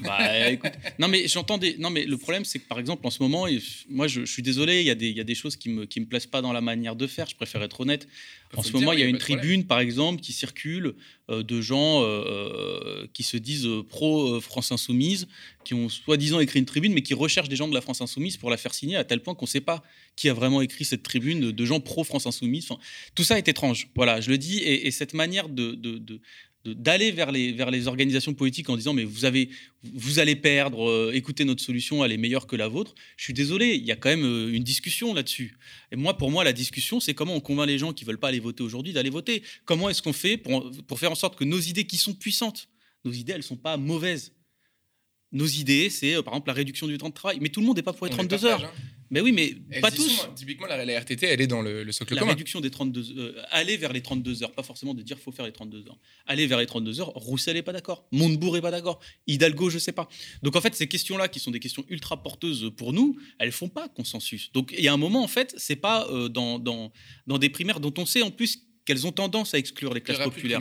Bah, 0.00 0.50
écoute, 0.50 0.72
non 0.98 1.06
mais 1.06 1.28
j'entends 1.28 1.56
des, 1.56 1.76
non 1.78 1.88
mais 1.88 2.04
le 2.04 2.16
problème 2.18 2.44
c'est 2.44 2.58
que 2.58 2.66
par 2.66 2.80
exemple 2.80 3.06
en 3.06 3.10
ce 3.10 3.22
moment, 3.22 3.46
moi 3.88 4.08
je, 4.08 4.24
suis 4.24 4.42
désolé, 4.42 4.80
il 4.80 4.86
y 4.86 4.90
a 4.90 4.96
des, 4.96 5.08
il 5.08 5.16
y 5.16 5.20
a 5.20 5.24
des 5.24 5.36
choses 5.36 5.56
qui 5.56 5.68
me, 5.68 5.86
qui 5.86 6.00
me 6.00 6.06
plaisent 6.06 6.26
pas 6.26 6.42
dans 6.42 6.52
la 6.52 6.60
manière 6.60 6.96
de 6.96 7.06
faire. 7.06 7.28
Je 7.28 7.36
préfère 7.36 7.62
être 7.62 7.80
honnête. 7.80 8.08
En 8.56 8.62
ce 8.62 8.72
moment, 8.72 8.92
il 8.92 9.00
y 9.00 9.02
a 9.02 9.06
une 9.06 9.18
tribune 9.18 9.66
par 9.66 9.80
exemple 9.80 10.20
qui 10.20 10.32
circule 10.32 10.94
euh, 11.30 11.42
de 11.42 11.60
gens 11.60 12.02
euh, 12.02 12.06
euh, 12.06 13.06
qui 13.12 13.22
se 13.22 13.36
disent 13.36 13.68
pro 13.88 14.40
France 14.40 14.72
Insoumise, 14.72 15.28
qui 15.64 15.74
ont 15.74 15.88
soi-disant 15.88 16.40
écrit 16.40 16.58
une 16.58 16.66
tribune, 16.66 16.92
mais 16.92 17.02
qui 17.02 17.14
recherchent 17.14 17.48
des 17.48 17.56
gens 17.56 17.68
de 17.68 17.74
la 17.74 17.80
France 17.80 18.00
Insoumise 18.00 18.36
pour 18.36 18.50
la 18.50 18.56
faire 18.56 18.74
signer 18.74 18.96
à 18.96 19.04
tel 19.04 19.20
point 19.20 19.34
qu'on 19.34 19.46
ne 19.46 19.50
sait 19.50 19.60
pas 19.60 19.82
qui 20.16 20.28
a 20.28 20.34
vraiment 20.34 20.60
écrit 20.60 20.84
cette 20.84 21.02
tribune 21.02 21.50
de, 21.50 21.64
gens 21.64 21.80
pro 21.80 22.04
France 22.04 22.26
Insoumise. 22.26 22.66
Enfin, 22.70 22.80
tout 23.14 23.24
ça 23.24 23.38
est 23.38 23.48
étrange. 23.48 23.88
Voilà, 23.94 24.20
je 24.20 24.30
le 24.30 24.38
dis, 24.38 24.58
et, 24.58 24.90
cette 24.90 25.14
manière 25.14 25.48
de, 25.48 25.72
de, 25.72 25.98
de 25.98 26.20
d'aller 26.64 27.10
vers 27.12 27.30
les, 27.30 27.52
vers 27.52 27.70
les 27.70 27.88
organisations 27.88 28.32
politiques 28.32 28.68
en 28.70 28.76
disant 28.76 28.94
mais 28.94 29.04
vous, 29.04 29.24
avez, 29.24 29.50
vous 29.82 30.18
allez 30.18 30.36
perdre, 30.36 30.88
euh, 30.88 31.12
écoutez 31.12 31.44
notre 31.44 31.62
solution, 31.62 32.04
elle 32.04 32.12
est 32.12 32.16
meilleure 32.16 32.46
que 32.46 32.56
la 32.56 32.68
vôtre. 32.68 32.94
Je 33.16 33.24
suis 33.24 33.34
désolé, 33.34 33.74
il 33.74 33.84
y 33.84 33.92
a 33.92 33.96
quand 33.96 34.08
même 34.08 34.24
euh, 34.24 34.52
une 34.52 34.64
discussion 34.64 35.12
là-dessus. 35.12 35.56
Et 35.92 35.96
moi, 35.96 36.16
pour 36.16 36.30
moi, 36.30 36.42
la 36.42 36.52
discussion, 36.52 37.00
c'est 37.00 37.14
comment 37.14 37.34
on 37.34 37.40
convainc 37.40 37.66
les 37.66 37.78
gens 37.78 37.92
qui 37.92 38.04
veulent 38.04 38.18
pas 38.18 38.28
aller 38.28 38.40
voter 38.40 38.62
aujourd'hui 38.62 38.92
d'aller 38.92 39.10
voter. 39.10 39.42
Comment 39.64 39.90
est-ce 39.90 40.02
qu'on 40.02 40.12
fait 40.12 40.36
pour, 40.36 40.70
pour 40.86 40.98
faire 40.98 41.12
en 41.12 41.16
sorte 41.16 41.36
que 41.36 41.44
nos 41.44 41.60
idées 41.60 41.84
qui 41.84 41.98
sont 41.98 42.14
puissantes, 42.14 42.68
nos 43.04 43.12
idées, 43.12 43.34
elles 43.34 43.42
sont 43.42 43.56
pas 43.56 43.76
mauvaises. 43.76 44.32
Nos 45.32 45.46
idées, 45.46 45.90
c'est 45.90 46.14
euh, 46.14 46.22
par 46.22 46.34
exemple 46.34 46.48
la 46.48 46.54
réduction 46.54 46.86
du 46.86 46.96
temps 46.96 47.08
de 47.08 47.14
travail. 47.14 47.38
Mais 47.40 47.48
tout 47.48 47.60
le 47.60 47.66
monde 47.66 47.76
n'est 47.76 47.82
pas 47.82 47.92
pour 47.92 48.06
les 48.06 48.12
32 48.12 48.44
heures. 48.46 48.64
Hein. 48.64 48.70
Mais 49.14 49.20
oui, 49.20 49.30
mais 49.32 49.54
Elles 49.70 49.80
pas 49.80 49.92
tous. 49.92 50.08
sont, 50.08 50.24
hein. 50.24 50.32
Typiquement, 50.34 50.66
la, 50.66 50.84
la 50.84 50.98
RTT, 51.00 51.24
elle 51.26 51.40
est 51.40 51.46
dans 51.46 51.62
le, 51.62 51.84
le 51.84 51.92
socle 51.92 52.14
La 52.14 52.20
commun. 52.20 52.32
réduction 52.32 52.60
des 52.60 52.70
32 52.70 53.14
euh, 53.16 53.42
aller 53.52 53.76
vers 53.76 53.92
les 53.92 54.02
32 54.02 54.42
heures, 54.42 54.52
pas 54.52 54.64
forcément 54.64 54.92
de 54.92 55.02
dire 55.02 55.16
faut 55.18 55.30
faire 55.30 55.46
les 55.46 55.52
32 55.52 55.86
heures. 55.86 55.98
Aller 56.26 56.48
vers 56.48 56.58
les 56.58 56.66
32 56.66 57.00
heures, 57.00 57.12
Roussel 57.14 57.56
est 57.56 57.62
pas 57.62 57.72
d'accord, 57.72 58.08
Montebourg 58.10 58.56
est 58.56 58.60
pas 58.60 58.72
d'accord, 58.72 58.98
Hidalgo 59.28 59.70
je 59.70 59.78
sais 59.78 59.92
pas. 59.92 60.08
Donc 60.42 60.56
en 60.56 60.60
fait 60.60 60.74
ces 60.74 60.88
questions-là 60.88 61.28
qui 61.28 61.38
sont 61.38 61.52
des 61.52 61.60
questions 61.60 61.84
ultra 61.88 62.22
porteuses 62.22 62.72
pour 62.76 62.92
nous, 62.92 63.16
elles 63.38 63.52
font 63.52 63.68
pas 63.68 63.88
consensus. 63.88 64.50
Donc 64.52 64.74
il 64.76 64.82
y 64.84 64.88
a 64.88 64.92
un 64.92 64.96
moment 64.96 65.22
en 65.22 65.28
fait, 65.28 65.54
c'est 65.56 65.76
pas 65.76 66.08
euh, 66.10 66.28
dans, 66.28 66.58
dans 66.58 66.92
dans 67.28 67.38
des 67.38 67.50
primaires 67.50 67.78
dont 67.78 67.94
on 67.98 68.06
sait 68.06 68.22
en 68.22 68.32
plus 68.32 68.58
qu'elles 68.84 69.06
ont 69.06 69.12
tendance 69.12 69.54
à 69.54 69.58
exclure 69.58 69.94
les 69.94 70.00
classes 70.00 70.18
populaires. 70.18 70.60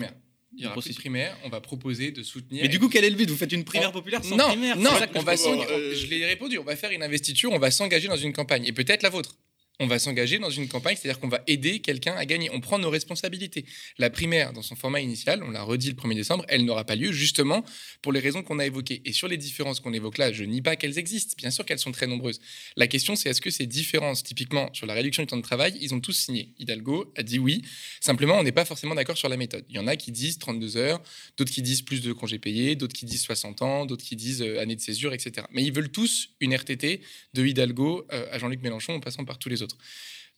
Il 0.55 0.63
y 0.63 0.67
aura 0.67 0.75
plus 0.79 0.89
de 0.89 0.95
primaire. 0.95 1.35
On 1.43 1.49
va 1.49 1.61
proposer 1.61 2.11
de 2.11 2.21
soutenir. 2.23 2.61
Mais 2.63 2.67
du 2.69 2.79
coup 2.79 2.89
quel 2.89 3.03
est 3.03 3.09
le 3.09 3.15
but? 3.15 3.29
Vous 3.29 3.35
faites 3.37 3.51
une 3.51 3.63
primaire 3.63 3.89
On- 3.89 3.93
populaire 3.93 4.23
sans 4.23 4.35
non, 4.37 4.47
primaire 4.49 4.77
Non, 4.77 4.91
C'est 4.93 4.99
ça 4.99 5.07
que 5.07 5.17
on 5.17 5.21
je 5.21 5.25
va 5.25 5.33
on- 5.33 5.95
je 5.95 6.05
l'ai 6.07 6.25
répondu. 6.25 6.57
On 6.59 6.63
va 6.63 6.75
faire 6.75 6.91
une 6.91 7.03
investiture, 7.03 7.51
on 7.51 7.59
va 7.59 7.71
s'engager 7.71 8.07
dans 8.07 8.15
une 8.17 8.33
campagne, 8.33 8.65
et 8.65 8.71
peut-être 8.71 9.01
la 9.03 9.09
vôtre. 9.09 9.35
On 9.83 9.87
va 9.87 9.99
s'engager 9.99 10.39
dans 10.39 10.49
une 10.49 10.69
campagne, 10.69 10.95
c'est-à-dire 10.95 11.19
qu'on 11.19 11.27
va 11.27 11.43
aider 11.45 11.79
quelqu'un 11.79 12.15
à 12.15 12.25
gagner. 12.25 12.49
On 12.53 12.61
prend 12.61 12.79
nos 12.79 12.89
responsabilités. 12.89 13.65
La 13.97 14.09
primaire, 14.09 14.53
dans 14.53 14.61
son 14.61 14.77
format 14.77 15.01
initial, 15.01 15.43
on 15.43 15.51
l'a 15.51 15.61
redit 15.61 15.89
le 15.89 15.95
1er 15.95 16.15
décembre, 16.15 16.45
elle 16.47 16.63
n'aura 16.63 16.85
pas 16.85 16.95
lieu 16.95 17.11
justement 17.11 17.65
pour 18.01 18.13
les 18.13 18.21
raisons 18.21 18.43
qu'on 18.43 18.59
a 18.59 18.65
évoquées. 18.65 19.01
Et 19.03 19.11
sur 19.11 19.27
les 19.27 19.35
différences 19.35 19.81
qu'on 19.81 19.91
évoque 19.91 20.19
là, 20.19 20.31
je 20.31 20.45
nie 20.45 20.61
pas 20.61 20.77
qu'elles 20.77 20.97
existent. 20.97 21.35
Bien 21.37 21.51
sûr 21.51 21.65
qu'elles 21.65 21.79
sont 21.79 21.91
très 21.91 22.07
nombreuses. 22.07 22.39
La 22.77 22.87
question, 22.87 23.17
c'est 23.17 23.27
est-ce 23.27 23.41
que 23.41 23.49
ces 23.49 23.65
différences, 23.65 24.23
typiquement 24.23 24.69
sur 24.71 24.87
la 24.87 24.93
réduction 24.93 25.21
du 25.23 25.27
temps 25.27 25.35
de 25.35 25.41
travail, 25.41 25.77
ils 25.81 25.93
ont 25.93 25.99
tous 25.99 26.13
signé? 26.13 26.53
Hidalgo 26.59 27.11
a 27.17 27.23
dit 27.23 27.39
oui. 27.39 27.61
Simplement, 27.99 28.35
on 28.39 28.43
n'est 28.43 28.53
pas 28.53 28.63
forcément 28.63 28.95
d'accord 28.95 29.17
sur 29.17 29.27
la 29.27 29.35
méthode. 29.35 29.65
Il 29.67 29.75
y 29.75 29.79
en 29.79 29.87
a 29.87 29.97
qui 29.97 30.13
disent 30.13 30.37
32 30.37 30.77
heures, 30.77 31.01
d'autres 31.35 31.51
qui 31.51 31.61
disent 31.61 31.81
plus 31.81 32.01
de 32.01 32.13
congés 32.13 32.39
payés, 32.39 32.77
d'autres 32.77 32.95
qui 32.95 33.05
disent 33.05 33.23
60 33.23 33.61
ans, 33.63 33.85
d'autres 33.85 34.05
qui 34.05 34.15
disent 34.15 34.43
euh, 34.43 34.61
année 34.61 34.77
de 34.77 34.81
césure, 34.81 35.13
etc. 35.13 35.45
Mais 35.51 35.61
ils 35.61 35.73
veulent 35.73 35.91
tous 35.91 36.29
une 36.39 36.55
RTT 36.55 37.01
de 37.33 37.45
Hidalgo 37.45 38.07
euh, 38.13 38.25
à 38.31 38.39
Jean-Luc 38.39 38.61
Mélenchon 38.61 38.93
en 38.93 39.01
passant 39.01 39.25
par 39.25 39.39
tous 39.39 39.49
les 39.49 39.61
autres. 39.61 39.72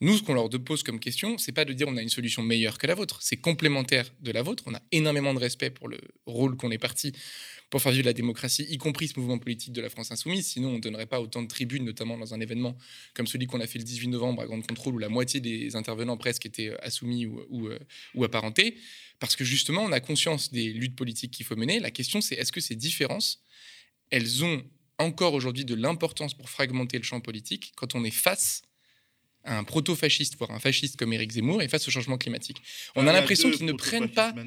Nous, 0.01 0.17
ce 0.17 0.23
qu'on 0.23 0.33
leur 0.33 0.49
pose 0.49 0.83
comme 0.83 0.99
question, 0.99 1.37
c'est 1.37 1.53
pas 1.53 1.63
de 1.63 1.71
dire 1.71 1.87
on 1.87 1.95
a 1.95 2.01
une 2.01 2.09
solution 2.09 2.43
meilleure 2.43 2.77
que 2.77 2.85
la 2.85 2.95
vôtre, 2.95 3.19
c'est 3.21 3.37
complémentaire 3.37 4.11
de 4.19 4.31
la 4.31 4.41
vôtre. 4.41 4.63
On 4.67 4.73
a 4.75 4.81
énormément 4.91 5.33
de 5.33 5.39
respect 5.39 5.69
pour 5.69 5.87
le 5.87 5.99
rôle 6.25 6.57
qu'on 6.57 6.69
est 6.69 6.77
parti 6.77 7.13
pour 7.69 7.81
faire 7.81 7.93
vivre 7.93 8.05
la 8.05 8.13
démocratie, 8.13 8.65
y 8.69 8.77
compris 8.77 9.07
ce 9.07 9.19
mouvement 9.19 9.39
politique 9.39 9.73
de 9.73 9.81
la 9.81 9.89
France 9.89 10.11
insoumise. 10.11 10.47
Sinon, 10.47 10.69
on 10.69 10.73
ne 10.73 10.79
donnerait 10.79 11.05
pas 11.07 11.21
autant 11.21 11.41
de 11.41 11.47
tribunes, 11.47 11.85
notamment 11.85 12.17
dans 12.17 12.33
un 12.33 12.39
événement 12.39 12.77
comme 13.13 13.25
celui 13.25 13.47
qu'on 13.47 13.59
a 13.61 13.67
fait 13.67 13.79
le 13.79 13.85
18 13.85 14.09
novembre 14.09 14.41
à 14.41 14.45
Grande 14.45 14.67
Contrôle, 14.67 14.95
où 14.95 14.99
la 14.99 15.09
moitié 15.09 15.39
des 15.39 15.75
intervenants 15.75 16.17
presque 16.17 16.45
étaient 16.45 16.69
euh, 16.69 16.85
assoumis 16.85 17.25
ou, 17.25 17.41
ou, 17.49 17.67
euh, 17.67 17.79
ou 18.15 18.23
apparentés. 18.23 18.77
Parce 19.19 19.35
que 19.35 19.43
justement, 19.45 19.81
on 19.81 19.91
a 19.91 19.99
conscience 20.01 20.51
des 20.51 20.73
luttes 20.73 20.95
politiques 20.95 21.31
qu'il 21.31 21.45
faut 21.45 21.55
mener. 21.55 21.79
La 21.79 21.91
question, 21.91 22.21
c'est 22.21 22.35
est-ce 22.35 22.51
que 22.51 22.61
ces 22.61 22.75
différences, 22.75 23.41
elles 24.09 24.43
ont 24.43 24.63
encore 24.99 25.33
aujourd'hui 25.33 25.65
de 25.65 25.75
l'importance 25.75 26.33
pour 26.33 26.49
fragmenter 26.49 26.97
le 26.97 27.03
champ 27.03 27.21
politique 27.21 27.73
quand 27.75 27.95
on 27.95 28.03
est 28.03 28.11
face 28.11 28.61
à 28.61 28.74
un 29.45 29.63
proto-fasciste, 29.63 30.35
voire 30.37 30.51
un 30.51 30.59
fasciste 30.59 30.97
comme 30.97 31.13
Éric 31.13 31.31
Zemmour, 31.31 31.61
et 31.61 31.67
face 31.67 31.87
au 31.87 31.91
changement 31.91 32.17
climatique. 32.17 32.57
On 32.95 33.05
Ah, 33.07 33.11
a 33.11 33.13
l'impression 33.13 33.51
qu'ils 33.51 33.65
ne 33.65 33.73
prennent 33.73 34.09
pas... 34.09 34.33
hein. 34.37 34.45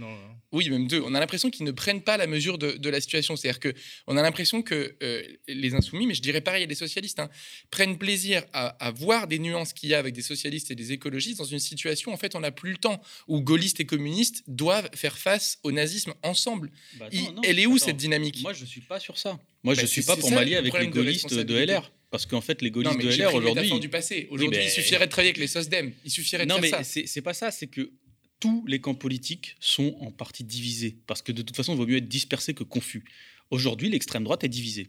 Oui, 0.51 0.70
même 0.70 0.86
deux. 0.88 1.03
On 1.05 1.14
a 1.14 1.20
l'impression 1.20 1.51
qu'ils 1.51 1.66
ne 1.66 1.70
prennent 1.72 2.01
pas 2.03 2.16
la 2.16 2.26
mesure 2.26 2.57
de, 2.57 2.72
de 2.72 2.88
la 2.88 3.01
situation. 3.03 3.36
C'est-à-dire 3.36 3.61
que 3.61 3.74
on 4.07 4.16
a 4.16 4.22
l'impression 4.22 4.62
que 4.62 4.96
euh, 5.03 5.22
les 5.46 5.74
insoumis, 5.74 6.07
mais 6.07 6.14
je 6.14 6.22
dirais 6.22 6.40
pareil 6.40 6.62
à 6.64 6.66
des 6.66 6.74
socialistes, 6.74 7.20
hein, 7.20 7.28
prennent 7.70 7.99
plaisir 7.99 8.44
à, 8.55 8.68
à 8.84 8.90
voir 8.90 9.26
des 9.28 9.38
nuances 9.38 9.72
qu'il 9.74 9.90
y 9.90 9.94
a 9.94 9.99
avec 9.99 10.14
des 10.14 10.22
socialistes 10.22 10.70
et 10.70 10.74
des 10.74 10.92
écologistes 10.92 11.38
dans 11.38 11.44
une 11.44 11.59
situation, 11.59 12.12
en 12.12 12.16
fait, 12.16 12.34
on 12.34 12.40
n'a 12.40 12.51
plus 12.51 12.70
le 12.72 12.78
temps, 12.78 13.01
où 13.26 13.42
gaullistes 13.42 13.80
et 13.80 13.84
communistes 13.84 14.42
doivent 14.46 14.88
faire 14.94 15.18
face 15.18 15.59
au 15.64 15.70
nazisme 15.72 16.14
ensemble. 16.22 16.70
Bah, 16.99 17.07
attends, 17.12 17.32
non, 17.34 17.42
elle 17.44 17.59
est 17.59 17.66
où 17.66 17.76
attends. 17.76 17.84
cette 17.86 17.96
dynamique? 17.99 18.40
Moi 18.42 18.55
je 18.55 18.64
suis 18.64 18.80
pas 18.80 18.99
sur 19.01 19.18
ça. 19.18 19.38
Moi 19.62 19.74
Bah, 19.74 19.80
je 19.82 19.86
suis 19.86 20.03
pas 20.03 20.16
pour 20.16 20.30
m'allier 20.30 20.57
avec 20.57 20.72
les 20.78 20.86
de 20.86 20.90
gaullistes 20.92 21.28
de, 21.28 21.36
responsabilité. 21.36 21.72
LR. 21.74 21.92
Parce 22.11 22.24
qu'en 22.26 22.40
fait 22.40 22.62
les 22.62 22.70
Non, 22.70 22.74
gaullistes 22.82 22.96
mais 22.98 23.04
de 23.04 23.22
LR 23.22 23.34
aujourd'hui... 23.34 23.80
du 23.80 23.88
passé. 23.88 24.26
Aujourd'hui, 24.30 24.56
Oui, 24.59 24.62
il 24.64 24.66
mais- 24.66 24.70
suffirait 24.70 25.06
de 25.06 25.11
travailler 25.11 25.30
avec 25.30 25.38
les 25.40 25.46
SOSDEM. 25.46 25.92
Il 26.04 26.11
suffirait 26.11 26.44
de 26.44 26.48
Non, 26.48 26.54
faire 26.56 26.62
mais 26.62 26.70
ça. 26.70 26.82
c'est 26.84 27.06
c'est 27.06 27.20
pas 27.22 27.34
ça, 27.34 27.50
c'est 27.50 27.66
que 27.66 27.92
tous 28.40 28.64
les 28.66 28.80
camps 28.80 28.94
politiques 28.94 29.56
sont 29.61 29.96
en 30.00 30.11
partie 30.11 30.44
divisés. 30.44 30.96
Parce 31.06 31.22
que 31.22 31.32
de 31.32 31.42
toute 31.42 31.56
façon, 31.56 31.74
il 31.74 31.76
vaut 31.76 31.86
mieux 31.86 31.96
être 31.98 32.09
dispersé 32.09 32.54
que 32.54 32.62
confus. 32.64 33.04
Aujourd'hui, 33.50 33.88
l'extrême 33.90 34.24
droite 34.24 34.44
est 34.44 34.48
divisée. 34.48 34.88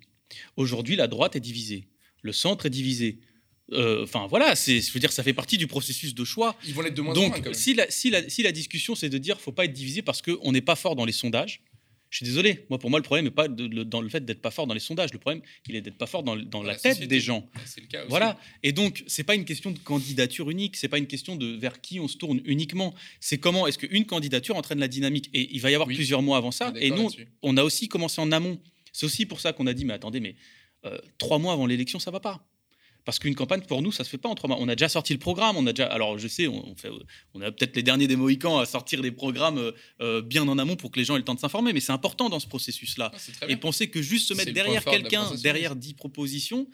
Aujourd'hui, 0.55 0.95
la 0.95 1.07
droite 1.07 1.35
est 1.35 1.39
divisée. 1.39 1.87
Le 2.21 2.31
centre 2.31 2.67
est 2.67 2.69
divisé. 2.69 3.19
Euh, 3.71 4.03
Enfin, 4.03 4.27
voilà, 4.27 4.55
c'est- 4.55 4.81
je 4.81 4.91
veux 4.93 4.99
dire, 4.99 5.11
ça 5.11 5.23
fait 5.23 5.33
partie 5.33 5.57
du 5.57 5.67
processus 5.67 6.13
de 6.15 6.23
choix. 6.23 6.55
Ils 6.67 6.73
vont 6.73 6.81
l'être 6.81 6.93
de 6.95 7.01
moins 7.01 7.13
en 7.13 7.15
Donc, 7.15 7.43
moins, 7.43 7.53
si 7.53 7.73
la, 7.73 7.89
si, 7.91 8.09
la, 8.09 8.27
si 8.29 8.43
la 8.43 8.51
discussion, 8.51 8.95
c'est 8.95 9.09
de 9.09 9.17
dire 9.17 9.39
faut 9.41 9.51
pas 9.51 9.65
être 9.65 9.73
divisé 9.73 10.01
parce 10.01 10.21
qu'on 10.21 10.51
n'est 10.51 10.61
pas 10.61 10.75
fort 10.75 10.95
dans 10.95 11.05
les 11.05 11.11
sondages, 11.11 11.61
je 12.09 12.17
suis 12.17 12.25
désolé. 12.25 12.65
Moi, 12.69 12.79
pour 12.79 12.89
moi, 12.89 12.97
le 12.99 13.03
problème 13.03 13.25
n'est 13.25 13.31
pas 13.31 13.47
de- 13.47 13.83
dans 13.83 14.01
le 14.01 14.09
fait 14.09 14.25
d'être 14.25 14.41
pas 14.41 14.51
fort 14.51 14.65
dans 14.67 14.73
les 14.73 14.79
sondages. 14.79 15.13
Le 15.13 15.19
problème, 15.19 15.43
il 15.67 15.75
est 15.75 15.81
d'être 15.81 15.97
pas 15.97 16.07
fort 16.07 16.23
dans, 16.23 16.35
dans 16.35 16.63
la, 16.63 16.73
la 16.73 16.79
tête 16.79 16.93
société. 16.93 17.07
des 17.07 17.19
gens. 17.19 17.47
C'est 17.65 17.81
le 17.81 17.87
cas 17.87 17.99
aussi. 18.01 18.09
Voilà. 18.09 18.39
Et 18.63 18.71
donc, 18.71 19.03
c'est 19.07 19.23
pas 19.23 19.35
une 19.35 19.45
question 19.45 19.69
de 19.71 19.77
candidature 19.79 20.49
unique. 20.49 20.75
C'est 20.75 20.87
pas 20.87 20.97
une 20.97 21.07
question 21.07 21.35
de 21.35 21.45
vers 21.57 21.81
qui 21.81 21.99
on 21.99 22.07
se 22.07 22.17
tourne 22.17 22.41
uniquement. 22.45 22.95
C'est 23.19 23.37
comment 23.37 23.67
est-ce 23.67 23.77
qu'une 23.77 24.05
candidature 24.05 24.55
entraîne 24.55 24.79
la 24.79 24.87
dynamique. 24.87 25.29
Et 25.33 25.49
il 25.53 25.61
va 25.61 25.69
y 25.69 25.75
avoir 25.75 25.87
plusieurs 25.87 26.21
mois 26.21 26.37
avant 26.37 26.51
ça. 26.51 26.73
Et 26.77 26.89
nous, 26.89 27.03
là-dessus. 27.03 27.27
on 27.43 27.57
a 27.57 27.63
aussi 27.63 27.87
commencé 27.87 28.19
en 28.21 28.31
amont. 28.31 28.59
C'est 28.91 29.05
aussi 29.05 29.25
pour 29.27 29.39
ça 29.39 29.53
qu'on 29.53 29.67
a 29.67 29.73
dit 29.73 29.85
mais 29.85 29.93
attendez, 29.93 30.19
mais 30.19 30.35
euh, 30.85 30.97
trois 31.19 31.37
mois 31.37 31.53
avant 31.53 31.67
l'élection, 31.67 31.99
ça 31.99 32.09
va 32.09 32.19
pas. 32.19 32.43
Parce 33.05 33.17
qu'une 33.19 33.35
campagne, 33.35 33.61
pour 33.61 33.81
nous, 33.81 33.91
ça 33.91 34.03
se 34.03 34.09
fait 34.09 34.17
pas 34.17 34.29
en 34.29 34.35
trois 34.35 34.47
mois. 34.47 34.57
On 34.59 34.67
a 34.67 34.75
déjà 34.75 34.89
sorti 34.89 35.13
le 35.13 35.19
programme. 35.19 35.57
On 35.57 35.65
a 35.67 35.73
déjà. 35.73 35.87
Alors, 35.87 36.17
je 36.17 36.27
sais, 36.27 36.47
on, 36.47 36.69
on 36.69 36.75
fait, 36.75 36.89
on 37.33 37.41
a 37.41 37.51
peut-être 37.51 37.75
les 37.75 37.83
derniers 37.83 38.07
des 38.07 38.15
Mohicans 38.15 38.59
à 38.59 38.65
sortir 38.65 39.01
des 39.01 39.11
programmes 39.11 39.57
euh, 39.57 39.71
euh, 40.01 40.21
bien 40.21 40.47
en 40.47 40.57
amont 40.57 40.75
pour 40.75 40.91
que 40.91 40.99
les 40.99 41.05
gens 41.05 41.15
aient 41.15 41.19
le 41.19 41.25
temps 41.25 41.35
de 41.35 41.39
s'informer. 41.39 41.73
Mais 41.73 41.79
c'est 41.79 41.91
important 41.91 42.29
dans 42.29 42.39
ce 42.39 42.47
processus-là. 42.47 43.11
très 43.39 43.51
Et 43.51 43.55
penser 43.55 43.89
que 43.89 44.01
juste 44.01 44.27
se 44.27 44.33
mettre 44.33 44.53
derrière 44.53 44.83
de 44.83 44.89
quelqu'un, 44.89 45.31
derrière 45.41 45.75
dix 45.75 45.93
propositions, 45.93 46.67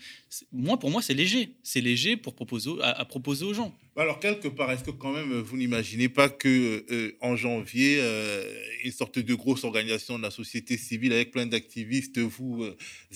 moi, 0.51 0.77
pour 0.77 0.89
moi, 0.89 1.01
c'est 1.01 1.13
léger. 1.13 1.55
C'est 1.63 1.81
léger 1.81 2.17
pour 2.17 2.35
proposer, 2.35 2.71
à 2.81 3.05
proposer 3.05 3.45
aux 3.45 3.53
gens. 3.53 3.73
Alors, 3.97 4.19
quelque 4.19 4.49
part, 4.49 4.69
est-ce 4.73 4.83
que 4.83 4.91
quand 4.91 5.13
même 5.13 5.31
euh, 5.31 5.41
vous 5.41 5.55
n'imaginez 5.55 6.09
pas 6.09 6.27
que 6.27 6.83
euh, 6.91 7.15
en 7.21 7.37
janvier, 7.37 7.99
euh, 8.01 8.43
une 8.83 8.91
sorte 8.91 9.19
de 9.19 9.33
grosse 9.35 9.63
organisation 9.63 10.17
de 10.17 10.23
la 10.23 10.31
société 10.31 10.77
civile 10.77 11.13
avec 11.13 11.31
plein 11.31 11.45
d'activistes 11.45 12.19
vous 12.19 12.65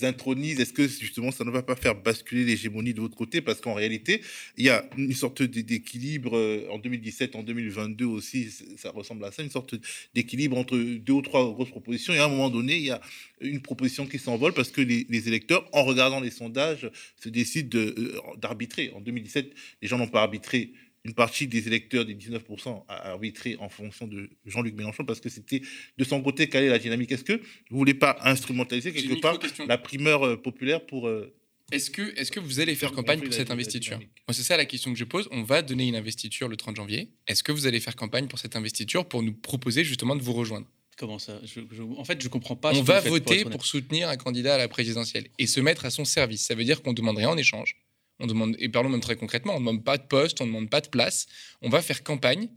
intronise? 0.01 0.57
Est-ce 0.61 0.71
que 0.71 0.87
justement 0.87 1.31
ça 1.31 1.43
ne 1.43 1.51
va 1.51 1.63
pas 1.63 1.75
faire 1.75 1.95
basculer 1.95 2.45
l'hégémonie 2.45 2.93
de 2.93 3.01
votre 3.01 3.17
côté? 3.17 3.41
Parce 3.41 3.59
qu'en 3.59 3.73
réalité, 3.73 4.21
il 4.55 4.63
y 4.63 4.69
a 4.69 4.89
une 4.97 5.11
sorte 5.11 5.43
d'équilibre 5.43 6.65
en 6.71 6.79
2017, 6.79 7.35
en 7.35 7.43
2022 7.43 8.05
aussi, 8.05 8.49
ça 8.77 8.91
ressemble 8.91 9.25
à 9.25 9.33
ça, 9.33 9.43
une 9.43 9.51
sorte 9.51 9.75
d'équilibre 10.15 10.57
entre 10.57 10.77
deux 10.77 11.13
ou 11.13 11.21
trois 11.21 11.43
grosses 11.51 11.71
propositions. 11.71 12.13
Et 12.13 12.19
à 12.19 12.25
un 12.25 12.29
moment 12.29 12.49
donné, 12.49 12.77
il 12.77 12.85
y 12.85 12.91
a 12.91 13.01
une 13.41 13.61
proposition 13.61 14.05
qui 14.05 14.17
s'envole 14.17 14.53
parce 14.53 14.71
que 14.71 14.81
les, 14.81 15.27
électeurs, 15.27 15.67
en 15.73 15.83
regardant 15.83 16.21
les 16.21 16.31
sondages, 16.31 16.89
se 17.17 17.27
décident 17.27 17.69
de, 17.69 18.15
d'arbitrer. 18.37 18.91
En 18.95 19.01
2017, 19.01 19.53
les 19.81 19.87
gens 19.87 19.97
n'ont 19.97 20.07
pas 20.07 20.21
arbitré 20.21 20.68
une 21.05 21.13
partie 21.13 21.47
des 21.47 21.65
électeurs 21.67 22.05
des 22.05 22.13
19% 22.15 22.83
a 22.87 23.09
arbitré 23.11 23.55
en 23.59 23.69
fonction 23.69 24.05
de 24.07 24.29
Jean-Luc 24.45 24.75
Mélenchon 24.75 25.05
parce 25.05 25.19
que 25.21 25.29
c'était 25.29 25.61
de 25.97 26.03
son 26.03 26.21
côté 26.21 26.49
quelle 26.49 26.65
est 26.65 26.69
la 26.69 26.79
dynamique. 26.79 27.11
Est-ce 27.11 27.23
que 27.23 27.33
vous 27.69 27.77
voulez 27.77 27.93
pas 27.93 28.17
instrumentaliser 28.21 28.91
quelque 28.91 29.19
part 29.21 29.39
la 29.67 29.77
primeur 29.77 30.23
euh, 30.25 30.35
populaire 30.35 30.85
pour 30.85 31.07
euh, 31.07 31.33
Est-ce 31.71 31.89
que, 31.89 32.01
est 32.19 32.29
que 32.29 32.39
vous 32.41 32.59
allez 32.59 32.75
faire 32.75 32.91
campagne 32.91 33.21
pour 33.21 33.33
cette 33.33 33.51
investiture? 33.51 33.99
C'est 34.31 34.43
ça 34.43 34.57
la 34.57 34.65
question 34.65 34.91
que 34.91 34.99
je 34.99 35.05
pose. 35.05 35.27
On 35.31 35.43
va 35.43 35.61
donner 35.61 35.87
une 35.87 35.95
investiture 35.95 36.47
le 36.49 36.57
30 36.57 36.75
janvier. 36.75 37.09
Est-ce 37.27 37.43
que 37.43 37.51
vous 37.51 37.65
allez 37.65 37.79
faire 37.79 37.95
campagne 37.95 38.27
pour 38.27 38.39
cette 38.39 38.55
investiture 38.55 39.07
pour 39.07 39.23
nous 39.23 39.33
proposer 39.33 39.83
justement 39.83 40.15
de 40.15 40.21
vous 40.21 40.33
rejoindre? 40.33 40.67
Comment 40.97 41.17
ça? 41.17 41.39
Je- 41.45 41.61
je- 41.71 41.81
En 41.81 42.03
fait, 42.03 42.21
je 42.21 42.27
comprends 42.27 42.57
pas. 42.57 42.73
ce 42.73 42.79
On 42.79 42.81
que 42.81 42.87
va 42.87 42.99
voter 42.99 43.45
pour, 43.45 43.65
soutenir 43.65 44.09
un 44.09 44.17
candidat 44.17 44.55
à 44.55 44.57
la 44.57 44.67
présidentielle 44.67 45.27
et 45.39 45.47
se 45.47 45.61
mettre 45.61 45.85
à 45.85 45.89
son 45.91 46.03
service. 46.03 46.41
Ça 46.41 46.55
veut 46.55 46.65
dire 46.65 46.81
qu'on 46.81 46.91
demande 46.91 47.15
rien 47.17 47.29
en 47.29 47.37
échange. 47.37 47.77
On 48.19 48.27
demande, 48.27 48.55
et 48.59 48.69
parlons 48.69 48.89
même 48.89 48.99
très 48.99 49.15
concrètement, 49.15 49.53
on 49.53 49.59
ne 49.59 49.65
demande 49.65 49.83
pas 49.83 49.97
de 49.97 50.03
poste, 50.03 50.41
on 50.41 50.45
ne 50.45 50.51
demande 50.51 50.69
pas 50.69 50.81
de 50.81 50.89
place. 50.89 51.27
On 51.61 51.69
va 51.69 51.81
faire 51.81 52.03
campagne 52.03 52.49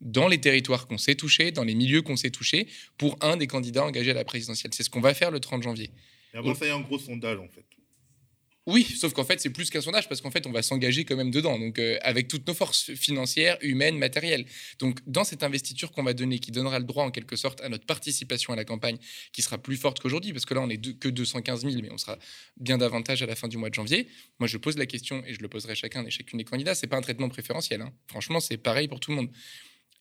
dans 0.00 0.28
les 0.28 0.38
territoires 0.38 0.86
qu'on 0.86 0.98
sait 0.98 1.14
toucher, 1.14 1.52
dans 1.52 1.64
les 1.64 1.74
milieux 1.74 2.02
qu'on 2.02 2.16
sait 2.16 2.30
toucher, 2.30 2.68
pour 2.98 3.16
un 3.20 3.36
des 3.36 3.46
candidats 3.46 3.84
engagés 3.84 4.10
à 4.10 4.14
la 4.14 4.24
présidentielle. 4.24 4.72
C'est 4.74 4.82
ce 4.82 4.90
qu'on 4.90 5.00
va 5.00 5.14
faire 5.14 5.30
le 5.30 5.40
30 5.40 5.62
janvier. 5.62 5.90
Et 6.34 6.38
avant 6.38 6.54
ça, 6.54 6.66
il 6.66 6.68
y 6.68 6.72
a 6.72 6.76
un 6.76 6.80
gros 6.80 6.98
sondage 6.98 7.38
en 7.38 7.48
fait. 7.48 7.64
Oui, 8.66 8.84
sauf 8.84 9.14
qu'en 9.14 9.24
fait, 9.24 9.40
c'est 9.40 9.50
plus 9.50 9.70
qu'un 9.70 9.80
sondage 9.80 10.06
parce 10.08 10.20
qu'en 10.20 10.30
fait, 10.30 10.46
on 10.46 10.52
va 10.52 10.60
s'engager 10.62 11.04
quand 11.06 11.16
même 11.16 11.30
dedans, 11.30 11.58
donc 11.58 11.78
euh, 11.78 11.98
avec 12.02 12.28
toutes 12.28 12.46
nos 12.46 12.52
forces 12.54 12.92
financières, 12.94 13.56
humaines, 13.62 13.96
matérielles. 13.98 14.44
Donc, 14.78 14.98
dans 15.06 15.24
cette 15.24 15.42
investiture 15.42 15.90
qu'on 15.92 16.02
va 16.02 16.12
donner, 16.12 16.38
qui 16.38 16.50
donnera 16.52 16.78
le 16.78 16.84
droit 16.84 17.04
en 17.04 17.10
quelque 17.10 17.36
sorte 17.36 17.62
à 17.62 17.68
notre 17.70 17.86
participation 17.86 18.52
à 18.52 18.56
la 18.56 18.66
campagne, 18.66 18.98
qui 19.32 19.40
sera 19.42 19.56
plus 19.56 19.76
forte 19.78 19.98
qu'aujourd'hui, 20.00 20.32
parce 20.32 20.44
que 20.44 20.52
là, 20.54 20.60
on 20.60 20.68
est 20.68 20.76
deux- 20.76 20.92
que 20.92 21.08
215 21.08 21.62
000, 21.62 21.74
mais 21.82 21.90
on 21.90 21.96
sera 21.98 22.18
bien 22.58 22.76
davantage 22.76 23.22
à 23.22 23.26
la 23.26 23.34
fin 23.34 23.48
du 23.48 23.56
mois 23.56 23.70
de 23.70 23.74
janvier. 23.74 24.08
Moi, 24.38 24.46
je 24.46 24.58
pose 24.58 24.76
la 24.76 24.86
question 24.86 25.24
et 25.26 25.32
je 25.34 25.40
le 25.40 25.48
poserai 25.48 25.72
à 25.72 25.74
chacun 25.74 26.04
et 26.04 26.10
chacune 26.10 26.36
des 26.38 26.44
candidats. 26.44 26.74
C'est 26.74 26.86
pas 26.86 26.98
un 26.98 27.02
traitement 27.02 27.30
préférentiel. 27.30 27.80
hein. 27.80 27.92
Franchement, 28.08 28.40
c'est 28.40 28.58
pareil 28.58 28.88
pour 28.88 29.00
tout 29.00 29.10
le 29.10 29.16
monde. 29.16 29.30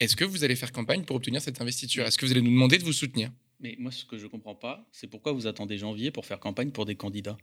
Est-ce 0.01 0.18
que 0.18 0.26
vous 0.26 0.43
allez 0.43 0.57
faire 0.57 0.74
campagne 0.74 1.05
pour 1.05 1.16
obtenir 1.16 1.41
cette 1.41 1.62
investiture? 1.62 2.05
Est-ce 2.05 2.18
que 2.18 2.26
vous 2.26 2.32
allez 2.34 2.41
nous 2.41 2.51
demander 2.51 2.78
de 2.78 2.84
vous 2.84 2.93
soutenir? 2.93 3.32
Mais 3.62 3.76
moi, 3.80 3.91
ce 3.91 4.03
que 4.05 4.18
je 4.18 4.28
comprends 4.28 4.55
pas, 4.55 4.88
c'est 4.91 5.07
pourquoi 5.07 5.32
vous 5.32 5.47
attendez 5.47 5.78
janvier 5.78 6.12
pour 6.12 6.26
faire 6.26 6.39
campagne 6.41 6.72
pour 6.72 6.86
des 6.86 6.95
candidats? 6.95 7.38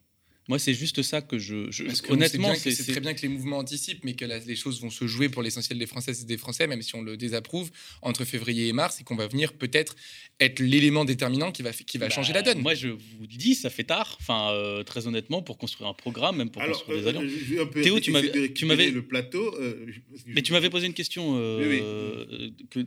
Moi, 0.49 0.59
c'est 0.59 0.75
juste 0.75 1.03
ça 1.03 1.21
que 1.23 1.39
je. 1.39 1.71
je- 1.71 1.85
Parce 1.85 2.01
que 2.01 2.13
honnêtement, 2.13 2.55
c'est 2.55 2.73
très 2.93 3.01
bien 3.01 3.15
que 3.15 3.23
les 3.23 3.29
mouvements 3.29 3.59
anticipent, 3.59 4.05
mais 4.05 4.15
que 4.15 4.25
la- 4.25 4.39
les 4.39 4.55
choses 4.57 4.81
vont 4.81 4.91
se 4.91 5.07
jouer 5.07 5.29
pour 5.29 5.43
l'essentiel 5.43 5.79
des 5.79 5.87
Françaises 5.87 6.23
et 6.23 6.27
des 6.27 6.37
Français, 6.37 6.67
même 6.67 6.83
si 6.83 6.95
on 6.95 7.03
le 7.03 7.17
désapprouve, 7.17 7.71
entre 8.03 8.25
février 8.25 8.69
et 8.69 8.73
mars, 8.73 9.01
et 9.01 9.05
qu'on 9.05 9.17
va 9.17 9.27
venir 9.27 9.53
peut-être 9.55 9.97
être 10.39 10.61
l'élément 10.61 11.05
déterminant 11.05 11.51
qui 11.51 11.63
va, 11.63 11.73
qui 11.73 11.99
va 11.99 12.07
Bah, 12.09 12.15
changer 12.15 12.33
la 12.33 12.43
donne. 12.43 12.61
Moi, 12.61 12.75
je 12.75 12.89
vous 12.89 13.27
dis, 13.27 13.55
ça 13.55 13.71
fait 13.71 13.85
tard. 13.85 14.17
Enfin, 14.21 14.51
euh, 14.53 14.83
très 14.85 15.07
honnêtement, 15.07 15.43
pour 15.43 15.59
construire 15.59 15.89
un 15.89 15.95
programme, 15.95 16.37
même 16.37 16.51
pour 16.51 16.63
Alors, 16.63 16.77
construire 16.77 17.01
des 17.01 17.07
euh, 17.07 17.09
alliances. 17.09 17.25
vais 17.33 17.61
un 17.61 17.67
peu 17.67 17.81
Théo, 17.83 17.99
tu 18.01 18.11
m'avais, 18.13 18.91
le 18.91 19.03
plateau. 19.07 19.55
euh, 19.59 19.87
mais 20.27 20.37
je- 20.37 20.41
tu 20.41 20.53
m'avais 20.53 20.71
posé 20.71 20.87
une 20.87 20.95
question 20.95 21.37
euh, 21.39 21.61
Oui, 21.61 21.77
oui. 21.77 21.81
euh, 21.83 22.51
que, 22.71 22.81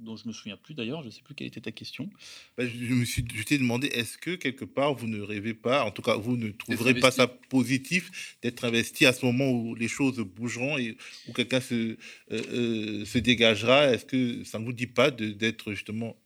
dont 0.00 0.16
je 0.16 0.26
me 0.28 0.32
souviens 0.32 0.56
plus 0.56 0.74
d'ailleurs. 0.74 1.02
Je 1.04 1.10
sais 1.10 1.22
plus 1.24 1.34
quelle 1.34 1.46
était 1.46 1.60
ta 1.60 1.72
question. 1.72 2.10
Bah, 2.56 2.64
je, 2.66 2.70
je 2.72 2.92
me 2.94 3.04
suis, 3.04 3.24
je 3.34 3.42
t'ai 3.44 3.58
demandé, 3.58 3.86
est-ce 3.88 4.18
que 4.18 4.34
quelque 4.34 4.64
part 4.64 4.94
vous 4.94 5.06
ne 5.06 5.20
rêvez 5.20 5.54
pas, 5.54 5.84
en 5.84 5.90
tout 5.90 6.02
cas 6.02 6.16
vous 6.16 6.36
ne 6.36 6.50
trouverez 6.50 6.97
pas 7.00 7.10
ça 7.10 7.26
positif 7.26 8.36
d'être 8.42 8.64
investi 8.64 9.06
à 9.06 9.12
ce 9.12 9.24
moment 9.24 9.50
où 9.50 9.74
les 9.74 9.88
choses 9.88 10.18
bougeront 10.18 10.78
et 10.78 10.96
où 11.28 11.32
quelqu'un 11.32 11.60
se, 11.60 11.74
euh, 11.74 11.96
euh, 12.30 13.04
se 13.04 13.18
dégagera. 13.18 13.86
Est-ce 13.92 14.04
que 14.04 14.44
ça 14.44 14.58
ne 14.58 14.64
vous 14.64 14.72
dit 14.72 14.86
pas 14.86 15.10
de- 15.10 15.30
d'être 15.32 15.72
justement 15.72 16.16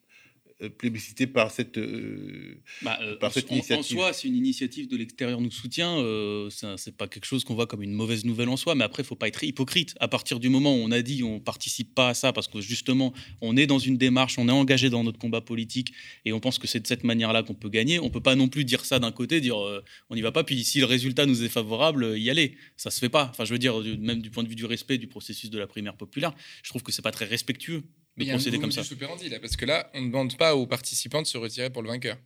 plébiscité 0.68 1.26
par 1.26 1.50
cette, 1.50 1.78
euh, 1.78 2.60
Bah, 2.82 2.98
euh, 3.02 3.16
par 3.16 3.30
en, 3.30 3.32
cette 3.32 3.50
en- 3.50 3.54
en 3.54 3.56
initiative 3.56 3.96
soi, 3.96 4.12
si 4.12 4.28
une 4.28 4.36
initiative 4.36 4.88
de 4.88 4.96
l'extérieur 4.96 5.40
nous 5.40 5.50
soutient, 5.50 5.98
euh, 5.98 6.48
c'est 6.76 6.96
pas 6.96 7.08
quelque 7.08 7.24
chose 7.24 7.44
qu'on 7.44 7.54
voit 7.54 7.66
comme 7.66 7.82
une 7.82 7.92
mauvaise 7.92 8.24
nouvelle 8.24 8.48
en 8.48 8.56
soi. 8.56 8.74
Mais 8.74 8.84
après, 8.84 9.02
il 9.02 9.06
faut 9.06 9.16
pas 9.16 9.28
être 9.28 9.42
hypocrite. 9.44 9.94
À 10.00 10.08
partir 10.08 10.40
du 10.40 10.48
moment 10.48 10.74
où 10.74 10.78
on 10.78 10.90
a 10.90 11.02
dit 11.02 11.22
on 11.22 11.40
participe 11.40 11.94
pas 11.94 12.10
à 12.10 12.14
ça 12.14 12.32
parce 12.32 12.48
que 12.48 12.60
justement, 12.60 13.12
on 13.40 13.56
est 13.56 13.66
dans 13.66 13.78
une 13.78 13.96
démarche, 13.98 14.38
on 14.38 14.48
est 14.48 14.52
engagé 14.52 14.90
dans 14.90 15.04
notre 15.04 15.18
combat 15.18 15.40
politique 15.40 15.92
et 16.24 16.32
on 16.32 16.40
pense 16.40 16.58
que 16.58 16.66
c'est 16.66 16.80
de 16.80 16.86
cette 16.86 17.04
manière-là 17.04 17.42
qu'on 17.42 17.54
peut 17.54 17.68
gagner. 17.70 17.98
On 17.98 18.10
peut 18.10 18.20
pas 18.20 18.34
non 18.34 18.48
plus 18.48 18.64
dire 18.64 18.84
ça 18.84 18.98
d'un 18.98 19.12
côté, 19.12 19.40
dire 19.40 19.58
euh, 19.62 19.82
on 20.10 20.14
n'y 20.14 20.22
va 20.22 20.32
pas. 20.32 20.44
Puis 20.44 20.64
si 20.64 20.78
le 20.80 20.86
résultat 20.86 21.26
nous 21.26 21.42
est 21.44 21.48
favorable, 21.48 22.04
euh, 22.04 22.18
y 22.18 22.30
aller. 22.30 22.56
Ça 22.76 22.90
se 22.90 22.98
fait 22.98 23.08
pas. 23.08 23.28
Enfin, 23.30 23.44
je 23.44 23.52
veux 23.52 23.58
dire, 23.58 23.78
même 23.98 24.22
du 24.22 24.30
point 24.30 24.42
de 24.44 24.48
vue 24.48 24.54
du 24.56 24.64
respect 24.64 24.98
du 24.98 25.06
processus 25.06 25.50
de 25.50 25.58
la 25.58 25.66
primaire 25.66 25.96
populaire, 25.96 26.32
je 26.62 26.68
trouve 26.70 26.82
que 26.82 26.92
c'est 26.92 27.02
pas 27.02 27.10
très 27.12 27.24
respectueux 27.24 27.82
de 28.16 28.22
il 28.24 28.26
y 28.26 28.30
a 28.30 28.34
un 28.34 28.36
procéder 28.36 28.58
comme 28.58 28.72
ça. 28.72 28.82
operandi, 28.90 29.28
là, 29.28 29.40
parce 29.40 29.56
que 29.56 29.64
là, 29.64 29.90
on 29.94 30.00
ne 30.02 30.06
demande 30.08 30.36
pas 30.36 30.54
aux 30.54 30.66
participants 30.66 31.22
de 31.22 31.26
se 31.26 31.38
retirer 31.38 31.70
pour 31.70 31.82
le 31.82 31.88
vainqueur. 31.88 32.18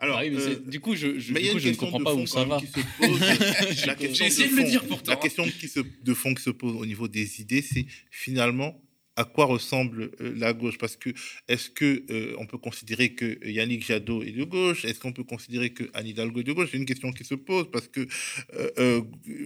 Alors, 0.00 0.18
Ah 0.18 0.22
oui, 0.24 0.30
mais 0.30 0.40
euh, 0.42 0.60
du 0.66 0.80
coup, 0.80 0.96
je, 0.96 1.18
je- 1.20 1.32
mais 1.32 1.40
il 1.40 1.46
y 1.46 1.50
du 1.50 1.50
a 1.50 1.52
coup, 1.52 1.58
une 1.58 1.62
je 1.62 1.68
ne 1.68 1.72
question 1.74 1.86
comprends 1.90 2.04
pas 2.04 2.12
fond 2.14 2.22
où 2.22 2.26
ça 2.26 2.44
va. 2.44 2.58
qui 2.58 2.66
se 2.66 2.72
pose. 2.98 3.20
J'ai 3.78 3.86
La 3.86 3.94
question 3.94 4.24
j'ai 4.24 4.26
essayé 4.30 4.48
de 4.50 4.56
le 4.56 4.64
dire 4.64 4.84
pourtant. 4.86 5.10
La 5.12 5.16
question 5.16 5.44
qui 5.48 5.68
se, 5.68 5.80
de 5.80 6.14
fond 6.14 6.34
qui 6.34 6.42
se 6.42 6.50
pose 6.50 6.74
au 6.76 6.84
niveau 6.84 7.06
des 7.06 7.40
idées, 7.40 7.62
c'est 7.62 7.86
finalement 8.10 8.80
à 9.16 9.24
quoi 9.24 9.44
ressemble 9.46 10.10
euh, 10.20 10.34
la 10.36 10.52
gauche? 10.52 10.78
Parce 10.78 10.96
que 10.96 11.10
est-ce 11.48 11.70
que 11.70 12.02
euh, 12.10 12.34
on 12.38 12.46
peut 12.46 12.58
considérer 12.58 13.10
que 13.14 13.38
Yannick 13.46 13.84
Jadot 13.86 14.22
est 14.22 14.32
de 14.32 14.44
gauche? 14.44 14.84
Est-ce 14.84 14.98
qu'on 15.00 15.12
peut 15.12 15.24
considérer 15.24 15.70
que 15.70 15.84
Anne 15.94 16.06
Hidalgo 16.06 16.40
est 16.40 16.44
de 16.44 16.52
gauche? 16.52 16.68
C'est 16.72 16.78
une 16.78 16.86
question 16.86 17.12
qui 17.12 17.24
se 17.24 17.34
pose 17.34 17.70
parce 17.70 17.88
que, 17.88 18.06
euh, 18.54 18.70
euh, 18.78 19.02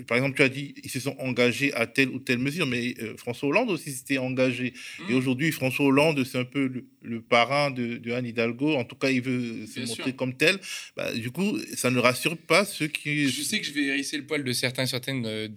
par 0.07 0.17
exemple, 0.17 0.37
tu 0.37 0.43
as 0.43 0.49
dit 0.49 0.75
ils 0.83 0.91
se 0.91 1.01
sont 1.01 1.17
engagés 1.19 1.73
à 1.75 1.87
telle 1.87 2.09
ou 2.09 2.19
telle 2.19 2.39
mesure, 2.39 2.67
mais 2.67 2.95
François 3.17 3.49
Hollande 3.49 3.71
aussi 3.71 3.93
s'était 3.93 4.19
engagé. 4.19 4.73
Mmh. 4.73 5.11
Et 5.11 5.15
aujourd'hui, 5.15 5.53
François 5.53 5.87
Hollande, 5.87 6.25
c'est 6.25 6.39
un 6.39 6.45
peu 6.45 6.67
le, 6.67 6.87
le 7.03 7.21
parrain 7.21 7.71
de, 7.71 7.97
de 7.99 8.13
Anne 8.13 8.27
Hidalgo. 8.27 8.75
En 8.75 8.85
tout 8.85 8.97
cas, 8.97 9.11
il 9.11 9.23
veut 9.23 9.67
se 9.67 9.81
Bien 9.81 9.87
montrer 9.87 10.03
sûr. 10.05 10.17
comme 10.17 10.35
tel. 10.35 10.59
Bah, 10.97 11.13
du 11.15 11.31
coup, 11.31 11.59
ça 11.75 11.91
ne 11.91 11.99
rassure 11.99 12.37
pas 12.37 12.65
ceux 12.65 12.87
qui. 12.89 13.29
Je 13.29 13.43
sais 13.43 13.61
que 13.61 13.67
je 13.67 13.73
vais 13.73 13.85
hérisser 13.85 14.17
le 14.17 14.25
poil 14.25 14.45
de 14.45 14.53
certains 14.53 14.87
certaines 14.87 15.49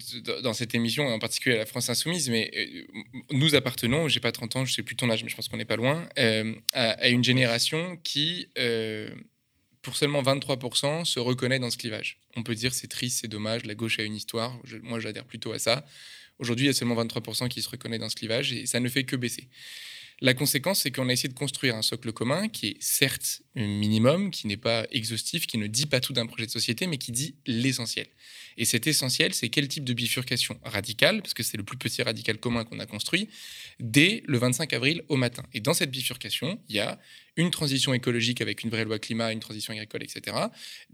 dans 0.42 0.52
cette 0.52 0.74
émission, 0.74 1.06
en 1.06 1.18
particulier 1.18 1.56
à 1.56 1.58
la 1.58 1.66
France 1.66 1.88
Insoumise, 1.88 2.28
mais 2.30 2.50
nous 3.30 3.54
appartenons, 3.54 4.01
j'ai 4.08 4.20
pas 4.20 4.32
30 4.32 4.56
ans, 4.56 4.64
je 4.64 4.72
sais 4.72 4.82
plus 4.82 4.96
ton 4.96 5.10
âge, 5.10 5.22
mais 5.22 5.30
je 5.30 5.36
pense 5.36 5.48
qu'on 5.48 5.56
n'est 5.56 5.64
pas 5.64 5.76
loin, 5.76 6.08
euh, 6.18 6.54
à, 6.72 7.08
une 7.08 7.24
génération 7.24 7.96
qui, 8.02 8.48
euh, 8.58 9.10
pour 9.82 9.96
seulement 9.96 10.22
23%, 10.22 11.04
se 11.04 11.20
reconnaît 11.20 11.58
dans 11.58 11.70
ce 11.70 11.76
clivage. 11.76 12.18
On 12.36 12.42
peut 12.42 12.54
dire 12.54 12.74
c'est 12.74 12.88
triste, 12.88 13.20
c'est 13.20 13.28
dommage, 13.28 13.64
la 13.64 13.74
gauche 13.74 13.98
a 13.98 14.02
une 14.02 14.14
histoire, 14.14 14.58
moi 14.82 15.00
j'adhère 15.00 15.24
plutôt 15.24 15.52
à 15.52 15.58
ça. 15.58 15.84
Aujourd'hui, 16.38 16.66
il 16.66 16.68
y 16.68 16.70
a 16.70 16.74
seulement 16.74 17.02
23% 17.02 17.48
qui 17.48 17.62
se 17.62 17.68
reconnaît 17.68 17.98
dans 17.98 18.08
ce 18.08 18.16
clivage 18.16 18.52
et 18.52 18.66
ça 18.66 18.80
ne 18.80 18.88
fait 18.88 19.04
que 19.04 19.16
baisser. 19.16 19.48
La 20.22 20.34
conséquence, 20.34 20.82
c'est 20.82 20.92
qu'on 20.92 21.08
a 21.08 21.12
essayé 21.12 21.28
de 21.28 21.36
construire 21.36 21.74
un 21.74 21.82
socle 21.82 22.12
commun 22.12 22.48
qui 22.48 22.68
est 22.68 22.76
certes 22.80 23.42
un 23.56 23.66
minimum, 23.66 24.30
qui 24.30 24.46
n'est 24.46 24.56
pas 24.56 24.86
exhaustif, 24.92 25.48
qui 25.48 25.58
ne 25.58 25.66
dit 25.66 25.86
pas 25.86 25.98
tout 25.98 26.12
d'un 26.12 26.26
projet 26.26 26.46
de 26.46 26.50
société, 26.52 26.86
mais 26.86 26.96
qui 26.96 27.10
dit 27.10 27.34
l'essentiel. 27.44 28.06
Et 28.56 28.64
cet 28.64 28.86
essentiel, 28.86 29.34
c'est 29.34 29.48
quel 29.48 29.66
type 29.66 29.82
de 29.82 29.92
bifurcation 29.92 30.60
radicale, 30.62 31.22
parce 31.22 31.34
que 31.34 31.42
c'est 31.42 31.56
le 31.56 31.64
plus 31.64 31.76
petit 31.76 32.04
radical 32.04 32.38
commun 32.38 32.64
qu'on 32.64 32.78
a 32.78 32.86
construit, 32.86 33.28
dès 33.80 34.22
le 34.26 34.38
25 34.38 34.72
avril 34.72 35.02
au 35.08 35.16
matin. 35.16 35.42
Et 35.54 35.60
dans 35.60 35.74
cette 35.74 35.90
bifurcation, 35.90 36.60
il 36.68 36.76
y 36.76 36.78
a 36.78 37.00
une 37.36 37.50
transition 37.50 37.94
écologique 37.94 38.40
avec 38.40 38.62
une 38.62 38.70
vraie 38.70 38.84
loi 38.84 38.98
climat, 38.98 39.32
une 39.32 39.40
transition 39.40 39.72
agricole, 39.72 40.02
etc. 40.02 40.36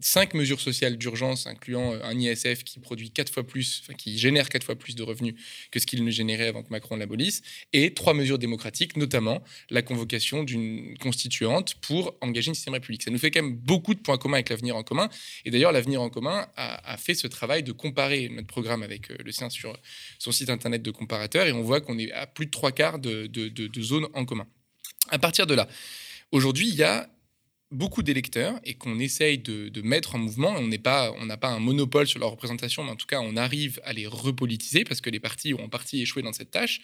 Cinq 0.00 0.34
mesures 0.34 0.60
sociales 0.60 0.96
d'urgence, 0.96 1.46
incluant 1.46 1.94
euh, 1.94 2.00
un 2.04 2.18
ISF 2.18 2.64
qui 2.64 2.78
produit 2.78 3.10
quatre 3.10 3.32
fois 3.32 3.44
plus, 3.46 3.82
qui 3.96 4.18
génère 4.18 4.48
quatre 4.48 4.64
fois 4.64 4.76
plus 4.76 4.94
de 4.94 5.02
revenus 5.02 5.34
que 5.70 5.80
ce 5.80 5.86
qu'il 5.86 6.04
ne 6.04 6.10
générait 6.10 6.46
avant 6.48 6.62
que 6.62 6.70
Macron 6.70 6.96
l'abolisse, 6.96 7.42
et 7.72 7.92
trois 7.94 8.14
mesures 8.14 8.38
démocratiques, 8.38 8.96
notamment 8.96 9.42
la 9.70 9.82
convocation 9.82 10.44
d'une 10.44 10.96
constituante 10.98 11.74
pour 11.80 12.16
engager 12.20 12.48
une 12.48 12.54
système 12.54 12.74
république. 12.74 13.02
Ça 13.02 13.10
nous 13.10 13.18
fait 13.18 13.30
quand 13.30 13.42
même 13.42 13.56
beaucoup 13.56 13.94
de 13.94 14.00
points 14.00 14.18
communs 14.18 14.36
avec 14.36 14.50
l'avenir 14.50 14.76
en 14.76 14.82
commun. 14.82 15.08
Et 15.44 15.50
d'ailleurs, 15.50 15.72
l'avenir 15.72 16.00
en 16.02 16.10
commun 16.10 16.46
a, 16.56 16.96
fait 16.96 17.14
ce 17.14 17.26
travail 17.26 17.62
de 17.62 17.72
comparer 17.72 18.28
notre 18.28 18.46
programme 18.46 18.82
avec 18.82 19.10
euh, 19.10 19.16
le 19.24 19.32
sien 19.32 19.50
sur 19.50 19.76
son 20.18 20.32
site 20.32 20.50
internet 20.50 20.82
de 20.82 20.90
comparateur, 20.90 21.46
et 21.46 21.52
on 21.52 21.62
voit 21.62 21.80
qu'on 21.80 21.98
est 21.98 22.12
à 22.12 22.26
plus 22.26 22.46
de 22.46 22.50
trois 22.50 22.72
quarts 22.72 22.98
de- 22.98 23.26
de- 23.26 23.48
de 23.48 23.82
zones 23.82 24.06
en 24.14 24.24
commun. 24.24 24.46
À 25.10 25.18
partir 25.18 25.46
de 25.46 25.54
là, 25.54 25.68
aujourd'hui, 26.32 26.68
il 26.68 26.74
y 26.74 26.82
a 26.82 27.08
beaucoup 27.70 28.02
d'électeurs 28.02 28.58
et 28.64 28.74
qu'on 28.74 28.98
essaye 28.98 29.38
de, 29.38 29.82
mettre 29.82 30.14
en 30.14 30.18
mouvement. 30.18 30.54
On 30.56 30.66
n'est 30.66 30.78
pas, 30.78 31.12
on 31.18 31.26
n'a 31.26 31.36
pas 31.36 31.48
un 31.48 31.60
monopole 31.60 32.06
sur 32.06 32.18
leur 32.18 32.30
représentation, 32.30 32.82
mais 32.82 32.90
en 32.90 32.96
tout 32.96 33.06
cas, 33.06 33.20
on 33.20 33.36
arrive 33.36 33.80
à 33.84 33.92
les 33.92 34.06
repolitiser 34.06 34.84
parce 34.84 35.00
que 35.00 35.10
les 35.10 35.20
partis 35.20 35.54
ont 35.54 35.64
en 35.64 35.68
partie 35.68 36.00
échoué 36.00 36.22
dans 36.22 36.32
cette 36.32 36.50
tâche. 36.50 36.80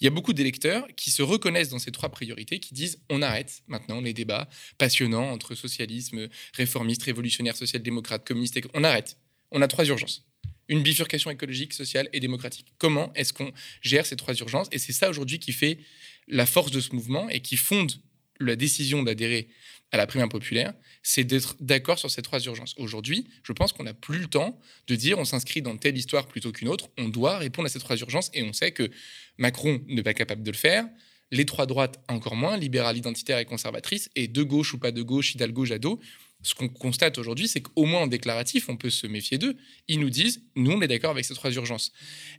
Il 0.00 0.04
y 0.04 0.06
a 0.06 0.10
beaucoup 0.10 0.32
d'électeurs 0.32 0.86
qui 0.96 1.10
se 1.10 1.22
reconnaissent 1.22 1.68
dans 1.68 1.78
ces 1.78 1.92
trois 1.92 2.08
priorités, 2.08 2.58
qui 2.58 2.74
disent 2.74 2.98
on 3.10 3.22
arrête 3.22 3.62
maintenant 3.68 4.00
les 4.00 4.12
débats 4.12 4.48
passionnants 4.78 5.30
entre 5.30 5.54
socialisme, 5.54 6.28
réformiste, 6.54 7.04
révolutionnaire, 7.04 7.56
social-démocrate, 7.56 8.26
communiste. 8.26 8.58
On 8.74 8.84
arrête. 8.84 9.16
On 9.50 9.62
a 9.62 9.68
trois 9.68 9.84
urgences. 9.84 10.26
Une 10.68 10.82
bifurcation 10.82 11.30
écologique, 11.30 11.74
sociale 11.74 12.08
et 12.12 12.20
démocratique. 12.20 12.72
Comment 12.78 13.12
est-ce 13.14 13.32
qu'on 13.32 13.52
gère 13.82 14.06
ces 14.06 14.16
trois 14.16 14.34
urgences? 14.34 14.68
Et 14.72 14.78
c'est 14.78 14.92
ça 14.92 15.10
aujourd'hui 15.10 15.38
qui 15.38 15.52
fait 15.52 15.78
la 16.26 16.46
force 16.46 16.70
de 16.70 16.80
ce 16.80 16.94
mouvement 16.94 17.28
et 17.28 17.40
qui 17.40 17.56
fonde 17.56 17.92
la 18.40 18.56
décision 18.56 19.02
d'adhérer 19.02 19.48
à 19.92 19.96
la 19.96 20.06
primaire 20.06 20.28
populaire, 20.28 20.72
c'est 21.02 21.22
d'être 21.22 21.56
d'accord 21.60 21.98
sur 21.98 22.10
ces 22.10 22.22
trois 22.22 22.40
urgences. 22.40 22.74
Aujourd'hui, 22.78 23.28
je 23.44 23.52
pense 23.52 23.72
qu'on 23.72 23.84
n'a 23.84 23.94
plus 23.94 24.18
le 24.18 24.26
temps 24.26 24.58
de 24.88 24.96
dire 24.96 25.18
on 25.18 25.24
s'inscrit 25.24 25.62
dans 25.62 25.76
telle 25.76 25.96
histoire 25.96 26.26
plutôt 26.26 26.50
qu'une 26.50 26.68
autre. 26.68 26.88
On 26.98 27.08
doit 27.08 27.38
répondre 27.38 27.66
à 27.66 27.68
ces 27.68 27.78
trois 27.78 27.96
urgences 27.96 28.30
et 28.34 28.42
on 28.42 28.52
sait 28.52 28.72
que 28.72 28.90
Macron 29.38 29.80
n'est 29.86 30.02
pas 30.02 30.14
capable 30.14 30.42
de 30.42 30.50
le 30.50 30.56
faire. 30.56 30.84
Les 31.30 31.46
trois 31.46 31.66
droites 31.66 32.02
encore 32.08 32.36
moins, 32.36 32.56
libérales, 32.56 32.96
identitaires 32.96 33.38
et 33.38 33.44
conservatrices, 33.44 34.10
et 34.14 34.28
de 34.28 34.42
gauche 34.42 34.74
ou 34.74 34.78
pas 34.78 34.92
de 34.92 35.02
gauche, 35.02 35.34
Hidalgo, 35.34 35.64
Jadot. 35.64 36.00
Ce 36.44 36.54
qu'on 36.54 36.68
constate 36.68 37.16
aujourd'hui, 37.16 37.48
c'est 37.48 37.62
qu'au 37.62 37.86
moins 37.86 38.02
en 38.02 38.06
déclaratif, 38.06 38.68
on 38.68 38.76
peut 38.76 38.90
se 38.90 39.06
méfier 39.06 39.38
d'eux. 39.38 39.56
Ils 39.88 39.98
nous 39.98 40.10
disent, 40.10 40.42
nous, 40.54 40.72
on 40.72 40.80
est 40.82 40.88
d'accord 40.88 41.10
avec 41.10 41.24
ces 41.24 41.34
trois 41.34 41.50
urgences. 41.50 41.90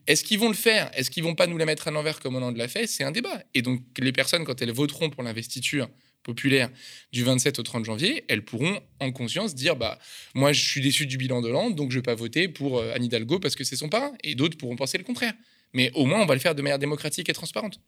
Est-ce 0.05 0.23
qu'ils 0.23 0.39
vont 0.39 0.47
le 0.47 0.55
faire? 0.55 0.91
Est-ce 0.93 1.09
qu'ils 1.09 1.23
vont 1.23 1.33
pas 1.33 1.47
nous 1.47 1.57
la 1.57 1.65
mettre 1.65 1.87
à 1.87 1.91
l'envers 1.91 2.19
comme 2.19 2.35
Hollande 2.35 2.55
l'a 2.55 2.67
fait? 2.67 2.85
C'est 2.85 3.03
un 3.03 3.11
débat. 3.11 3.43
Et 3.55 3.63
donc, 3.63 3.81
les 3.99 4.11
personnes, 4.11 4.45
quand 4.45 4.61
elles 4.61 4.71
voteront 4.71 5.09
pour 5.09 5.23
l'investiture 5.23 5.89
populaire 6.21 6.69
du 7.11 7.23
27 7.23 7.59
au 7.59 7.63
30 7.63 7.85
janvier, 7.85 8.25
elles 8.27 8.45
pourront 8.45 8.79
en 8.99 9.11
conscience 9.11 9.53
dire 9.53 9.75
bah 9.75 9.99
moi 10.33 10.53
je 10.53 10.67
suis 10.67 10.81
déçu 10.81 11.05
du 11.05 11.17
bilan 11.17 11.41
de 11.41 11.49
Hollande 11.49 11.75
donc 11.75 11.91
je 11.91 11.99
vais 11.99 12.03
pas 12.03 12.15
voter 12.15 12.47
pour 12.47 12.79
euh, 12.79 12.91
Anne 12.95 13.03
Hidalgo 13.03 13.39
parce 13.39 13.55
que 13.55 13.63
c'est 13.63 13.75
son 13.75 13.89
parrain 13.89 14.11
et 14.23 14.33
d'autres 14.33 14.57
pourront 14.57 14.75
penser 14.75 14.97
le 14.97 15.03
contraire. 15.03 15.33
Mais 15.73 15.91
au 15.93 16.05
moins 16.05 16.21
on 16.21 16.25
va 16.25 16.33
le 16.35 16.39
faire 16.39 16.55
de 16.55 16.61
manière 16.61 16.79
démocratique 16.79 17.27
et 17.29 17.33
transparente. 17.33 17.79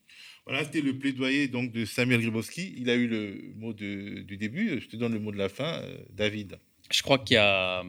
Voilà, 0.46 0.64
c'était 0.64 0.82
le 0.82 0.98
plaidoyer 0.98 1.48
donc 1.50 1.72
de 1.72 1.84
Samuel 1.86 2.22
Gribowski. 2.22 2.74
Il 2.78 2.90
a 2.90 2.96
eu 2.96 3.08
le 3.08 3.54
mot 3.58 3.74
de- 3.74 4.22
du 4.22 4.38
début. 4.38 4.80
Je 4.82 4.88
te 4.88 4.96
donne 4.96 5.14
le 5.14 5.20
mot 5.20 5.32
de 5.32 5.38
la 5.38 5.50
fin, 5.50 5.82
euh, 5.82 5.98
David. 6.14 6.58
Je 6.90 7.02
crois 7.02 7.20
qu'il 7.20 7.36
y 7.36 7.38
a, 7.38 7.84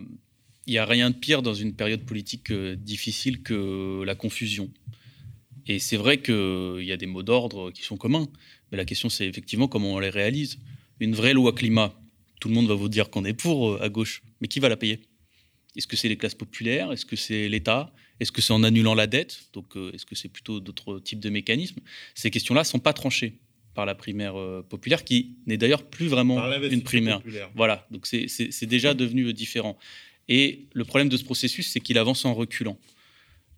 il 0.66 0.74
y 0.74 0.78
a 0.78 0.84
rien 0.84 1.11
de 1.11 1.16
pire 1.16 1.43
dans 1.43 1.55
une 1.55 1.74
période 1.74 2.05
politique 2.05 2.51
euh, 2.51 2.74
difficile 2.74 3.43
que 3.43 4.03
la 4.05 4.14
confusion. 4.16 4.72
Et 5.66 5.78
c'est 5.78 5.97
vrai 5.97 6.20
qu'il 6.20 6.82
y 6.82 6.93
a 6.93 6.97
des 6.97 7.07
mots 7.07 7.22
d'ordre 7.22 7.70
qui 7.70 7.82
sont 7.82 7.97
communs, 7.97 8.26
mais 8.70 8.78
la 8.78 8.84
question 8.84 9.09
c'est 9.09 9.26
effectivement 9.26 9.68
comment 9.68 9.95
on 9.95 9.99
les 9.99 10.11
réalise. 10.11 10.59
Une 10.99 11.14
vraie 11.14 11.34
loi 11.34 11.53
climat, 11.53 11.95
tout 12.41 12.49
le 12.49 12.55
monde 12.55 12.66
va 12.66 12.74
vous 12.74 12.89
dire 12.89 13.11
qu'on 13.11 13.24
est 13.24 13.34
pour 13.34 13.70
euh, 13.72 13.82
à 13.82 13.89
gauche, 13.89 14.22
mais 14.41 14.49
qui 14.49 14.59
va 14.61 14.68
la 14.68 14.76
payer? 14.76 15.01
Est-ce 15.76 15.86
que 15.86 15.97
c'est 15.97 16.09
les 16.09 16.16
classes 16.16 16.34
populaires? 16.34 16.91
Est-ce 16.91 17.07
que 17.07 17.14
c'est 17.16 17.49
l'État? 17.49 17.93
Est-ce 18.21 18.33
que 18.33 18.41
c'est 18.43 18.53
en 18.53 18.62
annulant 18.64 18.95
la 18.95 19.07
dette? 19.07 19.41
Donc 19.53 19.77
euh, 19.77 19.93
est-ce 19.93 20.05
que 20.07 20.14
c'est 20.14 20.29
plutôt 20.29 20.61
d'autres 20.61 20.99
types 20.99 21.21
de 21.21 21.31
mécanismes? 21.31 21.81
Ces 22.14 22.31
questions-là 22.31 22.64
sont 22.64 22.79
pas 22.81 22.93
tranchées 22.93 23.39
par 23.75 23.87
la 23.87 23.95
primaire 23.95 24.37
euh, 24.39 24.66
populaire, 24.69 25.05
qui 25.05 25.37
n'est 25.47 25.57
d'ailleurs 25.57 25.85
plus 25.85 26.09
vraiment 26.09 26.39
une 26.73 26.83
primaire. 26.83 27.19
populaire. 27.19 27.51
Voilà, 27.55 27.87
donc 27.91 28.07
c'est- 28.07 28.66
déjà 28.66 28.95
devenu 28.95 29.27
euh, 29.27 29.33
différent. 29.33 29.79
Et 30.29 30.66
le 30.73 30.85
problème 30.85 31.09
de 31.09 31.16
ce 31.16 31.25
processus, 31.25 31.69
c'est 31.71 31.81
qu'il 31.81 31.97
avance 31.97 32.25
en 32.25 32.35
reculant. 32.35 32.77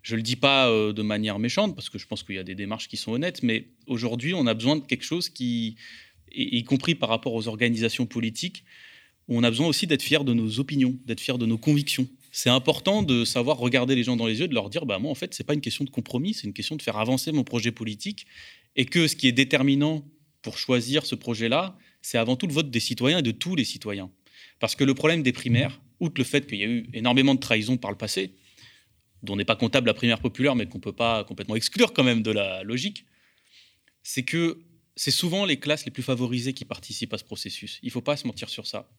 Je 0.03 0.13
ne 0.13 0.17
le 0.17 0.23
dis 0.23 0.35
pas 0.37 0.67
de 0.69 1.01
manière 1.01 1.37
méchante, 1.37 1.75
parce 1.75 1.89
que 1.89 1.99
je 1.99 2.07
pense 2.07 2.23
qu'il 2.23 2.33
y 2.35 2.39
a 2.39 2.43
des 2.43 2.55
démarches 2.55 2.87
qui 2.87 2.97
sont 2.97 3.11
honnêtes, 3.11 3.43
mais 3.43 3.67
aujourd'hui, 3.87 4.33
on 4.33 4.47
a 4.47 4.53
besoin 4.53 4.77
de 4.77 4.81
quelque 4.81 5.03
chose 5.03 5.29
qui, 5.29 5.75
y 6.33 6.63
compris 6.63 6.95
par 6.95 7.09
rapport 7.09 7.33
aux 7.33 7.47
organisations 7.47 8.05
politiques, 8.07 8.63
on 9.27 9.43
a 9.43 9.49
besoin 9.49 9.67
aussi 9.67 9.85
d'être 9.85 10.01
fier 10.01 10.23
de 10.23 10.33
nos 10.33 10.59
opinions, 10.59 10.97
d'être 11.05 11.19
fier 11.19 11.37
de 11.37 11.45
nos 11.45 11.57
convictions. 11.57 12.07
C'est 12.31 12.49
important 12.49 13.03
de 13.03 13.25
savoir 13.25 13.57
regarder 13.57 13.95
les 13.95 14.03
gens 14.03 14.15
dans 14.15 14.25
les 14.25 14.39
yeux, 14.39 14.47
de 14.47 14.53
leur 14.53 14.69
dire, 14.69 14.85
bah 14.85 14.99
moi 14.99 15.11
en 15.11 15.15
fait, 15.15 15.33
c'est 15.33 15.43
pas 15.43 15.53
une 15.53 15.61
question 15.61 15.83
de 15.83 15.89
compromis, 15.89 16.33
c'est 16.33 16.47
une 16.47 16.53
question 16.53 16.75
de 16.75 16.81
faire 16.81 16.97
avancer 16.97 17.31
mon 17.31 17.43
projet 17.43 17.71
politique, 17.71 18.25
et 18.75 18.85
que 18.85 19.07
ce 19.07 19.15
qui 19.15 19.27
est 19.27 19.33
déterminant 19.33 20.05
pour 20.41 20.57
choisir 20.57 21.05
ce 21.05 21.15
projet-là, 21.15 21.77
c'est 22.01 22.17
avant 22.17 22.35
tout 22.35 22.47
le 22.47 22.53
vote 22.53 22.71
des 22.71 22.79
citoyens 22.79 23.19
et 23.19 23.21
de 23.21 23.31
tous 23.31 23.55
les 23.55 23.65
citoyens. 23.65 24.09
Parce 24.59 24.75
que 24.75 24.83
le 24.83 24.93
problème 24.93 25.23
des 25.23 25.33
primaires, 25.33 25.81
outre 25.99 26.15
le 26.19 26.23
fait 26.23 26.47
qu'il 26.47 26.59
y 26.59 26.63
a 26.63 26.67
eu 26.67 26.89
énormément 26.93 27.35
de 27.35 27.39
trahison 27.39 27.77
par 27.77 27.91
le 27.91 27.97
passé, 27.97 28.33
dont 29.23 29.35
n'est 29.35 29.45
pas 29.45 29.55
comptable 29.55 29.87
la 29.87 29.93
primaire 29.93 30.19
populaire, 30.19 30.55
mais 30.55 30.65
qu'on 30.65 30.77
ne 30.77 30.83
peut 30.83 30.93
pas 30.93 31.23
complètement 31.25 31.55
exclure 31.55 31.93
quand 31.93 32.03
même 32.03 32.23
de 32.23 32.31
la 32.31 32.63
logique, 32.63 33.05
c'est 34.03 34.23
que 34.23 34.63
c'est 34.95 35.11
souvent 35.11 35.45
les 35.45 35.57
classes 35.57 35.85
les 35.85 35.91
plus 35.91 36.03
favorisées 36.03 36.53
qui 36.53 36.65
participent 36.65 37.13
à 37.13 37.17
ce 37.17 37.23
processus. 37.23 37.79
Il 37.83 37.87
ne 37.87 37.91
faut 37.91 38.01
pas 38.01 38.17
se 38.17 38.25
mentir 38.25 38.49
sur 38.49 38.65
ça. 38.65 38.89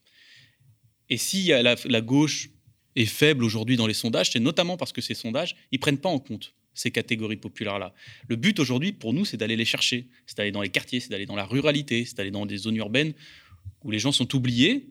Et 1.09 1.17
si 1.17 1.49
la, 1.49 1.75
la 1.85 2.01
gauche 2.01 2.51
est 2.97 3.07
faible 3.07 3.45
aujourd'hui 3.45 3.77
dans 3.77 3.87
les 3.87 3.95
sondages, 3.95 4.31
c'est 4.31 4.41
notamment 4.41 4.77
parce 4.77 4.93
que 4.93 5.01
ces 5.01 5.15
sondages, 5.15 5.57
ils 5.71 5.79
prennent 5.79 5.99
pas 5.99 6.09
en 6.09 6.19
compte 6.19 6.55
ces 6.75 6.91
catégories 6.91 7.37
populaires-là. 7.37 7.93
Le 8.29 8.37
but 8.37 8.59
aujourd'hui, 8.59 8.93
pour 8.93 9.13
nous, 9.13 9.25
c'est 9.25 9.37
d'aller 9.37 9.57
les 9.57 9.65
chercher. 9.65 10.09
C'est 10.27 10.39
d'aller 10.39 10.53
dans 10.53 10.63
les 10.63 10.71
quartiers, 10.71 11.01
c'est 11.01 11.11
d'aller 11.11 11.27
dans 11.27 11.37
la 11.37 11.45
ruralité, 11.45 12.05
c'est 12.05 12.17
d'aller 12.17 12.31
dans 12.31 12.47
des 12.47 12.57
zones 12.57 12.77
urbaines 12.77 13.13
où 13.85 13.91
les 13.91 13.99
gens 13.99 14.13
sont 14.13 14.35
oubliés 14.35 14.89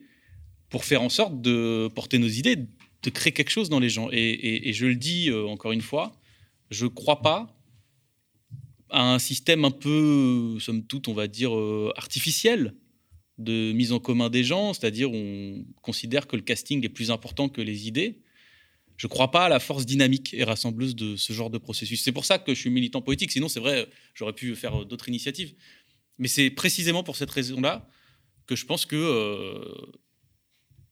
pour 0.69 0.85
faire 0.85 1.01
en 1.01 1.09
sorte 1.09 1.41
de 1.41 1.89
porter 1.93 2.17
nos 2.17 2.27
idées, 2.27 2.55
de 2.55 3.09
créer 3.09 3.33
quelque 3.33 3.49
chose 3.49 3.69
dans 3.69 3.79
les 3.79 3.89
gens. 3.89 4.09
Et, 4.11 4.71
je 4.73 4.85
le 4.85 4.95
dis 4.95 5.29
euh, 5.29 5.45
encore 5.47 5.71
une 5.71 5.81
fois, 5.81 6.13
je 6.69 6.85
ne 6.85 6.89
crois 6.89 7.21
pas 7.21 7.57
à 8.89 9.13
un 9.13 9.19
système 9.19 9.65
un 9.65 9.71
peu, 9.71 10.57
somme 10.59 10.85
toute, 10.85 11.07
on 11.07 11.13
va 11.13 11.27
dire, 11.27 11.55
euh, 11.57 11.91
artificiel 11.95 12.75
de 13.43 13.71
mise 13.73 13.91
en 13.91 13.99
commun 13.99 14.29
des 14.29 14.43
gens, 14.43 14.73
c'est-à-dire 14.73 15.11
on 15.11 15.65
considère 15.81 16.27
que 16.27 16.35
le 16.35 16.41
casting 16.41 16.83
est 16.85 16.89
plus 16.89 17.11
important 17.11 17.49
que 17.49 17.61
les 17.61 17.87
idées. 17.87 18.19
Je 18.97 19.07
ne 19.07 19.09
crois 19.09 19.31
pas 19.31 19.45
à 19.45 19.49
la 19.49 19.59
force 19.59 19.85
dynamique 19.85 20.33
et 20.33 20.43
rassembleuse 20.43 20.95
de 20.95 21.15
ce 21.15 21.33
genre 21.33 21.49
de 21.49 21.57
processus. 21.57 22.03
C'est 22.03 22.11
pour 22.11 22.25
ça 22.25 22.37
que 22.37 22.53
je 22.53 22.59
suis 22.59 22.69
militant 22.69 23.01
politique. 23.01 23.31
Sinon, 23.31 23.49
c'est 23.49 23.59
vrai, 23.59 23.89
j'aurais 24.13 24.33
pu 24.33 24.55
faire 24.55 24.85
d'autres 24.85 25.09
initiatives. 25.09 25.55
Mais 26.19 26.27
c'est 26.27 26.51
précisément 26.51 27.03
pour 27.03 27.15
cette 27.15 27.31
raison-là 27.31 27.89
que 28.45 28.55
je 28.55 28.65
pense 28.65 28.85
que 28.85 28.95
euh, 28.95 29.91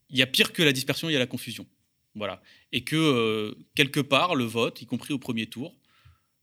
il 0.09 0.17
y 0.17 0.23
a 0.23 0.27
pire 0.27 0.53
que 0.53 0.63
la 0.63 0.73
dispersion, 0.73 1.07
il 1.09 1.13
y 1.13 1.15
a 1.15 1.19
la 1.19 1.27
confusion. 1.27 1.67
Voilà. 2.15 2.41
Et 2.71 2.83
que 2.83 2.95
euh, 2.95 3.55
quelque 3.75 3.99
part, 3.99 4.33
le 4.33 4.45
vote, 4.45 4.81
y 4.81 4.87
compris 4.87 5.13
au 5.13 5.19
premier 5.19 5.45
tour, 5.45 5.75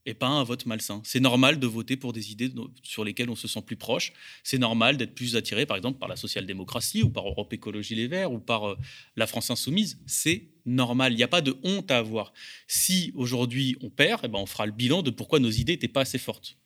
et 0.06 0.14
pas 0.14 0.28
un 0.28 0.44
vote 0.44 0.64
malsain. 0.66 1.02
C'est 1.04 1.20
normal 1.20 1.58
de 1.58 1.66
voter 1.66 1.96
pour 1.96 2.12
des 2.12 2.30
idées 2.30 2.50
sur 2.84 3.04
lesquelles 3.04 3.28
on 3.28 3.34
se 3.34 3.48
sent 3.48 3.62
plus 3.66 3.76
proche. 3.76 4.12
C'est 4.44 4.58
normal 4.58 4.96
d'être 4.96 5.14
plus 5.14 5.34
attiré, 5.34 5.66
par 5.66 5.76
exemple, 5.76 5.98
par 5.98 6.08
la 6.08 6.14
social-démocratie 6.14 7.02
ou 7.02 7.10
par 7.10 7.26
Europe 7.26 7.52
Écologie 7.52 7.96
Les 7.96 8.06
Verts 8.06 8.32
ou 8.32 8.38
par 8.38 8.68
euh, 8.68 8.78
la 9.16 9.26
France 9.26 9.50
Insoumise. 9.50 9.98
C'est 10.06 10.44
normal. 10.64 11.12
Il 11.12 11.16
n'y 11.16 11.24
a 11.24 11.28
pas 11.28 11.40
de 11.40 11.56
honte 11.64 11.90
à 11.90 11.98
avoir. 11.98 12.32
Si 12.68 13.12
aujourd'hui 13.16 13.76
on 13.82 13.90
perd, 13.90 14.20
eh 14.24 14.28
ben 14.28 14.38
on 14.38 14.46
fera 14.46 14.64
le 14.64 14.72
bilan 14.72 15.02
de 15.02 15.10
pourquoi 15.10 15.40
nos 15.40 15.50
idées 15.50 15.72
n'étaient 15.72 15.88
pas 15.88 16.02
assez 16.02 16.18
fortes. 16.18 16.56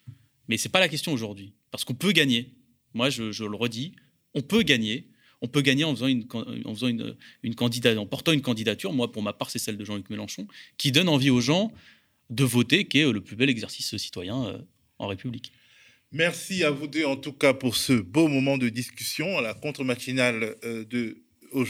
Mais 0.48 0.58
ce 0.58 0.68
n'est 0.68 0.72
pas 0.72 0.80
la 0.80 0.88
question 0.88 1.12
aujourd'hui. 1.12 1.54
Parce 1.70 1.84
qu'on 1.84 1.94
peut 1.94 2.12
gagner. 2.12 2.54
Moi, 2.92 3.08
je, 3.08 3.22
le 3.22 3.56
redis, 3.56 3.92
on 4.34 4.42
peut 4.42 4.62
gagner. 4.62 5.06
On 5.40 5.48
peut 5.48 5.62
gagner 5.62 5.84
en 5.84 5.94
faisant 5.94 6.08
une, 6.08 6.26
en 6.66 6.74
faisant 6.74 6.88
une, 6.88 7.16
une 7.42 7.54
en 7.98 8.06
portant 8.06 8.32
une 8.32 8.42
candidature. 8.42 8.92
Moi, 8.92 9.10
pour 9.10 9.22
ma 9.22 9.32
part, 9.32 9.48
c'est 9.48 9.58
celle 9.58 9.78
de 9.78 9.84
Jean-Luc 9.86 10.10
Mélenchon, 10.10 10.46
qui 10.76 10.92
donne 10.92 11.08
envie 11.08 11.30
aux 11.30 11.40
gens 11.40 11.72
de 12.30 12.44
voter, 12.44 12.86
qui 12.86 13.00
est 13.00 13.12
le 13.12 13.20
plus 13.20 13.36
bel 13.36 13.50
exercice 13.50 13.96
citoyen 13.96 14.46
euh, 14.46 14.58
en 14.98 15.08
République. 15.08 15.52
Merci 16.12 16.64
à 16.64 16.70
vous 16.70 16.86
deux 16.86 17.04
en 17.04 17.16
tout 17.16 17.32
cas 17.32 17.54
pour 17.54 17.76
ce 17.76 17.92
beau 17.92 18.26
moment 18.26 18.58
de 18.58 18.68
discussion. 18.68 19.40
La 19.40 19.54
contre-matinale 19.54 20.56
euh, 20.64 20.84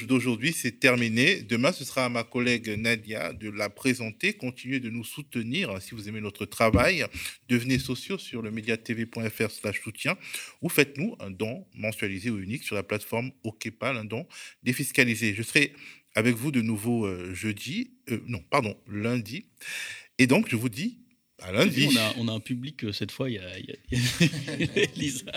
d'aujourd'hui, 0.06 0.52
c'est 0.54 0.80
terminé. 0.80 1.42
Demain, 1.42 1.72
ce 1.72 1.84
sera 1.84 2.06
à 2.06 2.08
ma 2.08 2.24
collègue 2.24 2.70
Nadia 2.78 3.34
de 3.34 3.50
la 3.50 3.68
présenter. 3.68 4.32
Continuez 4.32 4.80
de 4.80 4.88
nous 4.88 5.04
soutenir 5.04 5.80
si 5.82 5.94
vous 5.94 6.08
aimez 6.08 6.22
notre 6.22 6.46
travail. 6.46 7.04
Devenez 7.48 7.78
sociaux 7.78 8.16
sur 8.16 8.40
le 8.40 8.50
mediatv.fr 8.50 9.50
slash 9.50 9.82
soutien 9.82 10.16
ou 10.62 10.70
faites-nous 10.70 11.16
un 11.20 11.30
don 11.30 11.66
mensualisé 11.74 12.30
ou 12.30 12.38
unique 12.38 12.64
sur 12.64 12.76
la 12.76 12.82
plateforme 12.82 13.32
OKPAL, 13.44 13.98
un 13.98 14.04
don 14.06 14.26
défiscalisé. 14.62 15.34
Je 15.34 15.42
serai 15.42 15.74
avec 16.14 16.34
vous 16.34 16.50
de 16.50 16.62
nouveau 16.62 17.06
euh, 17.06 17.34
jeudi, 17.34 17.92
non, 18.26 18.42
pardon, 18.50 18.76
lundi. 18.88 19.46
Et 20.20 20.26
donc, 20.26 20.50
je 20.50 20.56
vous 20.56 20.68
dis 20.68 20.98
à 21.42 21.50
lundi. 21.50 21.88
On 21.90 21.96
a, 21.96 22.14
on 22.18 22.28
a 22.28 22.32
un 22.32 22.40
public, 22.40 22.84
euh, 22.84 22.92
cette 22.92 23.10
fois, 23.10 23.30
il 23.30 23.36
y 23.36 23.38
a, 23.38 23.58
il 23.58 23.64
y 23.64 24.82
a... 24.82 24.86
Lisa. 24.94 25.32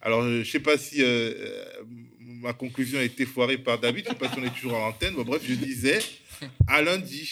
Alors, 0.00 0.22
je 0.22 0.38
ne 0.38 0.44
sais 0.44 0.60
pas 0.60 0.78
si 0.78 1.02
euh, 1.02 1.34
ma 2.18 2.54
conclusion 2.54 2.98
a 2.98 3.02
été 3.02 3.26
foirée 3.26 3.58
par 3.58 3.78
David, 3.78 4.06
je 4.06 4.10
ne 4.10 4.14
sais 4.14 4.18
pas 4.18 4.32
si 4.32 4.38
on 4.38 4.44
est 4.44 4.54
toujours 4.54 4.74
à 4.74 4.80
l'antenne. 4.80 5.14
Bon, 5.16 5.24
bref, 5.24 5.42
je 5.46 5.52
disais 5.52 5.98
à 6.66 6.80
lundi. 6.80 7.30